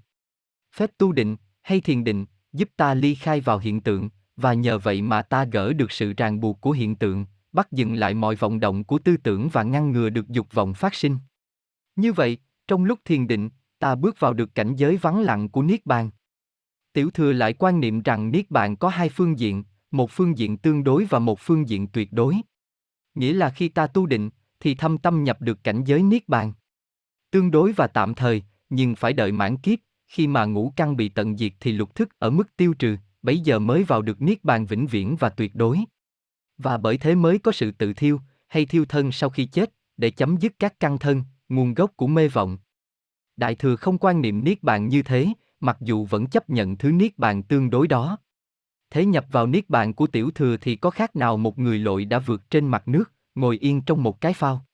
[0.76, 2.26] Phép tu định, hay thiền định,
[2.58, 6.14] giúp ta ly khai vào hiện tượng, và nhờ vậy mà ta gỡ được sự
[6.18, 9.64] ràng buộc của hiện tượng, bắt dừng lại mọi vọng động của tư tưởng và
[9.64, 11.18] ngăn ngừa được dục vọng phát sinh.
[11.96, 12.38] Như vậy,
[12.68, 16.10] trong lúc thiền định, ta bước vào được cảnh giới vắng lặng của Niết Bàn.
[16.94, 20.58] Tiểu thừa lại quan niệm rằng Niết Bàn có hai phương diện, một phương diện
[20.58, 22.36] tương đối và một phương diện tuyệt đối.
[23.16, 24.30] Nghĩa là khi ta tu định,
[24.60, 26.54] thì thâm tâm nhập được cảnh giới Niết Bàn.
[27.32, 31.10] Tương đối và tạm thời, nhưng phải đợi mãn kiếp, khi mà ngũ căn bị
[31.10, 34.44] tận diệt thì lục thức ở mức tiêu trừ, bấy giờ mới vào được Niết
[34.44, 35.80] Bàn vĩnh viễn và tuyệt đối.
[36.58, 40.12] Và bởi thế mới có sự tự thiêu, hay thiêu thân sau khi chết, để
[40.12, 42.58] chấm dứt các căn thân, nguồn gốc của mê vọng.
[43.36, 45.28] Đại thừa không quan niệm Niết Bàn như thế,
[45.60, 48.18] mặc dù vẫn chấp nhận thứ Niết Bàn tương đối đó.
[48.90, 52.06] Thế nhập vào Niết Bàn của tiểu thừa thì có khác nào một người lội
[52.06, 54.66] đã vượt trên mặt nước, ngồi yên trong một cái phao.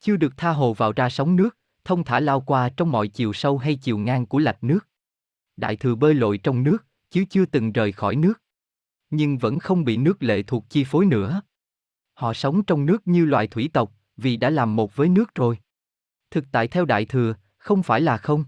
[0.00, 3.32] Chưa được tha hồ vào ra sóng nước, thông thả lao qua trong mọi chiều
[3.32, 4.88] sâu hay chiều ngang của lạch nước.
[5.56, 8.42] Đại thừa bơi lội trong nước, chứ chưa từng rời khỏi nước.
[9.10, 11.42] Nhưng vẫn không bị nước lệ thuộc chi phối nữa.
[12.14, 15.58] Họ sống trong nước như loài thủy tộc, vì đã làm một với nước rồi.
[16.30, 18.44] Thực tại theo đại thừa, không phải là không.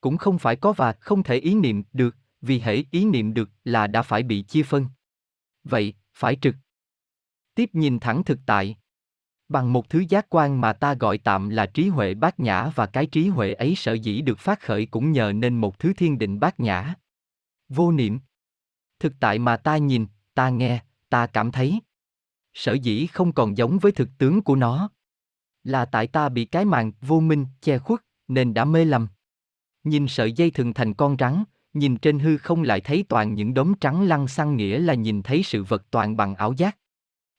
[0.00, 3.50] Cũng không phải có và không thể ý niệm được, vì hễ ý niệm được
[3.64, 4.86] là đã phải bị chia phân.
[5.64, 6.54] Vậy, phải trực.
[7.54, 8.76] Tiếp nhìn thẳng thực tại.
[9.48, 12.86] Bằng một thứ giác quan mà ta gọi tạm là trí huệ bát nhã và
[12.86, 16.18] cái trí huệ ấy sở dĩ được phát khởi cũng nhờ nên một thứ thiên
[16.18, 16.94] định bát nhã.
[17.68, 18.20] Vô niệm.
[19.00, 21.80] Thực tại mà ta nhìn, ta nghe, ta cảm thấy.
[22.54, 24.90] Sở dĩ không còn giống với thực tướng của nó.
[25.64, 29.08] Là tại ta bị cái màn vô minh che khuất, nên đã mê lầm.
[29.84, 33.54] Nhìn sợi dây thường thành con rắn, nhìn trên hư không lại thấy toàn những
[33.54, 36.76] đốm trắng lăn xăng nghĩa là nhìn thấy sự vật toàn bằng ảo giác.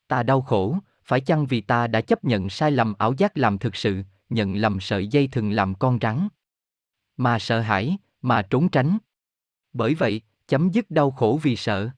[0.08, 0.78] Ta đau khổ,
[1.08, 4.56] phải chăng vì ta đã chấp nhận sai lầm ảo giác làm thực sự, nhận
[4.56, 6.28] lầm sợi dây thừng làm con rắn.
[7.18, 8.98] Mà sợ hãi, mà trốn tránh.
[9.74, 11.90] Bởi vậy, chấm dứt đau khổ vì sợ.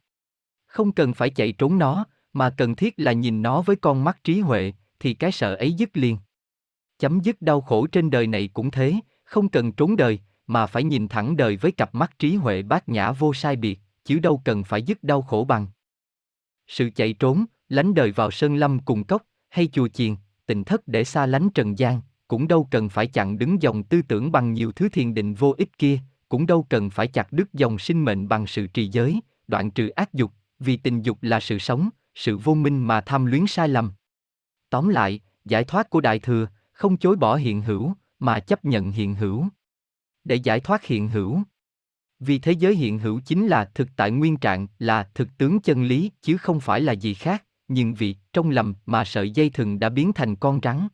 [0.65, 4.23] Không cần phải chạy trốn nó, mà cần thiết là nhìn nó với con mắt
[4.23, 6.17] trí huệ, thì cái sợ ấy dứt liền.
[6.99, 10.83] Chấm dứt đau khổ trên đời này cũng thế, không cần trốn đời, mà phải
[10.83, 14.41] nhìn thẳng đời với cặp mắt trí huệ bát nhã vô sai biệt, chứ đâu
[14.45, 15.67] cần phải dứt đau khổ bằng.
[16.67, 20.15] Sự chạy trốn, lánh đời vào sơn lâm cùng cốc, hay chùa chiền,
[20.45, 24.01] tình thất để xa lánh trần gian, cũng đâu cần phải chặn đứng dòng tư
[24.01, 25.99] tưởng bằng nhiều thứ thiền định vô ích kia,
[26.29, 29.89] cũng đâu cần phải chặt đứt dòng sinh mệnh bằng sự trì giới, đoạn trừ
[29.89, 33.67] ác dục, vì tình dục là sự sống, sự vô minh mà tham luyến sai
[33.67, 33.91] lầm.
[34.69, 38.91] Tóm lại, giải thoát của Đại Thừa, không chối bỏ hiện hữu, mà chấp nhận
[38.91, 39.45] hiện hữu.
[40.23, 41.41] Để giải thoát hiện hữu.
[42.19, 45.83] Vì thế giới hiện hữu chính là thực tại nguyên trạng, là thực tướng chân
[45.83, 49.79] lý, chứ không phải là gì khác, nhưng vì trong lầm mà sợi dây thừng
[49.79, 50.87] đã biến thành con rắn.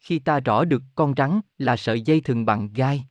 [0.00, 3.06] Khi ta rõ được con rắn là sợi dây thừng bằng gai,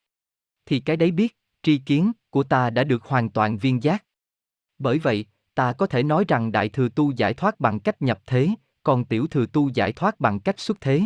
[0.66, 4.06] thì cái đấy biết, tri kiến của ta đã được hoàn toàn viên giác.
[4.78, 5.26] Bởi vậy,
[5.56, 8.50] ta có thể nói rằng đại thừa tu giải thoát bằng cách nhập thế,
[8.84, 11.02] còn tiểu thừa tu giải thoát bằng cách xuất thế.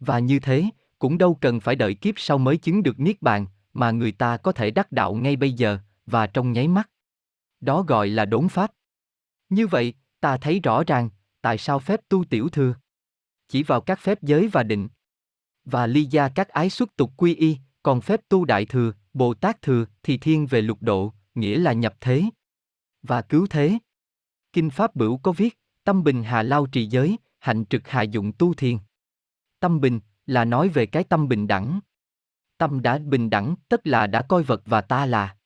[0.00, 0.64] Và như thế,
[0.98, 4.36] cũng đâu cần phải đợi kiếp sau mới chứng được niết bàn, mà người ta
[4.36, 6.90] có thể đắc đạo ngay bây giờ, và trong nháy mắt.
[7.60, 8.72] Đó gọi là đốn pháp.
[9.48, 12.74] Như vậy, ta thấy rõ ràng, tại sao phép tu tiểu thừa?
[13.48, 14.88] Chỉ vào các phép giới và định.
[15.64, 19.34] Và ly gia các ái xuất tục quy y, còn phép tu đại thừa, Bồ
[19.34, 22.24] Tát thừa thì thiên về lục độ, nghĩa là nhập thế.
[23.02, 23.78] Và cứu thế.
[24.52, 28.32] Kinh Pháp Bửu có viết, tâm bình hà lao trì giới, hạnh trực hà dụng
[28.32, 28.78] tu thiền.
[29.60, 31.80] Tâm bình là nói về cái tâm bình đẳng.
[32.58, 35.36] Tâm đã bình đẳng, tức là đã coi vật và ta là.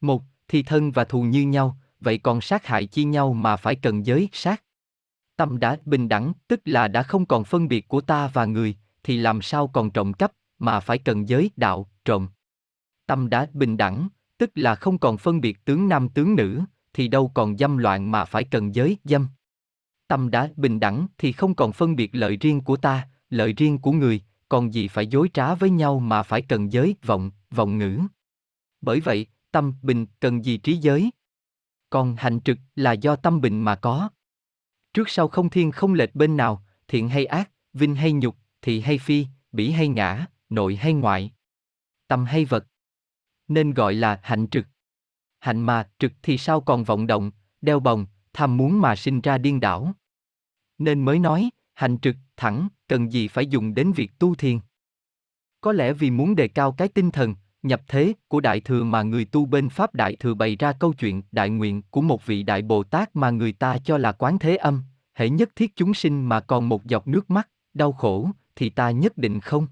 [0.00, 3.74] Một, thì thân và thù như nhau, vậy còn sát hại chi nhau mà phải
[3.76, 4.62] cần giới sát.
[5.36, 8.76] Tâm đã bình đẳng, tức là đã không còn phân biệt của ta và người,
[9.02, 12.28] thì làm sao còn trộm cắp, mà phải cần giới đạo, trộm.
[13.06, 14.08] Tâm đã bình đẳng,
[14.38, 16.60] tức là không còn phân biệt tướng nam tướng nữ,
[16.92, 19.28] thì đâu còn dâm loạn mà phải cần giới, dâm.
[20.08, 23.78] Tâm đã bình đẳng thì không còn phân biệt lợi riêng của ta, lợi riêng
[23.78, 27.78] của người, còn gì phải dối trá với nhau mà phải cần giới, vọng, vọng
[27.78, 28.00] ngữ.
[28.80, 31.10] Bởi vậy, tâm bình cần gì trí giới.
[31.94, 34.08] Còn hạnh trực là do tâm bình mà có.
[34.94, 38.80] Trước sau không thiên không lệch bên nào, thiện hay ác, vinh hay nhục, thị
[38.80, 41.32] hay phi, bỉ hay ngã, nội hay ngoại.
[42.08, 42.66] Tâm hay vật.
[43.48, 44.66] Nên gọi là hạnh trực.
[45.40, 49.38] Hạnh mà trực thì sao còn vọng động, đeo bồng, tham muốn mà sinh ra
[49.38, 49.92] điên đảo.
[50.78, 54.58] Nên mới nói, hành trực, thẳng, cần gì phải dùng đến việc tu thiền.
[55.60, 57.34] Có lẽ vì muốn đề cao cái tinh thần,
[57.64, 60.92] nhập thế của Đại Thừa mà người tu bên Pháp Đại Thừa bày ra câu
[60.92, 64.38] chuyện đại nguyện của một vị Đại Bồ Tát mà người ta cho là quán
[64.38, 64.82] thế âm,
[65.14, 68.90] hễ nhất thiết chúng sinh mà còn một giọt nước mắt, đau khổ, thì ta
[68.90, 69.66] nhất định không.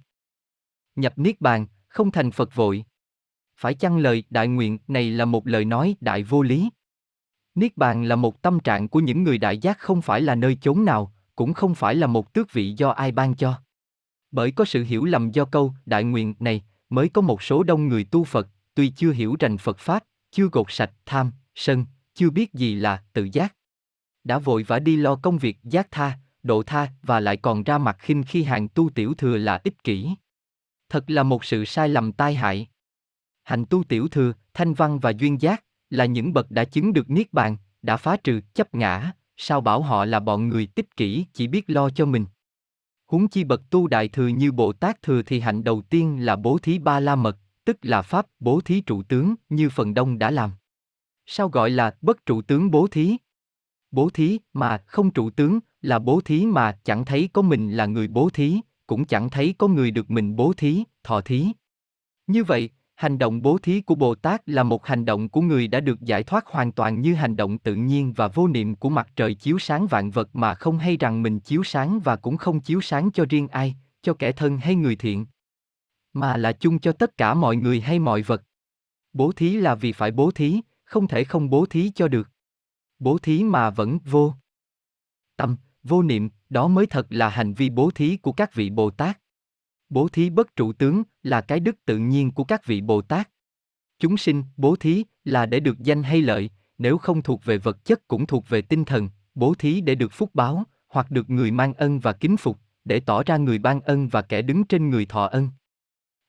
[0.96, 2.84] Nhập Niết Bàn, không thành Phật vội.
[3.56, 6.70] Phải chăng lời đại nguyện này là một lời nói đại vô lý?
[7.54, 10.58] Niết Bàn là một tâm trạng của những người đại giác không phải là nơi
[10.60, 13.60] chốn nào, cũng không phải là một tước vị do ai ban cho.
[14.30, 16.62] Bởi có sự hiểu lầm do câu đại nguyện này,
[16.92, 20.48] mới có một số đông người tu Phật, tuy chưa hiểu rành Phật Pháp, chưa
[20.52, 23.54] gột sạch tham, sân, chưa biết gì là tự giác.
[24.24, 27.78] Đã vội vã đi lo công việc giác tha, độ tha và lại còn ra
[27.78, 30.10] mặt khinh khi hàng tu tiểu thừa là ích kỷ.
[30.88, 32.68] Thật là một sự sai lầm tai hại.
[33.42, 37.10] Hành tu tiểu thừa, thanh văn và duyên giác là những bậc đã chứng được
[37.10, 41.26] niết bàn, đã phá trừ chấp ngã, sao bảo họ là bọn người tích kỷ
[41.32, 42.26] chỉ biết lo cho mình.
[43.12, 46.36] Huống chi bậc tu đại thừa như Bồ Tát thừa thì hạnh đầu tiên là
[46.36, 50.18] bố thí ba la mật, tức là pháp bố thí trụ tướng như phần đông
[50.18, 50.50] đã làm.
[51.26, 53.16] Sao gọi là bất trụ tướng bố thí?
[53.90, 57.86] Bố thí mà không trụ tướng là bố thí mà chẳng thấy có mình là
[57.86, 61.48] người bố thí, cũng chẳng thấy có người được mình bố thí, thọ thí.
[62.26, 65.68] Như vậy, hành động bố thí của Bồ Tát là một hành động của người
[65.68, 68.88] đã được giải thoát hoàn toàn như hành động tự nhiên và vô niệm của
[68.88, 72.36] mặt trời chiếu sáng vạn vật mà không hay rằng mình chiếu sáng và cũng
[72.36, 75.26] không chiếu sáng cho riêng ai, cho kẻ thân hay người thiện,
[76.12, 78.42] mà là chung cho tất cả mọi người hay mọi vật.
[79.12, 82.28] Bố thí là vì phải bố thí, không thể không bố thí cho được.
[82.98, 84.34] Bố thí mà vẫn vô
[85.36, 88.90] tâm, vô niệm, đó mới thật là hành vi bố thí của các vị Bồ
[88.90, 89.21] Tát.
[89.92, 93.28] Bố thí bất trụ tướng là cái đức tự nhiên của các vị Bồ Tát.
[93.98, 97.84] Chúng sinh, bố thí là để được danh hay lợi, nếu không thuộc về vật
[97.84, 101.50] chất cũng thuộc về tinh thần, bố thí để được phúc báo, hoặc được người
[101.50, 104.90] mang ân và kính phục, để tỏ ra người ban ân và kẻ đứng trên
[104.90, 105.48] người thọ ân.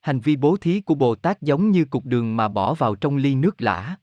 [0.01, 3.16] Hành vi bố thí của Bồ Tát giống như cục đường mà bỏ vào trong
[3.16, 3.95] ly nước lã.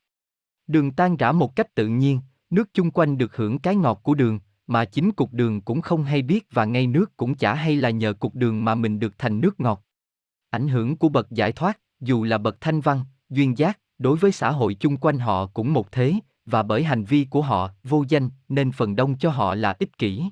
[0.66, 4.14] Đường tan rã một cách tự nhiên, nước chung quanh được hưởng cái ngọt của
[4.14, 7.76] đường, mà chính cục đường cũng không hay biết và ngay nước cũng chả hay
[7.76, 9.82] là nhờ cục đường mà mình được thành nước ngọt.
[10.50, 14.32] Ảnh hưởng của bậc giải thoát, dù là bậc thanh văn, duyên giác, đối với
[14.32, 16.14] xã hội chung quanh họ cũng một thế,
[16.46, 19.98] và bởi hành vi của họ vô danh nên phần đông cho họ là ích
[19.98, 20.24] kỷ.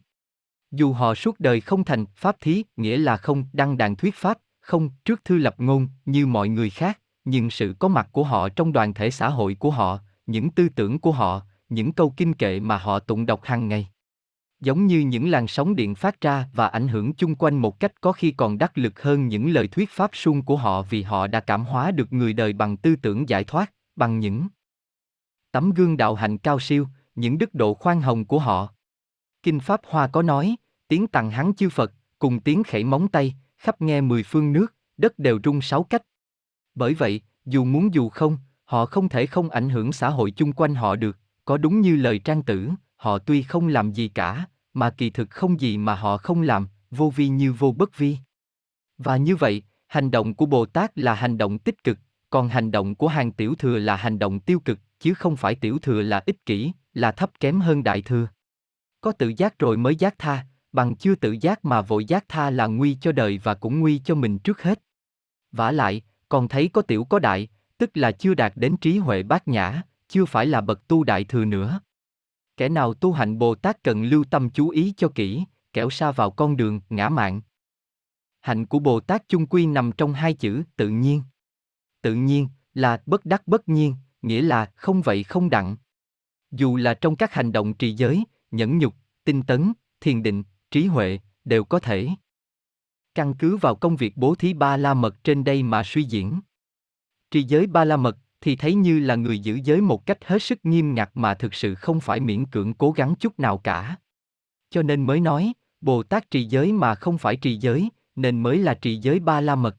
[0.71, 4.39] Dù họ suốt đời không thành pháp thí, nghĩa là không đăng đàn thuyết pháp,
[4.61, 8.49] không trước thư lập ngôn như mọi người khác, nhưng sự có mặt của họ
[8.49, 12.35] trong đoàn thể xã hội của họ, những tư tưởng của họ, những câu kinh
[12.35, 13.89] kệ mà họ tụng đọc hàng ngày
[14.61, 18.01] giống như những làn sóng điện phát ra và ảnh hưởng chung quanh một cách
[18.01, 21.27] có khi còn đắc lực hơn những lời thuyết pháp suông của họ vì họ
[21.27, 24.49] đã cảm hóa được người đời bằng tư tưởng giải thoát, bằng những
[25.53, 28.69] tấm gương đạo hạnh cao siêu, những đức độ khoan hồng của họ.
[29.43, 30.57] Kinh Pháp Hoa có nói,
[30.89, 34.75] tiếng tặng hắn chư Phật, cùng tiếng khẩy móng tay, khắp nghe mười phương nước,
[34.97, 36.03] đất đều rung sáu cách.
[36.75, 40.53] Bởi vậy, dù muốn dù không, họ không thể không ảnh hưởng xã hội chung
[40.53, 44.47] quanh họ được, có đúng như lời trang tử, họ tuy không làm gì cả,
[44.75, 48.17] mà kỳ thực không gì mà họ không làm, vô vi như vô bất vi.
[48.99, 51.99] Và như vậy, hành động của Bồ Tát là hành động tích cực,
[52.31, 55.55] còn hành động của hàng tiểu thừa là hành động tiêu cực, chứ không phải
[55.55, 58.29] tiểu thừa là ích kỷ, là thấp kém hơn đại thừa.
[59.01, 62.51] Có tự giác rồi mới giác tha, bằng chưa tự giác mà vội giác tha
[62.51, 64.81] là nguy cho đời và cũng nguy cho mình trước hết.
[65.53, 69.23] Vả lại, còn thấy có tiểu có đại, tức là chưa đạt đến trí huệ
[69.23, 71.81] bát nhã, chưa phải là bậc tu đại thừa nữa.
[72.59, 76.13] Kẻ nào tu hành Bồ Tát cần lưu tâm chú ý cho kỹ, kẻo xa
[76.13, 77.41] vào con đường ngã mạng.
[78.41, 81.23] Hạnh của Bồ Tát chung quy nằm trong hai chữ tự nhiên.
[82.03, 85.77] Tự nhiên là bất đắc bất nhiên, nghĩa là không vậy không đặng.
[86.51, 90.87] Dù là trong các hành động trì giới, nhẫn nhục, tinh tấn, thiền định, trí
[90.87, 92.09] huệ, đều có thể.
[93.15, 96.41] Căn cứ vào công việc bố thí ba la mật trên đây mà suy diễn.
[97.31, 100.43] Trì giới ba la mật thì thấy như là người giữ giới một cách hết
[100.43, 103.97] sức nghiêm ngặt mà thực sự không phải miễn cưỡng cố gắng chút nào cả.
[104.71, 108.59] Cho nên mới nói, Bồ Tát trì giới mà không phải trì giới, nên mới
[108.59, 109.77] là trì giới ba la mật.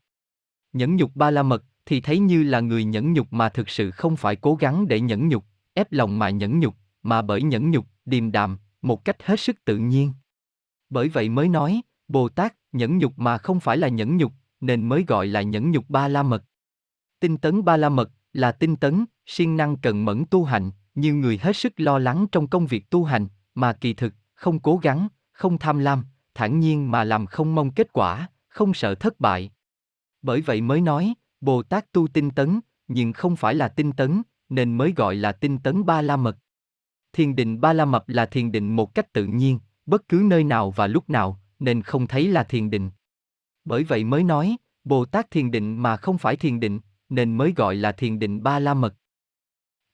[0.73, 3.91] Nhẫn nhục ba la mật thì thấy như là người nhẫn nhục mà thực sự
[3.91, 7.71] không phải cố gắng để nhẫn nhục, ép lòng mà nhẫn nhục, mà bởi nhẫn
[7.71, 10.13] nhục, điềm đạm, một cách hết sức tự nhiên.
[10.89, 14.31] Bởi vậy mới nói, Bồ Tát nhẫn nhục mà không phải là nhẫn nhục,
[14.61, 16.43] nên mới gọi là nhẫn nhục ba la mật.
[17.19, 21.13] Tinh tấn ba la mật là tinh tấn, siêng năng cần mẫn tu hành, như
[21.13, 24.77] người hết sức lo lắng trong công việc tu hành, mà kỳ thực, không cố
[24.77, 29.19] gắng, không tham lam, thản nhiên mà làm không mong kết quả, không sợ thất
[29.19, 29.51] bại.
[30.21, 34.21] Bởi vậy mới nói, Bồ Tát tu tinh tấn, nhưng không phải là tinh tấn,
[34.49, 36.37] nên mới gọi là tinh tấn ba la mật.
[37.13, 40.43] Thiền định ba la mật là thiền định một cách tự nhiên, bất cứ nơi
[40.43, 42.91] nào và lúc nào, nên không thấy là thiền định.
[43.65, 47.53] Bởi vậy mới nói, Bồ Tát thiền định mà không phải thiền định, nên mới
[47.55, 48.95] gọi là thiền định ba la mật.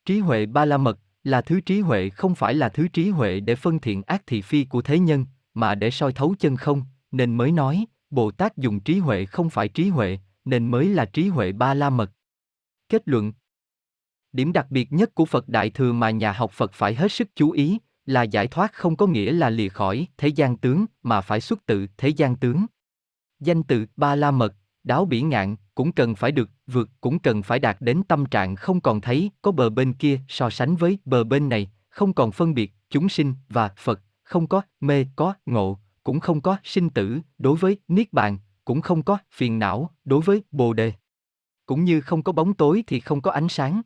[0.06, 3.40] Trí huệ ba la mật là thứ trí huệ không phải là thứ trí huệ
[3.40, 6.84] để phân thiện ác thị phi của thế nhân, mà để soi thấu chân không,
[7.12, 11.06] nên mới nói, Bồ Tát dùng trí huệ không phải trí huệ, nên mới là
[11.06, 12.12] trí huệ ba la mật.
[12.90, 13.34] Kết luận
[14.32, 17.36] Điểm đặc biệt nhất của Phật Đại Thừa mà nhà học Phật phải hết sức
[17.36, 21.22] chú ý, là giải thoát không có nghĩa là lìa khỏi thế gian tướng, mà
[21.22, 22.66] phải xuất tự thế gian tướng.
[23.40, 24.54] Danh từ ba la mật,
[24.84, 28.56] đáo bỉ ngạn, cũng cần phải được vượt, cũng cần phải đạt đến tâm trạng
[28.56, 32.32] không còn thấy có bờ bên kia so sánh với bờ bên này, không còn
[32.32, 36.90] phân biệt chúng sinh và Phật, không có mê có ngộ, cũng không có sinh
[36.90, 40.94] tử đối với niết bàn, cũng không có phiền não đối với bồ đề.
[41.66, 43.82] Cũng như không có bóng tối thì không có ánh sáng.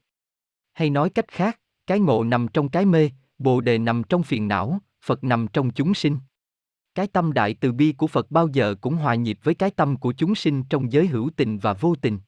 [0.73, 4.47] Hay nói cách khác, cái ngộ nằm trong cái mê, bồ đề nằm trong phiền
[4.47, 6.17] não, Phật nằm trong chúng sinh.
[6.95, 9.97] Cái tâm đại từ bi của Phật bao giờ cũng hòa nhịp với cái tâm
[9.97, 12.19] của chúng sinh trong giới hữu tình và vô tình.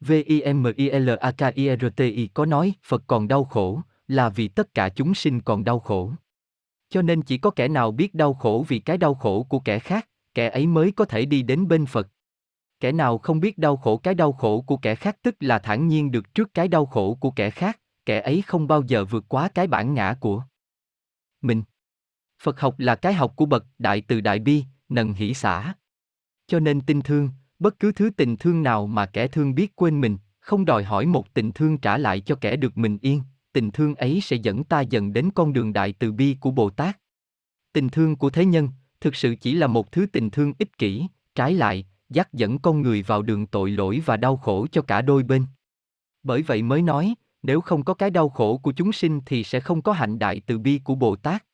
[0.00, 5.80] Vimilakirti có nói Phật còn đau khổ, là vì tất cả chúng sinh còn đau
[5.80, 6.12] khổ.
[6.88, 9.78] Cho nên chỉ có kẻ nào biết đau khổ vì cái đau khổ của kẻ
[9.78, 12.08] khác, kẻ ấy mới có thể đi đến bên Phật.
[12.80, 15.88] Kẻ nào không biết đau khổ cái đau khổ của kẻ khác tức là thản
[15.88, 19.24] nhiên được trước cái đau khổ của kẻ khác, kẻ ấy không bao giờ vượt
[19.28, 20.42] quá cái bản ngã của
[21.40, 21.62] mình.
[22.42, 25.74] Phật học là cái học của bậc đại từ đại bi, nần hỷ xả.
[26.46, 27.28] Cho nên tinh thương,
[27.60, 31.06] bất cứ thứ tình thương nào mà kẻ thương biết quên mình, không đòi hỏi
[31.06, 33.22] một tình thương trả lại cho kẻ được mình yên,
[33.52, 36.70] tình thương ấy sẽ dẫn ta dần đến con đường đại từ bi của Bồ
[36.70, 36.98] Tát.
[37.72, 38.68] Tình thương của thế nhân,
[39.00, 42.82] thực sự chỉ là một thứ tình thương ích kỷ, trái lại, dắt dẫn con
[42.82, 45.46] người vào đường tội lỗi và đau khổ cho cả đôi bên.
[46.22, 49.60] Bởi vậy mới nói, nếu không có cái đau khổ của chúng sinh thì sẽ
[49.60, 51.44] không có hạnh đại từ bi của Bồ Tát.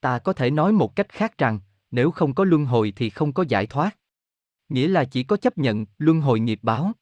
[0.00, 1.60] Ta có thể nói một cách khác rằng,
[1.90, 3.96] nếu không có luân hồi thì không có giải thoát.
[4.70, 6.92] Nghĩa là chỉ có chấp nhận luân hồi nghiệp báo.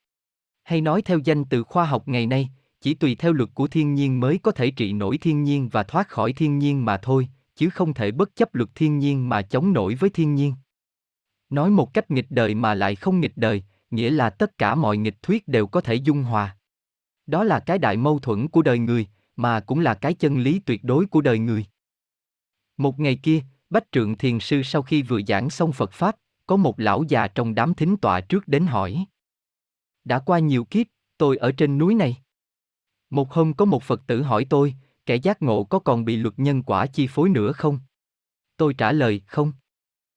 [0.63, 3.95] Hay nói theo danh từ khoa học ngày nay, chỉ tùy theo luật của thiên
[3.95, 7.29] nhiên mới có thể trị nổi thiên nhiên và thoát khỏi thiên nhiên mà thôi,
[7.57, 10.55] chứ không thể bất chấp luật thiên nhiên mà chống nổi với thiên nhiên.
[11.51, 14.97] Nói một cách nghịch đời mà lại không nghịch đời, nghĩa là tất cả mọi
[14.97, 16.57] nghịch thuyết đều có thể dung hòa.
[17.27, 19.07] Đó là cái đại mâu thuẫn của đời người,
[19.37, 21.65] mà cũng là cái chân lý tuyệt đối của đời người.
[22.77, 23.41] Một ngày kia,
[23.71, 26.17] Bách Trượng Thiền Sư sau khi vừa giảng xong Phật Pháp,
[26.49, 29.07] có một lão già trong đám thính tọa trước đến hỏi.
[30.05, 30.87] Đã qua nhiều kiếp,
[31.19, 32.17] tôi ở trên núi này.
[33.11, 34.75] Một hôm có một Phật tử hỏi tôi,
[35.07, 37.81] kẻ giác ngộ có còn bị luật nhân quả chi phối nữa không?
[38.57, 39.53] Tôi trả lời, không.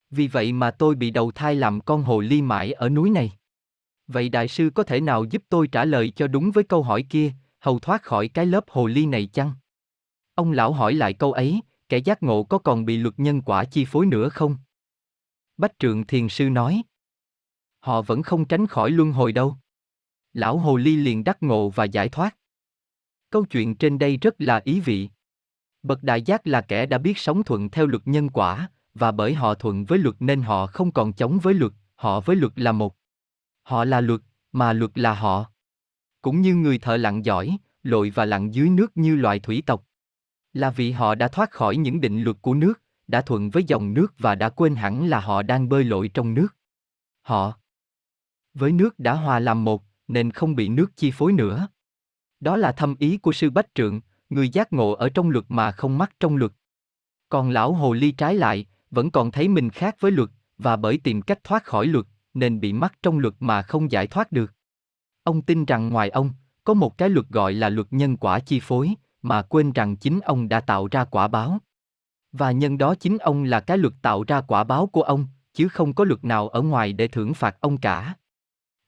[0.09, 3.31] Vì vậy mà tôi bị đầu thai làm con hồ ly mãi ở núi này.
[4.07, 7.05] Vậy đại sư có thể nào giúp tôi trả lời cho đúng với câu hỏi
[7.09, 9.53] kia, hầu thoát khỏi cái lớp hồ ly này chăng?
[10.35, 13.65] Ông lão hỏi lại câu ấy, kẻ giác ngộ có còn bị luật nhân quả
[13.65, 14.57] chi phối nữa không?
[15.57, 16.83] Bách trượng thiền sư nói.
[17.79, 19.57] Họ vẫn không tránh khỏi luân hồi đâu.
[20.33, 22.37] Lão hồ ly liền đắc ngộ và giải thoát.
[23.29, 25.09] Câu chuyện trên đây rất là ý vị.
[25.83, 29.33] Bậc đại giác là kẻ đã biết sống thuận theo luật nhân quả, và bởi
[29.33, 32.71] họ thuận với luật nên họ không còn chống với luật, họ với luật là
[32.71, 32.95] một.
[33.63, 34.21] Họ là luật,
[34.51, 35.51] mà luật là họ.
[36.21, 39.83] Cũng như người thợ lặn giỏi, lội và lặn dưới nước như loài thủy tộc.
[40.53, 42.80] Là vì họ đã thoát khỏi những định luật của nước,
[43.11, 46.33] đã thuận với dòng nước và đã quên hẳn là họ đang bơi lội trong
[46.33, 46.47] nước.
[47.21, 47.53] Họ
[48.53, 51.67] với nước đã hòa làm một, nên không bị nước chi phối nữa.
[52.39, 55.71] Đó là thâm ý của sư Bách Trượng, người giác ngộ ở trong luật mà
[55.71, 56.51] không mắc trong luật.
[57.29, 60.97] Còn lão hồ ly trái lại, vẫn còn thấy mình khác với luật, và bởi
[60.97, 64.53] tìm cách thoát khỏi luật, nên bị mắc trong luật mà không giải thoát được.
[65.23, 66.33] Ông tin rằng ngoài ông,
[66.63, 70.19] có một cái luật gọi là luật nhân quả chi phối, mà quên rằng chính
[70.19, 71.59] ông đã tạo ra quả báo.
[72.31, 75.67] Và nhân đó chính ông là cái luật tạo ra quả báo của ông, chứ
[75.67, 78.15] không có luật nào ở ngoài để thưởng phạt ông cả.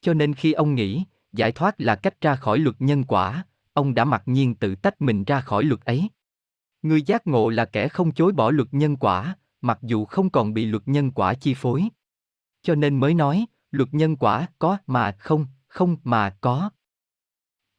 [0.01, 3.93] Cho nên khi ông nghĩ, giải thoát là cách ra khỏi luật nhân quả, ông
[3.93, 6.09] đã mặc nhiên tự tách mình ra khỏi luật ấy.
[6.81, 10.53] Người giác ngộ là kẻ không chối bỏ luật nhân quả, mặc dù không còn
[10.53, 11.83] bị luật nhân quả chi phối.
[12.61, 16.69] Cho nên mới nói, luật nhân quả có mà không, không mà có.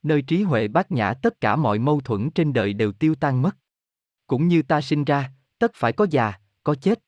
[0.03, 3.43] Nơi trí huệ bát nhã tất cả mọi mâu thuẫn trên đời đều tiêu tan
[3.43, 3.57] mất.
[4.27, 5.31] Cũng như ta sinh ra,
[5.65, 6.33] tất phải có già,
[6.65, 7.01] có chết.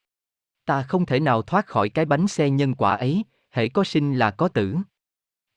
[0.64, 4.14] Ta không thể nào thoát khỏi cái bánh xe nhân quả ấy, hễ có sinh
[4.14, 4.76] là có tử.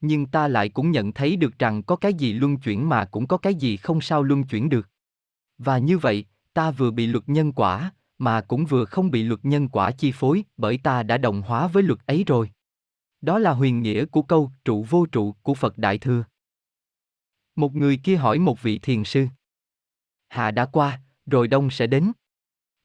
[0.02, 3.28] Nhưng ta lại cũng nhận thấy được rằng có cái gì luân chuyển mà cũng
[3.28, 4.88] có cái gì không sao luân chuyển được.
[5.58, 9.40] Và như vậy, ta vừa bị luật nhân quả, mà cũng vừa không bị luật
[9.44, 12.52] nhân quả chi phối bởi ta đã đồng hóa với luật ấy rồi.
[13.22, 16.24] Đó là huyền nghĩa của câu trụ vô trụ của Phật Đại Thừa.
[17.56, 19.28] Một người kia hỏi một vị thiền sư.
[20.30, 22.12] Hạ đã qua, rồi đông sẽ đến.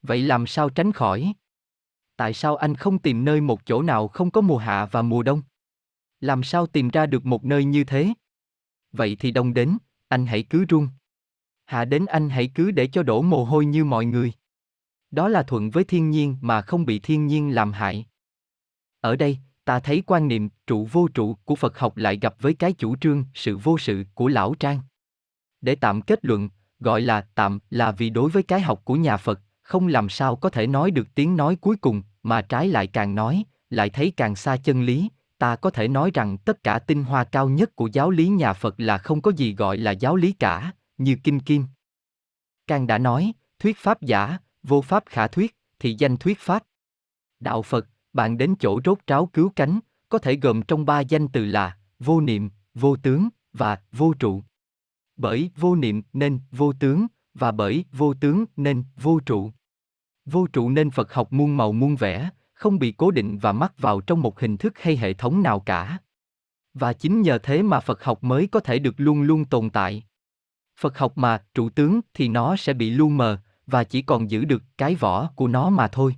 [0.07, 1.33] Vậy làm sao tránh khỏi?
[2.17, 5.23] Tại sao anh không tìm nơi một chỗ nào không có mùa hạ và mùa
[5.23, 5.41] đông?
[6.19, 8.13] Làm sao tìm ra được một nơi như thế?
[8.91, 9.77] Vậy thì đông đến,
[10.07, 10.87] anh hãy cứ run.
[11.65, 14.33] Hạ đến anh hãy cứ để cho đổ mồ hôi như mọi người.
[15.11, 18.05] Đó là thuận với thiên nhiên mà không bị thiên nhiên làm hại.
[19.01, 22.53] Ở đây, ta thấy quan niệm trụ vô trụ của Phật học lại gặp với
[22.53, 24.79] cái chủ trương sự vô sự của Lão Trang.
[25.61, 29.17] Để tạm kết luận, gọi là tạm là vì đối với cái học của nhà
[29.17, 32.87] Phật, không làm sao có thể nói được tiếng nói cuối cùng, mà trái lại
[32.87, 36.79] càng nói, lại thấy càng xa chân lý, ta có thể nói rằng tất cả
[36.79, 39.91] tinh hoa cao nhất của giáo lý nhà Phật là không có gì gọi là
[39.91, 41.65] giáo lý cả, như Kinh Kim.
[42.67, 46.63] Càng đã nói, thuyết pháp giả, vô pháp khả thuyết, thì danh thuyết pháp.
[47.39, 49.79] Đạo Phật, bạn đến chỗ rốt ráo cứu cánh,
[50.09, 54.43] có thể gồm trong ba danh từ là vô niệm, vô tướng và vô trụ.
[55.17, 59.51] Bởi vô niệm nên vô tướng, và bởi vô tướng nên vô trụ.
[60.25, 63.73] Vô trụ nên Phật học muôn màu muôn vẻ, không bị cố định và mắc
[63.77, 65.97] vào trong một hình thức hay hệ thống nào cả.
[66.73, 70.03] Và chính nhờ thế mà Phật học mới có thể được luôn luôn tồn tại.
[70.79, 74.45] Phật học mà trụ tướng thì nó sẽ bị lu mờ và chỉ còn giữ
[74.45, 76.15] được cái vỏ của nó mà thôi.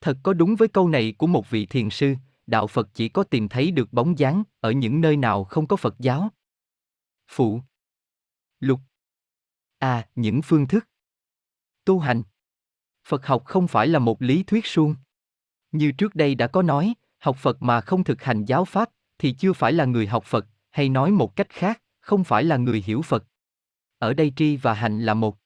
[0.00, 2.14] Thật có đúng với câu này của một vị thiền sư,
[2.46, 5.76] đạo Phật chỉ có tìm thấy được bóng dáng ở những nơi nào không có
[5.76, 6.28] Phật giáo.
[7.30, 7.60] Phụ
[8.60, 8.80] Lục
[9.78, 10.88] À, những phương thức
[11.84, 12.22] Tu hành
[13.04, 14.94] Phật học không phải là một lý thuyết suông.
[15.72, 19.32] Như trước đây đã có nói, học Phật mà không thực hành giáo pháp thì
[19.32, 22.82] chưa phải là người học Phật, hay nói một cách khác, không phải là người
[22.86, 23.24] hiểu Phật.
[23.98, 25.38] Ở đây tri và hành là một.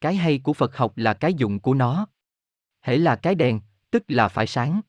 [0.00, 2.06] Cái hay của Phật học là cái dụng của nó.
[2.80, 3.60] Hễ là cái đèn,
[3.90, 4.80] tức là phải sáng.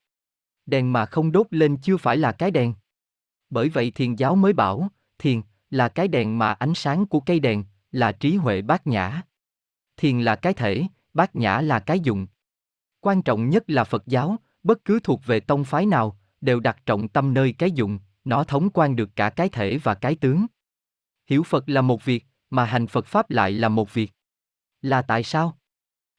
[0.65, 2.73] Đèn mà không đốt lên chưa phải là cái đèn.
[3.49, 4.87] Bởi vậy thiền giáo mới bảo,
[5.17, 9.21] thiền là cái đèn mà ánh sáng của cây đèn, là trí huệ bát nhã.
[9.97, 12.27] Thiền là cái thể, bát nhã là cái dụng.
[12.99, 16.85] Quan trọng nhất là Phật giáo, bất cứ thuộc về tông phái nào, đều đặt
[16.85, 20.45] trọng tâm nơi cái dụng, nó thống quan được cả cái thể và cái tướng.
[21.27, 24.11] Hiểu Phật là một việc, mà hành Phật Pháp lại là một việc.
[24.81, 25.57] Là tại sao?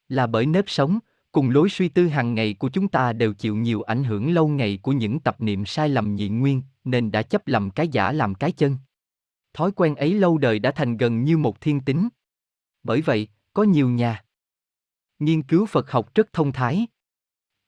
[0.09, 0.99] Là bởi nếp sống,
[1.31, 4.47] cùng lối suy tư hàng ngày của chúng ta đều chịu nhiều ảnh hưởng lâu
[4.47, 8.11] ngày của những tập niệm sai lầm nhị nguyên, nên đã chấp lầm cái giả
[8.11, 8.77] làm cái chân.
[9.55, 12.09] Thói quen ấy lâu đời đã thành gần như một thiên tính.
[12.83, 14.25] Bởi vậy, có nhiều nhà
[15.19, 16.87] nghiên cứu Phật học rất thông thái.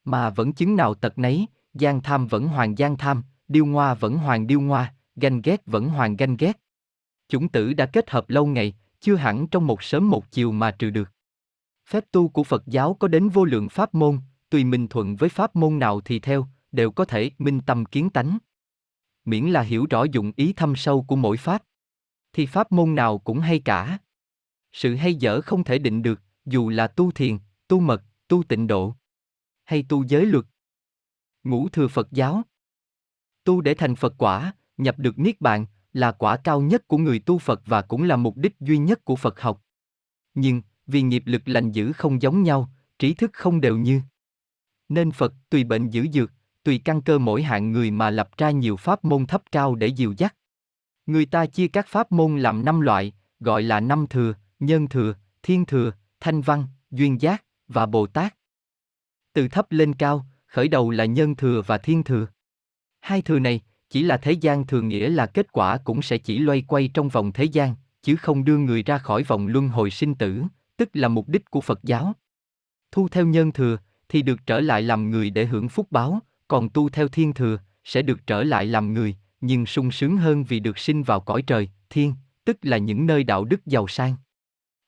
[0.04, 4.18] Mà vẫn chứng nào tật nấy, gian tham vẫn hoàng gian tham, điêu ngoa vẫn
[4.18, 6.60] hoàng điêu ngoa, ganh ghét vẫn hoàng ganh ghét.
[7.28, 10.72] Chủng tử đã kết hợp lâu ngày, chưa hẳn trong một sớm một chiều mà
[10.72, 11.12] trừ được.
[11.90, 15.30] Phép tu của Phật giáo có đến vô lượng pháp môn, tùy mình thuận với
[15.30, 18.38] pháp môn nào thì theo, đều có thể minh tâm kiến tánh.
[19.26, 21.64] Miễn là hiểu rõ dụng ý thâm sâu của mỗi pháp,
[22.38, 23.98] thì pháp môn nào cũng hay cả.
[24.72, 28.68] Sự hay dở không thể định được, dù là tu thiền, tu mật, tu tịnh
[28.68, 28.96] độ,
[29.64, 30.46] hay tu giới luật.
[31.44, 32.42] Ngũ thừa Phật giáo.
[33.44, 37.20] Tu để thành Phật quả, nhập được Niết Bàn, là quả cao nhất của người
[37.20, 39.64] tu Phật và cũng là mục đích duy nhất của Phật học.
[40.34, 44.02] Nhưng, vì nghiệp lực lành dữ không giống nhau, trí thức không đều như.
[44.90, 46.32] Nên Phật tùy bệnh giữ dược,
[46.64, 49.88] tùy căn cơ mỗi hạng người mà lập ra nhiều pháp môn thấp cao để
[49.88, 50.36] dìu dắt.
[51.08, 55.14] Người ta chia các pháp môn làm năm loại, gọi là năm thừa, nhân thừa,
[55.44, 58.36] thiên thừa, thanh văn, duyên giác và Bồ Tát.
[59.34, 62.28] Từ thấp lên cao, khởi đầu là nhân thừa và thiên thừa.
[63.00, 66.40] Hai thừa này, chỉ là thế gian thường nghĩa là kết quả cũng sẽ chỉ
[66.40, 69.92] loay quay trong vòng thế gian, chứ không đưa người ra khỏi vòng luân hồi
[69.92, 70.44] sinh tử,
[70.78, 72.14] tức là mục đích của Phật giáo.
[72.92, 73.78] Thu theo nhân thừa,
[74.10, 77.58] thì được trở lại làm người để hưởng phúc báo, còn tu theo thiên thừa,
[77.84, 81.42] sẽ được trở lại làm người, nhưng sung sướng hơn vì được sinh vào cõi
[81.42, 82.14] trời, thiên,
[82.46, 84.16] tức là những nơi đạo đức giàu sang.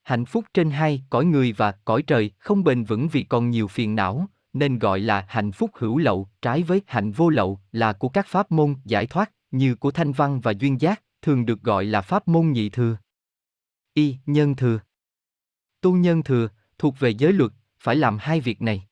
[0.04, 3.68] Hạnh phúc trên hai, cõi người và cõi trời không bền vững vì còn nhiều
[3.68, 7.94] phiền não, nên gọi là hạnh phúc hữu lậu, trái với hạnh vô lậu là
[7.94, 11.62] của các pháp môn giải thoát, như của thanh văn và duyên giác, thường được
[11.62, 12.98] gọi là pháp môn nhị thừa.
[13.94, 14.80] Y, nhân thừa.
[15.82, 18.88] Tu nhân thừa, thuộc về giới luật, phải làm hai việc này.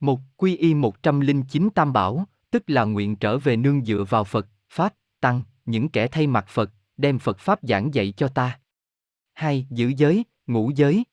[0.00, 4.46] Một, quy y 109 tam bảo, tức là nguyện trở về nương dựa vào Phật,
[4.68, 8.60] Pháp, Tăng, những kẻ thay mặt Phật, đem Phật Pháp giảng dạy cho ta.
[9.32, 11.04] Hai, giữ giới, ngũ giới.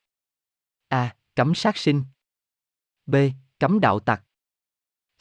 [0.88, 1.16] A.
[1.36, 2.04] Cấm sát sinh.
[3.06, 3.16] B.
[3.60, 4.24] Cấm đạo tặc.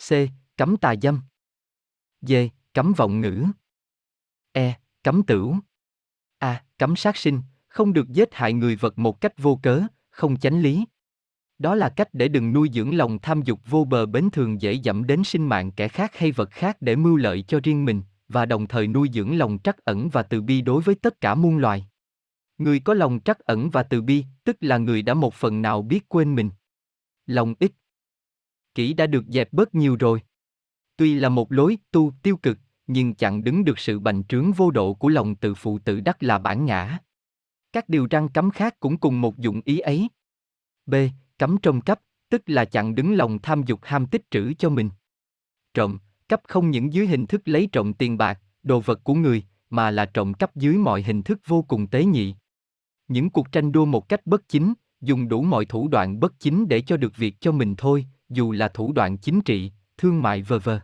[0.09, 0.13] C.
[0.57, 1.21] Cấm tà dâm.
[2.21, 2.33] D.
[2.75, 3.45] Cấm vọng ngữ.
[4.53, 4.81] E.
[5.03, 5.57] Cấm tửu.
[6.39, 6.65] A.
[6.79, 10.61] Cấm sát sinh, không được giết hại người vật một cách vô cớ, không chánh
[10.61, 10.85] lý.
[11.59, 14.73] Đó là cách để đừng nuôi dưỡng lòng tham dục vô bờ bến thường dễ
[14.73, 18.03] dẫm đến sinh mạng kẻ khác hay vật khác để mưu lợi cho riêng mình,
[18.29, 21.35] và đồng thời nuôi dưỡng lòng trắc ẩn và từ bi đối với tất cả
[21.35, 21.87] muôn loài.
[22.59, 25.83] Người có lòng trắc ẩn và từ bi, tức là người đã một phần nào
[25.83, 26.51] biết quên mình.
[27.27, 27.73] Lòng ích
[28.75, 30.23] kỹ đã được dẹp bớt nhiều rồi.
[30.97, 34.71] Tuy là một lối tu tiêu cực, nhưng chặn đứng được sự bành trướng vô
[34.71, 36.99] độ của lòng tự phụ tự đắc là bản ngã.
[37.73, 40.09] Các điều răng cấm khác cũng cùng một dụng ý ấy.
[40.87, 40.95] B.
[41.39, 42.01] Cấm trông cấp,
[42.31, 44.91] tức là chặn đứng lòng tham dục ham tích trữ cho mình.
[45.75, 49.45] Trộm, cấp không những dưới hình thức lấy trộm tiền bạc, đồ vật của người,
[49.71, 52.35] mà là trộm cắp dưới mọi hình thức vô cùng tế nhị.
[53.09, 56.69] Những cuộc tranh đua một cách bất chính, dùng đủ mọi thủ đoạn bất chính
[56.69, 60.43] để cho được việc cho mình thôi, dù là thủ đoạn chính trị, thương mại
[60.43, 60.81] vờ vờ.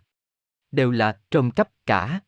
[0.71, 2.21] Đều là trộm cắp cả.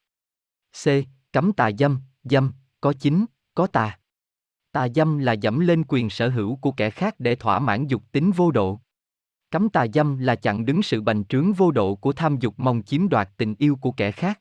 [0.84, 0.88] C.
[1.32, 3.98] Cấm tà dâm, dâm, có chính, có tà.
[4.76, 8.02] Tà dâm là dẫm lên quyền sở hữu của kẻ khác để thỏa mãn dục
[8.12, 8.80] tính vô độ.
[9.50, 12.82] Cấm tà dâm là chặn đứng sự bành trướng vô độ của tham dục mong
[12.82, 14.40] chiếm đoạt tình yêu của kẻ khác.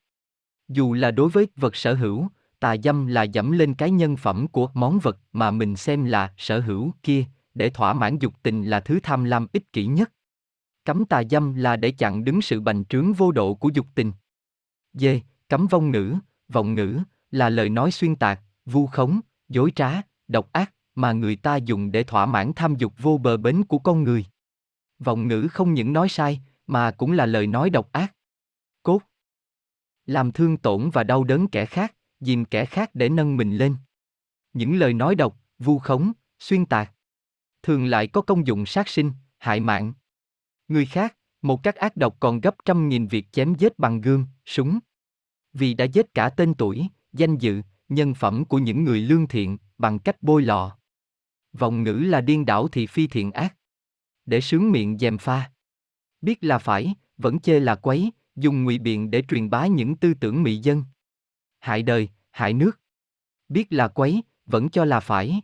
[0.68, 2.28] Dù là đối với vật sở hữu,
[2.60, 6.34] tà dâm là dẫm lên cái nhân phẩm của món vật mà mình xem là
[6.38, 10.12] sở hữu kia, để thỏa mãn dục tình là thứ tham lam ích kỷ nhất.
[10.86, 14.12] Cấm tà dâm là để chặn đứng sự bành trướng vô độ của dục tình.
[14.94, 15.06] D.
[15.50, 16.16] Cấm vong ngữ,
[16.50, 17.00] vọng ngữ,
[17.32, 21.92] là lời nói xuyên tạc, vu khống, dối trá, độc ác, mà người ta dùng
[21.92, 24.26] để thỏa mãn tham dục vô bờ bến của con người.
[25.00, 28.16] Vọng ngữ không những nói sai, mà cũng là lời nói độc ác.
[28.84, 29.02] Cốt.
[30.06, 33.76] Làm thương tổn và đau đớn kẻ khác, dìm kẻ khác để nâng mình lên.
[34.54, 36.92] Những lời nói độc, vu khống, xuyên tạc.
[37.64, 39.94] Thường lại có công dụng sát sinh, hại mạng.
[40.68, 44.26] Người khác, một cách ác độc còn gấp trăm nghìn việc chém giết bằng gươm,
[44.46, 44.80] súng.
[45.54, 49.58] Vì đã giết cả tên tuổi, danh dự, nhân phẩm của những người lương thiện,
[49.78, 50.78] bằng cách bôi lọ.
[51.54, 53.56] Vọng ngữ là điên đảo thì phi thiện ác.
[54.26, 55.52] Để sướng miệng dèm pha.
[56.22, 60.14] Biết là phải, vẫn chê là quấy, dùng ngụy biện để truyền bá những tư
[60.14, 60.84] tưởng mị dân.
[61.60, 62.80] Hại đời, hại nước.
[63.50, 65.42] Biết là quấy, vẫn cho là phải.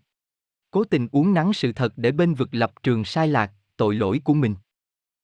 [0.71, 4.21] Cố tình uống nắng sự thật để bên vực lập trường sai lạc, tội lỗi
[4.23, 4.55] của mình.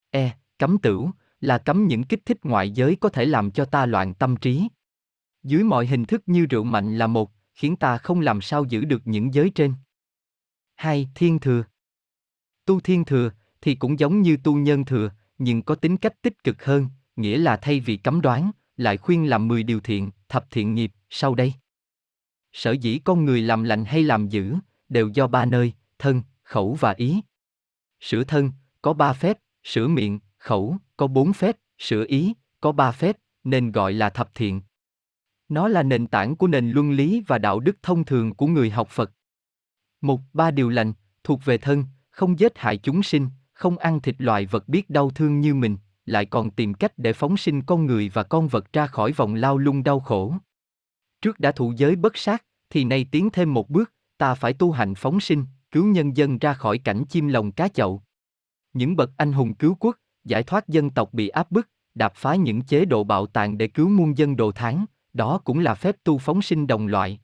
[0.10, 3.86] E, cấm tửu, là cấm những kích thích ngoại giới có thể làm cho ta
[3.86, 4.68] loạn tâm trí.
[5.44, 8.86] Dưới mọi hình thức như rượu mạnh là một, khiến ta không làm sao giữ
[8.86, 9.74] được những giới trên.
[10.76, 11.64] Hai, thiên thừa.
[12.66, 16.44] Tu thiên thừa, thì cũng giống như tu nhân thừa, nhưng có tính cách tích
[16.44, 20.52] cực hơn, nghĩa là thay vì cấm đoán, lại khuyên làm 10 điều thiện, thập
[20.52, 21.54] thiện nghiệp, sau đây.
[22.54, 24.56] Sở dĩ con người làm lành hay làm dữ,
[24.90, 27.22] đều do ba nơi, thân, khẩu và ý.
[28.00, 28.52] Sửa thân,
[28.82, 33.72] có ba phép, sửa miệng, khẩu, có bốn phép, sửa ý, có ba phép, nên
[33.72, 34.62] gọi là thập thiện.
[35.50, 38.70] Nó là nền tảng của nền luân lý và đạo đức thông thường của người
[38.70, 39.12] học Phật.
[40.02, 40.94] Một, ba điều lành,
[41.24, 45.10] thuộc về thân, không giết hại chúng sinh, không ăn thịt loài vật biết đau
[45.10, 48.74] thương như mình, lại còn tìm cách để phóng sinh con người và con vật
[48.74, 50.34] ra khỏi vòng lao lung đau khổ.
[51.22, 54.72] Trước đã thụ giới bất sát, thì nay tiến thêm một bước, ta phải tu
[54.72, 58.02] hành phóng sinh, cứu nhân dân ra khỏi cảnh chim lồng cá chậu.
[58.74, 62.36] Những bậc anh hùng cứu quốc, giải thoát dân tộc bị áp bức, đạp phá
[62.36, 64.86] những chế độ bạo tàn để cứu muôn dân đồ tháng,
[65.18, 67.20] đó cũng là phép tu phóng sinh đồng loại.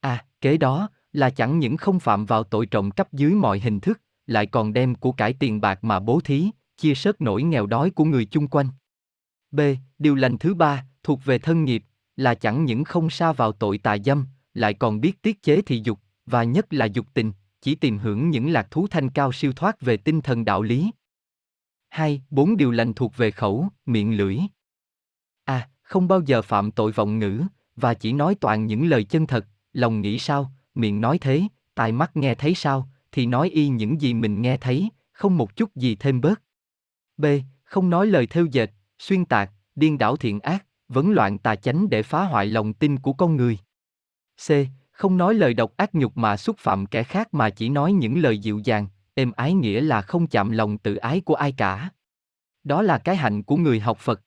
[0.00, 3.80] À, kế đó, là chẳng những không phạm vào tội trộm cắp dưới mọi hình
[3.80, 7.66] thức, lại còn đem của cải tiền bạc mà bố thí, chia sớt nỗi nghèo
[7.66, 8.68] đói của người chung quanh.
[9.50, 9.60] B.
[9.98, 11.84] Điều lành thứ ba, thuộc về thân nghiệp,
[12.16, 15.80] là chẳng những không xa vào tội tà dâm, lại còn biết tiết chế thị
[15.84, 19.52] dục, và nhất là dục tình, chỉ tìm hưởng những lạc thú thanh cao siêu
[19.52, 20.90] thoát về tinh thần đạo lý.
[21.90, 24.38] Hai, bốn điều lành thuộc về khẩu, miệng lưỡi.
[25.84, 27.42] Không bao giờ phạm tội vọng ngữ,
[27.76, 31.42] và chỉ nói toàn những lời chân thật, lòng nghĩ sao, miệng nói thế,
[31.74, 35.56] tai mắt nghe thấy sao, thì nói y những gì mình nghe thấy, không một
[35.56, 36.42] chút gì thêm bớt.
[37.16, 37.26] B.
[37.64, 41.90] Không nói lời thêu dệt, xuyên tạc, điên đảo thiện ác, vấn loạn tà chánh
[41.90, 43.58] để phá hoại lòng tin của con người.
[44.46, 44.50] C.
[44.92, 48.18] Không nói lời độc ác nhục mà xúc phạm kẻ khác mà chỉ nói những
[48.18, 51.90] lời dịu dàng, êm ái nghĩa là không chạm lòng tự ái của ai cả.
[52.64, 54.20] Đó là cái hạnh của người học Phật.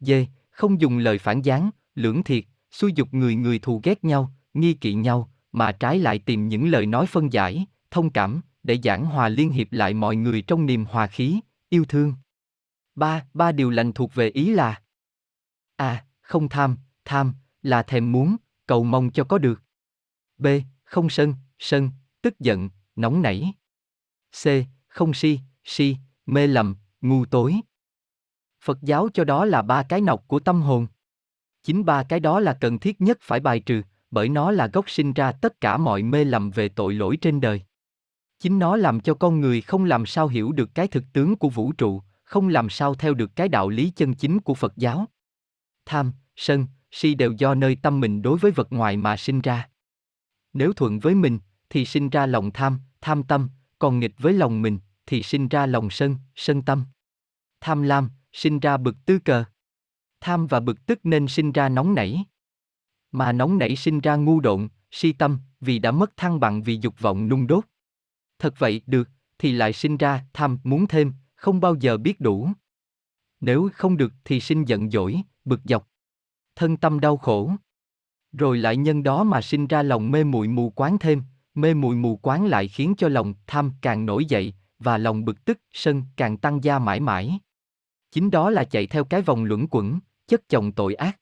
[0.00, 0.10] D.
[0.58, 4.74] Không dùng lời phản gián, lưỡng thiệt, xui dục người người thù ghét nhau, nghi
[4.74, 9.04] kỵ nhau, mà trái lại tìm những lời nói phân giải, thông cảm, để giảng
[9.04, 12.14] hòa liên hiệp lại mọi người trong niềm hòa khí, yêu thương.
[12.94, 14.82] Ba, ba điều lành thuộc về ý là
[15.76, 16.04] A.
[16.20, 19.62] Không tham, tham, là thèm muốn, cầu mong cho có được.
[20.38, 20.46] B.
[20.84, 21.90] Không sân, sân,
[22.22, 23.52] tức giận, nóng nảy.
[24.42, 24.46] C.
[24.88, 25.96] Không si, si,
[26.26, 27.60] mê lầm, ngu tối.
[28.68, 30.86] Phật giáo cho đó là ba cái nọc của tâm hồn.
[31.62, 34.90] Chính ba cái đó là cần thiết nhất phải bài trừ, bởi nó là gốc
[34.90, 37.62] sinh ra tất cả mọi mê lầm về tội lỗi trên đời.
[38.40, 41.48] Chính nó làm cho con người không làm sao hiểu được cái thực tướng của
[41.48, 45.06] vũ trụ, không làm sao theo được cái đạo lý chân chính của Phật giáo.
[45.86, 49.68] Tham, sân, si đều do nơi tâm mình đối với vật ngoài mà sinh ra.
[50.52, 51.38] Nếu thuận với mình,
[51.70, 53.48] thì sinh ra lòng tham, tham tâm,
[53.78, 56.84] còn nghịch với lòng mình, thì sinh ra lòng sân, sân tâm.
[57.60, 59.44] Tham lam, sinh ra bực tư cờ.
[60.20, 62.24] Tham và bực tức nên sinh ra nóng nảy.
[63.12, 66.78] Mà nóng nảy sinh ra ngu độn, si tâm, vì đã mất thăng bằng vì
[66.82, 67.64] dục vọng nung đốt.
[68.38, 69.08] Thật vậy, được,
[69.38, 72.48] thì lại sinh ra tham muốn thêm, không bao giờ biết đủ.
[73.40, 75.88] Nếu không được thì sinh giận dỗi, bực dọc.
[76.56, 77.52] Thân tâm đau khổ.
[78.32, 81.22] Rồi lại nhân đó mà sinh ra lòng mê muội mù quáng thêm,
[81.54, 85.44] mê muội mù quáng lại khiến cho lòng tham càng nổi dậy, và lòng bực
[85.44, 87.38] tức, sân càng tăng gia mãi mãi.
[88.10, 91.20] Chính đó là chạy theo cái vòng luẩn quẩn, chất chồng tội ác.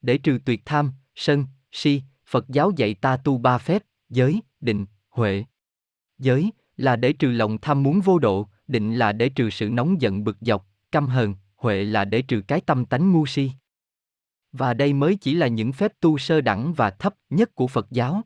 [0.00, 4.86] Để trừ tuyệt tham, sân, si, Phật giáo dạy ta tu ba phép, giới, định,
[5.08, 5.44] huệ.
[6.18, 10.00] Giới là để trừ lòng tham muốn vô độ, định là để trừ sự nóng
[10.00, 13.50] giận bực dọc, căm hờn, huệ là để trừ cái tâm tánh ngu si.
[14.52, 17.86] Và đây mới chỉ là những phép tu sơ đẳng và thấp nhất của Phật
[17.90, 18.22] giáo.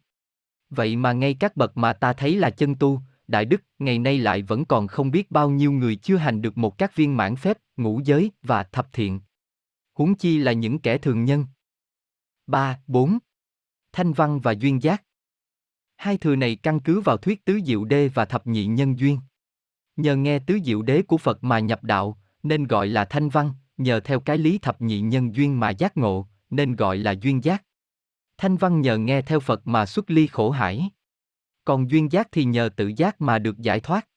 [0.71, 4.19] Vậy mà ngay các bậc mà ta thấy là chân tu, đại đức, ngày nay
[4.19, 7.37] lại vẫn còn không biết bao nhiêu người chưa hành được một các viên mãn
[7.37, 9.21] phép, ngũ giới và thập thiện.
[9.95, 11.47] Huống chi là những kẻ thường nhân.
[12.47, 13.19] 3, 4.
[13.93, 15.05] Thanh văn và duyên giác.
[15.97, 19.21] Hai thừa này căn cứ vào thuyết tứ diệu đế và thập nhị nhân duyên.
[19.97, 23.53] Nhờ nghe tứ diệu đế của Phật mà nhập đạo, nên gọi là thanh văn,
[23.77, 27.45] nhờ theo cái lý thập nhị nhân duyên mà giác ngộ, nên gọi là duyên
[27.45, 27.65] giác.
[28.39, 30.91] Thanh văn nhờ nghe theo Phật mà xuất ly khổ hải.
[31.65, 34.09] Còn duyên giác thì nhờ tự giác mà được giải thoát.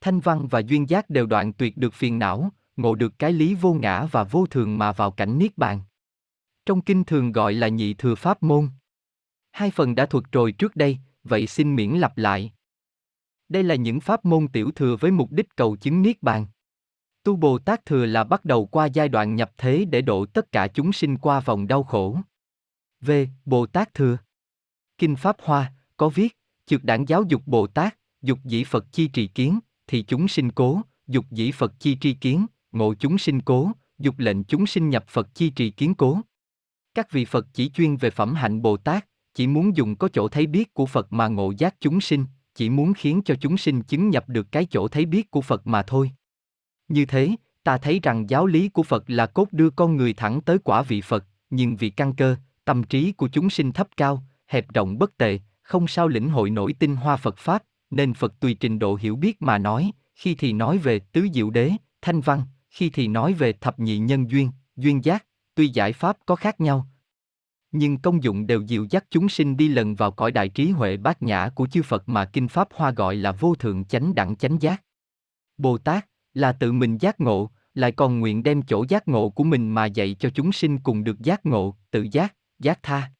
[0.00, 3.54] Thanh văn và duyên giác đều đoạn tuyệt được phiền não, ngộ được cái lý
[3.54, 5.80] vô ngã và vô thường mà vào cảnh niết bàn.
[6.66, 8.68] Trong kinh thường gọi là nhị thừa pháp môn.
[9.52, 12.52] Hai phần đã thuật rồi trước đây, vậy xin miễn lặp lại.
[13.48, 16.46] Đây là những pháp môn tiểu thừa với mục đích cầu chứng niết bàn.
[17.22, 20.52] Tu Bồ Tát thừa là bắt đầu qua giai đoạn nhập thế để độ tất
[20.52, 22.18] cả chúng sinh qua vòng đau khổ.
[23.00, 23.10] V.
[23.44, 24.18] Bồ Tát thừa
[24.98, 26.36] Kinh Pháp Hoa, có viết,
[26.70, 30.52] chược đảng giáo dục Bồ Tát, dục dĩ Phật chi trì kiến, thì chúng sinh
[30.52, 34.90] cố, dục dĩ Phật chi tri kiến, ngộ chúng sinh cố, dục lệnh chúng sinh
[34.90, 36.20] nhập Phật chi trì kiến cố.
[36.94, 40.28] Các vị Phật chỉ chuyên về phẩm hạnh Bồ Tát, chỉ muốn dùng có chỗ
[40.28, 42.24] thấy biết của Phật mà ngộ giác chúng sinh,
[42.54, 45.66] chỉ muốn khiến cho chúng sinh chứng nhập được cái chỗ thấy biết của Phật
[45.66, 46.10] mà thôi.
[46.88, 47.30] Như thế,
[47.64, 50.82] ta thấy rằng giáo lý của Phật là cốt đưa con người thẳng tới quả
[50.82, 54.98] vị Phật, nhưng vì căn cơ, tâm trí của chúng sinh thấp cao, hẹp rộng
[54.98, 55.38] bất tệ,
[55.70, 59.16] không sao lĩnh hội nổi tinh hoa Phật Pháp, nên Phật tùy trình độ hiểu
[59.16, 63.32] biết mà nói, khi thì nói về tứ diệu đế, thanh văn, khi thì nói
[63.32, 66.86] về thập nhị nhân duyên, duyên giác, tuy giải pháp có khác nhau,
[67.72, 70.96] nhưng công dụng đều dịu dắt chúng sinh đi lần vào cõi đại trí huệ
[70.96, 74.36] bát nhã của chư Phật mà Kinh Pháp Hoa gọi là vô thượng chánh đẳng
[74.36, 74.82] chánh giác.
[75.58, 79.44] Bồ Tát là tự mình giác ngộ, lại còn nguyện đem chỗ giác ngộ của
[79.44, 83.10] mình mà dạy cho chúng sinh cùng được giác ngộ, tự giác, giác tha.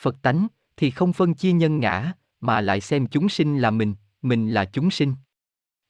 [0.00, 0.46] Phật tánh
[0.80, 4.64] thì không phân chia nhân ngã, mà lại xem chúng sinh là mình, mình là
[4.64, 5.14] chúng sinh.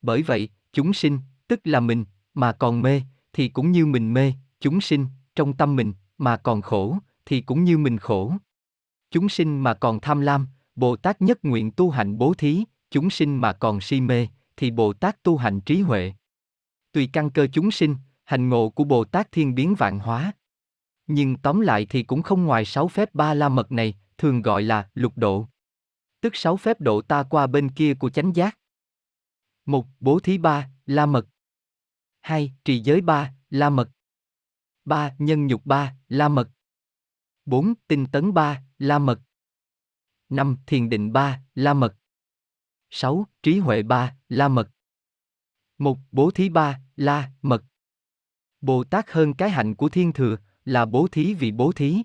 [0.02, 2.04] Bởi vậy, chúng sinh, tức là mình,
[2.34, 3.02] mà còn mê,
[3.32, 7.64] thì cũng như mình mê, chúng sinh, trong tâm mình, mà còn khổ, thì cũng
[7.64, 8.32] như mình khổ.
[9.10, 13.10] Chúng sinh mà còn tham lam, Bồ Tát nhất nguyện tu hành bố thí, chúng
[13.10, 16.12] sinh mà còn si mê, thì Bồ Tát tu hành trí huệ.
[16.92, 20.32] Tùy căn cơ chúng sinh, hành ngộ của Bồ Tát thiên biến vạn hóa.
[21.06, 24.62] Nhưng tóm lại thì cũng không ngoài sáu phép ba la mật này, thường gọi
[24.62, 25.48] là lục độ.
[26.20, 28.58] Tức sáu phép độ ta qua bên kia của chánh giác.
[29.66, 31.26] Một, bố thí ba, la mật.
[32.20, 33.90] Hai, trì giới ba, la mật.
[34.84, 36.50] Ba, nhân nhục ba, la mật.
[37.44, 39.20] Bốn, tinh tấn ba, la mật.
[40.28, 41.96] Năm, thiền định ba, la mật.
[42.90, 44.70] Sáu, trí huệ ba, la mật.
[45.78, 47.64] Một, bố thí ba, la, mật.
[48.60, 52.02] Bồ Tát hơn cái hạnh của thiên thừa là bố thí vì bố thí,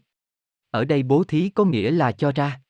[0.75, 2.61] ở đây bố thí có nghĩa là cho ra.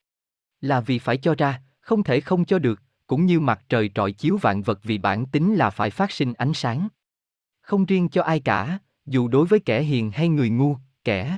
[0.61, 4.11] Là vì phải cho ra, không thể không cho được, cũng như mặt trời trọi
[4.11, 6.88] chiếu vạn vật vì bản tính là phải phát sinh ánh sáng.
[7.61, 11.38] Không riêng cho ai cả, dù đối với kẻ hiền hay người ngu, kẻ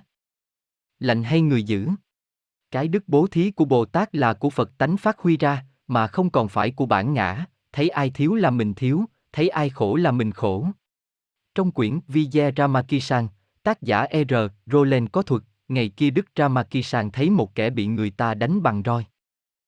[0.99, 1.89] lành hay người dữ.
[2.71, 6.07] Cái đức bố thí của Bồ Tát là của Phật tánh phát huy ra, mà
[6.07, 9.95] không còn phải của bản ngã, thấy ai thiếu là mình thiếu, thấy ai khổ
[9.95, 10.67] là mình khổ.
[11.55, 13.27] Trong quyển Vijay Ramakisan,
[13.63, 14.33] tác giả E.R.
[14.65, 18.81] Roland có thuật, ngày kia Đức Ramakisan thấy một kẻ bị người ta đánh bằng
[18.85, 19.05] roi.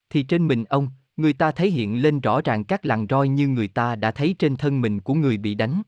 [0.09, 3.47] Thì trên mình ông, người ta thấy hiện lên rõ ràng các lằn roi như
[3.47, 5.81] người ta đã thấy trên thân mình của người bị đánh.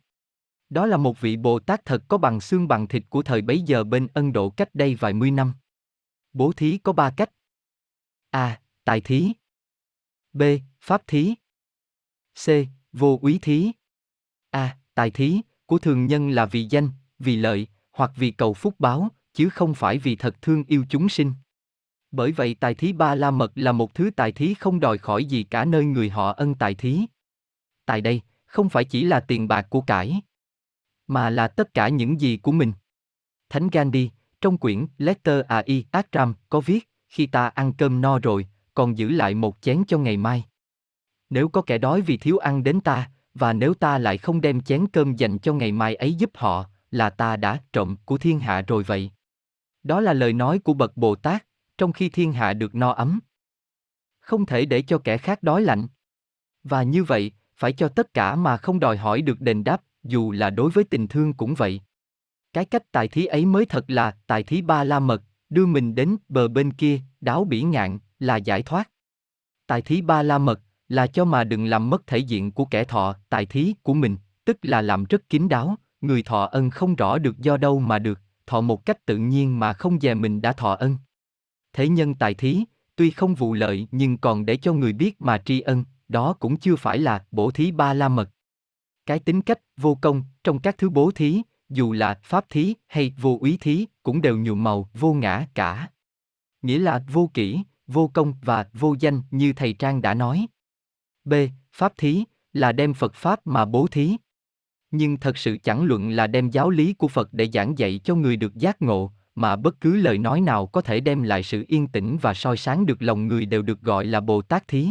[0.70, 3.62] Đó là một vị Bồ Tát thật có bằng xương bằng thịt của thời bấy
[3.62, 5.54] giờ bên Ấn Độ cách đây vài mươi năm.
[6.34, 7.32] Bố thí có ba cách.
[8.30, 8.62] A.
[8.84, 9.32] Tài thí.
[10.34, 10.44] B.
[10.82, 11.36] Pháp thí.
[12.46, 12.50] C.
[12.94, 13.72] Vô úy thí.
[14.50, 14.78] A.
[14.94, 19.10] Tài thí, của thường nhân là vì danh, vì lợi, hoặc vì cầu phúc báo,
[19.34, 21.34] chứ không phải vì thật thương yêu chúng sinh.
[22.12, 25.26] Bởi vậy tài thí ba la mật là một thứ tài thí không đòi khỏi
[25.26, 27.02] gì cả nơi người họ ân tài thí.
[27.86, 30.22] Tại đây, không phải chỉ là tiền bạc của cải,
[31.12, 32.74] mà là tất cả những gì của mình.
[33.50, 34.10] Thánh Gandhi,
[34.42, 35.86] trong quyển Letter A.I.
[35.92, 39.98] Akram, có viết, khi ta ăn cơm no rồi, còn giữ lại một chén cho
[39.98, 40.46] ngày mai.
[41.30, 44.62] Nếu có kẻ đói vì thiếu ăn đến ta, và nếu ta lại không đem
[44.62, 48.40] chén cơm dành cho ngày mai ấy giúp họ, là ta đã trộm của thiên
[48.40, 49.12] hạ rồi vậy.
[49.84, 51.46] Đó là lời nói của bậc Bồ Tát,
[51.78, 53.20] trong khi thiên hạ được no ấm.
[54.20, 55.88] Không thể để cho kẻ khác đói lạnh.
[56.64, 60.32] Và như vậy, phải cho tất cả mà không đòi hỏi được đền đáp, dù
[60.32, 61.82] là đối với tình thương cũng vậy.
[62.54, 65.96] Cái cách tài thí ấy mới thật là tài thí ba la mật, đưa mình
[65.96, 68.90] đến bờ bên kia, đáo bỉ ngạn, là giải thoát.
[69.68, 72.84] Tài thí ba la mật, là cho mà đừng làm mất thể diện của kẻ
[72.84, 76.96] thọ, tài thí của mình, tức là làm rất kín đáo, người thọ ân không
[76.96, 80.42] rõ được do đâu mà được, thọ một cách tự nhiên mà không dè mình
[80.42, 80.98] đã thọ ân.
[81.74, 82.64] Thế nhân tài thí,
[82.96, 86.58] tuy không vụ lợi nhưng còn để cho người biết mà tri ân, đó cũng
[86.58, 88.30] chưa phải là bổ thí ba la mật.
[89.06, 93.14] Cái tính cách vô công trong các thứ bố thí, dù là pháp thí hay
[93.22, 95.88] vô úy thí, cũng đều nhuộm màu vô ngã cả.
[96.62, 100.48] Nghĩa là vô kỷ vô công và vô danh như thầy Trang đã nói.
[101.24, 101.34] B.
[101.74, 104.18] Pháp thí là đem Phật Pháp mà bố thí.
[104.92, 108.16] Nhưng thật sự chẳng luận là đem giáo lý của Phật để giảng dạy cho
[108.16, 111.66] người được giác ngộ, mà bất cứ lời nói nào có thể đem lại sự
[111.68, 114.90] yên tĩnh và soi sáng được lòng người đều được gọi là Bồ Tát thí.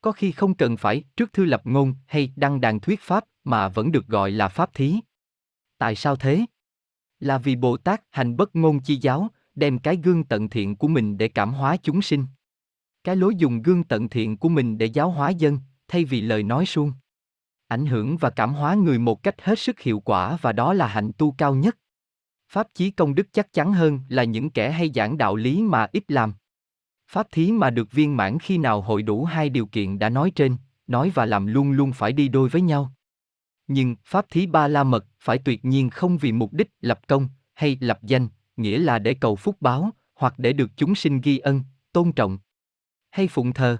[0.00, 3.68] Có khi không cần phải trước thư lập ngôn hay đăng đàn thuyết pháp mà
[3.68, 4.96] vẫn được gọi là pháp thí.
[5.78, 6.44] Tại sao thế?
[7.20, 10.88] Là vì Bồ Tát hành bất ngôn chi giáo, đem cái gương tận thiện của
[10.88, 12.26] mình để cảm hóa chúng sinh.
[13.04, 16.42] Cái lối dùng gương tận thiện của mình để giáo hóa dân, thay vì lời
[16.42, 16.92] nói suông.
[17.70, 20.86] Ảnh hưởng và cảm hóa người một cách hết sức hiệu quả và đó là
[20.86, 21.76] hạnh tu cao nhất.
[22.48, 25.86] Pháp chí công đức chắc chắn hơn là những kẻ hay giảng đạo lý mà
[25.92, 26.34] ít làm.
[27.10, 30.32] Pháp thí mà được viên mãn khi nào hội đủ hai điều kiện đã nói
[30.34, 32.92] trên, nói và làm luôn luôn phải đi đôi với nhau.
[33.66, 37.28] Nhưng pháp thí ba la mật phải tuyệt nhiên không vì mục đích lập công
[37.54, 41.38] hay lập danh, nghĩa là để cầu phúc báo, hoặc để được chúng sinh ghi
[41.38, 42.38] ân, tôn trọng
[43.10, 43.76] hay phụng thờ.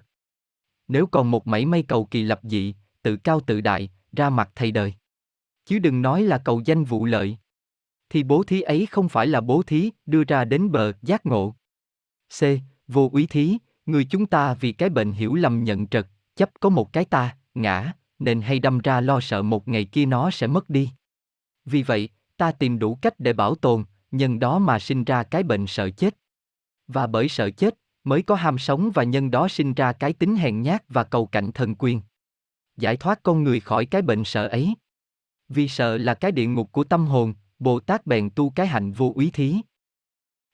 [0.89, 4.51] Nếu còn một mảy may cầu kỳ lập dị, tự cao tự đại, ra mặt
[4.55, 4.95] thầy đời.
[5.65, 7.37] Chứ đừng nói là cầu danh vụ lợi.
[8.11, 11.55] Thì bố thí ấy không phải là bố thí đưa ra đến bờ giác ngộ.
[12.41, 12.43] C.
[12.89, 16.07] Vô úy thí, người chúng ta vì cái bệnh hiểu lầm nhận trật,
[16.37, 20.07] chấp có một cái ta, ngã, nên hay đâm ra lo sợ một ngày kia
[20.07, 20.91] nó sẽ mất đi.
[21.65, 25.43] Vì vậy, ta tìm đủ cách để bảo tồn, nhân đó mà sinh ra cái
[25.43, 26.17] bệnh sợ chết.
[26.87, 30.37] Và bởi sợ chết, mới có ham sống và nhân đó sinh ra cái tính
[30.37, 32.01] hèn nhát và cầu cạnh thần quyền.
[32.81, 34.75] Giải thoát con người khỏi cái bệnh sợ ấy.
[35.49, 38.93] Vì sợ là cái địa ngục của tâm hồn, Bồ Tát bèn tu cái hạnh
[38.93, 39.57] vô úy thí.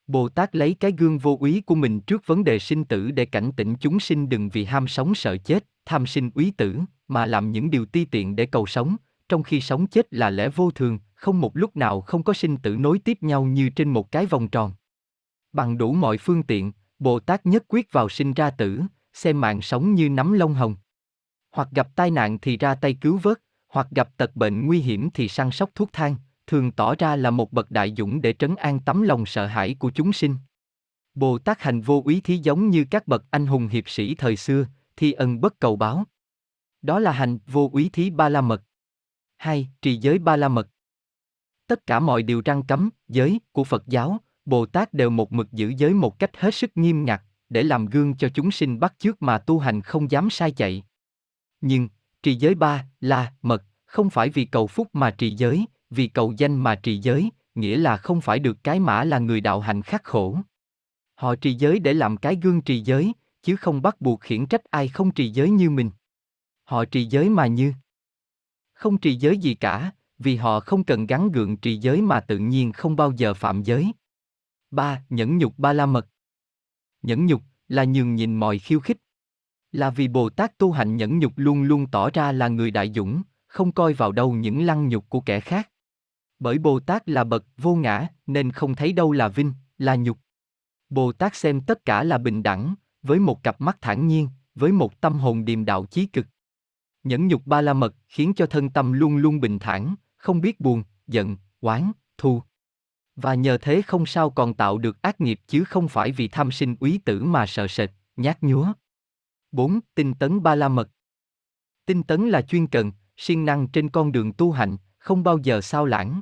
[0.07, 3.27] Bồ Tát lấy cái gương vô úy của mình trước vấn đề sinh tử để
[3.27, 7.27] cảnh tỉnh chúng sinh đừng vì ham sống sợ chết, tham sinh úy tử, mà
[7.27, 8.97] làm những điều ti tiện để cầu sống,
[9.29, 12.57] trong khi sống chết là lẽ vô thường, không một lúc nào không có sinh
[12.57, 14.73] tử nối tiếp nhau như trên một cái vòng tròn.
[15.53, 18.81] Bằng đủ mọi phương tiện, Bồ Tát nhất quyết vào sinh ra tử,
[19.13, 20.77] xem mạng sống như nắm lông hồng.
[21.57, 25.11] Hoặc gặp tai nạn thì ra tay cứu vớt, hoặc gặp tật bệnh nguy hiểm
[25.15, 28.57] thì săn sóc thuốc thang, thường tỏ ra là một bậc đại dũng để trấn
[28.57, 30.37] an tấm lòng sợ hãi của chúng sinh.
[31.15, 34.37] Bồ Tát hành vô úy thí giống như các bậc anh hùng hiệp sĩ thời
[34.37, 36.05] xưa, thi ân bất cầu báo.
[36.83, 38.63] Đó là hành vô úy thí ba la mật.
[39.37, 39.69] 2.
[39.83, 40.69] Trì giới ba la mật.
[41.67, 45.53] Tất cả mọi điều răng cấm, giới của Phật giáo, Bồ Tát đều một mực
[45.53, 48.95] giữ giới một cách hết sức nghiêm ngặt, để làm gương cho chúng sinh bắt
[48.99, 50.83] chước mà tu hành không dám sai chạy.
[51.61, 51.89] Nhưng,
[52.23, 56.33] trì giới ba, là, mật, không phải vì cầu phúc mà trì giới, vì cầu
[56.39, 59.83] danh mà trì giới, nghĩa là không phải được cái mã là người đạo hành
[59.83, 60.39] khắc khổ.
[61.15, 63.13] Họ trì giới để làm cái gương trì giới,
[63.43, 65.91] chứ không bắt buộc khiển trách ai không trì giới như mình.
[66.65, 67.73] Họ trì giới mà như
[68.77, 72.39] không trì giới gì cả, vì họ không cần gắn gượng trì giới mà tự
[72.39, 73.93] nhiên không bao giờ phạm giới.
[74.71, 75.05] 3.
[75.09, 76.09] Nhẫn nhục ba la mật
[77.03, 78.97] Nhẫn nhục là nhường nhìn mọi khiêu khích.
[79.73, 82.93] Là vì Bồ Tát tu hành nhẫn nhục luôn luôn tỏ ra là người đại
[82.95, 85.71] dũng, không coi vào đâu những lăng nhục của kẻ khác.
[86.39, 90.19] Bởi Bồ Tát là bậc vô ngã, nên không thấy đâu là vinh, là nhục.
[90.91, 94.73] Bồ Tát xem tất cả là bình đẳng, với một cặp mắt thản nhiên, với
[94.73, 96.27] một tâm hồn điềm đạo chí cực.
[97.05, 100.61] Nhẫn nhục ba la mật khiến cho thân tâm luôn luôn bình thản, không biết
[100.61, 102.43] buồn, giận, oán, thù.
[103.17, 106.51] Và nhờ thế không sao còn tạo được ác nghiệp chứ không phải vì tham
[106.51, 108.73] sinh úy tử mà sợ sệt, nhát nhúa.
[109.57, 109.81] 4.
[109.95, 110.89] Tinh tấn ba la mật
[111.87, 115.61] Tinh tấn là chuyên cần, siêng năng trên con đường tu hành, không bao giờ
[115.61, 116.21] sao lãng.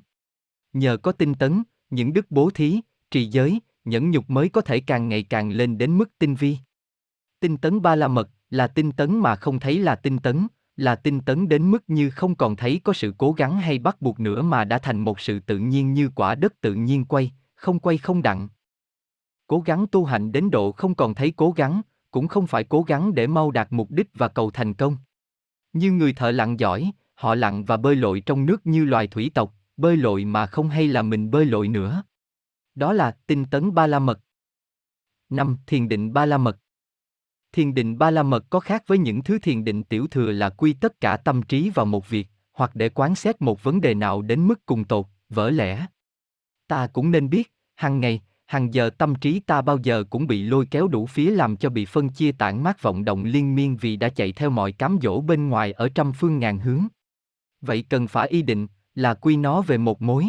[0.72, 2.80] Nhờ có tinh tấn, những đức bố thí,
[3.10, 6.58] trì giới, nhẫn nhục mới có thể càng ngày càng lên đến mức tinh vi.
[7.40, 10.46] Tinh tấn ba la mật là tinh tấn mà không thấy là tinh tấn,
[10.76, 14.02] là tinh tấn đến mức như không còn thấy có sự cố gắng hay bắt
[14.02, 17.32] buộc nữa mà đã thành một sự tự nhiên như quả đất tự nhiên quay,
[17.54, 18.48] không quay không đặng.
[19.46, 21.82] Cố gắng tu hành đến độ không còn thấy cố gắng,
[22.14, 24.96] cũng không phải cố gắng để mau đạt mục đích và cầu thành công.
[25.72, 29.30] Như người thợ lặn giỏi, họ lặn và bơi lội trong nước như loài thủy
[29.34, 32.02] tộc, bơi lội mà không hay là mình bơi lội nữa.
[32.74, 34.20] Đó là tinh tấn ba la mật.
[35.30, 35.56] 5.
[35.66, 36.58] Thiền định ba la mật
[37.52, 40.50] Thiền định ba la mật có khác với những thứ thiền định tiểu thừa là
[40.50, 43.94] quy tất cả tâm trí vào một việc, hoặc để quán xét một vấn đề
[43.94, 45.86] nào đến mức cùng tột, vỡ lẽ.
[46.68, 50.42] Ta cũng nên biết, hàng ngày, hàng giờ tâm trí ta bao giờ cũng bị
[50.42, 53.76] lôi kéo đủ phía làm cho bị phân chia tản mát vọng động liên miên
[53.76, 56.86] vì đã chạy theo mọi cám dỗ bên ngoài ở trăm phương ngàn hướng.
[57.60, 60.26] Vậy cần phải y định, là quy nó về một mối.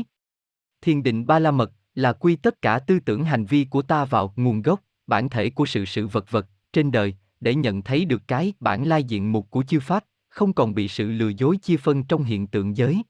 [0.81, 4.05] Thiền định ba la mật, là quy tất cả tư tưởng hành vi của ta
[4.05, 8.05] vào nguồn gốc, bản thể của sự sự vật vật, trên đời, để nhận thấy
[8.05, 11.57] được cái bản lai diện mục của chư pháp, không còn bị sự lừa dối
[11.57, 13.03] chia phân trong hiện tượng giới.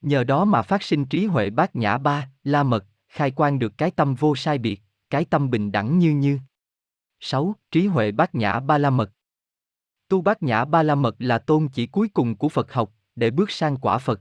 [0.00, 3.78] Nhờ đó mà phát sinh trí huệ bát nhã ba, la mật, khai quan được
[3.78, 4.80] cái tâm vô sai biệt,
[5.10, 6.38] cái tâm bình đẳng như như.
[7.20, 7.54] 6.
[7.70, 9.12] Trí huệ bát nhã ba la mật
[10.10, 13.30] Tu bát nhã ba la mật là tôn chỉ cuối cùng của Phật học, để
[13.30, 14.20] bước sang quả Phật.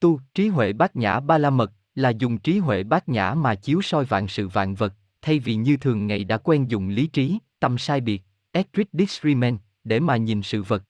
[0.00, 3.54] Tu, trí huệ bát nhã ba la mật, là dùng trí huệ bát nhã mà
[3.54, 7.06] chiếu soi vạn sự vạn vật, thay vì như thường ngày đã quen dùng lý
[7.06, 10.82] trí, tâm sai biệt, Etric Discrimen, để mà nhìn sự vật.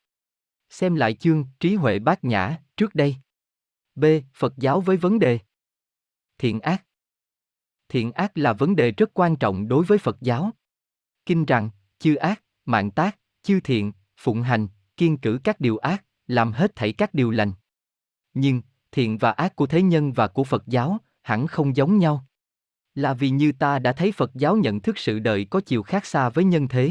[0.71, 3.17] Xem lại chương Trí huệ bát nhã trước đây.
[3.95, 4.05] B.
[4.35, 5.39] Phật giáo với vấn đề
[6.39, 6.85] Thiện ác
[7.91, 10.51] Thiện ác là vấn đề rất quan trọng đối với Phật giáo.
[11.27, 16.05] Kinh rằng, chư ác, mạng tác, chư thiện, phụng hành, kiên cử các điều ác,
[16.27, 17.53] làm hết thảy các điều lành.
[18.35, 18.63] Nhưng,
[18.93, 22.27] thiện và ác của thế nhân và của Phật giáo hẳn không giống nhau.
[22.95, 26.07] Là vì như ta đã thấy Phật giáo nhận thức sự đời có chiều khác
[26.07, 26.91] xa với nhân thế.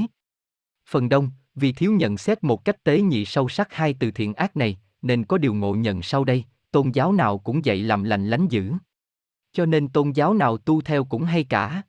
[0.90, 4.34] Phần đông, vì thiếu nhận xét một cách tế nhị sâu sắc hai từ thiện
[4.34, 8.04] ác này, nên có điều ngộ nhận sau đây, tôn giáo nào cũng dạy làm
[8.04, 8.74] lành lánh dữ.
[9.52, 11.82] Cho nên tôn giáo nào tu theo cũng hay cả.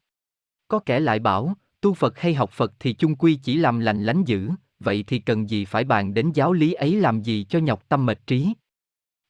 [0.68, 4.02] Có kẻ lại bảo, tu Phật hay học Phật thì chung quy chỉ làm lành
[4.02, 7.58] lánh dữ, vậy thì cần gì phải bàn đến giáo lý ấy làm gì cho
[7.58, 8.52] nhọc tâm mệt trí.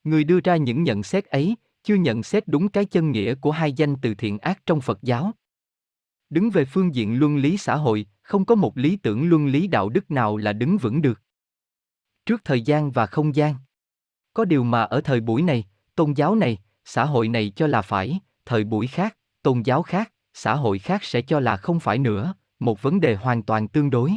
[0.04, 3.50] Người đưa ra những nhận xét ấy, chưa nhận xét đúng cái chân nghĩa của
[3.50, 5.32] hai danh từ thiện ác trong Phật giáo.
[6.30, 9.66] Đứng về phương diện luân lý xã hội, không có một lý tưởng luân lý
[9.66, 11.22] đạo đức nào là đứng vững được.
[12.26, 13.54] Trước thời gian và không gian.
[14.34, 17.82] Có điều mà ở thời buổi này, tôn giáo này, xã hội này cho là
[17.82, 21.98] phải, thời buổi khác, tôn giáo khác, xã hội khác sẽ cho là không phải
[21.98, 24.12] nữa, một vấn đề hoàn toàn tương đối.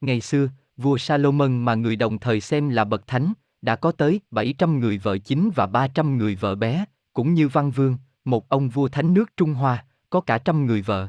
[0.00, 3.32] Ngày xưa, vua Salomon mà người đồng thời xem là bậc thánh,
[3.62, 7.70] đã có tới 700 người vợ chính và 300 người vợ bé, cũng như Văn
[7.70, 11.08] Vương, một ông vua thánh nước Trung Hoa, có cả trăm người vợ.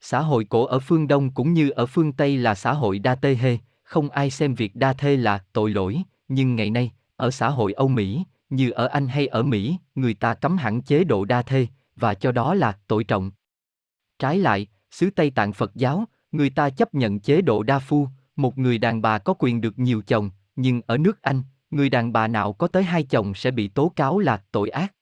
[0.00, 3.14] Xã hội cổ ở phương Đông cũng như ở phương Tây là xã hội đa
[3.14, 7.30] tê hê, không ai xem việc đa thê là tội lỗi, nhưng ngày nay, ở
[7.30, 11.04] xã hội Âu Mỹ, như ở Anh hay ở Mỹ, người ta cấm hẳn chế
[11.04, 11.66] độ đa thê,
[11.96, 13.30] và cho đó là tội trọng.
[14.18, 18.08] Trái lại, xứ Tây Tạng Phật giáo, người ta chấp nhận chế độ đa phu,
[18.36, 22.12] một người đàn bà có quyền được nhiều chồng, nhưng ở nước Anh, người đàn
[22.12, 24.92] bà nào có tới hai chồng sẽ bị tố cáo là tội ác.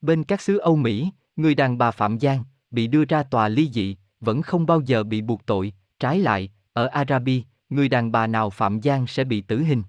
[0.00, 3.70] Bên các xứ Âu Mỹ, người đàn bà phạm gian, bị đưa ra tòa ly
[3.72, 8.26] dị, vẫn không bao giờ bị buộc tội, trái lại, ở Arabi, người đàn bà
[8.26, 9.82] nào phạm gian sẽ bị tử hình.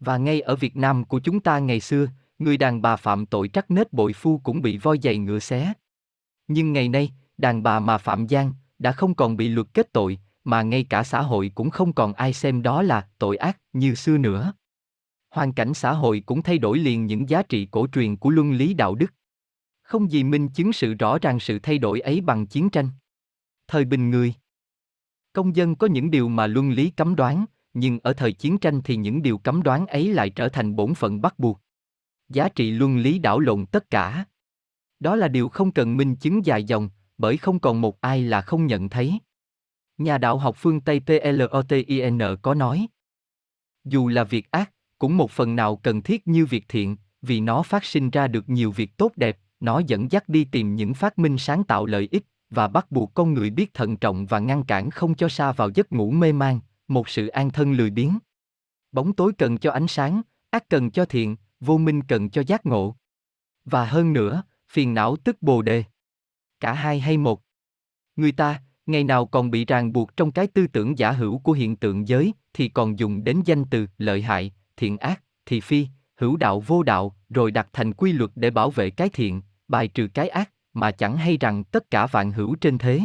[0.00, 2.06] Và ngay ở Việt Nam của chúng ta ngày xưa,
[2.40, 5.72] người đàn bà phạm tội trắc nết bội phu cũng bị voi giày ngựa xé.
[6.48, 10.18] Nhưng ngày nay, đàn bà mà phạm gian, đã không còn bị luật kết tội,
[10.44, 13.94] mà ngay cả xã hội cũng không còn ai xem đó là tội ác như
[13.94, 14.52] xưa nữa.
[15.30, 18.52] Hoàn cảnh xã hội cũng thay đổi liền những giá trị cổ truyền của luân
[18.52, 19.14] lý đạo đức.
[19.82, 22.88] Không gì minh chứng sự rõ ràng sự thay đổi ấy bằng chiến tranh.
[23.68, 24.34] Thời bình người
[25.32, 27.44] Công dân có những điều mà luân lý cấm đoán,
[27.74, 30.94] nhưng ở thời chiến tranh thì những điều cấm đoán ấy lại trở thành bổn
[30.94, 31.60] phận bắt buộc.
[32.30, 34.24] Giá trị luân lý đảo lộn tất cả.
[35.00, 38.40] Đó là điều không cần minh chứng dài dòng, bởi không còn một ai là
[38.40, 39.18] không nhận thấy.
[39.98, 42.86] Nhà đạo học phương Tây PLOTIN có nói,
[43.84, 47.62] dù là việc ác, cũng một phần nào cần thiết như việc thiện, vì nó
[47.62, 51.18] phát sinh ra được nhiều việc tốt đẹp, nó dẫn dắt đi tìm những phát
[51.18, 54.64] minh sáng tạo lợi ích và bắt buộc con người biết thận trọng và ngăn
[54.64, 58.18] cản không cho xa vào giấc ngủ mê man, một sự an thân lười biếng.
[58.92, 62.66] Bóng tối cần cho ánh sáng, ác cần cho thiện, vô minh cần cho giác
[62.66, 62.96] ngộ.
[63.64, 65.84] Và hơn nữa, phiền não tức bồ đề.
[66.60, 67.42] Cả hai hay một.
[68.16, 71.52] Người ta, ngày nào còn bị ràng buộc trong cái tư tưởng giả hữu của
[71.52, 75.86] hiện tượng giới, thì còn dùng đến danh từ lợi hại, thiện ác, thị phi,
[76.16, 79.88] hữu đạo vô đạo, rồi đặt thành quy luật để bảo vệ cái thiện, bài
[79.88, 83.00] trừ cái ác, mà chẳng hay rằng tất cả vạn hữu trên thế.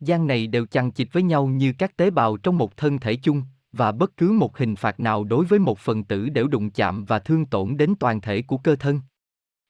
[0.00, 3.16] Gian này đều chằng chịt với nhau như các tế bào trong một thân thể
[3.16, 3.42] chung,
[3.76, 7.04] và bất cứ một hình phạt nào đối với một phần tử đều đụng chạm
[7.04, 9.00] và thương tổn đến toàn thể của cơ thân.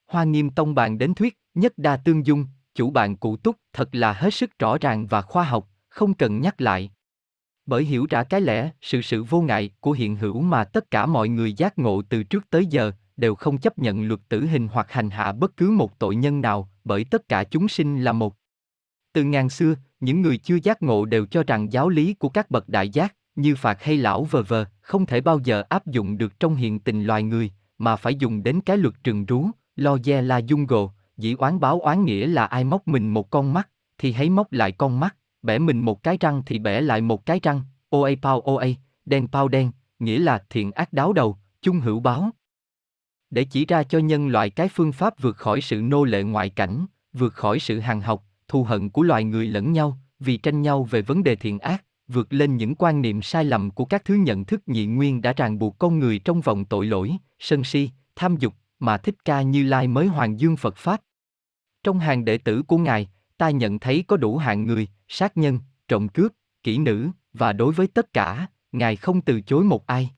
[0.07, 3.95] Hoa Nghiêm Tông bàn đến thuyết, nhất đa tương dung, chủ bạn cụ túc thật
[3.95, 6.91] là hết sức rõ ràng và khoa học, không cần nhắc lại.
[7.67, 11.07] Bởi hiểu ra cái lẽ, sự sự vô ngại của hiện hữu mà tất cả
[11.07, 14.69] mọi người giác ngộ từ trước tới giờ, đều không chấp nhận luật tử hình
[14.73, 18.13] hoặc hành hạ bất cứ một tội nhân nào, bởi tất cả chúng sinh là
[18.13, 18.35] một.
[19.13, 22.51] Từ ngàn xưa, những người chưa giác ngộ đều cho rằng giáo lý của các
[22.51, 26.19] bậc đại giác, như phạt hay lão vờ vờ, không thể bao giờ áp dụng
[26.19, 29.99] được trong hiện tình loài người, mà phải dùng đến cái luật trừng rú, lo
[29.99, 33.53] dè la dung gồ, dĩ oán báo oán nghĩa là ai móc mình một con
[33.53, 37.01] mắt, thì hãy móc lại con mắt, bẻ mình một cái răng thì bẻ lại
[37.01, 38.67] một cái răng, oa pao oa,
[39.05, 42.31] đen pao đen, nghĩa là thiện ác đáo đầu, chung hữu báo.
[43.31, 46.51] Để chỉ ra cho nhân loại cái phương pháp vượt khỏi sự nô lệ ngoại
[46.51, 50.63] cảnh, vượt khỏi sự hàng học, thù hận của loài người lẫn nhau, vì tranh
[50.63, 54.05] nhau về vấn đề thiện ác, vượt lên những quan niệm sai lầm của các
[54.05, 57.65] thứ nhận thức nhị nguyên đã ràng buộc con người trong vòng tội lỗi, sân
[57.65, 61.01] si, tham dục, mà Thích Ca Như Lai mới hoàn dương Phật Pháp.
[61.83, 63.09] Trong hàng đệ tử của Ngài,
[63.39, 65.59] ta nhận thấy có đủ hạng người, sát nhân,
[65.89, 70.11] trộm cướp, kỹ nữ, và đối với tất cả, Ngài không từ chối một ai.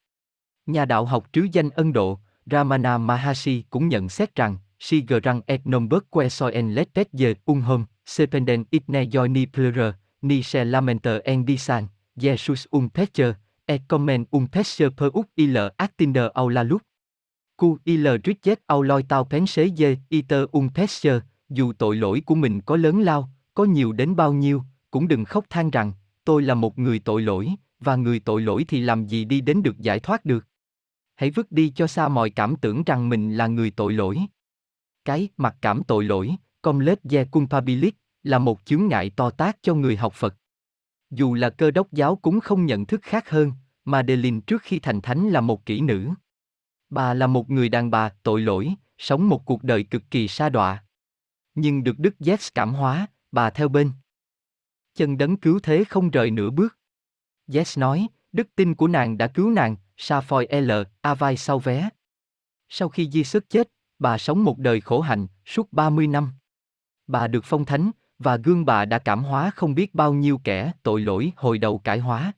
[0.66, 5.60] Nhà đạo học trứ danh Ấn Độ, Ramana Maharshi cũng nhận xét rằng, Sigarang et
[5.64, 11.86] nombert que soen letet ye unhom, sependen itne yoni plura, ni se lamenter en disan,
[12.16, 13.32] Jesus un techer,
[13.66, 16.82] et comment un techer per uk il actinder aulalut.
[17.56, 22.22] Cu il ritjet au loi tao pen xế ye, iter un techer, dù tội lỗi
[22.26, 25.92] của mình có lớn lao, có nhiều đến bao nhiêu, cũng đừng khóc than rằng,
[26.24, 27.48] tôi là một người tội lỗi,
[27.80, 30.46] và người tội lỗi thì làm gì đi đến được giải thoát được.
[31.14, 34.18] Hãy vứt đi cho xa mọi cảm tưởng rằng mình là người tội lỗi.
[35.04, 37.92] Cái mặc cảm tội lỗi, complet de culpabilis,
[38.26, 40.34] là một chướng ngại to tác cho người học Phật.
[41.10, 43.52] Dù là cơ đốc giáo cũng không nhận thức khác hơn,
[43.84, 46.08] mà Delin trước khi thành thánh là một kỹ nữ.
[46.90, 50.48] Bà là một người đàn bà tội lỗi, sống một cuộc đời cực kỳ sa
[50.48, 50.84] đọa.
[51.54, 53.92] Nhưng được Đức Yes cảm hóa, bà theo bên.
[54.94, 56.78] Chân đấng cứu thế không rời nửa bước.
[57.54, 61.36] Yes nói, đức tin của nàng đã cứu nàng, sa phoi e L, a vai
[61.36, 61.88] sau vé.
[62.68, 66.32] Sau khi Di sức chết, bà sống một đời khổ hạnh, suốt 30 năm.
[67.06, 70.72] Bà được phong thánh, và gương bà đã cảm hóa không biết bao nhiêu kẻ
[70.82, 72.32] tội lỗi hồi đầu cải hóa.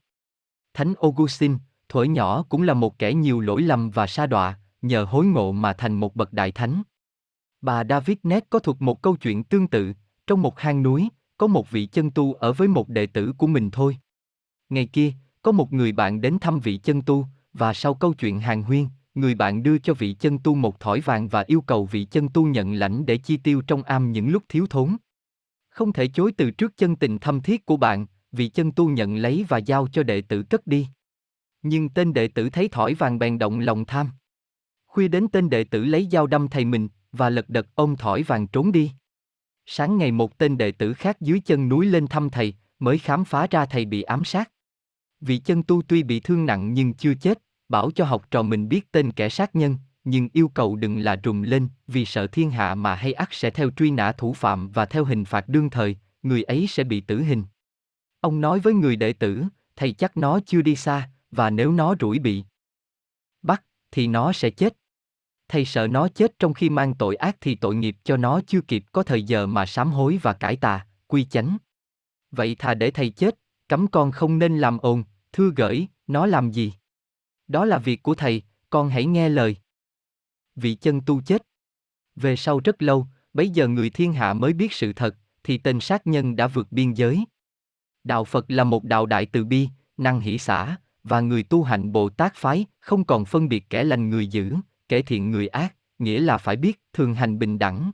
[0.75, 1.55] Thánh Augustine,
[1.89, 5.53] thuở nhỏ cũng là một kẻ nhiều lỗi lầm và sa đọa, nhờ hối ngộ
[5.53, 6.83] mà thành một bậc đại thánh.
[7.61, 9.93] Bà David Net có thuật một câu chuyện tương tự,
[10.27, 11.09] trong một hang núi,
[11.39, 13.99] có một vị chân tu ở với một đệ tử của mình thôi.
[14.69, 18.41] Ngày kia, có một người bạn đến thăm vị chân tu, và sau câu chuyện
[18.41, 21.85] hàng huyên, người bạn đưa cho vị chân tu một thỏi vàng và yêu cầu
[21.85, 24.97] vị chân tu nhận lãnh để chi tiêu trong am những lúc thiếu thốn.
[25.79, 29.17] Không thể chối từ trước chân tình thâm thiết của bạn, vị chân tu nhận
[29.17, 30.89] lấy và giao cho đệ tử cất đi.
[31.63, 34.11] Nhưng tên đệ tử thấy thỏi vàng bèn động lòng tham.
[34.87, 38.23] Khuya đến tên đệ tử lấy dao đâm thầy mình, và lật đật ôm thỏi
[38.23, 38.93] vàng trốn đi.
[39.67, 43.25] Sáng ngày một tên đệ tử khác dưới chân núi lên thăm thầy, mới khám
[43.25, 44.51] phá ra thầy bị ám sát.
[45.21, 48.69] Vị chân tu tuy bị thương nặng nhưng chưa chết, bảo cho học trò mình
[48.69, 49.77] biết tên kẻ sát nhân,
[50.11, 53.51] nhưng yêu cầu đừng là rùng lên, vì sợ thiên hạ mà hay ắt sẽ
[53.51, 57.01] theo truy nã thủ phạm và theo hình phạt đương thời, người ấy sẽ bị
[57.01, 57.45] tử hình.
[58.21, 59.45] Ông nói với người đệ tử,
[59.77, 62.45] thầy chắc nó chưa đi xa, và nếu nó rủi bị
[63.43, 64.77] bắt, thì nó sẽ chết.
[65.49, 68.61] Thầy sợ nó chết trong khi mang tội ác thì tội nghiệp cho nó chưa
[68.61, 71.57] kịp có thời giờ mà sám hối và cải tà, quy chánh.
[72.31, 73.39] Vậy thà để thầy chết,
[73.69, 76.73] cấm con không nên làm ồn, thưa gửi, nó làm gì?
[77.49, 79.57] Đó là việc của thầy, con hãy nghe lời.
[80.59, 81.43] Vị chân tu chết.
[82.17, 85.81] Về sau rất lâu, bấy giờ người thiên hạ mới biết sự thật, thì tên
[85.81, 87.25] sát nhân đã vượt biên giới.
[88.05, 91.93] Đạo Phật là một đạo đại từ bi, năng hỷ xã, và người tu hành
[91.93, 94.55] Bồ Tát phái không còn phân biệt kẻ lành người dữ,
[94.89, 97.91] kẻ thiện người ác, nghĩa là phải biết thường hành bình đẳng.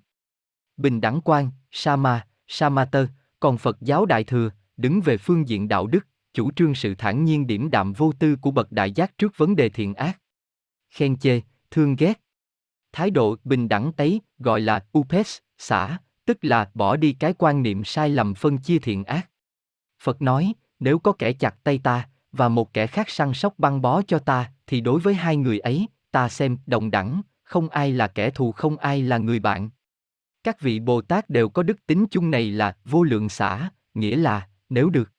[0.77, 3.07] Bình đẳng quan, Sama, Samatơ,
[3.41, 7.25] còn Phật giáo Đại Thừa, đứng về phương diện đạo đức, chủ trương sự thản
[7.25, 10.21] nhiên điểm đạm vô tư của bậc đại giác trước vấn đề thiện ác.
[10.91, 12.24] Khen chê, thương ghét.
[12.95, 17.63] Thái độ bình đẳng ấy gọi là upes, xả, tức là bỏ đi cái quan
[17.63, 19.31] niệm sai lầm phân chia thiện ác.
[20.03, 23.83] Phật nói, nếu có kẻ chặt tay ta, và một kẻ khác săn sóc băng
[23.83, 27.93] bó cho ta, thì đối với hai người ấy, ta xem đồng đẳng, không ai
[27.93, 29.71] là kẻ thù không ai là người bạn.
[30.45, 34.17] Các vị Bồ Tát đều có đức tính chung này là vô lượng xả, nghĩa
[34.17, 35.13] là, nếu được.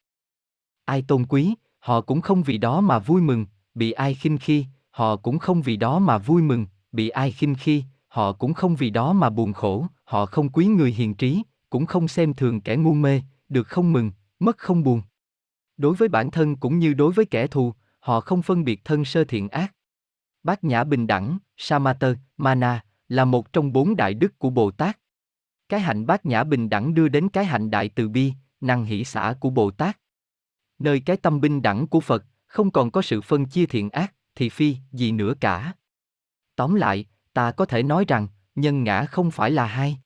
[0.86, 4.66] Ai tôn quý, họ cũng không vì đó mà vui mừng, bị ai khinh khi,
[4.92, 8.75] họ cũng không vì đó mà vui mừng, bị ai khinh khi, họ cũng không
[8.75, 12.61] vì đó mà buồn khổ, họ không quý người hiền trí, cũng không xem thường
[12.61, 15.01] kẻ ngu mê, được không mừng, mất không buồn.
[15.77, 19.06] Đối với bản thân cũng như đối với kẻ thù, họ không phân biệt thân
[19.06, 19.74] sơ thiện ác.
[20.43, 24.99] Bát nhã bình đẳng, samatha, Mana, là một trong bốn đại đức của Bồ Tát.
[25.69, 29.03] Cái hạnh bát nhã bình đẳng đưa đến cái hạnh đại từ bi, năng hỷ
[29.03, 29.99] xã của Bồ Tát.
[30.80, 34.14] Nơi cái tâm bình đẳng của Phật, không còn có sự phân chia thiện ác,
[34.35, 35.74] thì phi, gì nữa cả.
[36.56, 39.98] Tóm lại, ta có thể nói rằng, nhân ngã không phải là hai.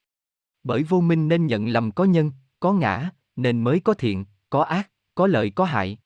[0.64, 4.62] Bởi vô minh nên nhận lầm có nhân, có ngã, nên mới có thiện, có
[4.64, 5.98] ác, có lợi có hại.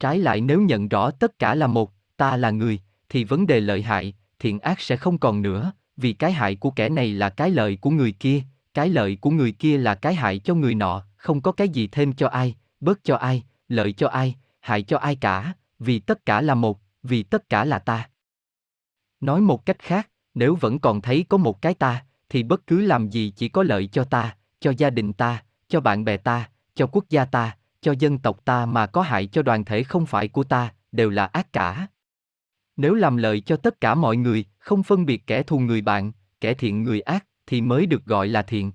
[0.00, 3.60] Trái lại nếu nhận rõ tất cả là một, ta là người, thì vấn đề
[3.60, 7.30] lợi hại, thiện ác sẽ không còn nữa, vì cái hại của kẻ này là
[7.30, 8.42] cái lợi của người kia,
[8.74, 11.86] cái lợi của người kia là cái hại cho người nọ, không có cái gì
[11.92, 16.26] thêm cho ai, bớt cho ai, lợi cho ai, hại cho ai cả, vì tất
[16.26, 18.09] cả là một, vì tất cả là ta.
[19.20, 22.80] Nói một cách khác, nếu vẫn còn thấy có một cái ta, thì bất cứ
[22.80, 26.50] làm gì chỉ có lợi cho ta, cho gia đình ta, cho bạn bè ta,
[26.74, 30.06] cho quốc gia ta, cho dân tộc ta mà có hại cho đoàn thể không
[30.06, 31.86] phải của ta, đều là ác cả.
[32.76, 36.12] Nếu làm lợi cho tất cả mọi người, không phân biệt kẻ thù người bạn,
[36.40, 38.72] kẻ thiện người ác, thì mới được gọi là thiện.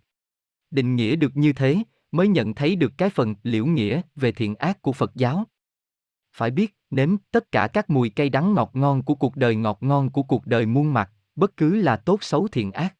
[0.71, 1.77] Định nghĩa được như thế,
[2.11, 5.45] mới nhận thấy được cái phần liễu nghĩa về thiện ác của Phật giáo.
[6.33, 9.77] Phải biết, nếm tất cả các mùi cây đắng ngọt ngon của cuộc đời ngọt
[9.81, 12.95] ngon của cuộc đời muôn mặt, bất cứ là tốt xấu thiện ác.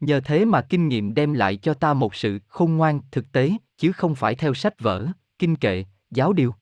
[0.00, 3.52] Nhờ thế mà kinh nghiệm đem lại cho ta một sự khôn ngoan thực tế,
[3.76, 5.06] chứ không phải theo sách vở,
[5.38, 6.54] kinh kệ, giáo điều.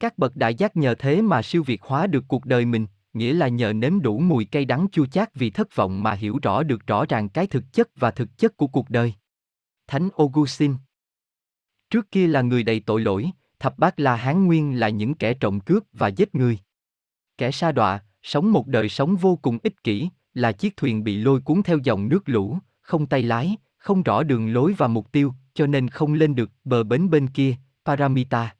[0.00, 3.32] Các bậc đại giác nhờ thế mà siêu việt hóa được cuộc đời mình, nghĩa
[3.32, 6.62] là nhờ nếm đủ mùi cây đắng chua chát vì thất vọng mà hiểu rõ
[6.62, 9.14] được rõ ràng cái thực chất và thực chất của cuộc đời.
[9.86, 10.74] Thánh Augustine
[11.90, 13.30] Trước kia là người đầy tội lỗi,
[13.62, 16.58] thập bát La Hán Nguyên là những kẻ trộm cướp và giết người.
[17.38, 21.16] Kẻ sa đọa, sống một đời sống vô cùng ích kỷ, là chiếc thuyền bị
[21.16, 25.12] lôi cuốn theo dòng nước lũ, không tay lái, không rõ đường lối và mục
[25.12, 28.54] tiêu, cho nên không lên được bờ bến bên kia, Paramita.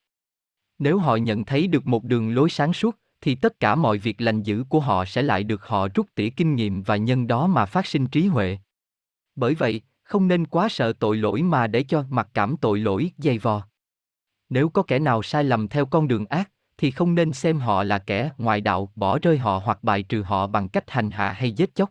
[0.79, 4.21] Nếu họ nhận thấy được một đường lối sáng suốt, thì tất cả mọi việc
[4.21, 7.47] lành dữ của họ sẽ lại được họ rút tỉa kinh nghiệm và nhân đó
[7.47, 8.59] mà phát sinh trí huệ.
[9.37, 13.11] Bởi vậy, không nên quá sợ tội lỗi mà để cho mặc cảm tội lỗi
[13.19, 13.72] dày vò.
[14.53, 17.83] Nếu có kẻ nào sai lầm theo con đường ác, thì không nên xem họ
[17.85, 21.33] là kẻ ngoại đạo, bỏ rơi họ hoặc bài trừ họ bằng cách hành hạ
[21.33, 21.91] hay giết chóc.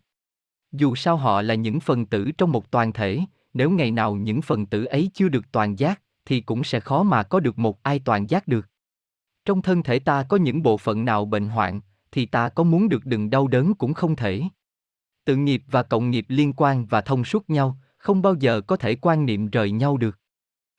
[0.71, 3.19] Dù sao họ là những phần tử trong một toàn thể,
[3.53, 7.03] nếu ngày nào những phần tử ấy chưa được toàn giác, thì cũng sẽ khó
[7.03, 8.67] mà có được một ai toàn giác được.
[9.45, 11.81] Trong thân thể ta có những bộ phận nào bệnh hoạn,
[12.11, 14.43] thì ta có muốn được đừng đau đớn cũng không thể.
[15.25, 18.75] Tự nghiệp và cộng nghiệp liên quan và thông suốt nhau, không bao giờ có
[18.75, 20.17] thể quan niệm rời nhau được.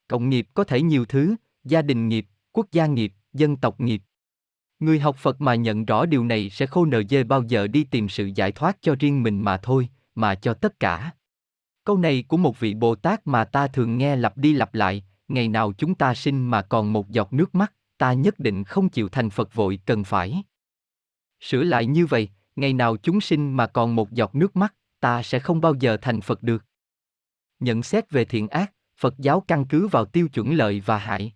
[0.09, 4.02] Cộng nghiệp có thể nhiều thứ, gia đình nghiệp, quốc gia nghiệp, dân tộc nghiệp.
[4.78, 7.84] Người học Phật mà nhận rõ điều này sẽ khô nờ dê bao giờ đi
[7.84, 11.10] tìm sự giải thoát cho riêng mình mà thôi, mà cho tất cả.
[11.84, 15.05] Câu này của một vị Bồ Tát mà ta thường nghe lặp đi lặp lại,
[15.28, 18.89] ngày nào chúng ta sinh mà còn một giọt nước mắt, ta nhất định không
[18.89, 20.42] chịu thành Phật vội cần phải.
[21.41, 25.23] Sửa lại như vậy, ngày nào chúng sinh mà còn một giọt nước mắt, ta
[25.23, 26.65] sẽ không bao giờ thành Phật được.
[27.60, 31.32] Nhận xét về thiện ác, Phật giáo căn cứ vào tiêu chuẩn lợi và hại.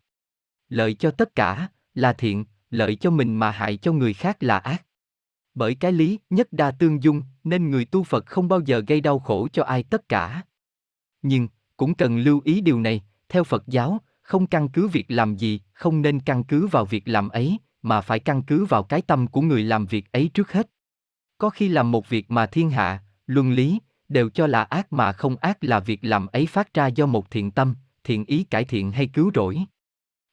[0.68, 4.58] Lợi cho tất cả là thiện, lợi cho mình mà hại cho người khác là
[4.58, 4.82] ác.
[5.54, 9.00] Bởi cái lý nhất đa tương dung, nên người tu Phật không bao giờ gây
[9.00, 10.42] đau khổ cho ai tất cả.
[11.22, 15.36] Nhưng, cũng cần lưu ý điều này, theo Phật giáo, không căn cứ việc làm
[15.36, 19.02] gì, không nên căn cứ vào việc làm ấy, mà phải căn cứ vào cái
[19.02, 20.70] tâm của người làm việc ấy trước hết.
[21.38, 23.78] Có khi làm một việc mà thiên hạ, luân lý,
[24.08, 27.30] đều cho là ác mà không ác là việc làm ấy phát ra do một
[27.30, 29.64] thiện tâm, thiện ý cải thiện hay cứu rỗi.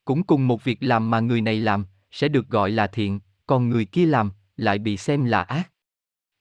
[0.05, 3.69] Cũng cùng một việc làm mà người này làm, sẽ được gọi là thiện, còn
[3.69, 5.71] người kia làm, lại bị xem là ác.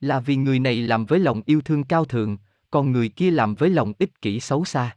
[0.00, 2.38] Là vì người này làm với lòng yêu thương cao thượng,
[2.70, 4.96] còn người kia làm với lòng ích kỷ xấu xa.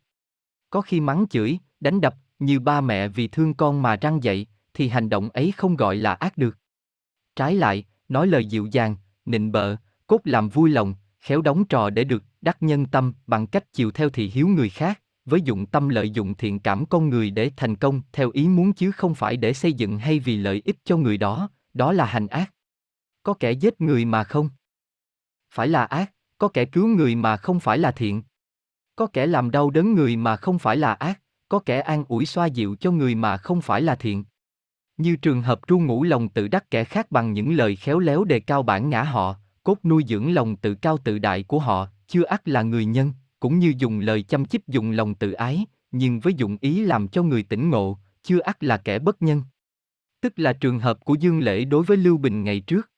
[0.70, 4.48] Có khi mắng chửi, đánh đập, như ba mẹ vì thương con mà răng dậy,
[4.74, 6.58] thì hành động ấy không gọi là ác được.
[7.36, 8.96] Trái lại, nói lời dịu dàng,
[9.26, 9.76] nịnh bợ,
[10.08, 13.92] cốt làm vui lòng, khéo đóng trò để được đắc nhân tâm bằng cách chiều
[13.92, 17.52] theo thị hiếu người khác, với dụng tâm lợi dụng thiện cảm con người để
[17.58, 20.78] thành công theo ý muốn chứ không phải để xây dựng hay vì lợi ích
[20.84, 22.54] cho người đó, đó là hành ác.
[23.24, 24.50] Có kẻ giết người mà không
[25.54, 28.24] phải là ác, có kẻ cứu người mà không phải là thiện.
[28.96, 32.26] Có kẻ làm đau đớn người mà không phải là ác, có kẻ an ủi
[32.26, 34.24] xoa dịu cho người mà không phải là thiện.
[34.98, 38.24] Như trường hợp ru ngủ lòng tự đắc kẻ khác bằng những lời khéo léo
[38.24, 41.88] đề cao bản ngã họ, cốt nuôi dưỡng lòng tự cao tự đại của họ,
[42.08, 45.66] chưa ắt là người nhân, cũng như dùng lời chăm chích dùng lòng tự ái,
[45.92, 49.44] nhưng với dụng ý làm cho người tỉnh ngộ, chưa ắt là kẻ bất nhân.
[50.22, 52.92] Tức là trường hợp của Dương Lễ đối với Lưu Bình ngày trước.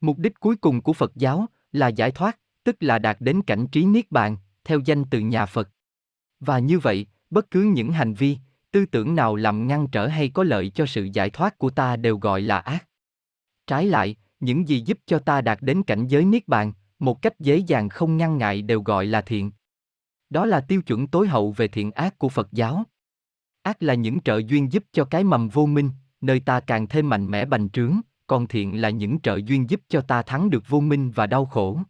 [0.00, 3.66] Mục đích cuối cùng của Phật giáo là giải thoát, tức là đạt đến cảnh
[3.66, 5.68] trí niết bàn, theo danh từ nhà Phật.
[6.40, 8.38] Và như vậy, bất cứ những hành vi,
[8.70, 11.96] tư tưởng nào làm ngăn trở hay có lợi cho sự giải thoát của ta
[11.96, 12.86] đều gọi là ác.
[13.66, 17.40] Trái lại, những gì giúp cho ta đạt đến cảnh giới niết bàn, một cách
[17.40, 19.50] dễ dàng không ngăn ngại đều gọi là thiện.
[20.30, 22.84] Đó là tiêu chuẩn tối hậu về thiện ác của Phật giáo.
[23.62, 27.08] Ác là những trợ duyên giúp cho cái mầm vô minh, nơi ta càng thêm
[27.08, 30.68] mạnh mẽ bành trướng, còn thiện là những trợ duyên giúp cho ta thắng được
[30.68, 31.80] vô minh và đau khổ.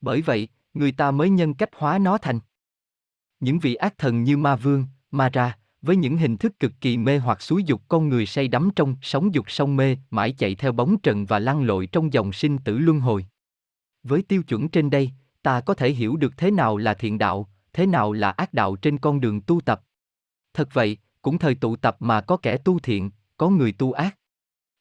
[0.00, 2.40] Bởi vậy, người ta mới nhân cách hóa nó thành.
[3.40, 6.96] Những vị ác thần như ma vương, ma ra, với những hình thức cực kỳ
[6.96, 10.54] mê hoặc xúi dục con người say đắm trong sóng dục sông mê, mãi chạy
[10.54, 13.26] theo bóng trần và lăn lội trong dòng sinh tử luân hồi.
[14.04, 15.10] Với tiêu chuẩn trên đây,
[15.42, 18.76] ta có thể hiểu được thế nào là thiện đạo, thế nào là ác đạo
[18.76, 19.82] trên con đường tu tập.
[20.54, 24.16] Thật vậy, cũng thời tụ tập mà có kẻ tu thiện, có người tu ác.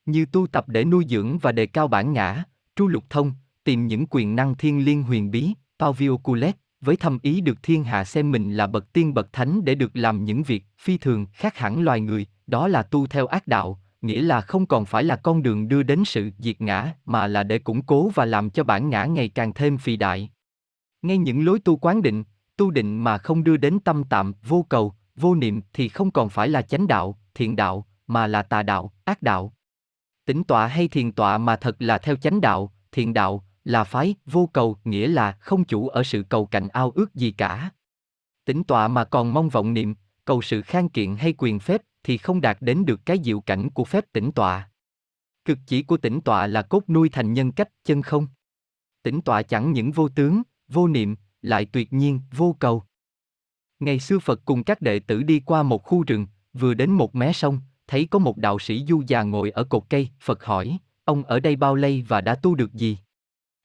[0.06, 2.44] Như tu tập để nuôi dưỡng và đề cao bản ngã,
[2.76, 7.20] tru lục thông, tìm những quyền năng thiên liên huyền bí, Pavio Culet, với thâm
[7.22, 10.44] ý được thiên hạ xem mình là bậc tiên bậc thánh để được làm những
[10.44, 14.42] việc phi thường khác hẳn loài người, đó là tu theo ác đạo, nghĩa là
[14.42, 17.82] không còn phải là con đường đưa đến sự diệt ngã, mà là để củng
[17.82, 20.30] cố và làm cho bản ngã ngày càng thêm phi đại.
[21.02, 22.24] Ngay những lối tu quán định,
[22.58, 26.30] tu định mà không đưa đến tâm tạm, vô cầu, vô niệm thì không còn
[26.30, 29.54] phải là chánh đạo, thiện đạo, mà là tà đạo, ác đạo.
[30.26, 34.16] Tĩnh tọa hay thiền tọa mà thật là theo chánh đạo, thiện đạo, là phái,
[34.26, 37.70] vô cầu, nghĩa là không chủ ở sự cầu cạnh ao ước gì cả.
[38.46, 42.18] Tĩnh tọa mà còn mong vọng niệm, cầu sự khang kiện hay quyền phép, thì
[42.18, 44.70] không đạt đến được cái diệu cảnh của phép tĩnh tọa.
[45.46, 48.28] Cực chỉ của tĩnh tọa là cốt nuôi thành nhân cách chân không.
[49.04, 52.84] Tĩnh tọa chẳng những vô tướng, vô niệm, lại tuyệt nhiên, vô cầu.
[53.80, 57.16] Ngày xưa Phật cùng các đệ tử đi qua một khu rừng, vừa đến một
[57.16, 60.78] mé sông, thấy có một đạo sĩ du già ngồi ở cột cây, Phật hỏi,
[61.04, 62.98] ông ở đây bao lây và đã tu được gì?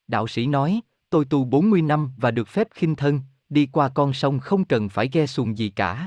[0.06, 4.12] Đạo sĩ nói, tôi tu 40 năm và được phép khinh thân, đi qua con
[4.12, 6.06] sông không cần phải ghe xuồng gì cả.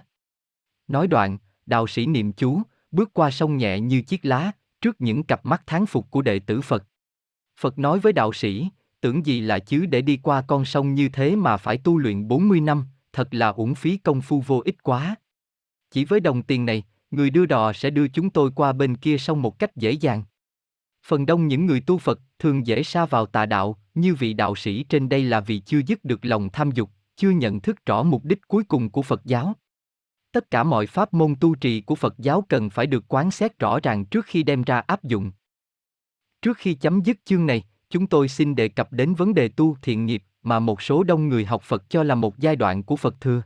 [0.87, 5.23] Nói đoạn, đạo sĩ niệm chú, bước qua sông nhẹ như chiếc lá, trước những
[5.23, 6.83] cặp mắt tháng phục của đệ tử Phật.
[7.59, 8.69] Phật nói với đạo sĩ,
[9.01, 12.27] tưởng gì là chứ để đi qua con sông như thế mà phải tu luyện
[12.27, 15.15] 40 năm, thật là uổng phí công phu vô ích quá.
[15.91, 19.17] Chỉ với đồng tiền này, người đưa đò sẽ đưa chúng tôi qua bên kia
[19.17, 20.23] sông một cách dễ dàng.
[21.05, 24.55] Phần đông những người tu Phật thường dễ sa vào tà đạo, như vị đạo
[24.55, 28.03] sĩ trên đây là vì chưa dứt được lòng tham dục, chưa nhận thức rõ
[28.03, 29.55] mục đích cuối cùng của Phật giáo.
[30.31, 33.59] Tất cả mọi pháp môn tu trì của Phật giáo cần phải được quán xét
[33.59, 35.31] rõ ràng trước khi đem ra áp dụng.
[36.41, 39.77] Trước khi chấm dứt chương này, chúng tôi xin đề cập đến vấn đề tu
[39.81, 42.95] thiện nghiệp mà một số đông người học Phật cho là một giai đoạn của
[42.95, 43.41] Phật thừa.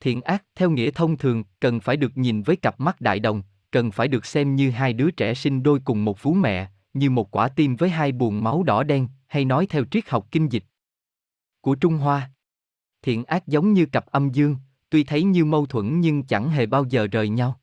[0.00, 3.42] Thiện ác theo nghĩa thông thường cần phải được nhìn với cặp mắt đại đồng,
[3.70, 7.10] cần phải được xem như hai đứa trẻ sinh đôi cùng một vú mẹ, như
[7.10, 10.52] một quả tim với hai buồng máu đỏ đen, hay nói theo triết học kinh
[10.52, 10.64] dịch
[11.60, 12.30] của Trung Hoa.
[13.02, 14.56] Thiện ác giống như cặp âm dương,
[14.90, 17.60] tuy thấy như mâu thuẫn nhưng chẳng hề bao giờ rời nhau.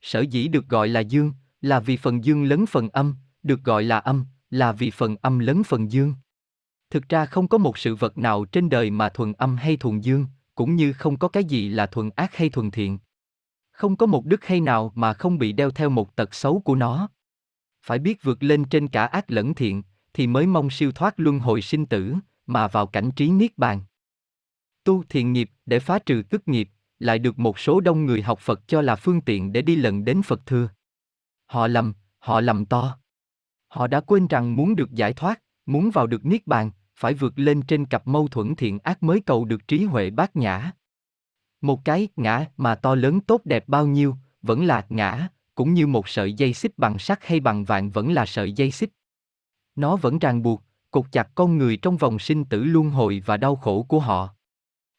[0.00, 3.84] Sở dĩ được gọi là dương, là vì phần dương lớn phần âm, được gọi
[3.84, 6.14] là âm, là vì phần âm lớn phần dương.
[6.90, 10.00] Thực ra không có một sự vật nào trên đời mà thuần âm hay thuần
[10.00, 12.98] dương, cũng như không có cái gì là thuần ác hay thuần thiện.
[13.70, 16.74] Không có một đức hay nào mà không bị đeo theo một tật xấu của
[16.74, 17.08] nó.
[17.82, 19.82] Phải biết vượt lên trên cả ác lẫn thiện,
[20.14, 22.14] thì mới mong siêu thoát luân hồi sinh tử,
[22.46, 23.80] mà vào cảnh trí niết bàn.
[24.88, 28.38] Tu thiện nghiệp để phá trừ tức nghiệp, lại được một số đông người học
[28.38, 30.68] Phật cho là phương tiện để đi lần đến Phật thưa.
[31.46, 32.98] Họ lầm, họ lầm to.
[33.68, 37.38] Họ đã quên rằng muốn được giải thoát, Muốn vào được Niết Bàn, phải vượt
[37.38, 40.72] lên trên cặp mâu thuẫn thiện ác mới cầu được trí huệ bát nhã.
[41.60, 45.86] Một cái ngã mà to lớn tốt đẹp bao nhiêu, vẫn là ngã, cũng như
[45.86, 48.90] một sợi dây xích bằng sắt hay bằng vàng vẫn là sợi dây xích.
[49.76, 53.36] Nó vẫn ràng buộc, cột chặt con người trong vòng sinh tử luân hồi và
[53.36, 54.34] đau khổ của họ.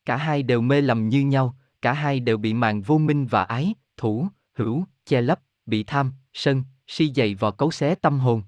[0.09, 3.43] Cả hai đều mê lầm như nhau, cả hai đều bị màn vô minh và
[3.43, 8.43] ái, thủ, hữu, che lấp, bị tham, sân, si dày vò cấu xé tâm hồn.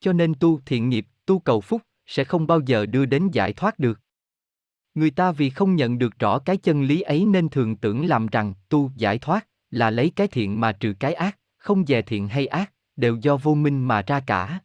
[0.00, 3.52] Cho nên tu thiện nghiệp, tu cầu phúc, sẽ không bao giờ đưa đến giải
[3.52, 4.00] thoát được.
[4.94, 8.26] Người ta vì không nhận được rõ cái chân lý ấy nên thường tưởng làm
[8.26, 12.28] rằng tu giải thoát là lấy cái thiện mà trừ cái ác, không dè thiện
[12.28, 14.58] hay ác, đều do vô minh mà ra cả.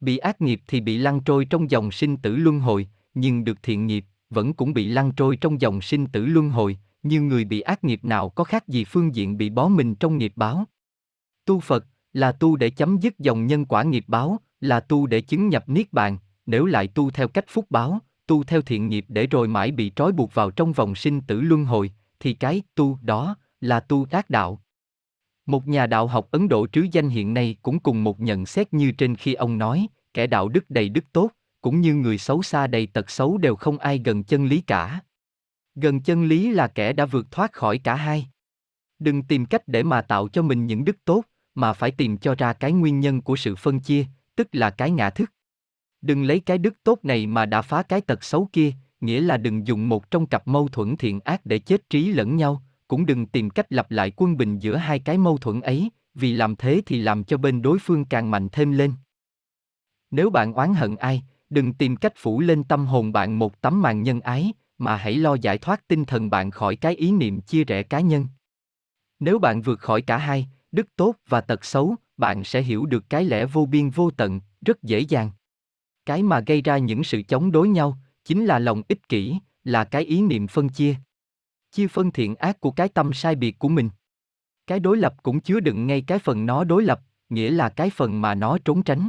[0.00, 3.62] Bị ác nghiệp thì bị lăn trôi trong dòng sinh tử luân hồi, nhưng được
[3.62, 7.44] thiện nghiệp, vẫn cũng bị lăn trôi trong dòng sinh tử luân hồi, như người
[7.44, 10.64] bị ác nghiệp nào có khác gì phương diện bị bó mình trong nghiệp báo.
[11.44, 15.20] Tu Phật là tu để chấm dứt dòng nhân quả nghiệp báo, là tu để
[15.20, 19.04] chứng nhập niết bàn, nếu lại tu theo cách phúc báo, tu theo thiện nghiệp
[19.08, 22.62] để rồi mãi bị trói buộc vào trong vòng sinh tử luân hồi, thì cái
[22.74, 24.60] tu đó là tu ác đạo.
[25.46, 28.74] Một nhà đạo học Ấn Độ trứ danh hiện nay cũng cùng một nhận xét
[28.74, 32.42] như trên khi ông nói, kẻ đạo đức đầy đức tốt, cũng như người xấu
[32.42, 35.00] xa đầy tật xấu đều không ai gần chân lý cả.
[35.74, 38.28] Gần chân lý là kẻ đã vượt thoát khỏi cả hai.
[38.98, 41.22] Đừng tìm cách để mà tạo cho mình những đức tốt,
[41.54, 44.06] mà phải tìm cho ra cái nguyên nhân của sự phân chia,
[44.36, 45.32] tức là cái ngã thức.
[46.00, 49.36] Đừng lấy cái đức tốt này mà đã phá cái tật xấu kia, nghĩa là
[49.36, 53.06] đừng dùng một trong cặp mâu thuẫn thiện ác để chết trí lẫn nhau, cũng
[53.06, 56.56] đừng tìm cách lập lại quân bình giữa hai cái mâu thuẫn ấy, vì làm
[56.56, 58.92] thế thì làm cho bên đối phương càng mạnh thêm lên.
[60.10, 63.82] Nếu bạn oán hận ai, đừng tìm cách phủ lên tâm hồn bạn một tấm
[63.82, 67.40] màn nhân ái, mà hãy lo giải thoát tinh thần bạn khỏi cái ý niệm
[67.40, 68.26] chia rẽ cá nhân.
[69.20, 73.10] Nếu bạn vượt khỏi cả hai, đức tốt và tật xấu, bạn sẽ hiểu được
[73.10, 75.30] cái lẽ vô biên vô tận, rất dễ dàng.
[76.06, 79.84] Cái mà gây ra những sự chống đối nhau, chính là lòng ích kỷ, là
[79.84, 80.94] cái ý niệm phân chia.
[81.70, 83.90] Chia phân thiện ác của cái tâm sai biệt của mình.
[84.66, 87.90] Cái đối lập cũng chứa đựng ngay cái phần nó đối lập, nghĩa là cái
[87.90, 89.08] phần mà nó trốn tránh.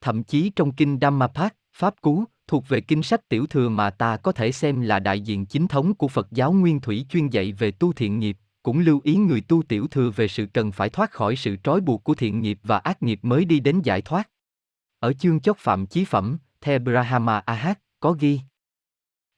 [0.00, 4.16] Thậm chí trong kinh Dhammapat, Pháp Cú, thuộc về kinh sách tiểu thừa mà ta
[4.16, 7.52] có thể xem là đại diện chính thống của Phật giáo Nguyên Thủy chuyên dạy
[7.52, 10.88] về tu thiện nghiệp, cũng lưu ý người tu tiểu thừa về sự cần phải
[10.88, 14.02] thoát khỏi sự trói buộc của thiện nghiệp và ác nghiệp mới đi đến giải
[14.02, 14.30] thoát.
[14.98, 18.40] Ở chương chốc phạm chí phẩm, The Brahma Ahat, có ghi.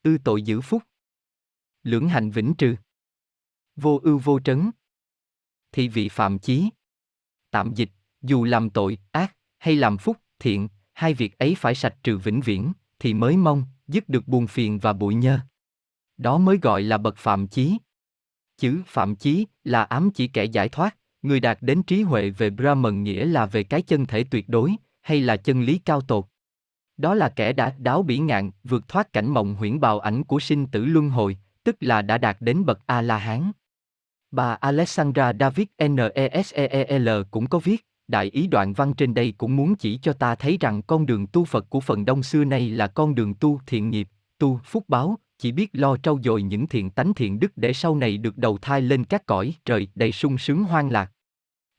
[0.03, 0.83] Ư tội giữ phúc.
[1.83, 2.77] Lưỡng hành vĩnh trừ.
[3.77, 4.71] Vô ưu vô trấn.
[5.73, 6.71] Thị vị phạm chí.
[7.51, 7.91] Tạm dịch,
[8.23, 12.41] dù làm tội, ác, hay làm phúc, thiện, hai việc ấy phải sạch trừ vĩnh
[12.41, 15.39] viễn, thì mới mong, dứt được buồn phiền và bụi nhơ.
[16.17, 17.79] Đó mới gọi là bậc phạm chí.
[18.59, 22.51] Chữ phạm chí là ám chỉ kẻ giải thoát, người đạt đến trí huệ về
[22.51, 26.25] Brahman nghĩa là về cái chân thể tuyệt đối, hay là chân lý cao tột.
[26.97, 30.41] Đó là kẻ đã đáo bỉ ngạn, vượt thoát cảnh mộng huyễn bào ảnh của
[30.41, 33.53] sinh tử luân hồi, tức là đã đạt đến bậc A-la-hán.
[34.31, 39.77] Bà Alexandra David Neseel cũng có viết, đại ý đoạn văn trên đây cũng muốn
[39.77, 42.87] chỉ cho ta thấy rằng con đường tu Phật của phần đông xưa nay là
[42.87, 44.09] con đường tu thiện nghiệp,
[44.39, 47.97] tu phúc báo, chỉ biết lo trau dồi những thiện tánh thiện đức để sau
[47.97, 51.13] này được đầu thai lên các cõi trời đầy sung sướng hoang lạc.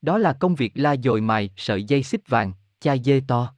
[0.01, 3.53] Đó là công việc la dồi mài sợi dây xích vàng, chai dê to.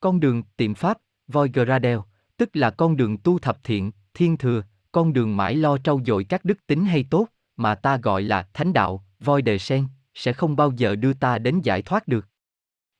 [0.00, 1.98] Con đường tiệm pháp, voi Gradel,
[2.36, 4.62] tức là con đường tu thập thiện, thiên thừa,
[4.92, 7.26] con đường mãi lo trau dồi các đức tính hay tốt,
[7.56, 11.38] mà ta gọi là thánh đạo, voi đề sen, sẽ không bao giờ đưa ta
[11.38, 12.26] đến giải thoát được.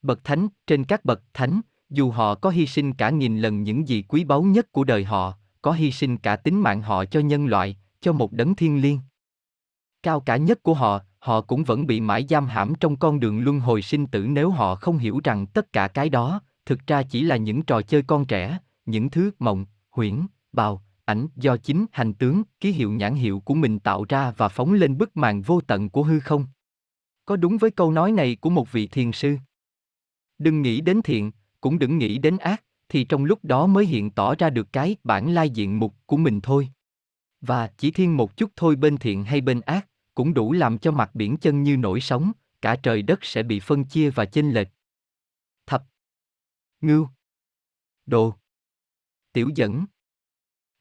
[0.02, 3.88] Bậc thánh, trên các bậc thánh, dù họ có hy sinh cả nghìn lần những
[3.88, 7.20] gì quý báu nhất của đời họ, có hy sinh cả tính mạng họ cho
[7.20, 9.00] nhân loại, cho một đấng thiên liêng.
[10.02, 13.40] Cao cả nhất của họ, họ cũng vẫn bị mãi giam hãm trong con đường
[13.40, 17.02] luân hồi sinh tử nếu họ không hiểu rằng tất cả cái đó, thực ra
[17.02, 21.86] chỉ là những trò chơi con trẻ, những thứ mộng, huyễn, bào, ảnh do chính
[21.92, 25.42] hành tướng, ký hiệu nhãn hiệu của mình tạo ra và phóng lên bức màn
[25.42, 26.46] vô tận của hư không.
[27.26, 29.36] Có đúng với câu nói này của một vị thiền sư?
[30.38, 34.10] Đừng nghĩ đến thiện, cũng đừng nghĩ đến ác, thì trong lúc đó mới hiện
[34.10, 36.68] tỏ ra được cái bản lai diện mục của mình thôi.
[37.40, 40.92] Và chỉ thiên một chút thôi bên thiện hay bên ác, cũng đủ làm cho
[40.92, 42.32] mặt biển chân như nổi sóng,
[42.62, 44.68] cả trời đất sẽ bị phân chia và chênh lệch.
[45.66, 45.84] Thập
[46.80, 47.08] Ngưu
[48.06, 48.34] Đồ
[49.32, 49.84] Tiểu dẫn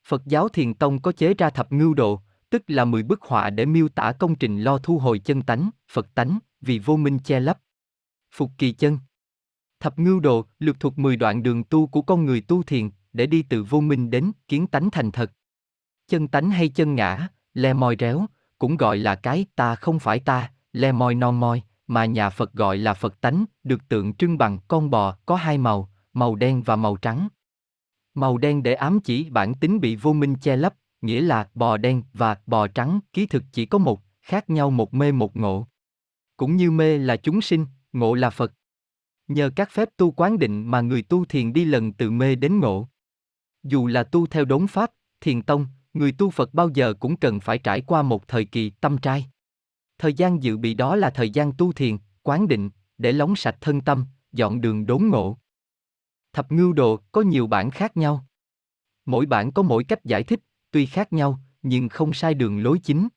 [0.08, 3.50] Phật giáo Thiền Tông có chế ra thập ngưu đồ, tức là 10 bức họa
[3.50, 7.20] để miêu tả công trình lo thu hồi chân tánh, Phật tánh, vì vô minh
[7.20, 7.60] che lấp.
[8.32, 9.00] Phục kỳ chân
[9.80, 13.26] Thập ngưu đồ, lược thuộc 10 đoạn đường tu của con người tu thiền, để
[13.26, 15.32] đi từ vô minh đến kiến tánh thành thật.
[16.08, 18.26] Chân tánh hay chân ngã, le mòi réo,
[18.60, 22.54] cũng gọi là cái ta không phải ta, le mòi non mòi, mà nhà Phật
[22.54, 26.64] gọi là Phật tánh, được tượng trưng bằng con bò có hai màu, màu đen
[26.64, 27.28] và màu trắng.
[28.14, 30.74] Màu đen để ám chỉ bản tính bị vô minh che lấp,
[31.06, 34.94] nghĩa là bò đen và bò trắng ký thực chỉ có một, khác nhau một
[34.94, 35.68] mê một ngộ.
[36.38, 38.54] Cũng như mê là chúng sinh, ngộ là Phật.
[39.28, 42.60] Nhờ các phép tu quán định mà người tu thiền đi lần từ mê đến
[42.60, 42.88] ngộ.
[43.64, 47.40] Dù là tu theo đốn pháp, thiền tông, người tu Phật bao giờ cũng cần
[47.40, 49.26] phải trải qua một thời kỳ tâm trai.
[49.98, 53.58] Thời gian dự bị đó là thời gian tu thiền, quán định, để lóng sạch
[53.62, 55.38] thân tâm, dọn đường đốn ngộ.
[56.34, 58.26] Thập ngưu đồ có nhiều bản khác nhau.
[59.06, 60.40] Mỗi bản có mỗi cách giải thích,
[60.76, 63.08] tuy khác nhau, nhưng không sai đường lối chính.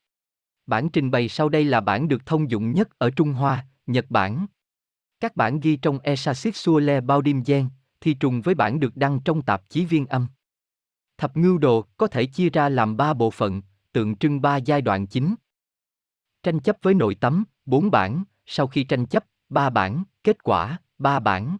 [0.65, 4.05] Bản trình bày sau đây là bản được thông dụng nhất ở Trung Hoa, Nhật
[4.09, 4.45] Bản.
[5.19, 7.69] Các bản ghi trong Esasit Suole Baudim Gen,
[8.01, 10.27] thì trùng với bản được đăng trong tạp chí Viên Âm.
[11.17, 14.81] Thập ngưu đồ có thể chia ra làm ba bộ phận, tượng trưng ba giai
[14.81, 15.35] đoạn chính.
[16.43, 20.79] Tranh chấp với nội tấm, bốn bản, sau khi tranh chấp, ba bản, kết quả,
[20.97, 21.57] ba bản.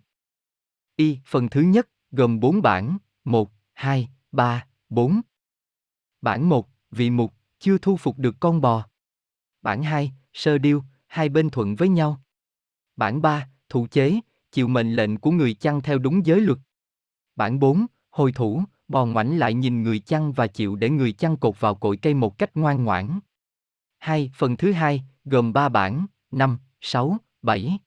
[0.95, 5.22] Y, phần thứ nhất, gồm bốn bản, một, hai, ba, bốn.
[6.22, 8.88] Bản một, vị mục, chưa thu phục được con bò.
[9.61, 12.22] Bản hai, sơ điêu, hai bên thuận với nhau.
[12.95, 14.19] Bản ba, thủ chế,
[14.51, 16.59] chịu mệnh lệnh của người chăn theo đúng giới luật.
[17.35, 21.38] Bản bốn, hồi thủ, bò ngoảnh lại nhìn người chăn và chịu để người chăn
[21.38, 23.19] cột vào cội cây một cách ngoan ngoãn.
[23.98, 27.80] Hai, phần thứ hai, gồm ba bản, năm, sáu, bảy.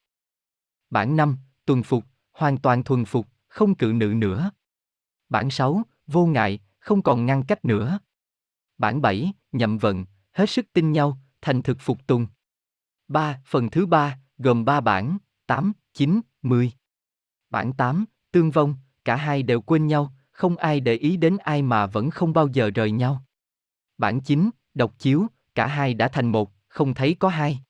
[0.91, 4.51] Bản năm, tuần phục, hoàn toàn thuần phục, không cự nữ nữa.
[5.29, 7.99] Bản sáu, vô ngại, không còn ngăn cách nữa.
[8.83, 12.27] Bản bảy, nhậm vận, hết sức tin nhau, thành thực phục tùng.
[13.09, 16.73] Ba, phần thứ ba, gồm ba bản, tám, chín, mười.
[17.51, 21.63] Bản tám, tương vong, cả hai đều quên nhau, không ai để ý đến ai
[21.63, 23.25] mà vẫn không bao giờ rời nhau.
[23.99, 27.61] Bản 9, độc chiếu, cả hai đã thành một, không thấy có hai.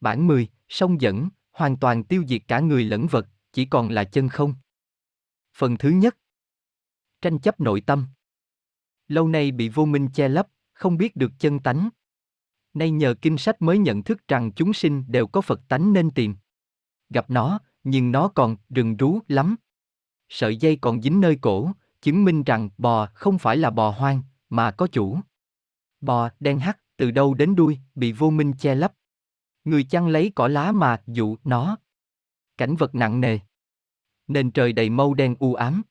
[0.00, 4.04] Bản 10, song dẫn, hoàn toàn tiêu diệt cả người lẫn vật, chỉ còn là
[4.04, 4.54] chân không.
[5.56, 6.16] Phần thứ nhất
[7.22, 8.06] Tranh chấp nội tâm
[9.08, 11.88] Lâu nay bị vô minh che lấp, không biết được chân tánh.
[12.74, 16.10] Nay nhờ kinh sách mới nhận thức rằng chúng sinh đều có Phật tánh nên
[16.10, 16.36] tìm.
[17.10, 19.56] Gặp nó, nhưng nó còn rừng rú lắm.
[20.28, 24.22] Sợi dây còn dính nơi cổ, chứng minh rằng bò không phải là bò hoang,
[24.48, 25.18] mà có chủ.
[26.00, 28.92] Bò đen hắt, từ đâu đến đuôi, bị vô minh che lấp.
[29.64, 31.76] Người chăn lấy cỏ lá mà dụ nó.
[32.58, 33.38] Cảnh vật nặng nề.
[34.26, 35.82] Nền trời đầy mâu đen u ám.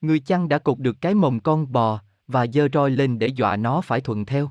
[0.00, 3.56] Người chăn đã cột được cái mồng con bò, và giơ roi lên để dọa
[3.56, 4.50] nó phải thuận theo.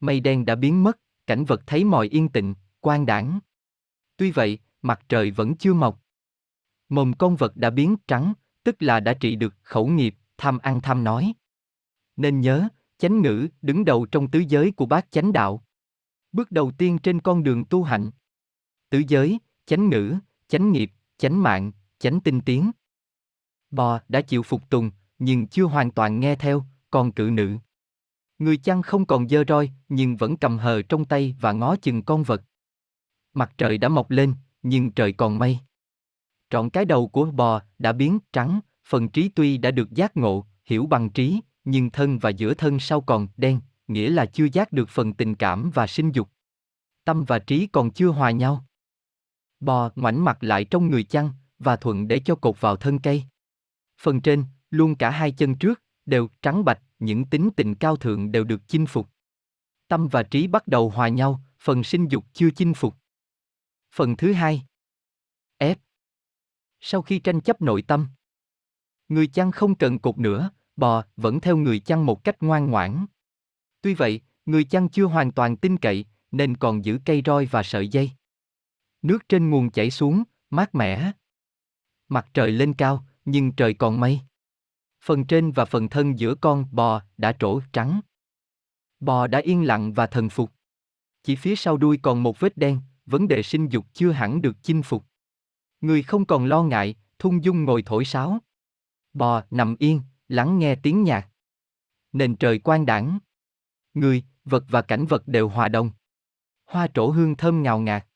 [0.00, 3.38] Mây đen đã biến mất, cảnh vật thấy mọi yên tịnh, quang đảng.
[4.16, 6.02] Tuy vậy, mặt trời vẫn chưa mọc.
[6.88, 8.32] mồm con vật đã biến trắng,
[8.64, 11.32] tức là đã trị được khẩu nghiệp, tham ăn tham nói.
[12.16, 15.64] Nên nhớ, chánh ngữ đứng đầu trong tứ giới của bác chánh đạo.
[16.32, 18.10] Bước đầu tiên trên con đường tu hạnh.
[18.90, 20.14] Tứ giới, chánh ngữ,
[20.48, 22.70] chánh nghiệp, chánh mạng, chánh tinh tiến.
[23.70, 26.64] Bò đã chịu phục tùng, nhưng chưa hoàn toàn nghe theo,
[26.96, 27.56] còn cự nữ.
[28.38, 32.02] Người chăn không còn dơ roi, nhưng vẫn cầm hờ trong tay và ngó chừng
[32.02, 32.42] con vật.
[33.34, 35.58] Mặt trời đã mọc lên, nhưng trời còn mây.
[36.50, 40.46] Trọn cái đầu của bò đã biến trắng, phần trí tuy đã được giác ngộ,
[40.64, 44.72] hiểu bằng trí, nhưng thân và giữa thân sau còn đen, nghĩa là chưa giác
[44.72, 46.28] được phần tình cảm và sinh dục.
[47.04, 48.64] Tâm và trí còn chưa hòa nhau.
[49.60, 53.24] Bò ngoảnh mặt lại trong người chăn, và thuận để cho cột vào thân cây.
[54.00, 58.32] Phần trên, luôn cả hai chân trước, đều trắng bạch, những tính tình cao thượng
[58.32, 59.08] đều được chinh phục.
[59.88, 62.94] Tâm và trí bắt đầu hòa nhau, phần sinh dục chưa chinh phục.
[63.94, 64.62] Phần thứ hai.
[65.58, 65.74] F.
[66.80, 68.08] Sau khi tranh chấp nội tâm,
[69.08, 73.06] người chăn không cần cột nữa, bò vẫn theo người chăn một cách ngoan ngoãn.
[73.82, 77.62] Tuy vậy, người chăn chưa hoàn toàn tin cậy, nên còn giữ cây roi và
[77.62, 78.10] sợi dây.
[79.02, 81.12] Nước trên nguồn chảy xuống, mát mẻ.
[82.08, 84.20] Mặt trời lên cao, nhưng trời còn mây.
[85.06, 88.00] Phần trên và phần thân giữa con bò đã trổ trắng.
[89.00, 90.52] Bò đã yên lặng và thần phục.
[91.22, 94.56] Chỉ phía sau đuôi còn một vết đen, vấn đề sinh dục chưa hẳn được
[94.62, 95.04] chinh phục.
[95.80, 98.38] Người không còn lo ngại, thung dung ngồi thổi sáo.
[99.12, 101.28] Bò nằm yên, lắng nghe tiếng nhạc.
[102.12, 103.18] Nền trời quang đảng.
[103.94, 105.90] Người, vật và cảnh vật đều hòa đồng.
[106.64, 108.06] Hoa trổ hương thơm ngào ngạt.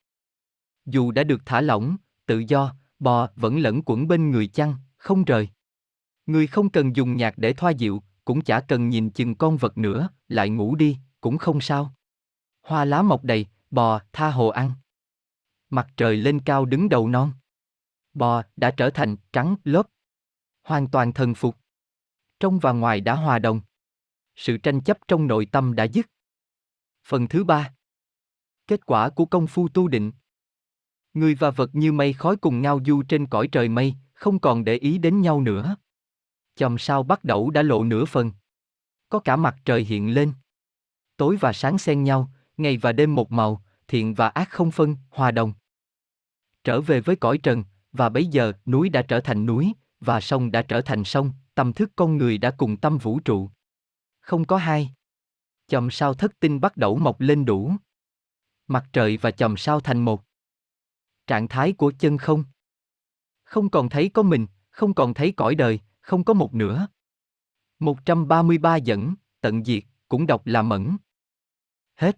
[0.86, 1.97] Dù đã được thả lỏng,
[2.27, 5.49] tự do, bò vẫn lẫn quẩn bên người chăng, không rời.
[6.26, 9.78] Người không cần dùng nhạc để thoa dịu, cũng chả cần nhìn chừng con vật
[9.78, 11.94] nữa, lại ngủ đi, cũng không sao.
[12.62, 14.73] Hoa lá mọc đầy, bò tha hồ ăn.
[15.70, 17.32] Mặt trời lên cao đứng đầu non.
[18.15, 19.86] Bò đã trở thành trắng lớp.
[20.62, 21.57] Hoàn toàn thần phục.
[22.40, 23.60] Trong và ngoài đã hòa đồng.
[24.36, 26.07] Sự tranh chấp trong nội tâm đã dứt.
[27.05, 27.74] Phần thứ ba.
[28.66, 30.12] Kết quả của công phu tu định.
[31.15, 34.65] Người và vật như mây khói cùng ngao du trên cõi trời mây, không còn
[34.65, 35.76] để ý đến nhau nữa.
[36.60, 38.32] Chòm sao bắt đầu đã lộ nửa phần.
[39.08, 40.32] Có cả mặt trời hiện lên.
[41.16, 44.97] Tối và sáng xen nhau, ngày và đêm một màu, thiện và ác không phân,
[45.10, 45.52] hòa đồng.
[46.64, 50.50] Trở về với cõi trần, và bấy giờ núi đã trở thành núi, và sông
[50.50, 53.50] đã trở thành sông, tâm thức con người đã cùng tâm vũ trụ.
[54.20, 54.94] Không có hai.
[55.66, 57.72] Chòm sao thất tinh bắt đầu mọc lên đủ.
[58.66, 60.24] Mặt trời và chòm sao thành một.
[61.26, 62.44] Trạng thái của chân không.
[63.42, 65.80] Không còn thấy có mình, không còn thấy cõi đời,
[66.10, 66.86] không có một nữa.
[67.78, 70.97] 133 dẫn, tận diệt, cũng đọc là mẫn.
[71.97, 72.16] Hết.